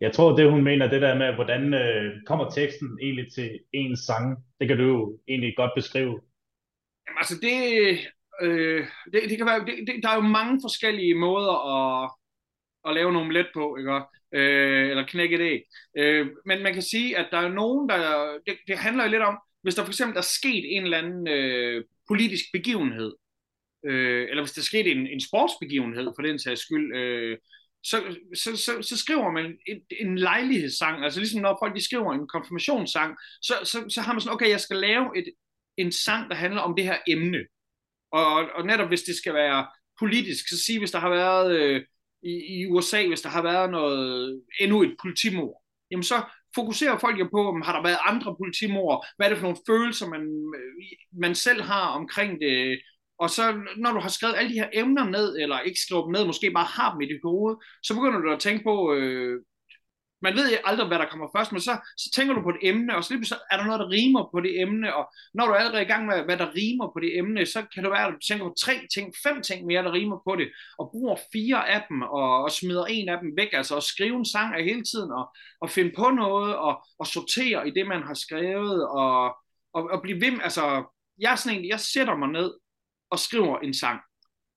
Jeg 0.00 0.12
tror, 0.12 0.36
det 0.36 0.50
hun 0.50 0.64
mener, 0.64 0.90
det 0.90 1.02
der 1.02 1.14
med, 1.14 1.34
hvordan 1.34 1.74
øh, 1.74 2.14
kommer 2.26 2.50
teksten 2.50 2.98
egentlig 3.02 3.32
til 3.34 3.60
en 3.72 3.96
sang? 3.96 4.44
Det 4.60 4.68
kan 4.68 4.76
du 4.76 4.84
jo 4.84 5.18
egentlig 5.28 5.54
godt 5.56 5.70
beskrive. 5.76 6.20
Jamen 7.06 7.18
altså, 7.18 7.34
det, 7.42 7.56
øh, 8.42 8.86
det, 9.12 9.20
det 9.30 9.36
kan 9.38 9.46
være, 9.46 9.60
det, 9.60 9.74
det, 9.86 10.02
der 10.02 10.08
er 10.08 10.14
jo 10.14 10.20
mange 10.38 10.58
forskellige 10.64 11.14
måder 11.14 11.56
at, 11.76 12.10
at 12.86 12.94
lave 12.94 13.12
nogle 13.12 13.32
let 13.32 13.46
på, 13.54 13.76
ikke? 13.76 14.00
Øh, 14.34 14.90
eller 14.90 15.06
knække 15.06 15.38
det. 15.38 15.62
Øh, 15.96 16.26
men 16.46 16.62
man 16.62 16.72
kan 16.72 16.82
sige, 16.82 17.18
at 17.18 17.28
der 17.30 17.38
er 17.38 17.48
nogen, 17.48 17.88
der, 17.88 17.98
det, 18.46 18.56
det 18.66 18.78
handler 18.78 19.04
jo 19.04 19.10
lidt 19.10 19.22
om, 19.22 19.38
hvis 19.62 19.74
der 19.74 19.84
for 19.84 19.90
eksempel 19.90 20.16
er 20.16 20.22
sket 20.22 20.76
en 20.76 20.82
eller 20.82 20.98
anden 20.98 21.28
øh, 21.28 21.84
politisk 22.08 22.44
begivenhed, 22.52 23.12
øh, 23.86 24.26
eller 24.30 24.42
hvis 24.42 24.52
der 24.52 24.60
er 24.60 24.64
sket 24.72 24.86
en, 24.86 25.06
en 25.06 25.20
sportsbegivenhed 25.20 26.12
for 26.16 26.22
den 26.22 26.38
sags 26.38 26.60
skyld, 26.60 26.96
øh, 26.96 27.38
så, 27.84 28.16
så, 28.34 28.56
så, 28.56 28.82
så 28.82 28.96
skriver 28.96 29.30
man 29.30 29.58
en, 29.66 29.80
en 30.00 30.18
lejlighedssang, 30.18 31.04
altså 31.04 31.20
ligesom 31.20 31.40
når 31.40 31.58
folk 31.62 31.74
de 31.76 31.84
skriver 31.84 32.12
en 32.12 32.28
konfirmationssang, 32.28 33.16
så, 33.42 33.54
så, 33.64 33.84
så 33.88 34.00
har 34.00 34.12
man 34.12 34.20
sådan, 34.20 34.34
okay, 34.34 34.48
jeg 34.48 34.60
skal 34.60 34.76
lave 34.76 35.18
et, 35.18 35.24
en 35.76 35.92
sang, 35.92 36.30
der 36.30 36.36
handler 36.36 36.60
om 36.60 36.76
det 36.76 36.84
her 36.84 36.98
emne. 37.08 37.44
Og, 38.12 38.34
og 38.34 38.66
netop 38.66 38.88
hvis 38.88 39.02
det 39.02 39.16
skal 39.16 39.34
være 39.34 39.66
politisk, 39.98 40.48
så 40.48 40.64
sige, 40.64 40.78
hvis 40.78 40.90
der 40.90 40.98
har 40.98 41.10
været 41.10 41.56
øh, 41.56 41.84
i, 42.22 42.60
i 42.60 42.66
USA, 42.66 43.06
hvis 43.06 43.20
der 43.20 43.28
har 43.28 43.42
været 43.42 43.70
noget, 43.70 44.42
endnu 44.60 44.82
et 44.82 44.96
politimord, 45.02 45.62
jamen 45.90 46.02
så 46.02 46.22
fokuserer 46.54 46.98
folk 46.98 47.20
jo 47.20 47.28
på, 47.32 47.48
om 47.48 47.62
har 47.62 47.74
der 47.76 47.82
været 47.82 48.06
andre 48.10 48.36
politimord, 48.40 49.06
hvad 49.16 49.26
er 49.26 49.30
det 49.30 49.38
for 49.38 49.46
nogle 49.46 49.66
følelser, 49.68 50.06
man, 50.08 50.24
man 51.24 51.34
selv 51.34 51.62
har 51.62 51.86
omkring 51.88 52.40
det, 52.40 52.80
og 53.18 53.30
så 53.30 53.44
når 53.76 53.92
du 53.92 54.00
har 54.00 54.08
skrevet 54.08 54.34
alle 54.36 54.50
de 54.52 54.60
her 54.62 54.70
emner 54.72 55.04
ned, 55.04 55.38
eller 55.38 55.60
ikke 55.60 55.80
skrevet 55.80 56.04
dem 56.04 56.12
ned, 56.12 56.26
måske 56.26 56.50
bare 56.50 56.64
har 56.64 56.92
dem 56.92 57.00
i 57.00 57.06
dit 57.12 57.20
hoved, 57.24 57.56
så 57.82 57.94
begynder 57.94 58.20
du 58.20 58.32
at 58.32 58.40
tænke 58.40 58.64
på, 58.64 58.94
øh, 58.94 59.40
man 60.22 60.34
ved 60.34 60.58
aldrig, 60.64 60.86
hvad 60.88 60.98
der 60.98 61.08
kommer 61.10 61.28
først, 61.36 61.52
men 61.52 61.60
så, 61.60 61.74
så 61.96 62.10
tænker 62.14 62.34
du 62.34 62.42
på 62.42 62.48
et 62.50 62.62
emne, 62.62 62.96
og 62.96 63.04
så 63.04 63.14
lige 63.14 63.24
så 63.24 63.38
er 63.50 63.56
der 63.56 63.64
noget, 63.64 63.80
der 63.80 63.90
rimer 63.90 64.28
på 64.32 64.40
det 64.40 64.60
emne, 64.60 64.96
og 64.96 65.04
når 65.34 65.46
du 65.46 65.52
er 65.52 65.56
allerede 65.56 65.82
i 65.82 65.92
gang 65.92 66.06
med, 66.06 66.22
hvad 66.24 66.36
der 66.36 66.54
rimer 66.56 66.86
på 66.94 67.00
det 67.00 67.18
emne, 67.18 67.46
så 67.46 67.66
kan 67.74 67.82
det 67.84 67.92
være, 67.92 68.06
at 68.06 68.12
du 68.14 68.18
tænker 68.18 68.44
på 68.44 68.54
tre 68.60 68.74
ting, 68.94 69.14
fem 69.22 69.42
ting 69.42 69.66
mere, 69.66 69.82
der 69.82 69.92
rimer 69.92 70.18
på 70.28 70.36
det, 70.36 70.48
og 70.78 70.90
bruger 70.92 71.16
fire 71.32 71.68
af 71.68 71.80
dem, 71.88 72.02
og, 72.02 72.42
og 72.44 72.50
smider 72.50 72.84
en 72.84 73.08
af 73.08 73.18
dem 73.22 73.36
væk, 73.36 73.48
altså 73.52 73.76
at 73.76 73.82
skrive 73.82 74.16
en 74.16 74.24
sang 74.24 74.54
af 74.54 74.64
hele 74.64 74.84
tiden, 74.84 75.10
og, 75.12 75.24
og 75.60 75.70
finde 75.70 75.92
på 75.96 76.10
noget, 76.10 76.56
og, 76.56 76.84
og 76.98 77.06
sortere 77.06 77.68
i 77.68 77.70
det, 77.70 77.86
man 77.86 78.02
har 78.02 78.14
skrevet, 78.14 78.88
og, 78.88 79.36
og, 79.74 79.82
og 79.94 80.02
blive 80.02 80.20
ved 80.20 80.32
altså, 80.42 80.84
jeg 81.20 81.32
er 81.32 81.36
sådan 81.36 81.58
en, 81.58 81.68
jeg 81.68 81.80
sætter 81.80 82.16
mig 82.16 82.28
ned 82.28 82.50
og 83.10 83.18
skriver 83.18 83.58
en 83.58 83.74
sang, 83.74 84.00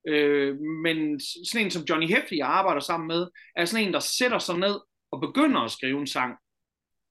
Øh, 0.08 0.58
men 0.84 1.20
sådan 1.20 1.66
en 1.66 1.72
som 1.72 1.84
Johnny 1.90 2.08
Heffley, 2.08 2.38
jeg 2.38 2.48
arbejder 2.48 2.82
sammen 2.82 3.08
med, 3.08 3.28
er 3.56 3.66
sådan 3.66 3.88
en, 3.88 3.94
der 3.94 4.00
sætter 4.00 4.40
sig 4.40 4.58
ned 4.58 4.80
og 5.16 5.22
begynder 5.22 5.62
at 5.62 5.72
skrive 5.72 6.00
en 6.00 6.08
sang, 6.08 6.36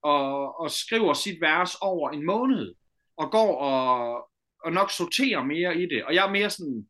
og, 0.03 0.61
og 0.61 0.71
skriver 0.71 1.15
sit 1.15 1.41
vers 1.41 1.75
over 1.81 2.11
en 2.11 2.27
måned, 2.27 2.75
og 3.17 3.31
går 3.31 3.57
og, 3.57 4.29
og 4.65 4.73
nok 4.73 4.91
sorterer 4.91 5.45
mere 5.45 5.77
i 5.77 5.87
det. 5.87 6.05
Og 6.05 6.15
jeg 6.15 6.27
er 6.27 6.33
mere 6.33 6.51
sådan, 6.51 6.87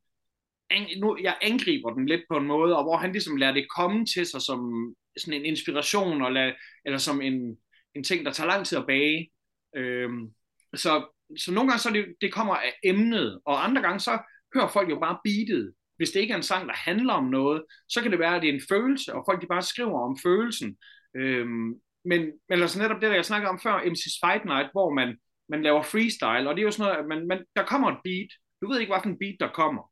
nu, 1.01 1.19
jeg 1.23 1.37
angriber 1.43 1.91
den 1.91 2.07
lidt 2.07 2.23
på 2.31 2.37
en 2.37 2.47
måde, 2.47 2.77
og 2.77 2.83
hvor 2.85 2.97
han 2.97 3.13
ligesom 3.13 3.37
lader 3.37 3.53
det 3.53 3.67
komme 3.77 4.07
til 4.07 4.27
sig 4.27 4.43
som 4.43 4.95
sådan 5.19 5.41
en 5.41 5.47
inspiration, 5.47 6.23
og 6.23 6.33
lad, 6.33 6.53
eller 6.85 6.99
som 6.99 7.21
en, 7.21 7.57
en 7.95 8.05
ting, 8.05 8.27
der 8.27 8.33
tager 8.33 8.49
lang 8.49 8.67
tid 8.67 8.79
at 8.79 8.87
bage. 8.87 9.31
Øhm, 9.77 10.35
så, 10.75 11.07
så 11.39 11.53
nogle 11.53 11.71
gange 11.71 11.81
så 11.81 11.91
det, 11.91 12.05
det 12.21 12.33
kommer 12.33 12.55
af 12.55 12.75
emnet, 12.85 13.41
og 13.47 13.65
andre 13.65 13.83
gange 13.83 14.01
så 14.01 14.19
hører 14.55 14.69
folk 14.69 14.91
jo 14.91 14.99
bare 14.99 15.19
beatet. 15.25 15.75
Hvis 15.97 16.11
det 16.11 16.21
ikke 16.21 16.33
er 16.33 16.37
en 16.37 16.43
sang, 16.43 16.69
der 16.69 16.75
handler 16.75 17.13
om 17.13 17.25
noget, 17.25 17.63
så 17.89 18.03
kan 18.03 18.11
det 18.11 18.19
være, 18.19 18.37
at 18.37 18.43
det 18.43 18.49
er 18.51 18.55
en 18.55 18.69
følelse, 18.69 19.15
og 19.15 19.25
folk 19.29 19.43
de 19.43 19.47
bare 19.47 19.63
skriver 19.63 20.01
om 20.01 20.19
følelsen. 20.23 20.77
Øhm, 21.17 21.81
men, 22.05 22.21
men 22.49 22.63
altså 22.63 22.79
netop 22.79 23.01
det, 23.01 23.11
der 23.11 23.15
jeg 23.15 23.25
snakkede 23.25 23.51
om 23.51 23.61
før, 23.63 23.79
MC's 23.79 24.19
Fight 24.27 24.45
Night, 24.45 24.69
hvor 24.73 24.95
man, 24.95 25.17
man 25.49 25.63
laver 25.63 25.83
freestyle, 25.83 26.49
og 26.49 26.55
det 26.55 26.61
er 26.63 26.65
jo 26.65 26.71
sådan 26.71 26.85
noget, 26.85 27.03
at 27.03 27.07
man, 27.07 27.27
man, 27.29 27.45
der 27.57 27.65
kommer 27.65 27.89
et 27.91 27.99
beat, 28.05 28.31
du 28.63 28.69
ved 28.69 28.81
ikke, 28.81 28.93
hvilken 28.93 29.19
beat 29.19 29.37
der 29.41 29.49
kommer, 29.49 29.83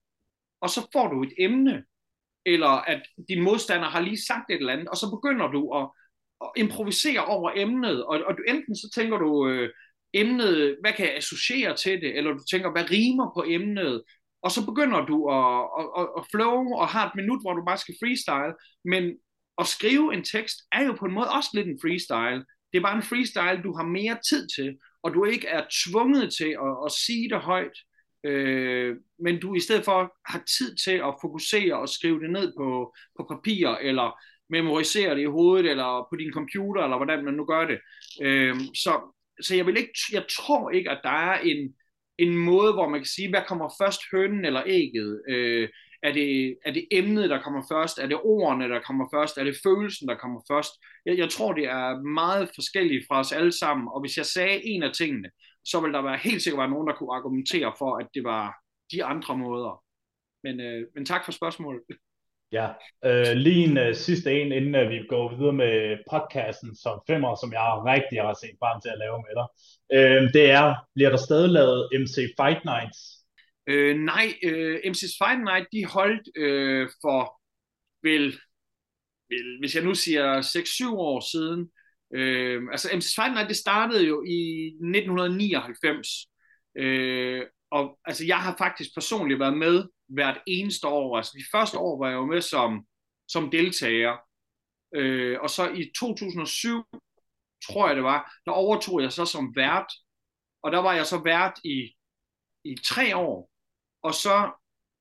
og 0.61 0.71
så 0.71 0.81
får 0.93 1.09
du 1.09 1.23
et 1.23 1.33
emne, 1.39 1.85
eller 2.47 2.69
at 2.69 3.03
din 3.29 3.43
modstander 3.43 3.89
har 3.89 4.01
lige 4.01 4.27
sagt 4.27 4.51
et 4.51 4.57
eller 4.57 4.73
andet, 4.73 4.89
og 4.89 4.97
så 4.97 5.07
begynder 5.11 5.47
du 5.47 5.63
at, 5.79 5.91
at 6.45 6.51
improvisere 6.57 7.25
over 7.25 7.51
emnet, 7.57 8.05
og, 8.05 8.21
og 8.27 8.33
du, 8.39 8.43
enten 8.49 8.77
så 8.77 8.91
tænker 8.95 9.17
du, 9.19 9.49
øh, 9.49 9.71
emnet, 10.15 10.77
hvad 10.81 10.93
kan 10.93 11.07
jeg 11.07 11.17
associere 11.17 11.77
til 11.77 12.01
det, 12.01 12.17
eller 12.17 12.33
du 12.33 12.45
tænker, 12.51 12.71
hvad 12.71 12.91
rimer 12.91 13.31
på 13.37 13.45
emnet, 13.47 14.03
og 14.43 14.51
så 14.51 14.67
begynder 14.67 15.07
du 15.07 15.17
at, 15.31 15.47
at, 16.01 16.09
at 16.19 16.27
flow 16.35 16.59
og 16.81 16.89
har 16.89 17.07
et 17.07 17.15
minut, 17.15 17.41
hvor 17.43 17.53
du 17.53 17.65
bare 17.65 17.79
skal 17.79 17.95
freestyle, 18.01 18.55
men 18.85 19.05
at 19.59 19.67
skrive 19.67 20.15
en 20.15 20.25
tekst 20.25 20.59
er 20.73 20.85
jo 20.85 20.93
på 20.93 21.05
en 21.05 21.13
måde 21.13 21.31
også 21.31 21.51
lidt 21.55 21.67
en 21.67 21.79
freestyle. 21.83 22.45
Det 22.73 22.79
er 22.79 22.83
bare 22.83 22.97
en 22.97 23.03
freestyle, 23.03 23.63
du 23.63 23.77
har 23.77 23.87
mere 23.87 24.19
tid 24.29 24.49
til, 24.57 24.79
og 25.03 25.15
du 25.15 25.25
ikke 25.25 25.47
er 25.49 25.63
tvunget 25.85 26.35
til 26.35 26.57
at, 26.67 26.77
at 26.87 26.93
sige 26.93 27.29
det 27.29 27.39
højt, 27.39 27.77
øh, 28.25 28.97
men 29.19 29.41
du 29.41 29.55
i 29.55 29.61
stedet 29.61 29.85
for 29.85 30.13
har 30.27 30.43
tid 30.59 30.77
til 30.85 30.97
at 31.09 31.15
fokusere 31.21 31.79
og 31.79 31.89
skrive 31.89 32.21
det 32.21 32.31
ned 32.31 32.53
på, 32.59 32.95
på 33.19 33.27
papir, 33.31 33.69
eller 33.69 34.19
memorisere 34.51 35.15
det 35.15 35.23
i 35.23 35.35
hovedet, 35.37 35.71
eller 35.71 36.07
på 36.11 36.17
din 36.17 36.33
computer, 36.33 36.83
eller 36.83 36.97
hvordan 36.97 37.25
man 37.25 37.35
nu 37.35 37.45
gør 37.45 37.67
det. 37.67 37.79
Øh, 38.23 38.57
så, 38.75 38.93
så 39.43 39.57
jeg, 39.57 39.67
vil 39.67 39.77
ikke, 39.77 39.93
jeg 40.13 40.25
tror 40.39 40.71
ikke, 40.71 40.91
at 40.91 41.01
der 41.03 41.11
er 41.31 41.39
en, 41.41 41.75
en 42.19 42.37
måde, 42.37 42.73
hvor 42.73 42.89
man 42.89 43.01
kan 43.01 43.15
sige, 43.17 43.31
hvad 43.31 43.43
kommer 43.49 43.75
først, 43.81 44.01
hønnen 44.13 44.45
eller 44.45 44.63
ægget? 44.67 45.23
Øh, 45.29 45.69
er, 46.03 46.13
det, 46.13 46.57
er 46.65 46.73
det 46.73 46.89
emnet, 46.91 47.31
der 47.31 47.43
kommer 47.43 47.63
først? 47.73 47.99
Er 47.99 48.07
det 48.07 48.21
ordene, 48.25 48.69
der 48.69 48.81
kommer 48.81 49.09
først? 49.15 49.39
Er 49.39 49.45
det 49.45 49.57
følelsen, 49.67 50.09
der 50.09 50.15
kommer 50.15 50.41
først? 50.51 50.73
Jeg, 51.07 51.19
jeg 51.19 51.31
tror, 51.31 51.53
det 51.53 51.65
er 51.65 52.03
meget 52.03 52.51
forskelligt 52.55 53.05
fra 53.09 53.21
os 53.21 53.33
alle 53.33 53.53
sammen, 53.53 53.89
og 53.95 54.01
hvis 54.01 54.17
jeg 54.17 54.27
sagde 54.27 54.67
en 54.67 54.83
af 54.83 54.93
tingene, 54.93 55.31
så 55.65 55.81
vil 55.81 55.93
der 55.93 56.03
være 56.03 56.17
helt 56.17 56.43
sikkert 56.43 56.59
være 56.59 56.71
nogen, 56.71 56.89
der 56.89 56.95
kunne 56.95 57.15
argumentere 57.15 57.73
for, 57.79 57.97
at 57.97 58.09
det 58.15 58.25
var 58.25 58.55
de 58.93 59.05
andre 59.05 59.37
måder. 59.37 59.83
Men, 60.45 60.61
øh, 60.61 60.87
men 60.95 61.05
tak 61.07 61.25
for 61.25 61.33
spørgsmålet. 61.33 61.83
Ja, 62.53 62.69
øh, 63.05 63.33
lige 63.37 63.65
en 63.65 63.79
øh, 63.79 63.95
sidste 63.95 64.41
en, 64.41 64.53
inden 64.53 64.75
uh, 64.75 64.91
vi 64.91 64.99
går 65.09 65.37
videre 65.37 65.53
med 65.53 65.99
podcasten 66.11 66.77
som 66.77 67.01
femmer, 67.07 67.35
som 67.35 67.53
jeg 67.53 67.83
rigtig 67.93 68.19
har 68.23 68.35
set 68.43 68.57
frem 68.63 68.81
til 68.81 68.91
at 68.95 68.99
lave 69.05 69.19
med 69.27 69.35
dig. 69.39 69.47
Øh, 69.97 70.23
det 70.37 70.51
er, 70.51 70.75
bliver 70.95 71.11
der 71.11 71.17
stadig 71.17 71.51
lavet 71.51 71.89
MC 72.01 72.17
Fight 72.39 72.65
Nights? 72.65 73.22
Øh, 73.67 73.97
nej, 73.97 74.35
øh, 74.45 74.81
MC's 74.85 75.17
Fight 75.21 75.45
Night, 75.45 75.67
de 75.73 75.87
holdt 75.87 76.29
øh, 76.37 76.89
for 77.03 77.41
vel, 78.03 78.25
vel, 79.31 79.59
hvis 79.61 79.75
jeg 79.75 79.85
nu 79.85 79.95
siger 79.95 80.41
6-7 80.41 80.97
år 80.97 81.21
siden. 81.33 81.71
Øh, 82.15 82.63
altså 82.73 82.89
MC's 82.89 83.15
Fight 83.23 83.35
Night, 83.35 83.49
det 83.49 83.57
startede 83.57 84.07
jo 84.07 84.23
i 84.23 84.67
1999. 84.67 86.09
Øh, 86.79 87.43
og 87.71 87.99
altså, 88.05 88.27
jeg 88.27 88.39
har 88.43 88.55
faktisk 88.59 88.95
personligt 88.95 89.41
været 89.41 89.59
med 89.59 89.89
hvert 90.09 90.41
eneste 90.47 90.87
år. 90.89 91.17
Altså 91.17 91.33
de 91.39 91.45
første 91.53 91.79
år 91.79 91.99
var 91.99 92.09
jeg 92.09 92.17
jo 92.17 92.27
med 92.27 92.41
som, 92.41 92.87
som 93.29 93.51
deltager. 93.51 94.17
Øh, 94.95 95.39
og 95.41 95.51
så 95.51 95.71
i 95.71 95.93
2007, 95.99 96.85
tror 97.67 97.87
jeg 97.87 97.97
det 97.97 98.05
var, 98.05 98.33
der 98.47 98.53
overtog 98.53 99.03
jeg 99.03 99.13
så 99.13 99.25
som 99.25 99.53
vært. 99.57 99.93
Og 100.63 100.73
der 100.73 100.79
var 100.79 100.93
jeg 100.93 101.07
så 101.07 101.23
vært 101.25 101.61
i, 101.65 101.95
i 102.65 102.77
tre 102.85 103.17
år. 103.17 103.52
Og 104.03 104.15
så 104.15 104.51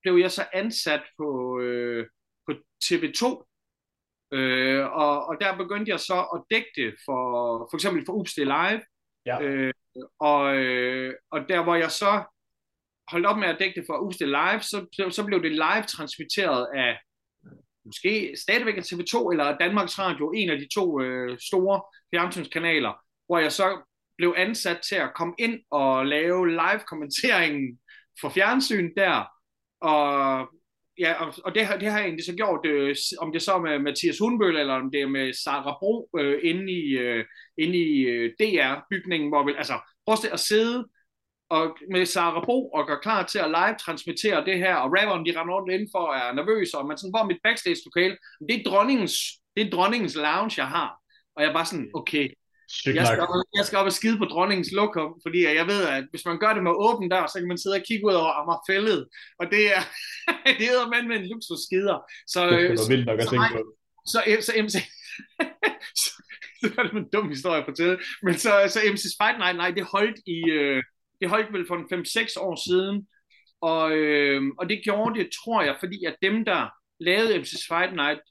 blev 0.02 0.16
jeg 0.16 0.32
så 0.32 0.46
ansat 0.54 1.04
på, 1.18 1.60
øh, 1.60 2.08
på 2.48 2.54
TV2. 2.84 3.48
Øh, 4.34 4.86
og, 4.86 5.26
og 5.26 5.38
der 5.42 5.58
begyndte 5.58 5.92
jeg 5.92 6.00
så 6.00 6.20
at 6.36 6.44
dække 6.52 6.70
det 6.76 6.96
for, 7.06 7.22
for 7.72 7.76
eksempel 7.76 8.06
for 8.06 8.14
Upstil 8.14 8.48
Live. 8.48 8.82
Ja. 9.26 9.42
Øh, 9.42 9.74
og, 10.20 10.56
øh, 10.56 11.14
og 11.32 11.50
der 11.50 11.64
hvor 11.64 11.76
jeg 11.76 11.92
så 11.92 12.24
holdt 13.12 13.26
op 13.26 13.38
med 13.38 13.48
at 13.48 13.60
dække 13.60 13.80
det 13.80 13.88
for 13.90 13.98
Uste 13.98 14.26
Live, 14.26 14.62
så, 14.62 15.08
så 15.10 15.26
blev 15.26 15.44
det 15.44 15.52
live 15.52 15.84
transmitteret 15.88 16.68
af 16.76 16.98
måske 17.86 18.36
stadigvæk 18.42 18.78
af 18.78 18.82
TV2 18.82 19.32
eller 19.32 19.58
Danmarks 19.58 20.00
Radio, 20.00 20.32
en 20.32 20.50
af 20.50 20.60
de 20.60 20.68
to 20.74 21.02
øh, 21.02 21.40
store 21.40 21.82
fjernsynskanaler, 22.14 22.94
hvor 23.26 23.40
jeg 23.40 23.52
så 23.52 23.82
blev 24.18 24.34
ansat 24.38 24.80
til 24.90 24.96
at 24.96 25.14
komme 25.16 25.34
ind 25.40 25.60
og 25.72 26.06
lave 26.06 26.50
live 26.50 26.82
kommenteringen 26.88 27.80
for 28.22 28.30
fjernsyn 28.30 28.90
der, 28.98 29.26
og 29.82 30.48
ja, 31.00 31.14
og, 31.14 31.34
og 31.46 31.56
det, 31.56 31.68
det 31.80 31.88
har 31.92 32.00
jeg 32.00 32.06
egentlig 32.06 32.26
så 32.26 32.36
gjort, 32.36 32.66
øh, 32.66 32.96
om 33.20 33.32
det 33.32 33.42
så 33.42 33.54
er 33.54 33.62
med 33.62 33.80
Mathias 33.80 34.18
Hundbøl, 34.18 34.56
eller 34.56 34.74
om 34.74 34.92
det 34.92 35.02
er 35.02 35.08
med 35.08 35.34
Sara 35.34 35.78
Bro 35.80 36.10
øh, 36.20 36.40
inde 36.44 36.72
i, 36.72 36.98
øh, 36.98 37.26
inde 37.58 37.78
i 37.78 38.00
øh, 38.00 38.34
DR-bygningen, 38.40 39.30
hvor 39.30 39.46
vi, 39.46 39.54
altså, 39.58 39.80
prøv 40.06 40.16
at 40.34 40.40
sidde 40.40 40.88
og 41.50 41.78
med 41.92 42.06
Sara 42.06 42.46
Bo 42.46 42.70
og 42.70 42.88
gør 42.88 43.00
klar 43.04 43.26
til 43.26 43.40
at 43.40 43.50
live-transmittere 43.50 44.46
det 44.46 44.58
her, 44.58 44.76
og 44.76 44.92
rapperen 44.98 45.26
de 45.26 45.40
render 45.40 45.54
rundt 45.56 45.74
indenfor 45.74 46.00
og 46.00 46.16
er 46.16 46.34
nervøs, 46.34 46.74
og 46.74 46.88
man 46.88 46.98
sådan, 46.98 47.12
hvor 47.12 47.20
er 47.20 47.32
mit 47.32 47.44
backstage-lokale? 47.44 48.18
Det 48.50 48.56
er 48.60 48.70
dronningens, 48.70 49.16
det 49.56 49.66
er 49.66 49.70
dronningens 49.70 50.16
lounge, 50.16 50.54
jeg 50.58 50.68
har. 50.68 50.90
Og 51.36 51.44
jeg 51.44 51.50
er 51.50 51.54
bare 51.54 51.66
sådan, 51.66 51.92
okay, 51.94 52.30
jeg 52.86 53.08
skal, 53.08 53.20
op, 53.20 53.30
jeg 53.60 53.66
skal 53.66 53.78
op 53.78 53.86
og 53.86 53.98
skide 54.00 54.18
på 54.18 54.26
dronningens 54.26 54.72
lokum, 54.72 55.12
fordi 55.26 55.40
jeg 55.60 55.68
ved, 55.68 55.82
at 55.98 56.04
hvis 56.12 56.26
man 56.26 56.40
gør 56.40 56.54
det 56.54 56.64
med 56.64 56.72
åben 56.88 57.10
dør, 57.10 57.26
så 57.28 57.40
kan 57.40 57.48
man 57.48 57.58
sidde 57.58 57.76
og 57.76 57.86
kigge 57.88 58.06
ud 58.08 58.14
over 58.14 58.46
mig 58.50 58.60
fældet. 58.70 59.02
Og 59.40 59.46
det 59.54 59.64
er, 59.76 59.82
det 60.60 60.68
er 60.70 60.90
man 60.96 61.08
med 61.08 61.16
en 61.18 61.28
luksus 61.32 61.62
skider. 61.68 61.98
Så, 62.34 62.40
det 62.50 62.80
er 62.84 62.90
vildt 62.94 63.06
nok 63.06 63.20
at 63.20 63.28
tænke 63.34 63.50
på. 63.52 63.64
Så, 64.12 64.20
så, 64.48 64.52
MC, 64.64 64.76
så, 66.02 66.10
det 66.62 66.78
var 66.78 66.84
det 66.84 66.94
en 66.94 67.10
dum 67.14 67.30
historie 67.30 67.60
at 67.60 67.66
fortælle. 67.66 68.00
Men 68.24 68.34
så, 68.34 68.52
så 68.74 68.80
MC's 68.80 69.16
Fight 69.22 69.38
Night, 69.40 69.58
nej, 69.58 69.72
det 69.72 69.86
holdt 69.86 70.18
i, 70.26 70.40
øh, 70.50 70.84
det 71.22 71.30
holdt 71.30 71.54
vel 71.54 71.68
for 71.68 71.76
en 71.76 72.04
5-6 72.06 72.40
år 72.40 72.56
siden, 72.70 73.08
og, 73.62 73.92
øh, 73.92 74.42
og 74.60 74.70
det 74.70 74.82
gjorde 74.84 75.20
det, 75.20 75.30
tror 75.44 75.62
jeg, 75.62 75.76
fordi 75.80 76.06
at 76.06 76.16
dem, 76.22 76.46
der 76.46 76.70
lavede 77.00 77.36
MC's 77.36 77.66
Fight 77.72 77.96
Night, 77.96 78.22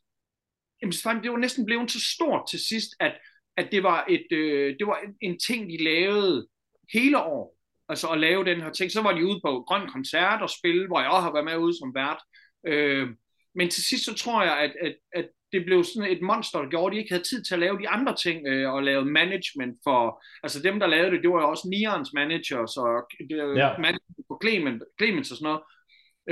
MC's 0.86 1.02
Fight 1.02 1.14
Night, 1.14 1.24
det 1.24 1.32
var 1.32 1.38
næsten 1.38 1.66
blevet 1.66 1.90
så 1.90 2.00
stort 2.14 2.42
til 2.50 2.60
sidst, 2.68 2.90
at, 3.00 3.12
at 3.60 3.68
det 3.72 3.82
var, 3.82 4.04
et, 4.08 4.26
øh, 4.32 4.68
det 4.78 4.86
var 4.86 4.98
en, 5.04 5.14
en 5.20 5.38
ting, 5.46 5.70
de 5.70 5.84
lavede 5.84 6.46
hele 6.92 7.18
år. 7.22 7.56
Altså 7.88 8.08
at 8.08 8.20
lave 8.20 8.44
den 8.44 8.60
her 8.60 8.70
ting. 8.70 8.90
Så 8.90 9.02
var 9.02 9.12
de 9.12 9.26
ude 9.26 9.40
på 9.44 9.64
Grøn 9.68 9.88
Koncert 9.88 10.42
og 10.42 10.50
spille, 10.50 10.86
hvor 10.86 11.00
jeg 11.00 11.10
også 11.10 11.22
har 11.22 11.32
været 11.32 11.44
med 11.44 11.56
ude 11.56 11.78
som 11.78 11.94
vært. 11.94 12.20
Øh, 12.66 13.08
men 13.54 13.68
til 13.70 13.82
sidst 13.84 14.04
så 14.04 14.14
tror 14.14 14.42
jeg, 14.42 14.58
at, 14.58 14.72
at, 14.86 14.96
at 15.12 15.28
det 15.52 15.64
blev 15.64 15.84
sådan 15.84 16.10
et 16.10 16.22
monster, 16.22 16.58
der 16.62 16.68
gjorde, 16.68 16.86
at 16.86 16.92
de 16.92 16.98
ikke 16.98 17.12
havde 17.12 17.28
tid 17.30 17.44
til 17.44 17.54
at 17.54 17.60
lave 17.60 17.78
de 17.78 17.88
andre 17.88 18.16
ting, 18.16 18.46
øh, 18.46 18.72
og 18.74 18.82
lave 18.82 19.04
management 19.04 19.78
for, 19.84 20.22
altså 20.42 20.62
dem, 20.62 20.80
der 20.80 20.86
lavede 20.86 21.10
det, 21.10 21.22
det 21.22 21.30
var 21.30 21.40
jo 21.42 21.50
også 21.50 21.68
Nians 21.68 22.10
managers, 22.14 22.76
og 22.76 22.92
det, 23.30 23.36
ja. 23.62 23.68
management 23.86 24.26
for 24.28 24.38
Clement, 24.42 24.82
Clemens 24.98 25.30
og 25.30 25.36
sådan 25.36 25.48
noget. 25.50 25.62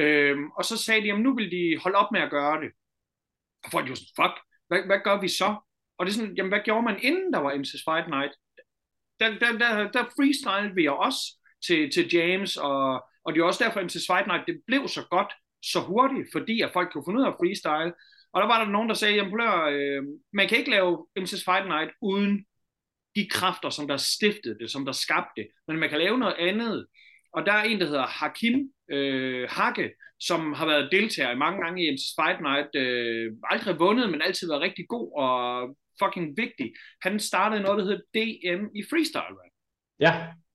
Øhm, 0.00 0.44
og 0.58 0.64
så 0.64 0.76
sagde 0.76 1.00
de, 1.02 1.06
jamen 1.06 1.22
nu 1.22 1.34
vil 1.34 1.50
de 1.50 1.78
holde 1.82 1.98
op 1.98 2.12
med 2.12 2.20
at 2.20 2.30
gøre 2.30 2.60
det. 2.62 2.70
Og 3.64 3.70
folk 3.70 3.88
jo 3.90 3.94
sådan, 3.94 4.16
fuck, 4.20 4.34
hvad, 4.68 4.82
hvad 4.86 5.00
gør 5.04 5.20
vi 5.20 5.28
så? 5.28 5.50
Og 5.98 6.06
det 6.06 6.12
er 6.12 6.16
sådan, 6.16 6.34
jamen 6.36 6.52
hvad 6.52 6.60
gjorde 6.64 6.82
man 6.82 6.98
inden 7.02 7.32
der 7.32 7.38
var 7.38 7.52
MC's 7.52 7.84
Fight 7.88 8.08
Night? 8.08 8.32
Der, 9.20 9.28
der, 9.38 9.58
der, 9.58 9.90
der 9.90 10.04
freestylede 10.16 10.74
vi 10.74 10.86
også 10.86 11.22
til, 11.66 11.90
til 11.90 12.14
James, 12.14 12.56
og, 12.56 13.04
og 13.24 13.34
det 13.34 13.40
er 13.40 13.44
også 13.44 13.64
derfor, 13.64 13.80
at 13.80 13.86
MC's 13.86 14.06
Fight 14.12 14.26
Night, 14.26 14.44
det 14.46 14.62
blev 14.66 14.88
så 14.88 15.02
godt, 15.10 15.32
så 15.62 15.80
hurtigt, 15.80 16.28
fordi 16.32 16.60
at 16.60 16.72
folk 16.72 16.92
kunne 16.92 17.04
finde 17.06 17.20
ud 17.20 17.26
af 17.26 17.34
freestyle. 17.40 17.92
Og 18.32 18.40
der 18.42 18.46
var 18.46 18.64
der 18.64 18.70
nogen, 18.70 18.88
der 18.88 18.94
sagde, 18.94 19.14
jamen 19.14 19.32
plør, 19.32 19.54
øh, 19.72 20.02
man 20.32 20.48
kan 20.48 20.58
ikke 20.58 20.70
lave 20.70 21.06
MC's 21.18 21.44
Fight 21.48 21.66
Night 21.68 21.90
uden 22.02 22.44
de 23.16 23.28
kræfter, 23.30 23.70
som 23.70 23.88
der 23.88 23.96
stiftede 23.96 24.58
det, 24.58 24.70
som 24.70 24.84
der 24.84 24.92
skabte 24.92 25.32
det. 25.36 25.46
Men 25.68 25.78
man 25.78 25.88
kan 25.88 25.98
lave 25.98 26.18
noget 26.18 26.34
andet. 26.38 26.86
Og 27.32 27.46
der 27.46 27.52
er 27.52 27.62
en, 27.62 27.80
der 27.80 27.86
hedder 27.86 28.06
Hakim 28.06 28.72
øh, 28.90 29.48
Hakke, 29.50 29.90
som 30.20 30.52
har 30.52 30.66
været 30.66 30.88
deltager 30.92 31.30
i 31.30 31.36
mange 31.44 31.64
gange 31.64 31.82
i 31.82 31.90
MC's 31.94 32.14
Fight 32.18 32.40
Night. 32.40 32.70
Øh, 32.74 33.32
aldrig 33.50 33.78
vundet, 33.78 34.10
men 34.10 34.22
altid 34.22 34.48
været 34.48 34.60
rigtig 34.60 34.88
god 34.88 35.12
og 35.18 35.76
fucking 36.02 36.36
vigtig. 36.36 36.72
Han 37.02 37.20
startede 37.20 37.62
noget, 37.62 37.78
der 37.78 37.84
hedder 37.84 38.04
DM 38.14 38.62
i 38.74 38.82
freestyle 38.90 39.34
rap. 39.40 39.54
Ja. 40.00 40.12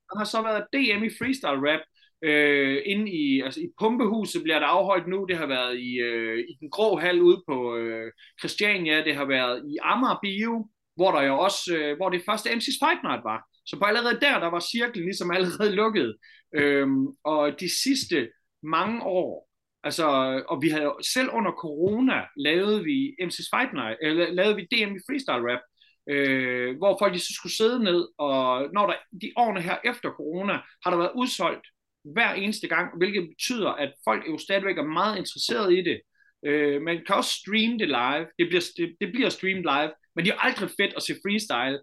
Han 0.09 0.17
har 0.17 0.25
så 0.25 0.41
været 0.41 0.67
DM 0.73 1.03
i 1.03 1.09
freestyle 1.19 1.71
rap, 1.71 1.81
Øh, 2.25 2.81
inde 2.85 3.11
i, 3.11 3.41
altså 3.41 3.59
i 3.59 3.67
Pumpehuset 3.79 4.43
bliver 4.43 4.59
der 4.59 4.67
afholdt 4.67 5.07
nu. 5.07 5.25
Det 5.25 5.37
har 5.37 5.45
været 5.45 5.79
i, 5.79 5.99
øh, 5.99 6.39
i 6.39 6.53
den 6.59 6.69
grå 6.69 6.97
hal 6.99 7.21
ude 7.21 7.43
på 7.47 7.75
øh, 7.75 8.11
Christiania. 8.39 9.03
Det 9.03 9.15
har 9.15 9.25
været 9.25 9.63
i 9.71 9.77
Amager 9.81 10.19
Bio, 10.21 10.69
hvor 10.95 11.11
der 11.11 11.21
jo 11.21 11.39
også, 11.39 11.75
øh, 11.77 11.97
hvor 11.97 12.09
det 12.09 12.21
første 12.25 12.49
MC's 12.49 12.79
Fight 12.85 13.03
Night 13.03 13.23
var. 13.23 13.39
Så 13.65 13.79
på 13.79 13.85
allerede 13.85 14.19
der, 14.21 14.39
der 14.39 14.47
var 14.47 14.59
cirklen 14.59 15.05
ligesom 15.05 15.31
allerede 15.31 15.75
lukket. 15.75 16.17
Øhm, 16.55 17.07
og 17.23 17.59
de 17.59 17.69
sidste 17.83 18.29
mange 18.63 19.03
år, 19.03 19.49
altså, 19.84 20.05
og 20.49 20.61
vi 20.61 20.69
havde 20.69 20.93
selv 21.01 21.29
under 21.34 21.51
corona, 21.51 22.21
lavet 22.38 22.86
vi 22.86 23.15
MC's 23.21 23.49
Fight 23.53 23.73
Night, 23.73 23.97
eller 24.01 24.31
lavede 24.31 24.55
vi 24.55 24.67
DM 24.71 24.95
i 24.95 25.03
freestyle 25.07 25.45
rap, 25.51 25.63
øh, 26.09 26.77
hvor 26.77 26.97
folk 27.01 27.19
så 27.19 27.34
skulle 27.34 27.55
sidde 27.55 27.84
ned, 27.84 28.07
og 28.17 28.69
når 28.73 28.86
der, 28.88 28.95
de 29.21 29.31
årene 29.38 29.61
her 29.61 29.77
efter 29.86 30.09
corona, 30.09 30.53
har 30.84 30.89
der 30.91 30.97
været 30.97 31.11
udsolgt 31.15 31.67
hver 32.13 32.34
eneste 32.34 32.67
gang, 32.67 32.97
hvilket 32.97 33.29
betyder, 33.29 33.69
at 33.69 33.93
folk 34.07 34.27
jo 34.27 34.38
stadigvæk 34.38 34.77
er 34.77 34.93
meget 34.99 35.17
interesseret 35.17 35.73
i 35.73 35.81
det. 35.81 36.01
Øh, 36.45 36.81
man 36.81 36.95
kan 37.05 37.15
også 37.15 37.34
streame 37.41 37.77
det 37.79 37.88
live. 37.88 38.25
Det 38.39 38.45
bliver, 38.49 38.63
det, 38.77 38.95
det 39.01 39.11
bliver 39.13 39.29
streamet 39.29 39.65
live, 39.73 39.91
men 40.15 40.25
det 40.25 40.31
er 40.31 40.39
aldrig 40.47 40.69
fedt 40.79 40.93
at 40.97 41.03
se 41.03 41.13
freestyle. 41.23 41.79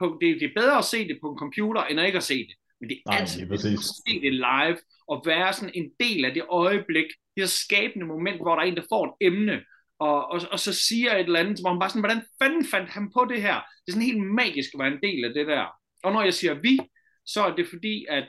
På, 0.00 0.18
det, 0.20 0.40
det 0.40 0.46
er 0.48 0.60
bedre 0.60 0.78
at 0.78 0.84
se 0.84 1.08
det 1.08 1.18
på 1.22 1.28
en 1.32 1.38
computer, 1.38 1.84
end 1.84 2.00
at 2.00 2.06
ikke 2.06 2.22
at 2.24 2.30
se 2.32 2.38
det. 2.48 2.54
Men 2.80 2.90
det 2.90 2.96
er 2.96 3.10
Nej, 3.10 3.18
altid 3.20 3.40
fedt 3.48 3.78
at 3.78 3.92
se 4.06 4.12
det 4.24 4.32
live, 4.32 4.78
og 5.08 5.22
være 5.26 5.52
sådan 5.52 5.74
en 5.74 5.90
del 6.00 6.24
af 6.24 6.34
det 6.34 6.44
øjeblik, 6.50 7.08
det 7.38 7.46
her 7.46 7.58
skabende 7.64 8.06
moment, 8.06 8.36
hvor 8.36 8.54
der 8.54 8.62
er 8.62 8.66
en, 8.66 8.76
der 8.76 8.90
får 8.92 9.06
et 9.06 9.26
emne, 9.28 9.56
og, 9.98 10.30
og, 10.32 10.40
og 10.52 10.58
så 10.58 10.72
siger 10.72 11.14
et 11.14 11.20
eller 11.20 11.40
andet, 11.40 11.60
hvor 11.60 11.70
man 11.70 11.80
bare 11.80 11.90
sådan, 11.90 12.06
hvordan 12.06 12.22
fanden 12.42 12.64
fandt 12.72 12.90
han 12.90 13.10
på 13.16 13.26
det 13.30 13.42
her? 13.42 13.54
Det 13.54 13.88
er 13.88 13.92
sådan 13.92 14.10
helt 14.10 14.26
magisk 14.42 14.70
at 14.74 14.80
være 14.80 14.92
en 14.92 15.02
del 15.02 15.24
af 15.24 15.34
det 15.34 15.46
der. 15.46 15.64
Og 16.04 16.12
når 16.12 16.22
jeg 16.22 16.34
siger 16.34 16.54
vi, 16.54 16.78
så 17.26 17.40
er 17.46 17.54
det 17.54 17.66
fordi, 17.68 18.06
at 18.08 18.28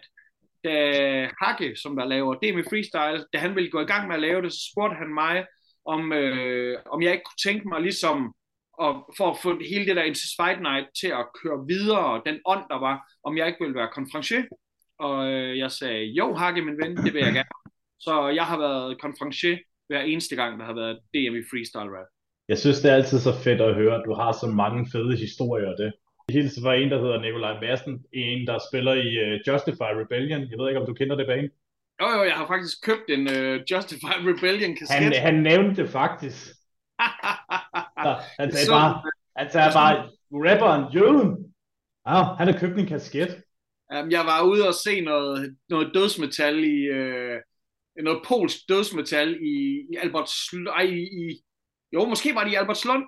da 0.64 0.76
Hakke, 1.41 1.76
som 1.76 1.95
der 1.95 2.05
laver 2.05 2.34
det 2.34 2.55
med 2.55 2.64
freestyle, 2.70 3.26
da 3.34 3.38
han 3.38 3.55
ville 3.55 3.72
gå 3.72 3.80
i 3.82 3.91
gang 3.91 4.07
med 4.07 4.16
at 4.16 4.22
lave 4.22 4.41
det, 4.41 4.51
så 4.53 4.60
spurgte 4.72 4.95
han 4.95 5.14
mig, 5.14 5.45
om, 5.86 6.14
øh, 6.14 6.80
om 6.93 7.01
jeg 7.01 7.12
ikke 7.12 7.24
kunne 7.24 7.43
tænke 7.51 7.68
mig 7.68 7.82
ligesom, 7.82 8.34
og 8.74 9.14
for 9.18 9.32
at 9.32 9.38
få 9.43 9.60
hele 9.72 9.86
det 9.86 9.95
der 9.95 10.03
Into 10.03 10.28
Fight 10.39 10.62
Night 10.62 10.88
til 10.99 11.07
at 11.07 11.28
køre 11.41 11.66
videre, 11.68 12.22
den 12.26 12.39
ånd, 12.45 12.64
der 12.70 12.80
var, 12.80 12.95
om 13.24 13.38
jeg 13.38 13.47
ikke 13.47 13.60
ville 13.62 13.76
være 13.76 13.89
konferencier. 13.93 14.43
Og 14.99 15.32
øh, 15.32 15.57
jeg 15.57 15.72
sagde, 15.72 16.03
jo 16.05 16.36
Hakke, 16.36 16.62
min 16.62 16.78
ven, 16.82 16.97
det 16.97 17.14
vil 17.14 17.24
jeg 17.24 17.34
gerne. 17.34 17.59
Så 18.00 18.28
jeg 18.28 18.45
har 18.45 18.58
været 18.58 19.02
konferencier 19.02 19.58
hver 19.88 20.02
eneste 20.02 20.36
gang, 20.36 20.60
der 20.60 20.66
har 20.66 20.74
været 20.74 21.00
DM 21.14 21.36
i 21.41 21.43
freestyle 21.52 21.91
rap. 21.97 22.10
Jeg 22.47 22.58
synes, 22.58 22.82
det 22.82 22.91
er 22.91 22.95
altid 22.95 23.20
så 23.20 23.34
fedt 23.43 23.62
at 23.62 23.76
høre, 23.76 23.95
at 23.95 24.04
du 24.06 24.14
har 24.14 24.32
så 24.32 24.47
mange 24.47 24.88
fede 24.91 25.18
historier 25.18 25.70
af 25.70 25.78
det 25.78 25.91
hilse 26.30 26.62
fra 26.62 26.76
en, 26.76 26.91
der 26.91 27.00
hedder 27.00 27.22
Nikolaj 27.22 27.60
Madsen, 27.62 28.06
en, 28.14 28.47
der 28.47 28.60
spiller 28.70 28.93
i 28.93 29.08
uh, 29.24 29.34
Justify 29.47 29.91
Rebellion. 30.02 30.41
Jeg 30.41 30.58
ved 30.60 30.68
ikke, 30.70 30.80
om 30.82 30.88
du 30.88 30.93
kender 30.93 31.16
det 31.16 31.28
bane? 31.28 31.50
Jo, 32.02 32.08
jo, 32.18 32.24
jeg 32.24 32.34
har 32.34 32.47
faktisk 32.47 32.86
købt 32.86 33.08
en 33.10 33.24
uh, 33.28 33.56
Justify 33.72 34.16
Rebellion 34.30 34.76
kasket. 34.76 35.04
Han, 35.04 35.14
han 35.14 35.36
nævnte 35.50 35.82
det 35.82 35.89
faktisk. 35.89 36.41
så, 38.06 38.12
han 38.39 38.52
sagde 38.52 38.66
så... 38.66 38.72
bare, 38.72 39.02
han 39.38 39.52
sagde 39.52 39.72
bare, 39.74 40.10
rapperen 40.32 40.84
Jøden, 40.95 41.54
ah, 42.06 42.26
han 42.38 42.47
har 42.47 42.60
købt 42.60 42.80
en 42.80 42.88
kasket. 42.88 43.32
Um, 43.95 44.12
jeg 44.12 44.24
var 44.26 44.41
ude 44.43 44.68
og 44.68 44.74
se 44.74 45.02
noget, 45.02 45.58
noget 45.70 45.91
dødsmetal 45.93 46.64
i, 46.64 46.78
uh, 46.89 47.38
noget 48.04 48.22
polsk 48.26 48.58
dødsmetal 48.70 49.38
i, 49.41 49.56
i 49.91 49.95
Albert 50.02 50.32
ej, 50.76 50.84
i, 50.84 51.41
jo, 51.93 52.06
måske 52.06 52.36
var 52.36 52.43
det 52.43 52.52
i 52.52 52.56
Albertslund, 52.56 53.04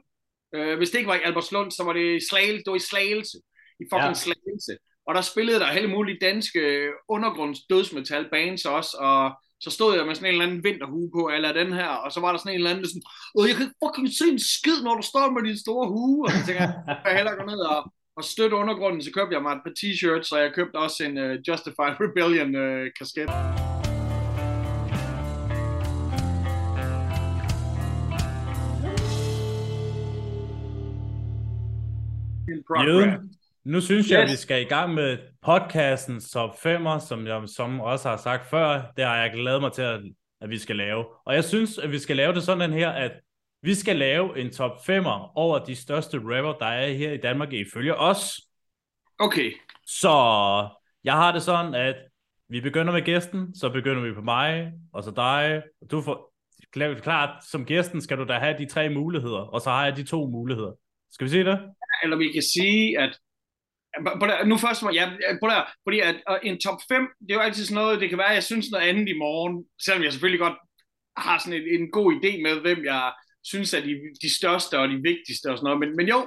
Øh, 0.55 0.77
hvis 0.77 0.89
det 0.89 0.97
ikke 0.97 1.07
var 1.07 1.15
i 1.15 1.25
Albertslund, 1.25 1.71
så 1.71 1.83
var 1.83 1.93
det 1.93 2.15
i 2.15 2.25
Slagelse, 2.29 2.63
det 2.63 2.71
var 2.71 2.75
i 2.75 2.89
Slagelse. 2.91 3.37
I 3.79 3.85
fucking 3.91 4.15
ja. 4.17 4.23
Slagelse. 4.23 4.73
Og 5.07 5.15
der 5.15 5.21
spillede 5.21 5.59
der 5.59 5.73
hele 5.77 5.87
mulige 5.87 6.17
danske 6.21 6.61
undergrunds 7.09 7.59
dødsmetal 7.69 8.29
bands 8.31 8.65
også, 8.65 8.97
og 8.99 9.31
så 9.63 9.69
stod 9.69 9.95
jeg 9.95 10.05
med 10.05 10.15
sådan 10.15 10.27
en 10.27 10.33
eller 10.33 10.45
anden 10.45 10.63
vinterhue 10.63 11.09
på, 11.15 11.29
eller 11.35 11.53
den 11.53 11.73
her, 11.73 11.91
og 12.03 12.11
så 12.11 12.19
var 12.19 12.31
der 12.31 12.39
sådan 12.39 12.51
en 12.51 12.55
eller 12.55 12.69
anden, 12.69 12.83
der 12.83 12.89
sådan, 12.89 13.09
Åh, 13.35 13.47
jeg 13.47 13.55
kan 13.55 13.65
ikke 13.65 13.81
fucking 13.83 14.09
se 14.19 14.25
en 14.31 14.39
skid, 14.55 14.77
når 14.83 14.95
du 14.95 15.01
står 15.11 15.31
med 15.31 15.43
din 15.49 15.59
store 15.65 15.87
hue, 15.93 16.25
og 16.25 16.31
så 16.31 16.39
tænker 16.45 16.61
jeg, 16.63 16.73
jeg 17.05 17.15
hellere 17.17 17.35
gå 17.35 17.45
ned 17.51 17.61
og, 17.73 17.79
og 18.17 18.23
støtte 18.23 18.55
undergrunden, 18.55 19.01
så 19.03 19.11
købte 19.11 19.35
jeg 19.35 19.43
mig 19.43 19.53
et 19.53 19.65
par 19.65 19.75
t-shirts, 19.79 20.29
og 20.35 20.39
jeg 20.43 20.53
købte 20.57 20.77
også 20.85 20.99
en 21.07 21.15
uh, 21.25 21.31
Justified 21.47 21.95
Rebellion 22.03 22.51
uh, 22.63 22.87
kasket. 22.99 23.29
Jøden, 32.87 33.33
nu 33.63 33.81
synes 33.81 34.05
yes. 34.05 34.11
jeg, 34.11 34.21
at 34.21 34.29
vi 34.29 34.35
skal 34.35 34.61
i 34.61 34.65
gang 34.65 34.93
med 34.93 35.17
podcasten 35.41 36.21
top 36.21 36.55
5'er, 36.65 37.07
som 37.07 37.27
jeg 37.27 37.43
som 37.45 37.79
også 37.79 38.09
har 38.09 38.17
sagt 38.17 38.49
før. 38.49 38.91
Det 38.97 39.05
har 39.05 39.17
jeg 39.17 39.31
glædet 39.31 39.61
mig 39.61 39.71
til, 39.71 39.81
at, 39.81 40.01
at 40.41 40.49
vi 40.49 40.57
skal 40.57 40.75
lave. 40.75 41.05
Og 41.25 41.35
jeg 41.35 41.43
synes, 41.43 41.77
at 41.77 41.91
vi 41.91 41.99
skal 41.99 42.15
lave 42.15 42.33
det 42.33 42.43
sådan 42.43 42.73
her, 42.73 42.89
at 42.89 43.11
vi 43.61 43.75
skal 43.75 43.95
lave 43.95 44.39
en 44.39 44.51
top 44.51 44.71
5'er 44.89 45.31
over 45.35 45.59
de 45.59 45.75
største 45.75 46.17
rapper, 46.17 46.53
der 46.53 46.65
er 46.65 46.93
her 46.93 47.11
i 47.11 47.17
Danmark, 47.17 47.53
ifølge 47.53 47.95
os. 47.95 48.41
Okay. 49.19 49.51
Så 49.85 50.09
jeg 51.03 51.13
har 51.13 51.31
det 51.31 51.41
sådan, 51.41 51.73
at 51.73 51.95
vi 52.49 52.61
begynder 52.61 52.93
med 52.93 53.01
gæsten, 53.01 53.55
så 53.55 53.69
begynder 53.69 54.01
vi 54.01 54.13
på 54.13 54.21
mig, 54.21 54.71
og 54.93 55.03
så 55.03 55.11
dig. 55.11 55.63
Du 55.91 56.01
får, 56.01 56.33
klart, 57.01 57.45
som 57.45 57.65
gæsten 57.65 58.01
skal 58.01 58.17
du 58.17 58.23
da 58.23 58.33
have 58.33 58.57
de 58.57 58.65
tre 58.65 58.89
muligheder, 58.89 59.39
og 59.39 59.61
så 59.61 59.69
har 59.69 59.85
jeg 59.85 59.97
de 59.97 60.03
to 60.03 60.27
muligheder. 60.27 60.71
Skal 61.11 61.25
vi 61.25 61.31
se 61.31 61.43
det? 61.43 61.59
Eller 62.03 62.17
vi 62.17 62.31
kan 62.31 62.41
sige, 62.41 62.99
at 62.99 63.19
nu 64.45 64.57
først, 64.57 64.83
ja, 64.93 65.05
på 65.41 65.47
der, 65.47 65.61
fordi 65.83 65.99
at, 65.99 66.15
en 66.43 66.59
top 66.59 66.79
5, 66.91 67.07
det 67.19 67.31
er 67.31 67.35
jo 67.35 67.47
altid 67.47 67.65
sådan 67.65 67.81
noget, 67.81 68.01
det 68.01 68.09
kan 68.09 68.17
være, 68.17 68.33
at 68.33 68.39
jeg 68.39 68.43
synes 68.43 68.71
noget 68.71 68.87
andet 68.89 69.09
i 69.09 69.17
morgen, 69.17 69.65
selvom 69.85 70.03
jeg 70.03 70.11
selvfølgelig 70.11 70.39
godt 70.39 70.57
har 71.17 71.37
sådan 71.39 71.61
en, 71.61 71.81
en 71.81 71.91
god 71.91 72.07
idé 72.17 72.41
med, 72.41 72.61
hvem 72.61 72.85
jeg 72.85 73.13
synes 73.43 73.73
er 73.73 73.81
de, 73.81 73.93
de 74.21 74.35
største 74.39 74.79
og 74.79 74.89
de 74.89 74.99
vigtigste 75.09 75.51
og 75.51 75.57
sådan 75.57 75.67
noget, 75.67 75.79
men, 75.79 75.95
men 75.95 76.07
jo, 76.07 76.19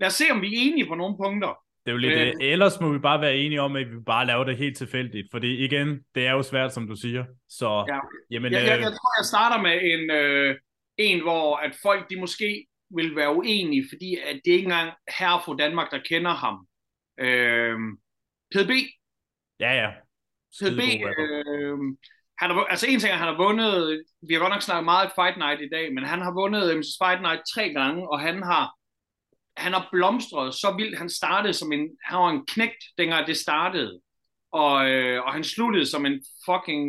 lad 0.00 0.08
os 0.08 0.14
se, 0.14 0.24
om 0.30 0.40
vi 0.42 0.46
er 0.46 0.60
enige 0.66 0.86
på 0.88 0.94
nogle 0.94 1.16
punkter. 1.24 1.52
Det 1.84 1.90
er 1.90 1.92
jo 1.92 1.98
lidt, 1.98 2.18
øh, 2.18 2.32
ellers 2.40 2.80
må 2.80 2.92
vi 2.92 2.98
bare 2.98 3.20
være 3.20 3.36
enige 3.36 3.60
om, 3.60 3.76
at 3.76 3.86
vi 3.86 4.00
bare 4.06 4.26
laver 4.26 4.44
det 4.44 4.56
helt 4.56 4.76
tilfældigt, 4.76 5.26
fordi 5.30 5.64
igen, 5.64 5.88
det 6.14 6.26
er 6.26 6.32
jo 6.32 6.42
svært, 6.42 6.74
som 6.74 6.86
du 6.88 6.96
siger. 6.96 7.24
Så, 7.48 7.84
ja. 7.88 7.98
jamen, 8.30 8.52
jeg, 8.52 8.60
jeg, 8.60 8.80
jeg 8.80 8.92
tror, 8.98 9.20
jeg 9.20 9.26
starter 9.32 9.62
med 9.62 9.74
en, 9.92 10.10
øh, 10.10 10.56
en, 10.98 11.22
hvor 11.22 11.56
at 11.56 11.72
folk, 11.82 12.10
de 12.10 12.20
måske 12.20 12.66
vil 12.96 13.16
være 13.16 13.36
uenige, 13.36 13.86
fordi 13.92 14.16
at 14.16 14.40
det 14.44 14.50
er 14.50 14.56
ikke 14.56 14.64
engang 14.64 14.92
herre 15.18 15.42
fra 15.44 15.56
Danmark, 15.56 15.90
der 15.90 15.98
kender 15.98 16.30
ham. 16.30 16.66
Øh, 17.20 17.78
PDB. 18.54 18.70
Ja, 19.60 19.72
ja. 19.82 19.90
PDB, 20.60 20.80
øh, 21.18 21.78
han 22.38 22.50
har, 22.50 22.64
altså 22.64 22.86
en 22.86 23.00
ting 23.00 23.12
er, 23.12 23.16
han 23.16 23.28
har 23.28 23.42
vundet, 23.44 24.04
vi 24.28 24.34
har 24.34 24.40
godt 24.40 24.52
nok 24.52 24.62
snakket 24.62 24.84
meget 24.84 25.12
Fight 25.14 25.36
Night 25.36 25.60
i 25.60 25.68
dag, 25.68 25.94
men 25.94 26.04
han 26.04 26.20
har 26.20 26.32
vundet 26.40 26.72
MC's 26.78 26.96
Fight 27.02 27.22
Night 27.22 27.42
tre 27.54 27.72
gange, 27.72 28.08
og 28.10 28.20
han 28.20 28.42
har 28.42 28.64
han 29.56 29.72
har 29.72 29.88
blomstret 29.92 30.54
så 30.54 30.74
vildt. 30.78 30.98
Han 30.98 31.08
startede 31.08 31.52
som 31.52 31.72
en, 31.72 31.88
han 32.04 32.18
var 32.18 32.30
en 32.30 32.46
knægt, 32.46 32.84
dengang 32.98 33.26
det 33.26 33.36
startede. 33.36 34.00
Og, 34.52 34.90
øh, 34.90 35.22
og 35.22 35.32
han 35.32 35.44
sluttede 35.44 35.86
som 35.86 36.06
en 36.06 36.22
fucking 36.46 36.86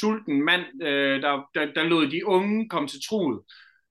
sulten 0.00 0.44
mand, 0.44 0.82
øh, 0.82 1.22
der, 1.22 1.42
der, 1.54 1.72
der 1.72 1.82
lod 1.82 2.06
de 2.10 2.26
unge 2.26 2.68
komme 2.68 2.88
til 2.88 3.00
troet. 3.08 3.40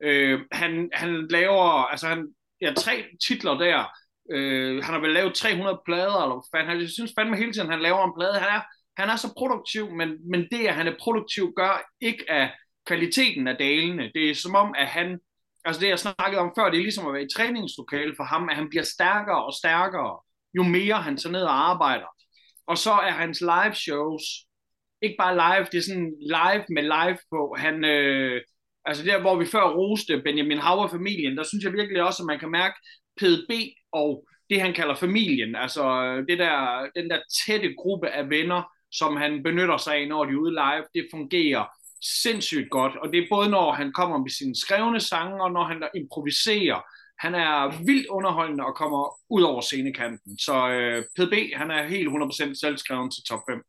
Øh, 0.05 0.39
han, 0.51 0.89
han 0.93 1.27
laver, 1.27 1.91
altså 1.91 2.07
han, 2.07 2.27
ja, 2.61 2.73
tre 2.73 3.05
titler 3.27 3.53
der. 3.53 3.85
Øh, 4.31 4.83
han 4.83 4.93
har 4.93 5.01
vel 5.01 5.13
lavet 5.13 5.33
300 5.33 5.81
plader, 5.85 6.23
eller 6.23 6.47
fanden, 6.51 6.69
han, 6.69 6.81
Jeg 6.81 6.89
synes 6.89 7.13
fandme 7.19 7.37
hele 7.37 7.53
tiden, 7.53 7.69
han 7.69 7.81
laver 7.81 8.03
en 8.05 8.13
plade. 8.19 8.33
Han 8.33 8.49
er, 8.57 8.61
han 9.01 9.09
er 9.09 9.15
så 9.15 9.33
produktiv, 9.37 9.91
men, 9.91 10.09
men 10.31 10.47
det, 10.51 10.67
at 10.67 10.75
han 10.75 10.87
er 10.87 10.95
produktiv, 10.99 11.53
gør 11.55 11.89
ikke 12.01 12.25
af 12.29 12.51
kvaliteten 12.87 13.47
af 13.47 13.55
dalene. 13.57 14.11
Det 14.15 14.29
er 14.29 14.35
som 14.35 14.55
om, 14.55 14.73
at 14.77 14.87
han 14.87 15.19
altså 15.65 15.81
det 15.81 15.89
jeg 15.89 15.99
snakkede 15.99 16.41
om 16.41 16.53
før, 16.57 16.69
det 16.69 16.77
er 16.77 16.83
ligesom 16.83 17.07
at 17.07 17.13
være 17.13 17.23
i 17.23 17.33
træningslokale 17.35 18.13
for 18.17 18.23
ham, 18.23 18.49
at 18.49 18.55
han 18.55 18.69
bliver 18.69 18.83
stærkere 18.83 19.45
og 19.45 19.53
stærkere, 19.53 20.19
jo 20.53 20.63
mere 20.63 20.95
han 20.95 21.17
tager 21.17 21.31
ned 21.31 21.41
og 21.43 21.69
arbejder. 21.69 22.07
Og 22.67 22.77
så 22.77 22.91
er 22.91 23.11
hans 23.11 23.41
live 23.41 23.75
shows, 23.75 24.23
ikke 25.01 25.15
bare 25.19 25.35
live, 25.35 25.67
det 25.71 25.77
er 25.77 25.87
sådan 25.89 26.13
live 26.19 26.65
med 26.69 26.83
live 26.83 27.17
på. 27.31 27.55
Han, 27.57 27.85
øh, 27.85 28.41
altså 28.85 29.03
der, 29.05 29.21
hvor 29.21 29.35
vi 29.35 29.45
før 29.45 29.63
roste 29.63 30.21
Benjamin 30.21 30.57
Hauer-familien, 30.57 31.37
der 31.37 31.43
synes 31.43 31.63
jeg 31.63 31.73
virkelig 31.73 32.03
også, 32.03 32.23
at 32.23 32.27
man 32.27 32.39
kan 32.39 32.51
mærke 32.51 32.75
PDB 33.17 33.51
og 33.91 34.27
det, 34.49 34.61
han 34.61 34.73
kalder 34.73 34.95
familien, 34.95 35.55
altså 35.55 35.83
det 36.29 36.39
der, 36.39 36.87
den 36.95 37.09
der 37.09 37.19
tætte 37.45 37.73
gruppe 37.73 38.09
af 38.09 38.29
venner, 38.29 38.61
som 38.91 39.17
han 39.17 39.43
benytter 39.43 39.77
sig 39.77 39.95
af, 39.95 40.07
når 40.07 40.25
de 40.25 40.31
er 40.31 40.37
ude 40.37 40.51
live, 40.51 40.85
det 40.93 41.07
fungerer 41.11 41.65
sindssygt 42.23 42.69
godt, 42.69 42.95
og 42.95 43.13
det 43.13 43.19
er 43.19 43.27
både 43.29 43.49
når 43.49 43.71
han 43.71 43.91
kommer 43.93 44.17
med 44.17 44.29
sine 44.29 44.55
skrevne 44.55 44.99
sange, 44.99 45.43
og 45.43 45.51
når 45.51 45.63
han 45.63 45.83
improviserer. 45.95 46.81
Han 47.19 47.35
er 47.35 47.85
vildt 47.85 48.07
underholdende 48.07 48.65
og 48.65 48.75
kommer 48.75 49.19
ud 49.29 49.43
over 49.43 49.61
scenekanten. 49.61 50.37
Så 50.37 50.69
øh, 50.69 51.03
PDB, 51.15 51.33
han 51.55 51.71
er 51.71 51.83
helt 51.83 52.09
100% 52.09 52.59
selvskreven 52.61 53.11
til 53.11 53.23
top 53.29 53.39
5. 53.49 53.63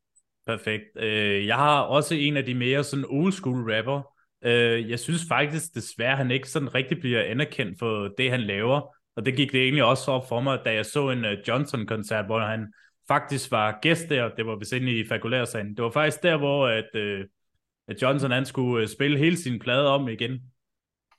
Perfekt. 0.47 0.85
Øh, 0.97 1.47
jeg 1.47 1.57
har 1.57 1.81
også 1.81 2.15
en 2.15 2.37
af 2.37 2.45
de 2.45 2.55
mere 2.55 2.85
sådan 2.85 3.05
old 3.09 3.33
school 3.33 3.73
rapper. 3.73 4.03
Øh, 4.47 4.91
jeg 4.91 4.99
synes 4.99 5.23
faktisk 5.29 5.75
desværre, 5.75 6.17
han 6.17 6.31
ikke 6.31 6.49
sådan 6.49 6.75
rigtig 6.75 7.01
bliver 7.01 7.23
anerkendt 7.23 7.79
for 7.79 8.09
det, 8.19 8.31
han 8.31 8.41
laver. 8.41 8.97
Og 9.17 9.27
det 9.27 9.37
gik 9.37 9.53
det 9.53 9.63
egentlig 9.63 9.85
også 9.85 10.11
op 10.11 10.29
for 10.29 10.41
mig, 10.41 10.61
da 10.65 10.75
jeg 10.75 10.87
så 10.87 11.11
en 11.11 11.25
uh, 11.25 11.49
Johnson-koncert, 11.49 12.27
hvor 12.27 12.41
han 12.41 12.73
faktisk 13.09 13.51
var 13.51 13.79
gæst 13.83 14.09
der. 14.09 14.29
Det 14.29 14.47
var 14.47 14.57
vist 14.57 14.73
inde 14.73 14.99
i 14.99 15.09
fakulærsagen. 15.09 15.77
Det 15.77 15.85
var 15.85 15.91
faktisk 15.91 16.23
der, 16.23 16.37
hvor 16.37 16.69
at, 16.69 16.89
uh, 16.95 17.25
at 17.89 18.03
Johnson 18.03 18.31
han 18.31 18.47
skulle 18.47 18.83
uh, 18.83 18.89
spille 18.89 19.19
hele 19.19 19.37
sin 19.37 19.59
plade 19.59 19.89
om 19.89 20.09
igen. 20.09 20.41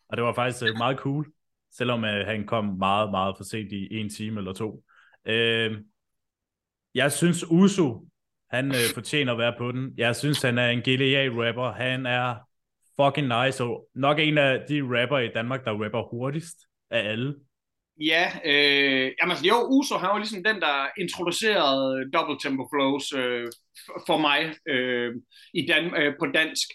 Og 0.09 0.17
det 0.17 0.23
var 0.23 0.33
faktisk 0.33 0.63
uh, 0.63 0.77
meget 0.77 0.97
cool, 0.97 1.25
selvom 1.71 2.03
uh, 2.03 2.09
han 2.09 2.45
kom 2.45 2.65
meget, 2.65 3.11
meget 3.11 3.37
for 3.37 3.43
sent 3.43 3.71
i 3.71 3.99
en 3.99 4.09
time 4.09 4.39
eller 4.39 4.53
to. 4.53 4.83
Uh, 5.29 5.77
jeg 6.95 7.11
synes 7.11 7.45
Uso, 7.49 8.07
han 8.49 8.67
uh, 8.69 8.93
fortjener 8.93 9.31
at 9.31 9.37
være 9.37 9.55
på 9.57 9.71
den. 9.71 9.93
Jeg 9.97 10.15
synes, 10.15 10.41
han 10.41 10.57
er 10.57 10.69
en 10.69 10.81
genial 10.81 11.31
rapper. 11.31 11.71
Han 11.71 12.05
er 12.05 12.46
fucking 13.01 13.27
nice, 13.27 13.63
og 13.63 13.89
nok 13.95 14.19
en 14.19 14.37
af 14.37 14.61
de 14.69 14.81
rapper 14.81 15.17
i 15.17 15.27
Danmark, 15.35 15.65
der 15.65 15.83
rapper 15.83 16.09
hurtigst 16.11 16.57
af 16.91 17.09
alle. 17.09 17.35
Ja, 18.01 18.31
øh, 18.45 19.11
jamen 19.19 19.31
altså, 19.31 19.45
jo, 19.47 19.55
Uso, 19.69 19.97
han 19.97 20.09
var 20.09 20.17
ligesom 20.17 20.43
den, 20.43 20.61
der 20.61 20.87
introducerede 20.99 22.11
double 22.13 22.37
tempo 22.43 22.67
flows 22.73 23.13
øh, 23.13 23.47
for 24.07 24.17
mig 24.17 24.53
øh, 24.67 25.15
i 25.53 25.65
Dan, 25.65 25.85
øh, 26.01 26.13
på 26.19 26.25
dansk. 26.25 26.67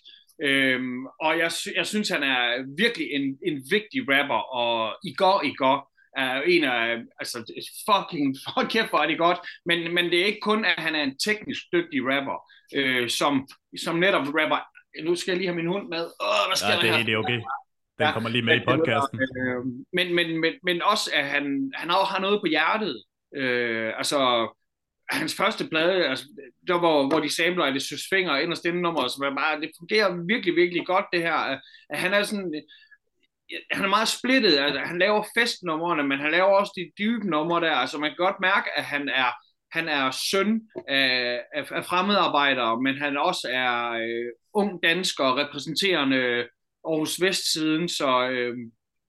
Øhm, 0.42 1.06
og 1.06 1.38
jeg, 1.38 1.50
jeg 1.76 1.86
synes, 1.86 2.08
han 2.08 2.22
er 2.22 2.64
virkelig 2.78 3.06
en, 3.10 3.38
en 3.46 3.62
vigtig 3.70 4.00
rapper, 4.08 4.40
og 4.60 4.96
i 5.04 5.14
går, 5.14 5.42
i 5.44 5.54
går, 5.54 5.92
er 6.16 6.42
en 6.42 6.64
af, 6.64 6.96
altså 7.18 7.38
fucking, 7.88 8.36
fuck 8.44 8.70
kæft, 8.70 8.90
hvor 8.90 8.98
er 8.98 9.06
det 9.06 9.18
godt, 9.18 9.38
men, 9.66 9.94
men 9.94 10.04
det 10.04 10.20
er 10.20 10.24
ikke 10.24 10.46
kun, 10.50 10.64
at 10.64 10.78
han 10.78 10.94
er 10.94 11.02
en 11.02 11.18
teknisk 11.18 11.62
dygtig 11.72 12.00
rapper, 12.04 12.38
øh, 12.74 13.08
som, 13.08 13.48
som 13.84 13.96
netop 13.96 14.26
rapper, 14.26 14.60
nu 15.04 15.14
skal 15.16 15.32
jeg 15.32 15.38
lige 15.38 15.48
have 15.48 15.56
min 15.56 15.66
hund 15.66 15.88
med, 15.88 16.04
Åh, 16.20 16.44
hvad 16.48 16.56
skal 16.56 16.70
ja, 16.70 16.80
det, 16.80 16.96
her? 16.96 17.04
det 17.04 17.14
er 17.14 17.18
okay. 17.18 17.40
Den 17.98 18.06
ja, 18.06 18.12
kommer 18.12 18.30
lige 18.30 18.42
med 18.42 18.56
i 18.56 18.64
podcasten. 18.68 19.18
Øh, 19.38 19.64
men, 19.92 20.14
men, 20.14 20.40
men, 20.40 20.52
men 20.62 20.82
også, 20.82 21.10
at 21.14 21.24
han, 21.24 21.72
han 21.74 21.90
også 21.90 22.12
har 22.12 22.20
noget 22.20 22.40
på 22.40 22.46
hjertet. 22.46 23.02
Øh, 23.36 23.92
altså, 23.96 24.48
hans 25.10 25.36
første 25.36 25.68
plade, 25.68 26.06
altså, 26.06 26.24
der 26.68 26.78
hvor, 26.78 27.08
hvor 27.08 27.20
de 27.20 27.34
samler 27.34 27.70
det 27.70 27.82
Søs 27.82 28.04
Finger 28.10 28.36
ind 28.36 28.50
og 28.50 28.56
stille 28.56 28.82
nummer, 28.82 29.08
så 29.08 29.32
bare, 29.36 29.60
det 29.60 29.70
fungerer 29.78 30.26
virkelig, 30.26 30.56
virkelig 30.56 30.86
godt 30.86 31.06
det 31.12 31.22
her. 31.22 31.58
At 31.90 31.98
han 31.98 32.14
er 32.14 32.22
sådan, 32.22 32.62
han 33.70 33.84
er 33.84 33.88
meget 33.88 34.08
splittet, 34.08 34.58
altså, 34.58 34.80
han 34.80 34.98
laver 34.98 35.24
festnummerne, 35.38 36.02
men 36.02 36.18
han 36.18 36.30
laver 36.30 36.58
også 36.60 36.72
de 36.76 36.92
dybe 36.98 37.30
numre 37.30 37.60
der, 37.60 37.72
altså 37.72 37.98
man 37.98 38.10
kan 38.10 38.24
godt 38.26 38.40
mærke, 38.40 38.78
at 38.78 38.84
han 38.84 39.08
er, 39.08 39.30
han 39.72 39.88
er 39.88 40.10
søn 40.10 40.60
af, 40.88 41.40
af, 41.54 41.64
af 41.70 41.84
fremmedarbejdere, 41.84 42.82
men 42.82 42.98
han 42.98 43.16
også 43.16 43.48
er 43.52 43.90
øh, 43.90 44.32
ung 44.54 44.82
dansker, 44.82 45.38
repræsenterende 45.38 46.48
Aarhus 46.84 47.20
Vestsiden, 47.20 47.88
så, 47.88 48.28
øh, 48.28 48.56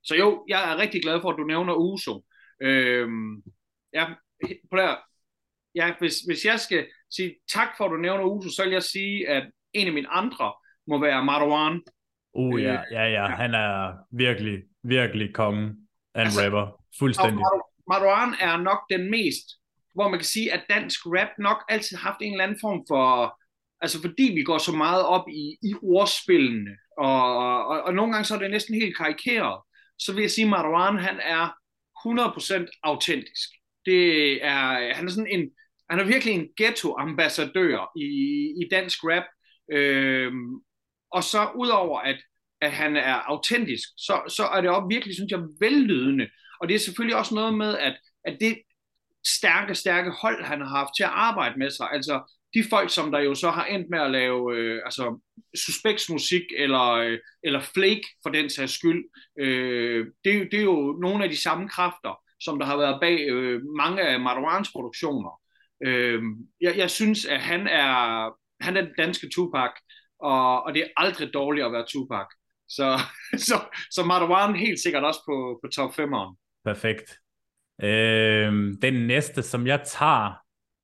så 0.03 0.15
jo, 0.15 0.45
jeg 0.47 0.71
er 0.71 0.77
rigtig 0.77 1.01
glad 1.01 1.21
for, 1.21 1.29
at 1.29 1.37
du 1.37 1.43
nævner 1.43 1.73
Uso. 1.73 2.25
Øh, 2.61 3.07
ja, 3.93 4.05
på 4.71 4.77
der, 4.77 4.95
ja, 5.75 5.93
hvis, 5.99 6.19
hvis 6.19 6.45
jeg 6.45 6.59
skal 6.59 6.87
sige 7.09 7.35
tak 7.49 7.67
for, 7.77 7.85
at 7.85 7.91
du 7.91 7.97
nævner 7.97 8.23
Uso, 8.23 8.49
så 8.49 8.63
vil 8.63 8.71
jeg 8.71 8.83
sige, 8.83 9.29
at 9.29 9.51
en 9.73 9.87
af 9.87 9.93
mine 9.93 10.09
andre 10.09 10.53
må 10.87 10.99
være 10.99 11.25
Marwan. 11.25 11.81
Uh, 12.33 12.61
ja, 12.61 12.81
ja, 12.91 13.05
ja, 13.05 13.25
han 13.27 13.53
er 13.53 13.93
virkelig, 14.11 14.63
virkelig 14.83 15.33
kongen 15.33 15.63
en 15.63 15.77
altså, 16.15 16.45
rapper. 16.45 16.83
Fuldstændig. 16.99 17.45
Marwan 17.87 18.33
er 18.39 18.57
nok 18.57 18.79
den 18.89 19.11
mest, 19.11 19.45
hvor 19.93 20.09
man 20.09 20.19
kan 20.19 20.25
sige, 20.25 20.53
at 20.53 20.65
dansk 20.69 20.99
rap 21.05 21.29
nok 21.39 21.57
altid 21.69 21.97
har 21.97 22.09
haft 22.09 22.21
en 22.21 22.31
eller 22.31 22.43
anden 22.43 22.59
form 22.61 22.85
for, 22.89 23.39
altså 23.81 24.01
fordi 24.01 24.23
vi 24.23 24.43
går 24.43 24.57
så 24.57 24.71
meget 24.71 25.05
op 25.05 25.29
i, 25.29 25.57
i 25.61 25.73
ordspillene, 25.81 26.71
og, 26.97 27.37
og, 27.67 27.81
og 27.81 27.93
nogle 27.93 28.11
gange 28.13 28.25
så 28.25 28.35
er 28.35 28.39
det 28.39 28.51
næsten 28.51 28.75
helt 28.75 28.97
karikeret, 28.97 29.61
så 29.99 30.13
vil 30.13 30.21
jeg 30.21 30.31
sige, 30.31 30.45
at 30.45 30.49
Marwan, 30.49 30.97
han 30.97 31.19
er 31.19 31.49
100% 32.07 32.79
autentisk. 32.83 33.49
Det 33.85 34.45
er, 34.45 34.93
han 34.95 35.05
er 35.05 35.11
sådan 35.11 35.31
en, 35.31 35.49
han 35.89 35.99
er 35.99 36.03
virkelig 36.03 36.33
en 36.33 36.47
ghetto-ambassadør 36.57 37.91
i, 37.97 38.07
i 38.61 38.67
dansk 38.71 38.97
rap. 39.03 39.23
Øhm, 39.71 40.61
og 41.11 41.23
så 41.23 41.49
udover 41.55 41.99
at, 41.99 42.19
at 42.61 42.71
han 42.71 42.95
er 42.95 43.13
autentisk, 43.13 43.89
så, 43.97 44.21
så 44.27 44.43
er 44.43 44.61
det 44.61 44.69
også 44.69 44.87
virkelig, 44.89 45.15
synes 45.15 45.31
jeg, 45.31 45.39
vellydende. 45.59 46.29
Og 46.61 46.69
det 46.69 46.75
er 46.75 46.79
selvfølgelig 46.79 47.17
også 47.17 47.35
noget 47.35 47.53
med, 47.53 47.77
at, 47.77 47.97
at 48.25 48.37
det 48.39 48.61
stærke, 49.27 49.75
stærke 49.75 50.11
hold, 50.21 50.43
han 50.43 50.61
har 50.61 50.67
haft 50.67 50.91
til 50.97 51.03
at 51.03 51.09
arbejde 51.13 51.59
med 51.59 51.69
sig, 51.69 51.87
altså 51.91 52.33
de 52.53 52.63
folk, 52.69 52.89
som 52.89 53.11
der 53.11 53.19
jo 53.19 53.35
så 53.35 53.49
har 53.51 53.65
endt 53.65 53.89
med 53.89 53.99
at 53.99 54.11
lave 54.11 54.55
øh, 54.57 54.81
altså, 54.85 55.19
suspektsmusik 55.65 56.41
eller, 56.57 56.89
øh, 56.89 57.19
eller 57.43 57.59
flake 57.59 58.03
for 58.23 58.29
den 58.29 58.49
sags 58.49 58.73
skyld, 58.73 59.03
øh, 59.39 60.05
det, 60.25 60.51
det 60.51 60.59
er 60.59 60.63
jo 60.63 60.97
nogle 61.01 61.23
af 61.23 61.29
de 61.29 61.41
samme 61.41 61.69
kræfter, 61.69 62.21
som 62.39 62.59
der 62.59 62.65
har 62.65 62.77
været 62.77 62.99
bag 63.01 63.19
øh, 63.29 63.61
mange 63.77 64.01
af 64.01 64.19
Marwans 64.19 64.71
produktioner. 64.71 65.41
Øh, 65.85 66.21
jeg, 66.61 66.77
jeg 66.77 66.89
synes, 66.89 67.25
at 67.25 67.39
han 67.39 67.67
er, 67.67 68.29
han 68.63 68.77
er 68.77 68.81
den 68.81 68.93
danske 68.97 69.29
Tupac, 69.35 69.71
og, 70.19 70.63
og 70.63 70.73
det 70.73 70.81
er 70.83 70.87
aldrig 70.97 71.33
dårligt 71.33 71.65
at 71.65 71.71
være 71.71 71.85
Tupac. 71.89 72.27
Så, 72.69 72.99
så, 73.47 73.55
så 73.91 74.03
Marwan 74.03 74.55
helt 74.55 74.79
sikkert 74.79 75.03
også 75.03 75.19
på, 75.25 75.59
på 75.63 75.69
top 75.71 75.99
5'eren. 75.99 76.35
Perfekt. 76.65 77.22
Øh, 77.81 78.73
den 78.81 79.07
næste, 79.07 79.43
som 79.43 79.67
jeg 79.67 79.81
tager, 79.85 80.33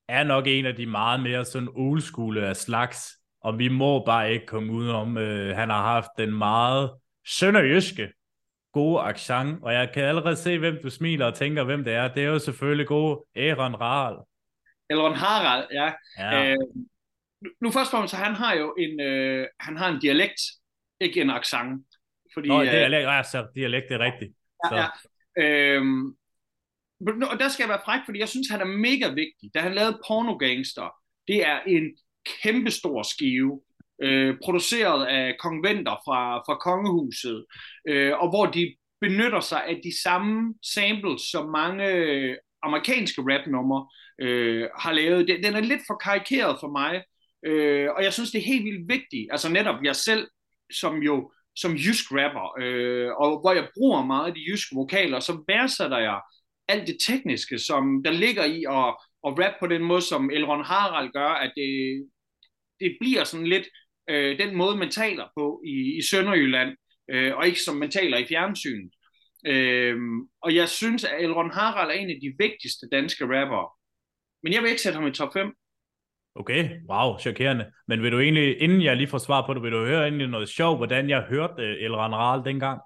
er 0.07 0.23
nok 0.23 0.43
en 0.47 0.65
af 0.65 0.75
de 0.75 0.85
meget 0.85 1.19
mere 1.19 1.45
sådan 1.45 1.69
old 1.75 2.01
school 2.01 2.37
af 2.37 2.55
slags, 2.55 3.11
og 3.41 3.59
vi 3.59 3.67
må 3.67 4.05
bare 4.05 4.33
ikke 4.33 4.45
komme 4.45 4.73
ud 4.73 4.89
om, 4.89 5.17
øh, 5.17 5.55
han 5.55 5.69
har 5.69 5.83
haft 5.83 6.09
den 6.17 6.37
meget 6.37 6.91
sønderjyske 7.27 8.09
gode 8.73 9.01
accent, 9.01 9.63
og 9.63 9.73
jeg 9.73 9.91
kan 9.93 10.03
allerede 10.03 10.35
se, 10.35 10.59
hvem 10.59 10.77
du 10.83 10.89
smiler 10.89 11.25
og 11.25 11.33
tænker, 11.33 11.63
hvem 11.63 11.83
det 11.83 11.93
er. 11.93 12.13
Det 12.13 12.23
er 12.23 12.27
jo 12.27 12.39
selvfølgelig 12.39 12.87
gode 12.87 13.25
Aaron 13.35 13.75
Harald. 13.81 14.17
Aaron 14.89 15.15
Harald, 15.15 15.67
ja. 15.71 15.91
ja. 16.17 16.51
Øh, 16.51 16.57
nu 17.61 17.71
først 17.71 17.87
og 17.87 17.91
fremmest, 17.91 18.15
han 18.15 18.33
har 18.33 18.53
jo 18.53 18.75
en, 18.79 18.99
øh, 18.99 19.47
han 19.59 19.77
har 19.77 19.89
en 19.89 19.99
dialekt, 19.99 20.41
ikke 20.99 21.21
en 21.21 21.29
accent. 21.29 21.85
Fordi, 22.33 22.47
Nå, 22.47 22.61
det 22.61 22.67
er 22.67 22.71
dialekt, 22.71 23.03
ja, 23.03 23.23
så 23.23 23.47
dialekt, 23.55 23.91
er 23.91 23.99
rigtigt. 23.99 24.31
Ja, 24.63 24.69
så. 24.69 24.75
ja. 24.75 24.87
Øhm, 25.43 26.15
og 27.07 27.39
der 27.39 27.49
skal 27.49 27.63
jeg 27.63 27.69
være 27.69 27.85
fræk, 27.85 27.99
fordi 28.05 28.19
jeg 28.19 28.29
synes, 28.29 28.49
han 28.49 28.61
er 28.61 28.65
mega 28.65 29.07
vigtig. 29.07 29.51
Da 29.53 29.59
han 29.59 29.73
lavede 29.73 29.99
Porno 30.07 30.37
Gangster, 30.37 30.89
det 31.27 31.47
er 31.47 31.59
en 31.67 31.83
kæmpestor 32.43 33.03
skive, 33.03 33.61
øh, 34.03 34.35
produceret 34.43 35.05
af 35.05 35.35
konventer 35.39 35.95
fra, 36.05 36.37
fra 36.37 36.55
kongehuset, 36.55 37.45
øh, 37.87 38.13
og 38.19 38.29
hvor 38.29 38.45
de 38.45 38.75
benytter 39.01 39.39
sig 39.39 39.65
af 39.65 39.80
de 39.84 40.01
samme 40.03 40.53
samples, 40.73 41.21
som 41.21 41.49
mange 41.49 41.85
øh, 41.85 42.38
amerikanske 42.63 43.21
rapnumre 43.21 43.88
øh, 44.21 44.67
har 44.80 44.91
lavet. 44.91 45.27
Den 45.27 45.55
er 45.55 45.59
lidt 45.59 45.81
for 45.88 45.95
karikeret 45.95 46.57
for 46.59 46.71
mig, 46.71 47.03
øh, 47.45 47.88
og 47.97 48.03
jeg 48.03 48.13
synes, 48.13 48.31
det 48.31 48.39
er 48.39 48.51
helt 48.53 48.65
vildt 48.65 48.89
vigtigt. 48.89 49.27
Altså 49.31 49.49
netop 49.49 49.84
jeg 49.84 49.95
selv, 49.95 50.27
som 50.71 50.97
jo 50.97 51.31
som 51.55 51.76
jysk 51.76 52.05
rapper, 52.11 52.47
øh, 52.59 53.09
og 53.17 53.39
hvor 53.39 53.53
jeg 53.53 53.69
bruger 53.76 54.05
meget 54.05 54.27
af 54.27 54.34
de 54.34 54.45
jyske 54.49 54.76
vokaler, 54.76 55.19
så 55.19 55.43
værdsætter 55.47 55.97
jeg 55.97 56.19
alt 56.69 56.87
det 56.87 56.97
tekniske, 57.07 57.59
som 57.59 58.03
der 58.03 58.11
ligger 58.11 58.45
i 58.45 58.63
at, 58.69 58.89
at 59.27 59.39
rap 59.39 59.53
på 59.59 59.67
den 59.67 59.83
måde, 59.83 60.01
som 60.01 60.29
Elron 60.29 60.65
Harald 60.65 61.11
gør, 61.11 61.29
at 61.29 61.51
det, 61.55 61.69
det 62.79 62.97
bliver 63.01 63.23
sådan 63.23 63.47
lidt 63.47 63.67
øh, 64.09 64.39
den 64.39 64.55
måde, 64.55 64.77
man 64.77 64.89
taler 64.89 65.25
på 65.37 65.61
i, 65.65 65.97
i 65.97 66.01
Sønderjylland, 66.01 66.77
øh, 67.11 67.37
og 67.37 67.47
ikke 67.47 67.61
som 67.61 67.75
man 67.75 67.91
taler 67.91 68.17
i 68.17 68.25
fjernsynet. 68.25 68.93
Øh, 69.45 69.97
og 70.43 70.55
jeg 70.55 70.69
synes, 70.69 71.03
at 71.03 71.23
Elron 71.23 71.51
Harald 71.51 71.89
er 71.89 71.93
en 71.93 72.09
af 72.09 72.19
de 72.21 72.35
vigtigste 72.39 72.87
danske 72.91 73.23
rappere. 73.23 73.69
Men 74.43 74.53
jeg 74.53 74.61
vil 74.61 74.69
ikke 74.69 74.81
sætte 74.81 74.99
ham 74.99 75.07
i 75.07 75.11
top 75.11 75.33
5. 75.33 75.53
Okay, 76.35 76.69
wow, 76.89 77.17
chokerende. 77.19 77.71
Men 77.87 78.03
vil 78.03 78.11
du 78.11 78.19
egentlig, 78.19 78.61
inden 78.61 78.81
jeg 78.81 78.97
lige 78.97 79.07
får 79.07 79.17
svar 79.17 79.45
på 79.45 79.53
det, 79.53 79.63
vil 79.63 79.71
du 79.71 79.85
høre 79.85 80.03
egentlig 80.03 80.27
noget 80.27 80.49
sjovt, 80.49 80.79
hvordan 80.79 81.09
jeg 81.09 81.21
hørte 81.21 81.63
øh, 81.63 81.83
Elron 81.83 82.13
Harald 82.13 82.45
dengang? 82.45 82.81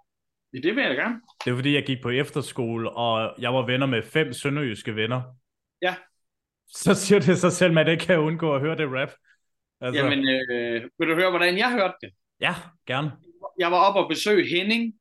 Ja, 0.53 0.59
det 0.59 0.75
vil 0.75 0.83
jeg 0.83 0.95
gerne. 0.95 1.21
Det 1.45 1.51
er 1.51 1.55
fordi, 1.55 1.73
jeg 1.73 1.85
gik 1.85 2.01
på 2.01 2.09
efterskole, 2.09 2.89
og 2.89 3.35
jeg 3.39 3.53
var 3.53 3.65
venner 3.65 3.85
med 3.85 4.03
fem 4.03 4.33
sønderjyske 4.33 4.95
venner. 4.95 5.21
Ja. 5.81 5.95
Så 6.67 6.93
siger 6.93 7.19
det 7.19 7.37
sig 7.37 7.51
selv, 7.51 7.79
at 7.79 7.87
ikke 7.87 8.05
kan 8.05 8.19
undgå 8.19 8.55
at 8.55 8.61
høre 8.61 8.77
det 8.77 8.87
rap. 8.87 9.11
Altså... 9.81 10.03
Jamen, 10.03 10.19
øh, 10.29 10.81
vil 10.99 11.07
du 11.07 11.15
høre, 11.15 11.29
hvordan 11.29 11.57
jeg 11.57 11.71
hørte 11.71 11.93
det? 12.01 12.11
Ja, 12.39 12.55
gerne. 12.87 13.11
Jeg 13.59 13.71
var 13.71 13.77
oppe 13.77 13.99
og 13.99 14.09
besøge 14.09 14.49
Henning, 14.49 14.93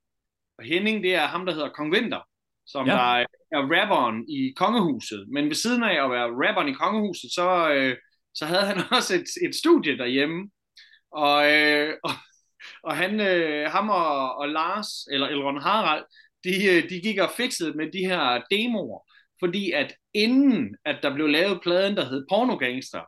og 0.59 0.65
Henning, 0.65 1.03
det 1.03 1.15
er 1.15 1.27
ham, 1.27 1.47
der 1.47 1.53
hedder 1.53 1.69
Kong 1.69 1.93
Winter, 1.93 2.21
som 2.67 2.87
ja. 2.87 2.93
der 2.93 2.99
er 2.99 3.27
rapperen 3.53 4.29
i 4.29 4.53
kongehuset. 4.57 5.29
Men 5.33 5.45
ved 5.45 5.55
siden 5.55 5.83
af 5.83 6.05
at 6.05 6.11
være 6.11 6.29
rapperen 6.43 6.69
i 6.69 6.73
kongehuset, 6.73 7.31
så, 7.35 7.73
øh, 7.73 7.97
så 8.35 8.47
havde 8.47 8.63
han 8.63 8.77
også 8.97 9.15
et, 9.15 9.49
et 9.49 9.55
studie 9.55 9.99
derhjemme. 9.99 10.51
Og, 11.13 11.53
øh, 11.53 11.95
og, 12.05 12.11
og 12.83 12.97
han, 12.97 13.21
øh, 13.21 13.71
ham 13.71 13.91
og, 13.91 14.37
og 14.37 14.49
Lars, 14.49 14.89
eller 15.11 15.27
Elron 15.29 15.63
Harald, 15.63 16.05
de, 16.45 16.51
øh, 16.51 16.91
de 16.91 17.01
gik 17.01 17.19
og 17.19 17.31
fikset 17.37 17.77
med 17.77 17.93
de 17.93 18.07
her 18.07 18.43
demoer, 18.51 19.01
fordi 19.41 19.73
at 19.73 19.95
inden 20.15 20.77
at 20.85 20.99
der 21.03 21.15
blev 21.15 21.29
lavet 21.29 21.61
pladen, 21.63 21.97
der 21.97 22.05
hed 22.05 22.27
Pornogangster, 22.31 23.03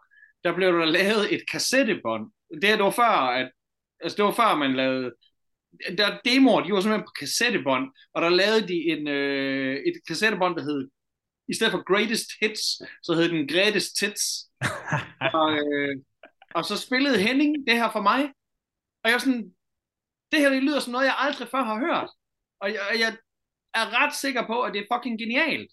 der 0.45 0.55
blev 0.55 0.73
der 0.73 0.85
lavet 0.85 1.35
et 1.35 1.43
kassettebånd. 1.51 2.31
Det, 2.55 2.63
det 2.63 2.79
var 2.79 2.91
før, 2.91 3.15
at, 3.41 3.51
altså 4.01 4.17
det 4.17 4.25
var 4.25 4.33
før 4.33 4.57
man 4.57 4.75
lavede 4.75 5.13
der 5.99 6.19
demoer, 6.25 6.61
de 6.61 6.73
var 6.73 6.81
simpelthen 6.81 7.07
på 7.07 7.19
kassettebånd, 7.21 7.91
og 8.15 8.23
der 8.23 8.29
lavede 8.29 8.69
de 8.69 8.75
en, 8.75 9.09
øh, 9.09 9.77
et 9.77 9.95
kassettebånd, 10.09 10.57
der 10.57 10.63
hed, 10.63 10.89
i 11.49 11.55
stedet 11.55 11.71
for 11.71 11.93
Greatest 11.93 12.31
Hits, 12.41 12.63
så 13.03 13.15
hed 13.15 13.29
den 13.29 13.49
Greatest 13.49 14.01
Hits. 14.01 14.25
og, 15.41 15.51
øh, 15.53 15.97
og 16.55 16.65
så 16.65 16.77
spillede 16.77 17.19
Henning 17.19 17.67
det 17.67 17.77
her 17.77 17.91
for 17.93 18.03
mig, 18.03 18.23
og 19.03 19.11
jeg 19.11 19.13
var 19.13 19.19
sådan, 19.19 19.54
det 20.35 20.43
her 20.43 20.51
det 20.51 20.63
lyder 20.63 20.81
som 20.81 20.93
noget, 20.93 21.07
jeg 21.07 21.15
aldrig 21.19 21.49
før 21.49 21.63
har 21.63 21.79
hørt. 21.79 22.11
Og 22.61 22.73
jeg, 22.73 22.81
jeg 22.99 23.17
er 23.75 23.87
ret 23.99 24.15
sikker 24.15 24.47
på, 24.47 24.63
at 24.63 24.75
det 24.75 24.81
er 24.81 24.95
fucking 24.95 25.19
genialt. 25.19 25.71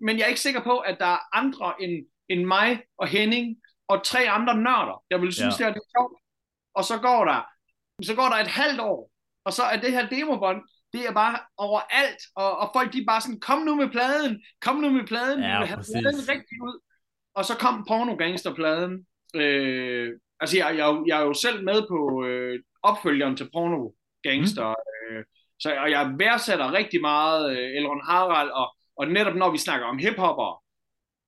Men 0.00 0.18
jeg 0.18 0.24
er 0.24 0.28
ikke 0.28 0.40
sikker 0.40 0.62
på, 0.62 0.78
at 0.78 0.96
der 0.98 1.06
er 1.06 1.36
andre 1.36 1.74
end, 1.82 2.06
end 2.28 2.44
mig 2.44 2.82
og 2.98 3.06
Henning 3.08 3.56
og 3.88 4.04
tre 4.04 4.30
andre 4.30 4.54
nørder, 4.56 5.04
der 5.10 5.18
vil 5.18 5.32
synes, 5.32 5.60
ja. 5.60 5.68
det 5.68 5.76
er 5.76 5.90
sjovt. 5.96 6.16
Og 6.74 6.84
så 6.84 6.98
går 6.98 7.24
der 7.24 7.40
så 8.02 8.14
går 8.14 8.28
der 8.28 8.36
et 8.36 8.48
halvt 8.48 8.80
år, 8.80 9.10
og 9.44 9.52
så 9.52 9.62
er 9.62 9.76
det 9.80 9.92
her 9.92 10.08
demobånd, 10.08 10.62
det 10.92 11.08
er 11.08 11.12
bare 11.12 11.38
overalt, 11.56 12.22
og, 12.34 12.58
og 12.58 12.70
folk 12.74 12.92
de 12.92 12.98
er 12.98 13.04
bare 13.06 13.20
sådan, 13.20 13.40
kom 13.40 13.58
nu 13.58 13.74
med 13.74 13.88
pladen, 13.90 14.42
kom 14.60 14.76
nu 14.76 14.90
med 14.90 15.06
pladen, 15.06 15.40
ja, 15.40 15.46
vi 15.46 15.58
vil 15.58 15.68
have 15.68 15.84
pladen 16.02 16.28
rigtig 16.28 16.62
ud. 16.62 16.80
Og 17.34 17.44
så 17.44 17.56
kom 17.56 17.84
Porno-gangster-pladen. 17.88 19.06
Øh, 19.34 20.08
altså, 20.40 20.56
jeg, 20.56 20.76
jeg, 20.76 21.02
jeg 21.06 21.20
er 21.20 21.24
jo 21.24 21.34
selv 21.34 21.64
med 21.64 21.82
på 21.88 22.24
øh, 22.26 22.62
opfølgeren 22.82 23.36
til 23.36 23.50
Porno-gangster, 23.52 24.68
mm. 24.68 25.16
øh, 25.16 25.24
så 25.60 25.76
og 25.84 25.90
jeg 25.90 26.14
værdsætter 26.18 26.72
rigtig 26.72 27.00
meget 27.00 27.50
øh, 27.50 27.76
Elron 27.76 28.04
Harald, 28.04 28.50
og, 28.50 28.76
og 28.96 29.08
netop 29.08 29.34
når 29.34 29.50
vi 29.50 29.58
snakker 29.58 29.86
om 29.86 29.98
hiphopper, 29.98 30.62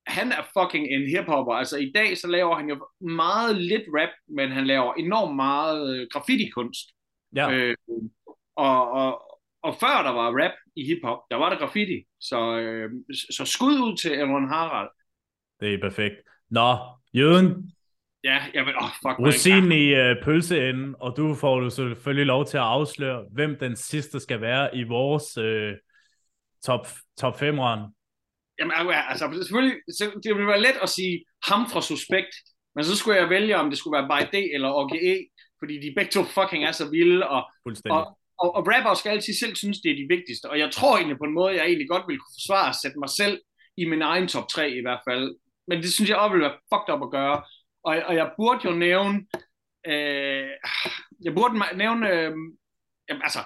han 0.07 0.31
er 0.31 0.43
fucking 0.57 0.87
en 0.87 1.09
hiphopper. 1.09 1.53
Altså 1.53 1.77
i 1.77 1.91
dag 1.95 2.17
så 2.17 2.27
laver 2.27 2.55
han 2.55 2.69
jo 2.69 2.87
meget 2.99 3.55
lidt 3.55 3.83
rap, 3.87 4.09
men 4.27 4.51
han 4.51 4.67
laver 4.67 4.93
enormt 4.93 5.35
meget 5.35 5.95
øh, 5.95 6.07
graffiti-kunst. 6.11 6.85
Ja. 7.35 7.51
Øh, 7.51 7.75
og, 8.55 8.91
og, 8.91 9.39
og 9.61 9.75
før 9.79 10.03
der 10.03 10.11
var 10.11 10.43
rap 10.43 10.51
i 10.75 10.85
hiphop, 10.85 11.19
der 11.31 11.37
var 11.37 11.49
der 11.49 11.57
graffiti. 11.57 12.05
Så, 12.19 12.57
øh, 12.57 12.89
så 13.31 13.45
skud 13.45 13.79
ud 13.79 13.97
til 13.97 14.09
Aaron 14.09 14.49
Harald. 14.49 14.89
Det 15.59 15.73
er 15.73 15.79
perfekt. 15.81 16.15
Nå, 16.49 16.77
Jøden. 17.13 17.74
Ja, 18.25 18.39
jeg 18.53 18.65
vil, 18.65 18.73
oh, 18.77 18.89
fuck 19.03 19.17
Rosin 19.19 19.71
i 19.71 19.85
uh, 20.01 20.23
pølseenden, 20.23 20.95
og 20.99 21.17
du 21.17 21.35
får 21.35 21.61
jo 21.61 21.69
selvfølgelig 21.69 22.25
lov 22.25 22.45
til 22.45 22.57
at 22.57 22.63
afsløre, 22.63 23.25
hvem 23.31 23.57
den 23.59 23.75
sidste 23.75 24.19
skal 24.19 24.41
være 24.41 24.75
i 24.77 24.83
vores 24.83 25.37
uh, 25.37 25.77
top, 26.65 26.87
top 27.19 27.39
5 27.39 27.59
run. 27.59 27.79
Jamen, 28.59 28.73
altså, 29.09 29.25
selvfølgelig, 29.41 29.77
det 30.23 30.35
ville 30.35 30.47
være 30.47 30.61
let 30.61 30.77
at 30.81 30.89
sige 30.89 31.25
ham 31.47 31.69
fra 31.69 31.81
Suspekt, 31.81 32.33
men 32.75 32.83
så 32.83 32.97
skulle 32.97 33.17
jeg 33.21 33.29
vælge, 33.29 33.57
om 33.57 33.69
det 33.69 33.77
skulle 33.79 33.97
være 33.97 34.09
By 34.11 34.21
D 34.33 34.35
eller 34.53 34.69
OGE, 34.69 35.27
fordi 35.59 35.73
de 35.83 35.93
begge 35.97 36.11
to 36.11 36.23
fucking 36.23 36.63
er 36.63 36.71
så 36.71 36.89
vilde, 36.89 37.27
og, 37.27 37.43
og, 37.89 38.01
og, 38.41 38.55
og 38.55 38.67
rapper 38.71 38.93
skal 38.93 39.09
altid 39.09 39.33
selv 39.33 39.55
synes, 39.55 39.79
det 39.79 39.91
er 39.91 39.95
de 39.95 40.07
vigtigste, 40.15 40.49
og 40.49 40.59
jeg 40.59 40.71
tror 40.71 40.97
egentlig 40.97 41.17
på 41.17 41.23
en 41.23 41.33
måde, 41.33 41.55
jeg 41.55 41.65
egentlig 41.65 41.89
godt 41.89 42.03
ville 42.07 42.19
kunne 42.19 42.37
forsvare 42.39 42.69
at 42.69 42.79
sætte 42.83 42.99
mig 42.99 43.09
selv 43.09 43.35
i 43.77 43.85
min 43.85 44.01
egen 44.01 44.27
top 44.27 44.47
3 44.49 44.71
i 44.71 44.81
hvert 44.81 45.01
fald, 45.09 45.35
men 45.67 45.77
det 45.83 45.93
synes 45.93 46.09
jeg 46.09 46.17
også 46.17 46.31
ville 46.33 46.47
være 46.47 46.59
fucked 46.71 46.93
up 46.93 47.03
at 47.07 47.11
gøre, 47.11 47.37
og, 47.85 47.95
og 48.05 48.15
jeg 48.15 48.31
burde 48.37 48.61
jo 48.65 48.71
nævne, 48.71 49.25
øh, 49.87 50.49
jeg 51.23 51.33
burde 51.35 51.77
nævne, 51.77 52.09
øh, 52.09 52.33
jamen, 53.09 53.23
altså, 53.23 53.39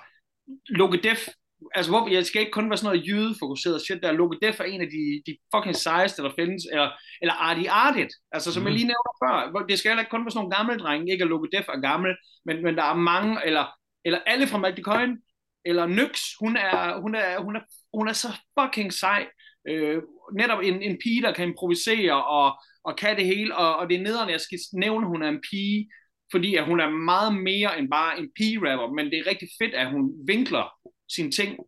Logedef 0.70 1.28
altså, 1.76 1.92
hvor, 1.92 2.10
jeg 2.10 2.26
skal 2.26 2.40
ikke 2.42 2.52
kun 2.52 2.70
være 2.70 2.78
sådan 2.78 2.96
noget 2.96 3.08
jydefokuseret 3.08 3.82
shit 3.82 4.04
der. 4.04 4.12
Loke 4.12 4.38
Def 4.42 4.60
er 4.60 4.64
en 4.64 4.82
af 4.82 4.88
de, 4.88 5.22
de 5.26 5.38
fucking 5.56 5.76
sejeste, 5.76 6.24
der 6.24 6.32
findes. 6.40 6.64
Eller, 6.72 6.90
eller 7.22 7.34
Artie 7.34 7.72
Artit, 7.72 8.12
altså 8.32 8.54
som 8.54 8.62
mm. 8.62 8.68
jeg 8.68 8.74
lige 8.74 8.88
nævnte 8.88 9.14
før. 9.24 9.66
Det 9.70 9.80
skal 9.80 9.90
heller 9.90 10.02
ikke 10.02 10.12
kun 10.12 10.26
være 10.26 10.32
sådan 10.32 10.40
nogle 10.44 10.56
gamle 10.56 10.78
drenge. 10.84 11.12
Ikke 11.12 11.24
at 11.24 11.30
Loke 11.30 11.50
Def 11.54 11.68
er 11.70 11.82
gammel, 11.82 12.16
men, 12.46 12.64
men 12.64 12.76
der 12.78 12.84
er 12.84 12.96
mange, 12.96 13.46
eller, 13.46 13.66
eller 14.06 14.20
alle 14.26 14.48
fra 14.48 14.58
Magdi 14.58 14.82
Coin, 14.82 15.18
eller 15.66 15.88
Nyx, 15.88 16.20
hun 16.40 16.58
er, 16.58 17.02
hun 17.02 17.16
er, 17.16 17.40
hun 17.40 17.56
er, 17.56 17.62
hun 17.94 18.08
er 18.08 18.14
så 18.14 18.28
fucking 18.60 18.94
sej. 18.94 19.28
Øh, 19.70 20.02
netop 20.34 20.60
en, 20.64 20.82
en 20.82 20.98
pige, 21.04 21.22
der 21.22 21.34
kan 21.34 21.48
improvisere 21.48 22.26
og, 22.26 22.60
og 22.84 22.98
kan 22.98 23.18
det 23.18 23.26
hele, 23.26 23.56
og, 23.56 23.76
og 23.76 23.90
det 23.90 23.98
er 23.98 24.04
nederen, 24.04 24.30
jeg 24.30 24.42
skal 24.42 24.60
nævne, 24.74 25.08
hun 25.08 25.24
er 25.24 25.30
en 25.30 25.42
pige, 25.52 25.90
fordi 26.32 26.56
at 26.56 26.66
hun 26.66 26.80
er 26.80 26.90
meget 26.90 27.36
mere 27.36 27.80
end 27.80 27.90
bare 27.92 28.20
en 28.20 28.30
pige-rapper, 28.36 28.94
men 28.94 29.06
det 29.06 29.20
er 29.20 29.30
rigtig 29.30 29.50
fedt, 29.62 29.74
at 29.74 29.92
hun 29.92 30.14
vinkler 30.28 30.74
sine 31.10 31.32
ting 31.32 31.60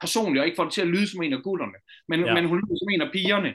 personligt, 0.00 0.40
og 0.40 0.46
ikke 0.46 0.56
får 0.56 0.64
det 0.64 0.72
til 0.72 0.80
at 0.80 0.92
lyde 0.94 1.08
som 1.10 1.22
en 1.22 1.32
af 1.32 1.42
gutterne, 1.42 1.78
men, 2.08 2.20
ja. 2.20 2.34
men 2.34 2.44
hun 2.44 2.58
lyder 2.58 2.78
som 2.78 2.90
en 2.94 3.00
af 3.00 3.12
pigerne. 3.12 3.54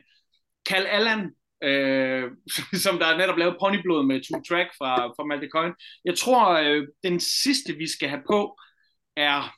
Kal 0.69 0.85
Allan, 0.85 1.31
øh, 1.63 2.31
som 2.83 2.99
der 2.99 3.05
er 3.05 3.17
netop 3.17 3.37
lavet 3.37 3.57
ponyblod 3.61 4.05
med 4.05 4.21
Two 4.21 4.41
Track 4.49 4.69
fra, 4.77 5.07
fra 5.07 5.23
Malte 5.23 5.49
Coyne. 5.53 5.75
Jeg 6.05 6.15
tror, 6.17 6.45
øh, 6.63 6.87
den 7.03 7.19
sidste, 7.19 7.73
vi 7.73 7.87
skal 7.87 8.09
have 8.09 8.23
på, 8.27 8.59
er, 9.15 9.55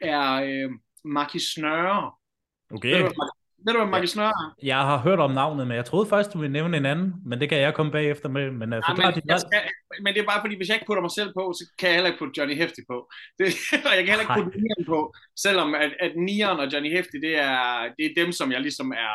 er 0.00 0.32
øh, 0.32 0.70
Marki 1.04 1.38
Snøre. 1.38 2.12
Okay. 2.74 3.02
Ved 3.02 3.08
du, 3.08 3.30
hvad 3.62 3.86
Marcus 3.86 4.16
Nørre 4.16 4.28
er? 4.28 4.54
Jeg 4.62 4.80
har 4.90 4.98
hørt 4.98 5.20
om 5.20 5.30
navnet, 5.30 5.66
men 5.66 5.76
jeg 5.76 5.84
troede 5.84 6.06
først, 6.08 6.32
du 6.32 6.38
ville 6.38 6.52
nævne 6.52 6.76
en 6.76 6.86
anden, 6.86 7.14
men 7.26 7.40
det 7.40 7.48
kan 7.48 7.58
jeg 7.58 7.74
komme 7.74 7.92
bagefter 7.92 8.28
med. 8.28 8.50
Men, 8.50 8.72
uh, 8.72 8.80
ja, 8.88 8.94
men, 8.94 9.22
jeg 9.32 9.40
skal, 9.40 9.60
men 10.04 10.14
det 10.14 10.20
er 10.20 10.28
bare 10.32 10.40
fordi, 10.44 10.54
hvis 10.56 10.68
jeg 10.68 10.76
ikke 10.76 10.86
putter 10.86 11.04
mig 11.06 11.14
selv 11.18 11.30
på, 11.38 11.42
så 11.58 11.62
kan 11.78 11.88
jeg 11.88 11.96
heller 11.96 12.10
ikke 12.10 12.22
putte 12.22 12.36
Johnny 12.38 12.56
Hefti 12.60 12.82
på. 12.92 12.96
Det, 13.38 13.46
og 13.88 13.92
jeg 13.96 14.02
kan 14.04 14.10
heller 14.12 14.26
ikke 14.26 14.38
putte 14.40 14.60
Nieren 14.64 14.84
på, 14.94 14.98
selvom 15.44 15.68
at, 15.74 15.92
at 16.04 16.12
Nieren 16.26 16.58
og 16.62 16.66
Johnny 16.72 16.90
Hefti, 16.96 17.16
det 17.26 17.34
er, 17.50 17.60
det 17.96 18.04
er 18.06 18.12
dem, 18.20 18.30
som 18.32 18.52
jeg 18.52 18.60
ligesom 18.60 18.90
er... 19.06 19.14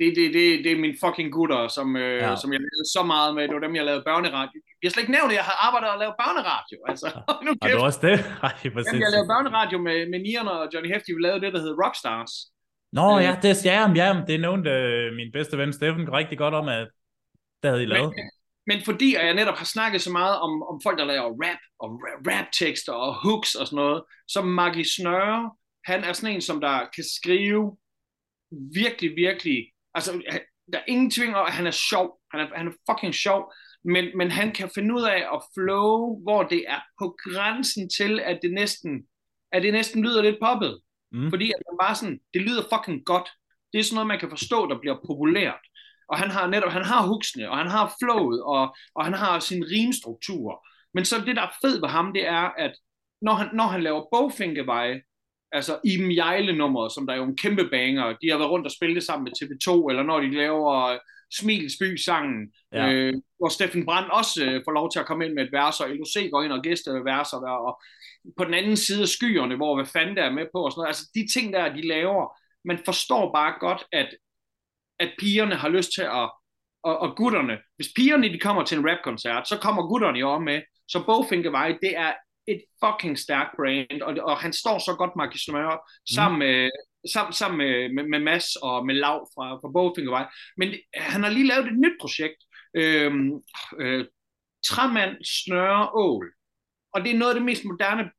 Det, 0.00 0.08
det, 0.18 0.26
det, 0.36 0.44
det 0.64 0.70
er 0.72 0.84
mine 0.84 0.96
fucking 1.04 1.30
gutter, 1.36 1.62
som, 1.76 1.86
øh, 2.04 2.18
ja. 2.24 2.36
som 2.42 2.50
jeg 2.54 2.60
lavede 2.66 2.88
så 2.96 3.02
meget 3.12 3.30
med. 3.36 3.42
Det 3.48 3.54
var 3.58 3.64
dem, 3.66 3.74
jeg 3.80 3.84
lavede 3.90 4.04
børneradio. 4.10 4.58
Jeg 4.80 4.86
har 4.86 4.92
slet 4.92 5.04
ikke 5.04 5.16
nævnt, 5.18 5.30
at 5.32 5.38
jeg 5.40 5.46
har 5.50 5.56
arbejdet 5.66 5.88
og 5.94 5.98
lavet 6.02 6.14
børneradio. 6.22 6.78
Altså, 6.90 7.08
nu 7.44 7.50
Har 7.62 7.68
du 7.76 7.82
også 7.90 8.02
det? 8.08 8.16
Ej, 8.46 8.52
Jamen, 8.64 9.02
jeg 9.04 9.12
lavede 9.14 9.30
børneradio 9.34 9.78
med, 9.86 9.98
med 10.12 10.18
Nieren 10.26 10.48
og 10.54 10.60
Johnny 10.72 10.88
Hefti. 10.92 11.10
Vi 11.16 11.22
lavede 11.26 11.40
det, 11.44 11.50
der 11.54 11.60
hedder 11.64 11.78
Rockstars. 11.82 12.32
Nå 12.92 13.18
øh, 13.18 13.24
ja, 13.24 13.38
det, 13.42 13.64
ja, 13.64 13.92
ja, 13.94 14.22
det 14.26 14.40
nævnte 14.40 14.70
øh, 14.70 15.12
min 15.14 15.32
bedste 15.32 15.58
ven 15.58 15.72
Steffen 15.72 16.12
rigtig 16.12 16.38
godt 16.38 16.54
om, 16.54 16.68
at 16.68 16.88
det 17.62 17.70
havde 17.70 17.82
I 17.82 17.86
lavet. 17.86 18.14
Men, 18.16 18.24
men 18.66 18.84
fordi 18.84 19.14
jeg 19.14 19.34
netop 19.34 19.56
har 19.56 19.64
snakket 19.64 20.00
så 20.02 20.10
meget 20.10 20.40
om, 20.40 20.62
om 20.62 20.80
folk, 20.82 20.98
der 20.98 21.04
laver 21.04 21.28
rap, 21.44 21.58
og 21.78 21.88
rap-tekster 22.28 22.92
og 22.92 23.14
hooks 23.14 23.54
og 23.54 23.66
sådan 23.66 23.76
noget, 23.76 24.02
så 24.28 24.42
Maggie 24.42 24.84
Snøre, 24.94 25.50
han 25.84 26.04
er 26.04 26.12
sådan 26.12 26.34
en, 26.34 26.40
som 26.40 26.60
der 26.60 26.78
kan 26.94 27.04
skrive 27.18 27.76
virkelig, 28.74 29.16
virkelig, 29.16 29.72
altså 29.94 30.22
der 30.72 30.78
er 30.78 30.84
ingen 30.88 31.10
tvivl 31.10 31.34
om, 31.34 31.46
at 31.46 31.52
han 31.52 31.66
er 31.66 31.70
sjov, 31.90 32.20
han 32.30 32.40
er, 32.40 32.46
han 32.56 32.66
er 32.66 32.72
fucking 32.90 33.14
sjov, 33.14 33.52
men, 33.84 34.04
men 34.16 34.30
han 34.30 34.52
kan 34.52 34.70
finde 34.74 34.94
ud 34.94 35.02
af 35.02 35.20
at 35.34 35.42
flow, 35.54 36.22
hvor 36.22 36.42
det 36.42 36.64
er 36.68 36.80
på 36.98 37.16
grænsen 37.24 37.90
til, 37.90 38.20
at 38.20 38.38
det 38.42 38.52
næsten, 38.52 38.90
at 39.52 39.62
det 39.62 39.72
næsten 39.72 40.02
lyder 40.02 40.22
lidt 40.22 40.36
poppet. 40.42 40.80
Mm. 41.12 41.30
Fordi 41.30 41.46
at 41.50 41.62
man 41.68 41.78
bare 41.82 41.94
sådan, 41.94 42.20
det 42.34 42.42
lyder 42.42 42.62
fucking 42.72 43.04
godt. 43.04 43.28
Det 43.72 43.78
er 43.78 43.84
sådan 43.84 43.94
noget, 43.94 44.06
man 44.06 44.20
kan 44.20 44.30
forstå, 44.30 44.68
der 44.70 44.80
bliver 44.80 44.96
populært. 45.06 45.64
Og 46.08 46.18
han 46.18 46.30
har 46.30 46.46
netop, 46.46 46.72
han 46.72 46.84
har 46.84 47.06
hooksene, 47.06 47.50
og 47.50 47.56
han 47.58 47.66
har 47.66 47.94
flowet, 48.02 48.42
og, 48.42 48.76
og 48.94 49.04
han 49.04 49.14
har 49.14 49.38
sin 49.38 49.64
rimstruktur. 49.64 50.66
Men 50.94 51.04
så 51.04 51.16
det, 51.26 51.36
der 51.36 51.42
er 51.42 51.56
fedt 51.62 51.82
ved 51.82 51.88
ham, 51.88 52.12
det 52.12 52.26
er, 52.26 52.46
at 52.58 52.74
når 53.22 53.32
han, 53.32 53.48
når 53.52 53.64
han 53.66 53.82
laver 53.82 54.08
bogfinkeveje, 54.12 55.00
altså 55.52 55.78
i 55.84 56.16
Jejle-nummeret, 56.16 56.92
som 56.92 57.06
der 57.06 57.14
er 57.14 57.18
jo 57.18 57.24
en 57.24 57.36
kæmpe 57.36 57.68
banger, 57.70 58.16
de 58.22 58.30
har 58.30 58.38
været 58.38 58.50
rundt 58.50 58.66
og 58.66 58.72
spillet 58.72 58.96
det 58.96 59.04
sammen 59.04 59.24
med 59.24 59.32
TV2, 59.38 59.90
eller 59.90 60.02
når 60.02 60.20
de 60.20 60.34
laver 60.34 60.98
Smilsby-sangen, 61.38 62.52
ja. 62.72 62.92
øh, 62.92 63.14
hvor 63.38 63.48
Steffen 63.48 63.84
Brandt 63.86 64.10
også 64.10 64.44
øh, 64.44 64.62
får 64.66 64.72
lov 64.72 64.90
til 64.90 64.98
at 64.98 65.06
komme 65.06 65.26
ind 65.26 65.34
med 65.34 65.42
et 65.44 65.52
vers, 65.52 65.80
og 65.80 65.88
LOC 65.88 66.30
går 66.30 66.42
ind 66.42 66.52
og 66.52 66.62
gæster 66.62 66.92
med 66.92 67.02
vers, 67.02 67.32
og, 67.32 67.40
og 67.40 67.82
på 68.36 68.44
den 68.44 68.54
anden 68.54 68.76
side 68.76 69.02
af 69.02 69.08
skyerne, 69.08 69.56
hvor 69.56 69.74
hvad 69.74 69.86
fanden 69.86 70.16
der 70.16 70.22
er 70.22 70.32
med 70.32 70.46
på, 70.54 70.64
og 70.64 70.72
sådan 70.72 70.80
noget. 70.80 70.88
altså 70.88 71.10
de 71.14 71.32
ting 71.32 71.52
der, 71.52 71.74
de 71.74 71.88
laver, 71.88 72.36
man 72.64 72.78
forstår 72.84 73.32
bare 73.32 73.54
godt, 73.60 73.84
at, 73.92 74.08
at 74.98 75.10
pigerne 75.18 75.54
har 75.54 75.68
lyst 75.68 75.92
til 75.94 76.02
at, 76.02 76.30
og, 76.82 76.98
og 76.98 77.16
gutterne, 77.16 77.58
hvis 77.76 77.88
pigerne 77.96 78.32
de 78.32 78.38
kommer 78.38 78.64
til 78.64 78.78
en 78.78 78.90
rapkoncert, 78.90 79.48
så 79.48 79.58
kommer 79.58 79.82
gutterne 79.82 80.18
jo 80.18 80.38
med, 80.38 80.62
så 80.88 81.04
Bogfinkevej, 81.06 81.78
det 81.82 81.96
er 81.96 82.12
et 82.46 82.62
fucking 82.84 83.18
stærkt 83.18 83.50
brand, 83.56 84.02
og, 84.02 84.16
og 84.22 84.36
han 84.36 84.52
står 84.52 84.78
så 84.78 84.94
godt, 84.98 85.16
Marcus 85.16 85.44
Smør, 85.44 85.90
sammen 86.14 86.36
mm. 86.36 86.38
med, 86.38 86.70
sammen, 87.12 87.32
sammen 87.32 87.58
med, 87.58 87.92
med, 87.94 88.04
med 88.08 88.20
Mads 88.20 88.56
og 88.56 88.86
med 88.86 88.94
Lav 88.94 89.28
fra, 89.34 89.54
fra 89.54 89.72
Bowfingervej. 89.72 90.26
Men 90.56 90.74
han 90.94 91.22
har 91.22 91.30
lige 91.30 91.46
lavet 91.46 91.66
et 91.66 91.78
nyt 91.78 91.96
projekt, 92.00 92.40
øh, 92.74 93.12
øh, 93.78 94.06
Træmand, 94.66 95.16
Snøre, 95.24 95.90
Ål. 95.94 96.32
Og 96.94 97.00
det 97.00 97.10
er 97.14 97.18
noget 97.18 97.32
af 97.32 97.38
det 97.38 97.44
mest 97.44 97.64
moderne 97.64 98.10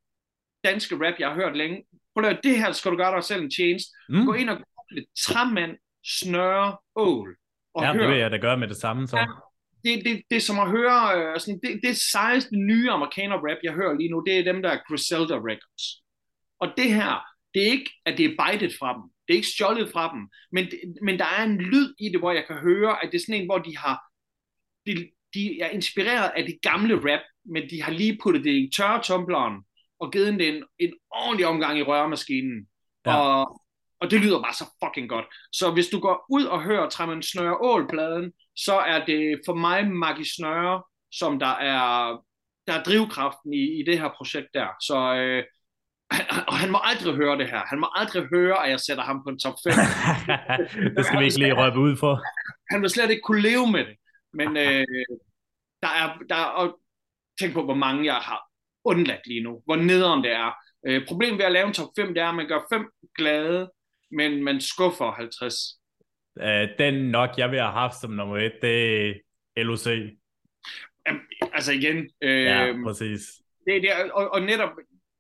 danske 0.64 0.96
rap, 0.96 1.20
jeg 1.20 1.28
har 1.30 1.36
hørt 1.36 1.58
længe. 1.58 1.84
Prøv 2.14 2.26
at 2.26 2.40
det 2.44 2.58
her 2.58 2.72
skal 2.72 2.92
du 2.92 2.98
gøre 2.98 3.16
dig 3.16 3.24
selv 3.24 3.42
en 3.44 3.52
tjeneste. 3.52 3.92
Mm. 4.10 4.26
Gå 4.26 4.34
ind 4.34 4.50
og 4.50 4.58
google 4.58 5.06
Træmand, 5.20 5.78
Snøre, 6.06 6.78
Ål. 6.96 7.38
Og 7.74 7.84
ja, 7.84 7.94
hør. 7.94 8.02
det 8.02 8.10
vil 8.10 8.18
jeg 8.18 8.32
da 8.32 8.38
gøre 8.38 8.58
med 8.58 8.68
det 8.68 8.78
samme. 8.78 9.08
Så. 9.08 9.18
Ja, 9.18 9.26
det, 9.84 10.06
det, 10.06 10.22
det 10.30 10.36
er 10.36 10.42
som 10.42 10.60
at 10.60 10.70
høre, 10.70 11.00
øh, 11.18 11.40
sådan, 11.40 11.60
det, 11.64 11.80
det 11.84 11.98
sejeste 11.98 12.56
nye 12.56 12.92
amerikaner 12.92 13.36
rap, 13.36 13.58
jeg 13.64 13.74
hører 13.74 13.98
lige 13.98 14.10
nu, 14.10 14.24
det 14.28 14.40
er 14.40 14.44
dem, 14.54 14.62
der 14.62 14.70
er 14.70 14.80
Griselda 14.88 15.36
Records. 15.36 15.86
Og 16.60 16.68
det 16.78 16.94
her, 16.94 17.26
det 17.54 17.62
er 17.68 17.72
ikke, 17.72 17.92
at 18.06 18.18
det 18.18 18.26
er 18.26 18.36
bejtet 18.38 18.72
fra 18.80 18.94
dem. 18.94 19.04
Det 19.28 19.34
er 19.34 19.38
ikke 19.38 19.48
stjålet 19.56 19.92
fra 19.92 20.14
dem. 20.14 20.30
Men, 20.52 20.64
men 21.02 21.20
der 21.20 21.26
er 21.26 21.44
en 21.44 21.58
lyd 21.58 21.94
i 22.00 22.10
det, 22.10 22.20
hvor 22.20 22.32
jeg 22.32 22.46
kan 22.48 22.58
høre, 22.58 23.04
at 23.04 23.12
det 23.12 23.18
er 23.18 23.24
sådan 23.26 23.42
en, 23.42 23.48
hvor 23.48 23.58
de 23.58 23.78
har, 23.78 23.98
de, 24.86 24.92
de 25.34 25.62
er 25.62 25.70
inspireret 25.70 26.32
af 26.36 26.44
det 26.44 26.58
gamle 26.62 26.96
rap, 26.96 27.20
men 27.46 27.70
de 27.70 27.84
har 27.84 27.92
lige 27.92 28.20
puttet 28.24 28.44
det 28.44 28.52
i 28.52 28.72
tørretumbleren 28.78 29.64
og 30.00 30.12
givet 30.12 30.34
det 30.34 30.48
en, 30.48 30.64
en 30.80 30.94
ordentlig 31.12 31.48
omgang 31.48 31.80
i 31.80 31.84
rørmaskinen. 31.84 32.68
Ja. 33.06 33.16
Og, 33.16 33.62
og 34.02 34.12
det 34.12 34.22
lyder 34.22 34.42
bare 34.42 34.54
så 34.54 34.66
fucking 34.84 35.10
godt. 35.10 35.26
Så 35.52 35.72
hvis 35.72 35.88
du 35.88 36.00
går 36.00 36.26
ud 36.30 36.44
og 36.44 36.64
hører 36.64 36.90
Træmmen 36.90 37.24
Snøre 37.24 37.58
Ål-pladen, 37.62 38.32
så 38.56 38.74
er 38.74 39.06
det 39.06 39.42
for 39.46 39.54
mig 39.54 39.88
Maggie 39.88 40.26
Snøre, 40.36 40.84
som 41.12 41.40
der 41.40 41.56
er, 41.56 42.18
der 42.68 42.74
er 42.74 42.84
drivkraften 42.84 43.54
i, 43.54 43.80
i 43.80 43.84
det 43.86 44.00
her 44.00 44.10
projekt 44.18 44.48
der. 44.54 44.68
Så 44.82 45.16
øh, 45.16 45.44
og 46.50 46.56
han 46.58 46.72
må 46.72 46.80
aldrig 46.84 47.16
høre 47.16 47.38
det 47.38 47.48
her. 47.50 47.62
Han 47.70 47.80
må 47.80 47.88
aldrig 47.96 48.24
høre, 48.34 48.64
at 48.64 48.70
jeg 48.72 48.80
sætter 48.80 49.04
ham 49.04 49.24
på 49.24 49.30
en 49.30 49.40
top 49.40 49.58
5. 49.64 49.74
det 50.96 51.06
skal 51.06 51.20
vi 51.20 51.26
ikke 51.26 51.40
lige 51.40 51.60
røbe 51.62 51.80
ud 51.80 51.98
for. 51.98 52.14
Han 52.72 52.82
vil 52.82 52.90
slet 52.90 53.10
ikke 53.10 53.22
kunne 53.22 53.42
leve 53.42 53.72
med 53.72 53.80
det. 53.86 53.96
Men 54.34 54.58
øh, 54.58 54.86
der 55.84 55.88
er, 56.02 56.18
der 56.30 56.36
er, 56.36 56.46
og 56.46 56.80
tænk 57.40 57.54
på, 57.54 57.64
hvor 57.64 57.76
mange 57.76 58.06
jeg 58.06 58.16
har 58.16 58.42
undladt 58.86 59.28
lige 59.28 59.44
nu. 59.44 59.62
Hvor 59.66 59.76
nederen 59.76 60.24
det 60.24 60.32
er. 60.32 60.52
Øh, 60.88 61.08
problemet 61.08 61.38
ved 61.38 61.46
at 61.46 61.52
lave 61.52 61.68
en 61.68 61.74
top 61.74 61.90
5, 62.00 62.14
det 62.14 62.24
er, 62.24 62.30
at 62.30 62.36
man 62.36 62.48
gør 62.48 62.60
5 62.74 62.86
glade, 63.18 63.72
men 64.12 64.44
man 64.44 64.62
skuffer 64.62 65.12
50. 65.12 65.56
Uh, 66.36 66.78
den 66.80 66.94
nok, 66.94 67.30
jeg 67.38 67.52
vil 67.52 67.60
have 67.60 67.72
haft 67.72 68.02
som 68.02 68.12
nummer 68.12 68.38
1, 68.38 68.52
det 68.62 69.10
er 69.56 69.64
LOC. 69.64 69.88
Jamen, 71.08 71.22
altså 71.54 71.72
igen. 71.72 72.10
Øh, 72.22 72.44
ja, 72.44 72.74
præcis. 72.84 73.22
Det, 73.68 73.82
det, 73.82 74.12
og, 74.12 74.34
og 74.34 74.42
netop, 74.42 74.70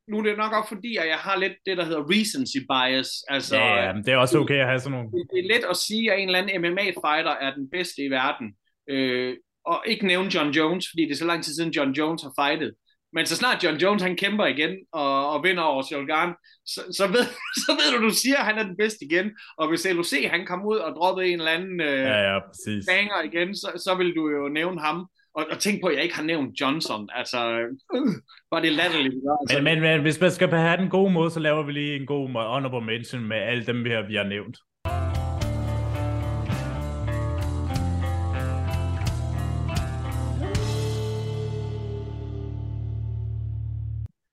nu 0.07 0.17
er 0.17 0.23
det 0.23 0.37
nok 0.37 0.53
også 0.53 0.69
fordi, 0.75 0.95
at 0.97 1.07
jeg 1.07 1.17
har 1.17 1.37
lidt 1.37 1.53
det, 1.65 1.77
der 1.77 1.85
hedder 1.85 2.09
recency 2.09 2.57
bias. 2.71 3.09
Altså, 3.27 3.57
ja, 3.57 3.85
ja, 3.85 3.93
det 3.93 4.07
er 4.07 4.17
også 4.17 4.39
okay 4.39 4.59
at 4.59 4.67
have 4.67 4.79
sådan 4.79 4.91
nogle. 4.91 5.11
Det, 5.11 5.27
det 5.33 5.39
er 5.39 5.47
let 5.53 5.65
at 5.69 5.77
sige, 5.77 6.13
at 6.13 6.19
en 6.19 6.27
eller 6.27 6.39
anden 6.39 6.61
MMA-fighter 6.61 7.35
er 7.45 7.53
den 7.53 7.69
bedste 7.69 8.01
i 8.03 8.09
verden. 8.09 8.55
Øh, 8.91 9.37
og 9.65 9.83
ikke 9.85 10.07
nævne 10.07 10.35
John 10.35 10.49
Jones, 10.49 10.85
fordi 10.91 11.03
det 11.05 11.11
er 11.11 11.15
så 11.15 11.25
lang 11.25 11.43
tid 11.43 11.53
siden 11.53 11.71
John 11.71 11.91
Jones 11.91 12.21
har 12.21 12.33
fightet. 12.39 12.73
Men 13.13 13.25
så 13.25 13.35
snart 13.35 13.63
John 13.63 13.77
Jones 13.77 14.03
han 14.03 14.15
kæmper 14.15 14.45
igen 14.45 14.77
og, 14.91 15.29
og 15.29 15.43
vinder 15.43 15.63
over 15.63 15.83
Sjolgan, 15.83 16.33
så, 16.65 16.81
så, 16.97 17.07
ved, 17.07 17.25
så 17.63 17.71
ved 17.79 17.97
du, 17.97 18.05
du 18.05 18.13
siger, 18.13 18.37
at 18.37 18.45
han 18.45 18.57
er 18.57 18.63
den 18.63 18.77
bedste 18.77 19.05
igen. 19.05 19.31
Og 19.57 19.69
hvis 19.69 19.87
LOC 19.91 20.13
han 20.29 20.45
kommer 20.45 20.65
ud 20.65 20.77
og 20.77 20.91
dropper 20.95 21.23
en 21.23 21.39
eller 21.39 21.51
anden 21.51 21.81
øh, 21.81 21.99
ja, 22.13 22.33
ja, 22.33 22.39
præcis. 22.47 22.85
banger 22.89 23.21
igen, 23.23 23.55
så, 23.55 23.67
så 23.85 23.95
vil 23.95 24.15
du 24.15 24.29
jo 24.29 24.49
nævne 24.49 24.81
ham. 24.81 25.07
Og, 25.35 25.45
og 25.51 25.59
tænk 25.59 25.81
på, 25.81 25.87
at 25.87 25.95
jeg 25.95 26.03
ikke 26.03 26.15
har 26.15 26.23
nævnt 26.23 26.61
Johnson. 26.61 27.09
Altså, 27.13 27.39
øh, 27.59 28.07
var 28.51 28.59
det 28.59 28.71
latterligt. 28.71 29.15
Altså. 29.41 29.55
Men, 29.55 29.63
men, 29.63 29.81
men 29.81 30.01
hvis 30.01 30.21
man 30.21 30.31
skal 30.31 30.49
have 30.49 30.77
den 30.77 30.89
gode 30.89 31.13
måde, 31.13 31.31
så 31.31 31.39
laver 31.39 31.63
vi 31.63 31.71
lige 31.71 31.95
en 31.95 32.05
god 32.05 32.27
honorable 32.27 32.85
mention 32.85 33.27
med 33.27 33.37
alle 33.37 33.65
dem, 33.65 33.83
vi 33.83 33.89
har, 33.89 34.07
vi 34.07 34.15
har 34.15 34.23
nævnt. 34.23 34.57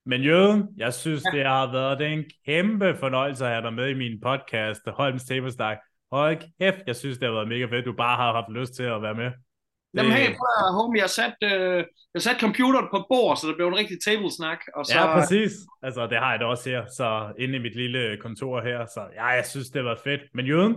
Men 0.09 0.21
Jøden, 0.21 0.67
jeg 0.77 0.93
synes, 0.93 1.23
ja. 1.25 1.37
det 1.37 1.45
har 1.45 1.71
været 1.71 2.13
en 2.13 2.23
kæmpe 2.45 2.95
fornøjelse 2.99 3.45
at 3.45 3.51
have 3.51 3.63
dig 3.63 3.73
med 3.73 3.89
i 3.89 3.93
min 3.93 4.19
podcast, 4.21 4.81
Holms 4.87 5.23
Tablestak. 5.23 5.77
Hold 6.11 6.37
kæft, 6.61 6.83
jeg 6.87 6.95
synes, 6.95 7.17
det 7.17 7.27
har 7.27 7.33
været 7.33 7.47
mega 7.47 7.65
fedt, 7.65 7.85
du 7.85 7.93
bare 7.93 8.15
har 8.15 8.33
haft 8.33 8.51
lyst 8.59 8.73
til 8.73 8.83
at 8.83 9.01
være 9.01 9.15
med. 9.15 9.25
Det... 9.25 9.97
Jamen 9.97 10.11
hey, 10.11 10.27
prøv 10.27 10.73
homie, 10.77 11.01
jeg 11.01 11.09
satte 11.09 11.45
øh, 11.45 11.83
jeg 12.13 12.21
sat 12.21 12.39
computeren 12.39 12.87
på 12.93 13.05
bord, 13.09 13.37
så 13.37 13.47
det 13.47 13.55
blev 13.55 13.67
en 13.67 13.77
rigtig 13.81 13.97
tablesnak. 14.07 14.59
Og 14.75 14.85
så... 14.85 14.93
Ja, 14.97 15.13
præcis. 15.17 15.51
Altså, 15.83 16.07
det 16.07 16.17
har 16.17 16.31
jeg 16.31 16.39
da 16.39 16.45
også 16.45 16.69
her, 16.69 16.85
så 16.97 17.33
inde 17.39 17.55
i 17.55 17.61
mit 17.61 17.75
lille 17.75 18.17
kontor 18.17 18.61
her. 18.61 18.85
Så 18.85 19.01
ja, 19.15 19.25
jeg 19.25 19.45
synes, 19.45 19.69
det 19.69 19.83
var 19.85 19.97
fedt. 20.03 20.21
Men 20.33 20.45
Jøden, 20.45 20.75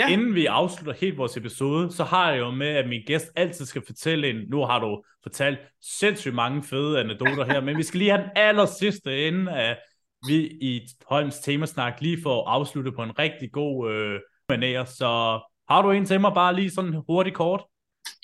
Ja. 0.00 0.08
Inden 0.08 0.34
vi 0.34 0.46
afslutter 0.46 1.00
helt 1.00 1.16
vores 1.16 1.36
episode, 1.36 1.92
så 1.92 2.04
har 2.04 2.30
jeg 2.30 2.38
jo 2.38 2.50
med, 2.50 2.68
at 2.68 2.88
min 2.88 3.02
gæst 3.06 3.32
altid 3.36 3.66
skal 3.66 3.82
fortælle 3.86 4.30
en, 4.30 4.36
nu 4.48 4.64
har 4.64 4.78
du 4.80 5.02
fortalt 5.22 5.58
sindssygt 5.82 6.34
mange 6.34 6.62
fede 6.62 7.00
anekdoter 7.00 7.44
her, 7.44 7.60
men 7.60 7.76
vi 7.76 7.82
skal 7.82 7.98
lige 7.98 8.10
have 8.10 8.22
den 8.22 8.30
aller 8.36 8.66
sidste, 8.66 9.26
inden 9.26 9.48
at 9.48 9.78
vi 10.26 10.36
i 10.46 10.80
Holms 11.06 11.38
temasnak 11.38 12.00
lige 12.00 12.22
får 12.22 12.48
afsluttet 12.48 12.94
på 12.94 13.02
en 13.02 13.18
rigtig 13.18 13.52
god 13.52 13.92
øh, 13.92 14.20
manér. 14.52 14.84
Så 14.84 15.40
har 15.68 15.82
du 15.82 15.90
en 15.90 16.06
til 16.06 16.20
mig 16.20 16.32
bare 16.34 16.54
lige 16.54 16.70
sådan 16.70 17.02
hurtigt 17.08 17.36
kort? 17.36 17.62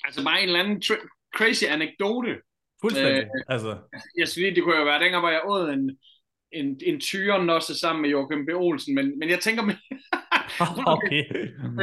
Altså 0.05 0.23
bare 0.23 0.41
en 0.41 0.47
eller 0.47 0.59
anden 0.59 0.81
crazy 1.37 1.63
anekdote. 1.63 2.35
Fuldstændig. 2.81 3.23
Øh, 3.23 3.29
altså. 3.47 3.77
Jeg 4.17 4.27
synes 4.27 4.55
det 4.55 4.63
kunne 4.63 4.77
jo 4.77 4.83
være 4.83 5.03
dengang, 5.03 5.21
hvor 5.21 5.29
jeg 5.29 5.41
åd 5.45 5.69
en, 5.69 5.97
en, 6.51 6.79
en 6.85 6.99
tyren 6.99 7.49
også 7.49 7.79
sammen 7.79 8.01
med 8.01 8.09
Joachim 8.09 8.45
B. 8.45 8.49
Olsen, 8.53 8.95
men, 8.95 9.19
men 9.19 9.29
jeg 9.29 9.39
tænker. 9.39 9.63
okay. 10.95 11.23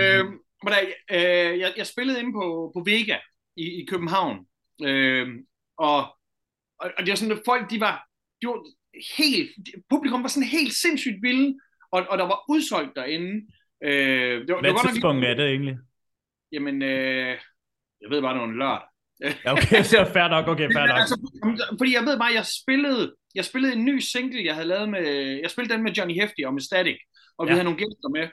øh, 0.01 0.25
men 0.65 0.73
øh, 1.11 1.59
jeg, 1.59 1.73
jeg 1.77 1.87
spillede 1.87 2.21
inde 2.21 2.33
på, 2.33 2.73
på 2.75 2.83
Vega 2.87 3.17
i, 3.57 3.83
i 3.83 3.87
København, 3.91 4.47
øh, 4.83 5.29
og, 5.79 5.99
og, 6.81 6.91
og 6.97 7.01
det 7.05 7.09
var 7.09 7.15
sådan, 7.15 7.39
at 7.39 7.43
folk, 7.45 7.71
de 7.71 7.81
var, 7.81 8.07
de 8.43 8.47
var 8.47 8.59
helt, 9.17 9.51
publikum 9.91 10.23
var 10.23 10.29
sådan 10.29 10.49
helt 10.49 10.75
sindssygt 10.75 11.23
vilde, 11.23 11.59
og, 11.93 12.07
og 12.11 12.19
der 12.19 12.25
var 12.25 12.45
udsolgt 12.49 12.97
derinde. 12.97 13.47
Øh, 13.85 14.47
det 14.47 14.55
var, 14.55 14.61
Hvad 14.61 14.71
det 14.71 14.79
var 14.85 14.91
tidspunkt 14.91 15.25
er 15.25 15.35
det 15.35 15.47
egentlig? 15.47 15.77
Jamen, 16.53 16.83
øh, 16.83 17.39
jeg 18.01 18.11
ved 18.11 18.23
bare, 18.23 18.35
det 18.35 18.41
var 18.41 18.49
en 18.49 18.59
lørdag. 18.59 18.89
ja, 19.45 19.53
okay, 19.53 19.83
så 19.91 19.99
er 19.99 20.13
fair 20.13 20.29
nok, 20.29 20.49
okay, 20.49 20.69
fair 20.77 20.87
nok. 20.87 20.99
Altså, 21.01 21.17
fordi 21.79 21.95
jeg 21.95 22.05
ved 22.09 22.19
bare, 22.19 22.33
jeg 22.35 22.47
spillede, 22.63 23.15
jeg 23.35 23.45
spillede 23.45 23.73
en 23.73 23.85
ny 23.85 23.99
single, 23.99 24.45
jeg 24.45 24.55
havde 24.55 24.69
lavet 24.69 24.89
med, 24.89 25.05
jeg 25.43 25.51
spillede 25.51 25.75
den 25.75 25.83
med 25.83 25.93
Johnny 25.93 26.15
Hefty 26.21 26.43
og 26.47 26.55
med 26.55 26.63
Static, 26.63 26.99
og 27.39 27.47
vi 27.47 27.51
ja. 27.51 27.55
havde 27.55 27.65
nogle 27.65 27.79
gæster 27.79 28.09
med. 28.09 28.29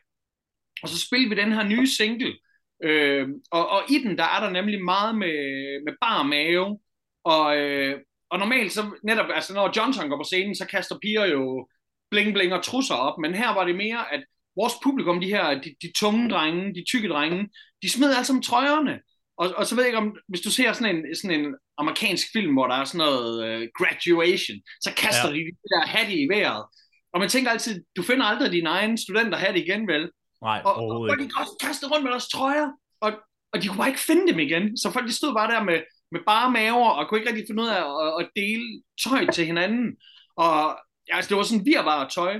Og 0.83 0.89
så 0.89 0.99
spillede 0.99 1.29
vi 1.29 1.41
den 1.41 1.51
her 1.51 1.63
nye 1.63 1.87
single, 1.87 2.37
øh, 2.83 3.27
og, 3.51 3.69
og 3.69 3.81
i 3.89 3.97
den, 3.97 4.17
der 4.17 4.23
er 4.23 4.39
der 4.39 4.49
nemlig 4.49 4.83
meget 4.83 5.17
med, 5.17 5.37
med 5.85 5.93
bar 6.01 6.23
mave, 6.23 6.79
og, 7.23 7.57
øh, 7.57 7.99
og 8.29 8.39
normalt 8.39 8.71
så 8.71 8.81
netop, 9.03 9.25
altså 9.33 9.53
når 9.53 9.73
Johnson 9.77 10.09
går 10.09 10.17
på 10.17 10.23
scenen, 10.23 10.55
så 10.55 10.65
kaster 10.65 10.95
piger 11.01 11.25
jo 11.25 11.67
bling 12.11 12.33
bling 12.33 12.53
og 12.53 12.63
trusser 12.63 12.95
op, 12.95 13.19
men 13.19 13.35
her 13.35 13.53
var 13.53 13.65
det 13.65 13.75
mere, 13.75 14.13
at 14.13 14.23
vores 14.55 14.73
publikum, 14.83 15.21
de 15.21 15.27
her, 15.27 15.61
de, 15.61 15.75
de 15.81 15.91
tunge 15.95 16.29
drenge, 16.29 16.73
de 16.75 16.83
tykke 16.87 17.09
drenge, 17.09 17.49
de 17.83 17.89
smed 17.89 18.15
altså 18.15 18.33
om 18.33 18.41
trøjerne, 18.41 18.99
og, 19.41 19.53
og 19.57 19.65
så 19.65 19.75
ved 19.75 19.83
jeg 19.83 19.89
ikke 19.89 20.03
om, 20.05 20.15
hvis 20.27 20.41
du 20.41 20.51
ser 20.51 20.73
sådan 20.73 20.95
en, 20.95 21.15
sådan 21.15 21.39
en 21.39 21.55
amerikansk 21.77 22.27
film, 22.33 22.53
hvor 22.53 22.67
der 22.67 22.75
er 22.75 22.85
sådan 22.85 23.05
noget 23.05 23.31
uh, 23.47 23.67
graduation, 23.79 24.57
så 24.81 24.89
kaster 24.97 25.29
ja. 25.29 25.35
de 25.35 25.39
det 25.39 25.71
der 25.75 25.87
hat 25.87 26.09
i 26.09 26.27
vejret. 26.33 26.65
Og 27.13 27.19
man 27.19 27.29
tænker 27.29 27.51
altid, 27.51 27.83
du 27.97 28.03
finder 28.03 28.25
aldrig 28.25 28.51
din 28.51 28.65
egen 28.65 28.97
studenter 28.97 29.37
hat 29.37 29.55
igen, 29.55 29.87
vel? 29.87 30.09
Nej, 30.41 30.61
og, 30.65 30.75
og, 30.75 30.99
og 30.99 31.15
de 31.19 31.29
også 31.37 31.55
kaste 31.61 31.87
rundt 31.87 32.03
med 32.03 32.11
deres 32.11 32.27
trøjer, 32.27 32.67
og, 33.01 33.11
og 33.53 33.61
de 33.61 33.67
kunne 33.67 33.77
bare 33.77 33.87
ikke 33.87 33.99
finde 33.99 34.27
dem 34.27 34.39
igen. 34.39 34.77
Så 34.77 34.91
folk 34.91 35.07
de 35.07 35.13
stod 35.13 35.33
bare 35.33 35.51
der 35.51 35.63
med, 35.63 35.81
med 36.11 36.21
bare 36.25 36.51
maver, 36.51 36.89
og 36.89 37.09
kunne 37.09 37.19
ikke 37.19 37.29
rigtig 37.29 37.45
finde 37.49 37.63
ud 37.63 37.67
af 37.67 37.81
at, 38.05 38.11
at 38.19 38.29
dele 38.35 38.81
tøj 39.03 39.25
til 39.33 39.45
hinanden. 39.45 39.95
Og 40.35 40.79
altså, 41.09 41.29
det 41.29 41.37
var 41.37 41.43
sådan 41.43 41.65
virvar 41.65 42.09
tøj. 42.09 42.39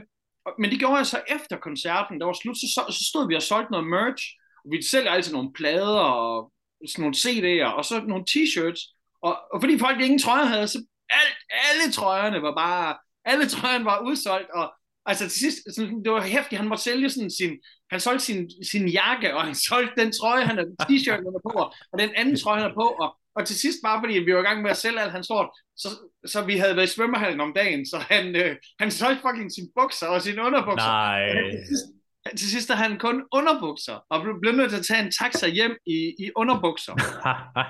Men 0.60 0.72
det 0.72 0.80
gjorde 0.80 0.96
jeg 0.96 1.06
så 1.06 1.22
efter 1.28 1.58
koncerten, 1.58 2.20
der 2.20 2.26
var 2.26 2.34
slut, 2.34 2.58
så, 2.58 2.86
så 2.90 3.04
stod 3.10 3.28
vi 3.28 3.36
og 3.36 3.42
solgte 3.42 3.72
noget 3.72 3.88
merch. 3.88 4.24
Og 4.66 4.72
vi 4.72 4.82
sælger 4.82 5.12
altid 5.12 5.34
nogle 5.34 5.54
plader 5.54 6.00
og 6.00 6.52
sådan 6.88 7.02
nogle 7.04 7.16
CD'er, 7.24 7.74
og 7.78 7.86
så 7.86 8.02
nogle 8.08 8.26
t-shirts. 8.30 8.82
Og, 9.22 9.34
og 9.54 9.62
fordi 9.62 9.80
folk 9.80 10.02
ingen 10.02 10.20
trøjer 10.20 10.46
havde, 10.46 10.68
så 10.68 10.80
alt, 11.10 11.38
alle 11.70 11.94
trøjerne 11.94 12.42
var 12.42 12.56
bare, 12.56 12.98
alle 13.26 13.50
trøjerne 13.50 13.86
var 13.86 14.00
udsolgt, 14.00 14.50
og 14.50 14.74
altså 15.06 15.30
til 15.30 15.40
sidst, 15.40 15.76
sådan, 15.76 16.04
det 16.04 16.12
var 16.12 16.22
hæftigt, 16.22 16.60
han 16.60 16.70
måtte 16.70 16.84
sælge 16.84 17.10
sådan 17.10 17.30
sin, 17.30 17.52
han 17.92 18.00
solgte 18.00 18.26
sin, 18.26 18.50
sin 18.72 18.88
jakke, 18.88 19.36
og 19.36 19.42
han 19.44 19.56
solgte 19.70 20.02
den 20.02 20.12
trøje, 20.12 20.46
han 20.46 20.58
havde 20.58 20.76
t-shirt, 20.82 21.22
han 21.28 21.40
på, 21.52 21.60
og 21.92 22.00
den 22.00 22.10
anden 22.16 22.36
trøje, 22.38 22.62
han 22.62 22.64
havde 22.64 22.80
på, 22.84 22.88
og, 23.04 23.18
og 23.36 23.46
til 23.46 23.56
sidst, 23.56 23.78
bare 23.84 24.02
fordi 24.02 24.20
vi 24.20 24.34
var 24.34 24.40
i 24.40 24.44
gang 24.50 24.62
med 24.62 24.72
at 24.72 24.78
sælge 24.78 25.02
alt 25.02 25.12
hans 25.12 25.28
sort, 25.28 25.50
så, 25.78 25.90
så 26.26 26.44
vi 26.46 26.58
havde 26.58 26.76
været 26.76 26.88
i 26.88 26.94
svømmehallen 26.96 27.42
om 27.42 27.54
dagen, 27.56 27.86
så 27.86 27.98
han, 27.98 28.36
øh, 28.36 28.56
han 28.80 28.92
solgte 28.92 29.22
fucking 29.22 29.52
sin 29.52 29.68
bukser 29.80 30.08
og 30.08 30.22
sin 30.22 30.40
underbukser. 30.40 30.88
Nej. 30.88 31.30
til 31.52 31.68
sidst, 31.68 31.86
til 32.40 32.50
sidst 32.50 32.72
havde 32.72 32.90
han 32.90 33.00
kun 33.00 33.24
underbukser, 33.34 34.06
og 34.10 34.26
blev 34.42 34.54
nødt 34.54 34.70
til 34.70 34.80
at 34.80 34.86
tage 34.86 35.04
en 35.06 35.12
taxa 35.20 35.48
hjem 35.48 35.78
i, 35.86 35.98
i 36.20 36.32
underbukser. 36.36 36.94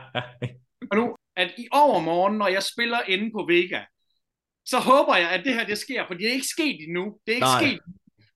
og 0.91 0.97
nu, 0.97 1.15
at 1.35 1.51
i 1.57 1.67
overmorgen, 1.71 2.37
når 2.37 2.47
jeg 2.47 2.63
spiller 2.63 2.99
inde 3.07 3.31
på 3.35 3.45
Vega, 3.49 3.81
så 4.71 4.77
håber 4.79 5.15
jeg, 5.15 5.29
at 5.35 5.41
det 5.45 5.53
her 5.53 5.65
det 5.65 5.77
sker, 5.77 6.01
for 6.07 6.13
det 6.13 6.25
er 6.27 6.33
ikke 6.39 6.53
sket 6.57 6.77
endnu. 6.87 7.03
Det 7.25 7.31
er 7.31 7.39
ikke 7.39 7.55
Nej. 7.57 7.63
sket, 7.63 7.81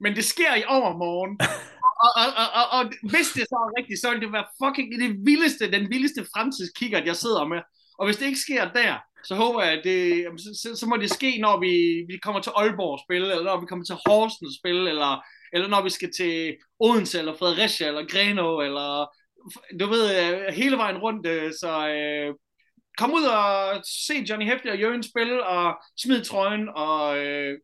men 0.03 0.15
det 0.15 0.25
sker 0.25 0.55
i 0.55 0.63
overmorgen. 0.77 1.33
og, 2.05 2.11
og, 2.21 2.29
og, 2.41 2.49
og, 2.59 2.65
og, 2.77 2.83
hvis 3.11 3.29
det 3.35 3.43
så 3.51 3.57
er 3.65 3.77
rigtigt, 3.79 4.01
så 4.01 4.11
vil 4.11 4.21
det 4.21 4.31
være 4.37 4.51
fucking 4.61 4.87
det 5.03 5.11
vildeste, 5.29 5.71
den 5.71 5.85
vildeste 5.93 6.21
fremtidskikker, 6.33 6.99
jeg 7.05 7.15
sidder 7.15 7.45
med. 7.53 7.61
Og 7.99 8.05
hvis 8.05 8.17
det 8.17 8.25
ikke 8.25 8.45
sker 8.47 8.71
der, 8.79 8.93
så 9.27 9.35
håber 9.35 9.63
jeg, 9.63 9.73
at 9.77 9.83
det, 9.83 10.25
så, 10.43 10.49
så, 10.61 10.69
så 10.79 10.85
må 10.85 10.97
det 10.97 11.09
ske, 11.09 11.31
når 11.41 11.59
vi, 11.59 11.73
vi 12.11 12.17
kommer 12.17 12.41
til 12.41 12.51
Aalborg 12.55 12.99
spille, 13.05 13.31
eller 13.31 13.43
når 13.43 13.59
vi 13.59 13.65
kommer 13.65 13.85
til 13.85 13.97
Horsens 14.05 14.55
spille, 14.59 14.89
eller, 14.89 15.11
eller 15.53 15.67
når 15.67 15.81
vi 15.83 15.89
skal 15.89 16.11
til 16.17 16.55
Odense, 16.79 17.19
eller 17.19 17.35
Fredericia, 17.39 17.87
eller 17.87 18.11
Greno, 18.11 18.59
eller 18.67 18.89
du 19.79 19.85
ved, 19.93 20.03
øh, 20.21 20.53
hele 20.53 20.77
vejen 20.77 20.97
rundt. 20.97 21.27
Øh, 21.27 21.51
så 21.61 21.71
øh, 21.89 22.33
kom 22.97 23.13
ud 23.13 23.23
og 23.23 23.81
se 24.07 24.13
Johnny 24.29 24.45
Hefti 24.45 24.67
og 24.67 24.79
Jørgen 24.79 25.03
spille, 25.03 25.45
og 25.45 25.77
smid 25.97 26.23
trøjen, 26.23 26.69
og 26.75 27.17
øh, 27.17 27.57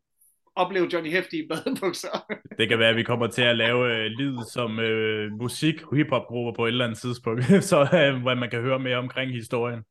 opleve 0.56 0.88
Johnny 0.92 1.10
Hefti 1.10 1.38
i 1.38 1.48
badebukser. 1.48 2.26
det 2.58 2.68
kan 2.68 2.78
være, 2.78 2.88
at 2.88 2.96
vi 2.96 3.02
kommer 3.02 3.26
til 3.26 3.42
at 3.42 3.56
lave 3.56 3.94
øh, 3.94 4.04
lyd 4.04 4.38
som 4.52 4.78
øh, 4.78 5.32
musik, 5.32 5.74
hiphop-grupper 5.94 6.52
på 6.56 6.64
et 6.66 6.68
eller 6.68 6.84
andet 6.84 6.98
tidspunkt, 6.98 7.44
så 7.70 7.80
øh, 7.80 8.22
hvor 8.22 8.34
man 8.34 8.50
kan 8.50 8.60
høre 8.60 8.78
mere 8.78 8.96
omkring 8.96 9.32
historien. 9.32 9.82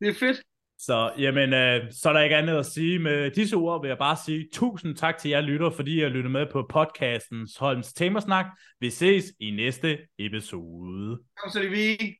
Det 0.00 0.08
er 0.08 0.14
fedt. 0.14 0.40
Så, 0.80 1.12
jamen, 1.18 1.52
øh, 1.52 1.92
så 1.92 2.08
er 2.08 2.12
der 2.12 2.20
ikke 2.20 2.36
andet 2.36 2.56
at 2.56 2.66
sige. 2.66 2.98
Med 2.98 3.30
disse 3.30 3.56
ord 3.56 3.82
vil 3.82 3.88
jeg 3.88 3.98
bare 3.98 4.16
sige 4.26 4.48
tusind 4.52 4.96
tak 4.96 5.18
til 5.18 5.30
jer 5.30 5.40
lytter, 5.40 5.70
fordi 5.70 6.02
I 6.02 6.08
lyttet 6.08 6.32
med 6.32 6.46
på 6.52 6.66
podcastens 6.70 7.56
Holms 7.56 7.92
Temasnak. 7.92 8.46
Vi 8.80 8.90
ses 8.90 9.24
i 9.40 9.50
næste 9.50 9.98
episode. 10.18 11.18
Kom 11.42 11.50
så 11.50 11.58
det 11.58 11.70
vi. 11.70 12.18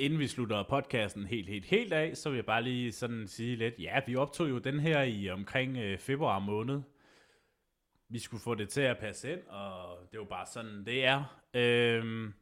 Inden 0.00 0.18
vi 0.18 0.26
slutter 0.26 0.62
podcasten 0.62 1.26
helt, 1.26 1.48
helt, 1.48 1.64
helt 1.64 1.92
af, 1.92 2.16
så 2.16 2.30
vil 2.30 2.36
jeg 2.36 2.46
bare 2.46 2.62
lige 2.62 2.92
sådan 2.92 3.28
sige 3.28 3.56
lidt, 3.56 3.74
ja, 3.78 4.00
vi 4.06 4.16
optog 4.16 4.50
jo 4.50 4.58
den 4.58 4.80
her 4.80 5.02
i 5.02 5.30
omkring 5.30 5.76
øh, 5.76 5.98
februar 5.98 6.38
måned. 6.38 6.82
Vi 8.08 8.18
skulle 8.18 8.42
få 8.42 8.54
det 8.54 8.68
til 8.68 8.80
at 8.80 8.98
passe 8.98 9.32
ind, 9.32 9.40
og 9.48 9.98
det 10.10 10.16
er 10.16 10.20
jo 10.20 10.24
bare 10.24 10.46
sådan, 10.46 10.84
det 10.86 11.04
er. 11.04 11.40
Øhm, 11.54 12.32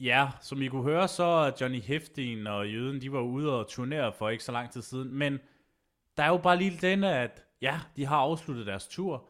Ja, 0.00 0.28
som 0.40 0.62
I 0.62 0.68
kunne 0.68 0.82
høre, 0.82 1.08
så 1.08 1.52
Johnny 1.60 1.80
Heftin 1.80 2.46
og 2.46 2.72
Jøden, 2.72 3.00
de 3.00 3.12
var 3.12 3.20
ude 3.20 3.58
og 3.58 3.68
turnere 3.68 4.12
for 4.12 4.28
ikke 4.28 4.44
så 4.44 4.52
lang 4.52 4.70
tid 4.70 4.82
siden. 4.82 5.14
Men 5.14 5.38
der 6.16 6.22
er 6.22 6.28
jo 6.28 6.38
bare 6.38 6.56
lige 6.56 6.78
den, 6.80 7.04
at 7.04 7.44
ja, 7.62 7.80
de 7.96 8.06
har 8.06 8.16
afsluttet 8.16 8.66
deres 8.66 8.88
tur. 8.88 9.28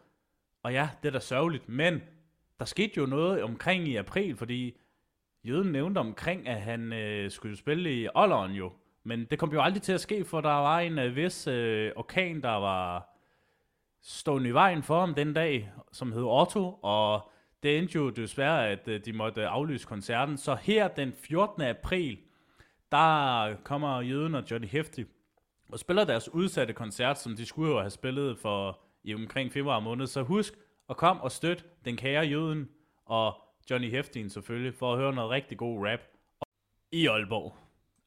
Og 0.63 0.73
ja, 0.73 0.89
det 1.03 1.09
er 1.09 1.13
da 1.13 1.19
sørgeligt. 1.19 1.69
Men 1.69 2.03
der 2.59 2.65
skete 2.65 2.93
jo 2.97 3.07
noget 3.07 3.43
omkring 3.43 3.89
i 3.89 3.97
april, 3.97 4.37
fordi 4.37 4.77
Jøden 5.45 5.73
nævnte 5.73 5.99
omkring, 5.99 6.49
at 6.49 6.61
han 6.61 6.93
øh, 6.93 7.31
skulle 7.31 7.57
spille 7.57 8.03
i 8.03 8.09
Olleren 8.15 8.53
jo. 8.53 8.73
Men 9.05 9.25
det 9.25 9.39
kom 9.39 9.53
jo 9.53 9.63
aldrig 9.63 9.83
til 9.83 9.93
at 9.93 10.01
ske, 10.01 10.25
for 10.25 10.41
der 10.41 10.49
var 10.49 10.81
en 10.81 10.99
øh, 10.99 11.17
vis 11.17 11.47
øh, 11.47 11.93
orkan, 11.97 12.43
der 12.43 12.55
var 12.55 13.15
stående 14.03 14.49
i 14.49 14.53
vejen 14.53 14.83
for 14.83 15.01
ham 15.01 15.15
den 15.15 15.35
dag, 15.35 15.71
som 15.93 16.13
hed 16.13 16.23
Otto. 16.23 16.79
Og 16.83 17.31
det 17.63 17.79
endte 17.79 17.97
jo 17.97 18.11
desværre, 18.11 18.69
at 18.69 18.89
øh, 18.89 19.05
de 19.05 19.13
måtte 19.13 19.47
aflyse 19.47 19.87
koncerten. 19.87 20.37
Så 20.37 20.55
her 20.55 20.89
den 20.89 21.13
14. 21.13 21.63
april, 21.63 22.19
der 22.93 23.55
kommer 23.65 24.01
Jøden 24.01 24.35
og 24.35 24.45
Johnny 24.51 24.69
Hefti 24.69 25.05
og 25.73 25.79
spiller 25.79 26.05
deres 26.05 26.35
udsatte 26.35 26.73
koncert, 26.75 27.19
som 27.19 27.37
de 27.37 27.47
skulle 27.47 27.73
jo 27.73 27.81
have 27.81 27.91
spillet 27.91 28.39
for 28.39 28.81
i 29.05 29.15
omkring 29.15 29.53
februar 29.53 29.81
måned. 29.81 30.07
Så 30.07 30.23
husk 30.23 30.55
at 30.91 30.97
komme 30.97 31.23
og 31.23 31.33
støtte 31.33 31.65
den 31.85 31.97
kære 31.97 32.27
Jøden 32.27 32.69
og 33.07 33.48
Johnny 33.71 33.91
Heftin 33.91 34.31
selvfølgelig, 34.31 34.75
for 34.75 34.93
at 34.93 34.99
høre 34.99 35.15
noget 35.15 35.31
rigtig 35.31 35.59
god 35.59 35.87
rap 35.87 36.01
i 36.93 37.07
Aalborg. 37.07 37.57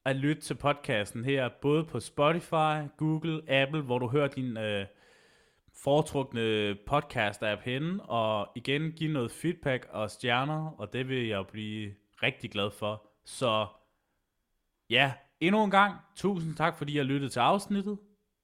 At 0.04 0.16
lytte 0.16 0.42
til 0.42 0.54
podcasten 0.54 1.24
her, 1.24 1.48
både 1.48 1.84
på 1.84 2.00
Spotify, 2.00 2.88
Google, 2.96 3.50
Apple, 3.50 3.82
hvor 3.82 3.98
du 3.98 4.08
hører 4.08 4.28
din... 4.28 4.56
Øh, 4.56 4.86
foretrukne 5.74 6.76
podcast-app 6.90 7.60
henne, 7.64 8.02
og 8.02 8.52
igen 8.54 8.92
give 8.92 9.12
noget 9.12 9.30
feedback 9.30 9.86
og 9.90 10.10
stjerner, 10.10 10.70
og 10.78 10.92
det 10.92 11.08
vil 11.08 11.26
jeg 11.26 11.46
blive 11.46 11.94
rigtig 12.22 12.50
glad 12.50 12.70
for. 12.70 13.10
Så 13.24 13.66
ja, 14.90 15.12
endnu 15.40 15.64
en 15.64 15.70
gang, 15.70 15.96
tusind 16.16 16.56
tak, 16.56 16.78
fordi 16.78 16.96
jeg 16.96 17.04
lyttede 17.04 17.30
til 17.30 17.40
afsnittet 17.40 17.98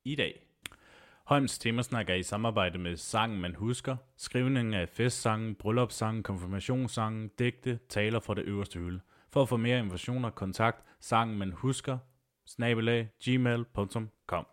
i 0.05 0.15
dag. 0.15 0.48
Holms 1.29 1.59
Temasnak 1.59 2.11
er 2.11 2.15
i 2.15 2.23
samarbejde 2.23 2.79
med 2.79 2.97
Sangen 2.97 3.41
Man 3.41 3.55
Husker, 3.55 3.97
skrivningen 4.17 4.75
af 4.75 4.89
festsangen, 4.89 5.55
bryllupssangen, 5.55 6.23
konfirmationssangen, 6.23 7.31
digte, 7.39 7.79
taler 7.89 8.21
for 8.21 8.35
det 8.35 8.45
øverste 8.45 8.79
hylde. 8.79 9.01
For 9.31 9.43
at 9.43 9.49
få 9.49 9.57
mere 9.57 9.79
informationer, 9.79 10.31
kontakt 10.31 10.85
sangen 11.01 11.39
man 11.39 11.53
husker, 11.53 11.99
snabelag, 12.47 13.09
gmail.com. 13.25 14.49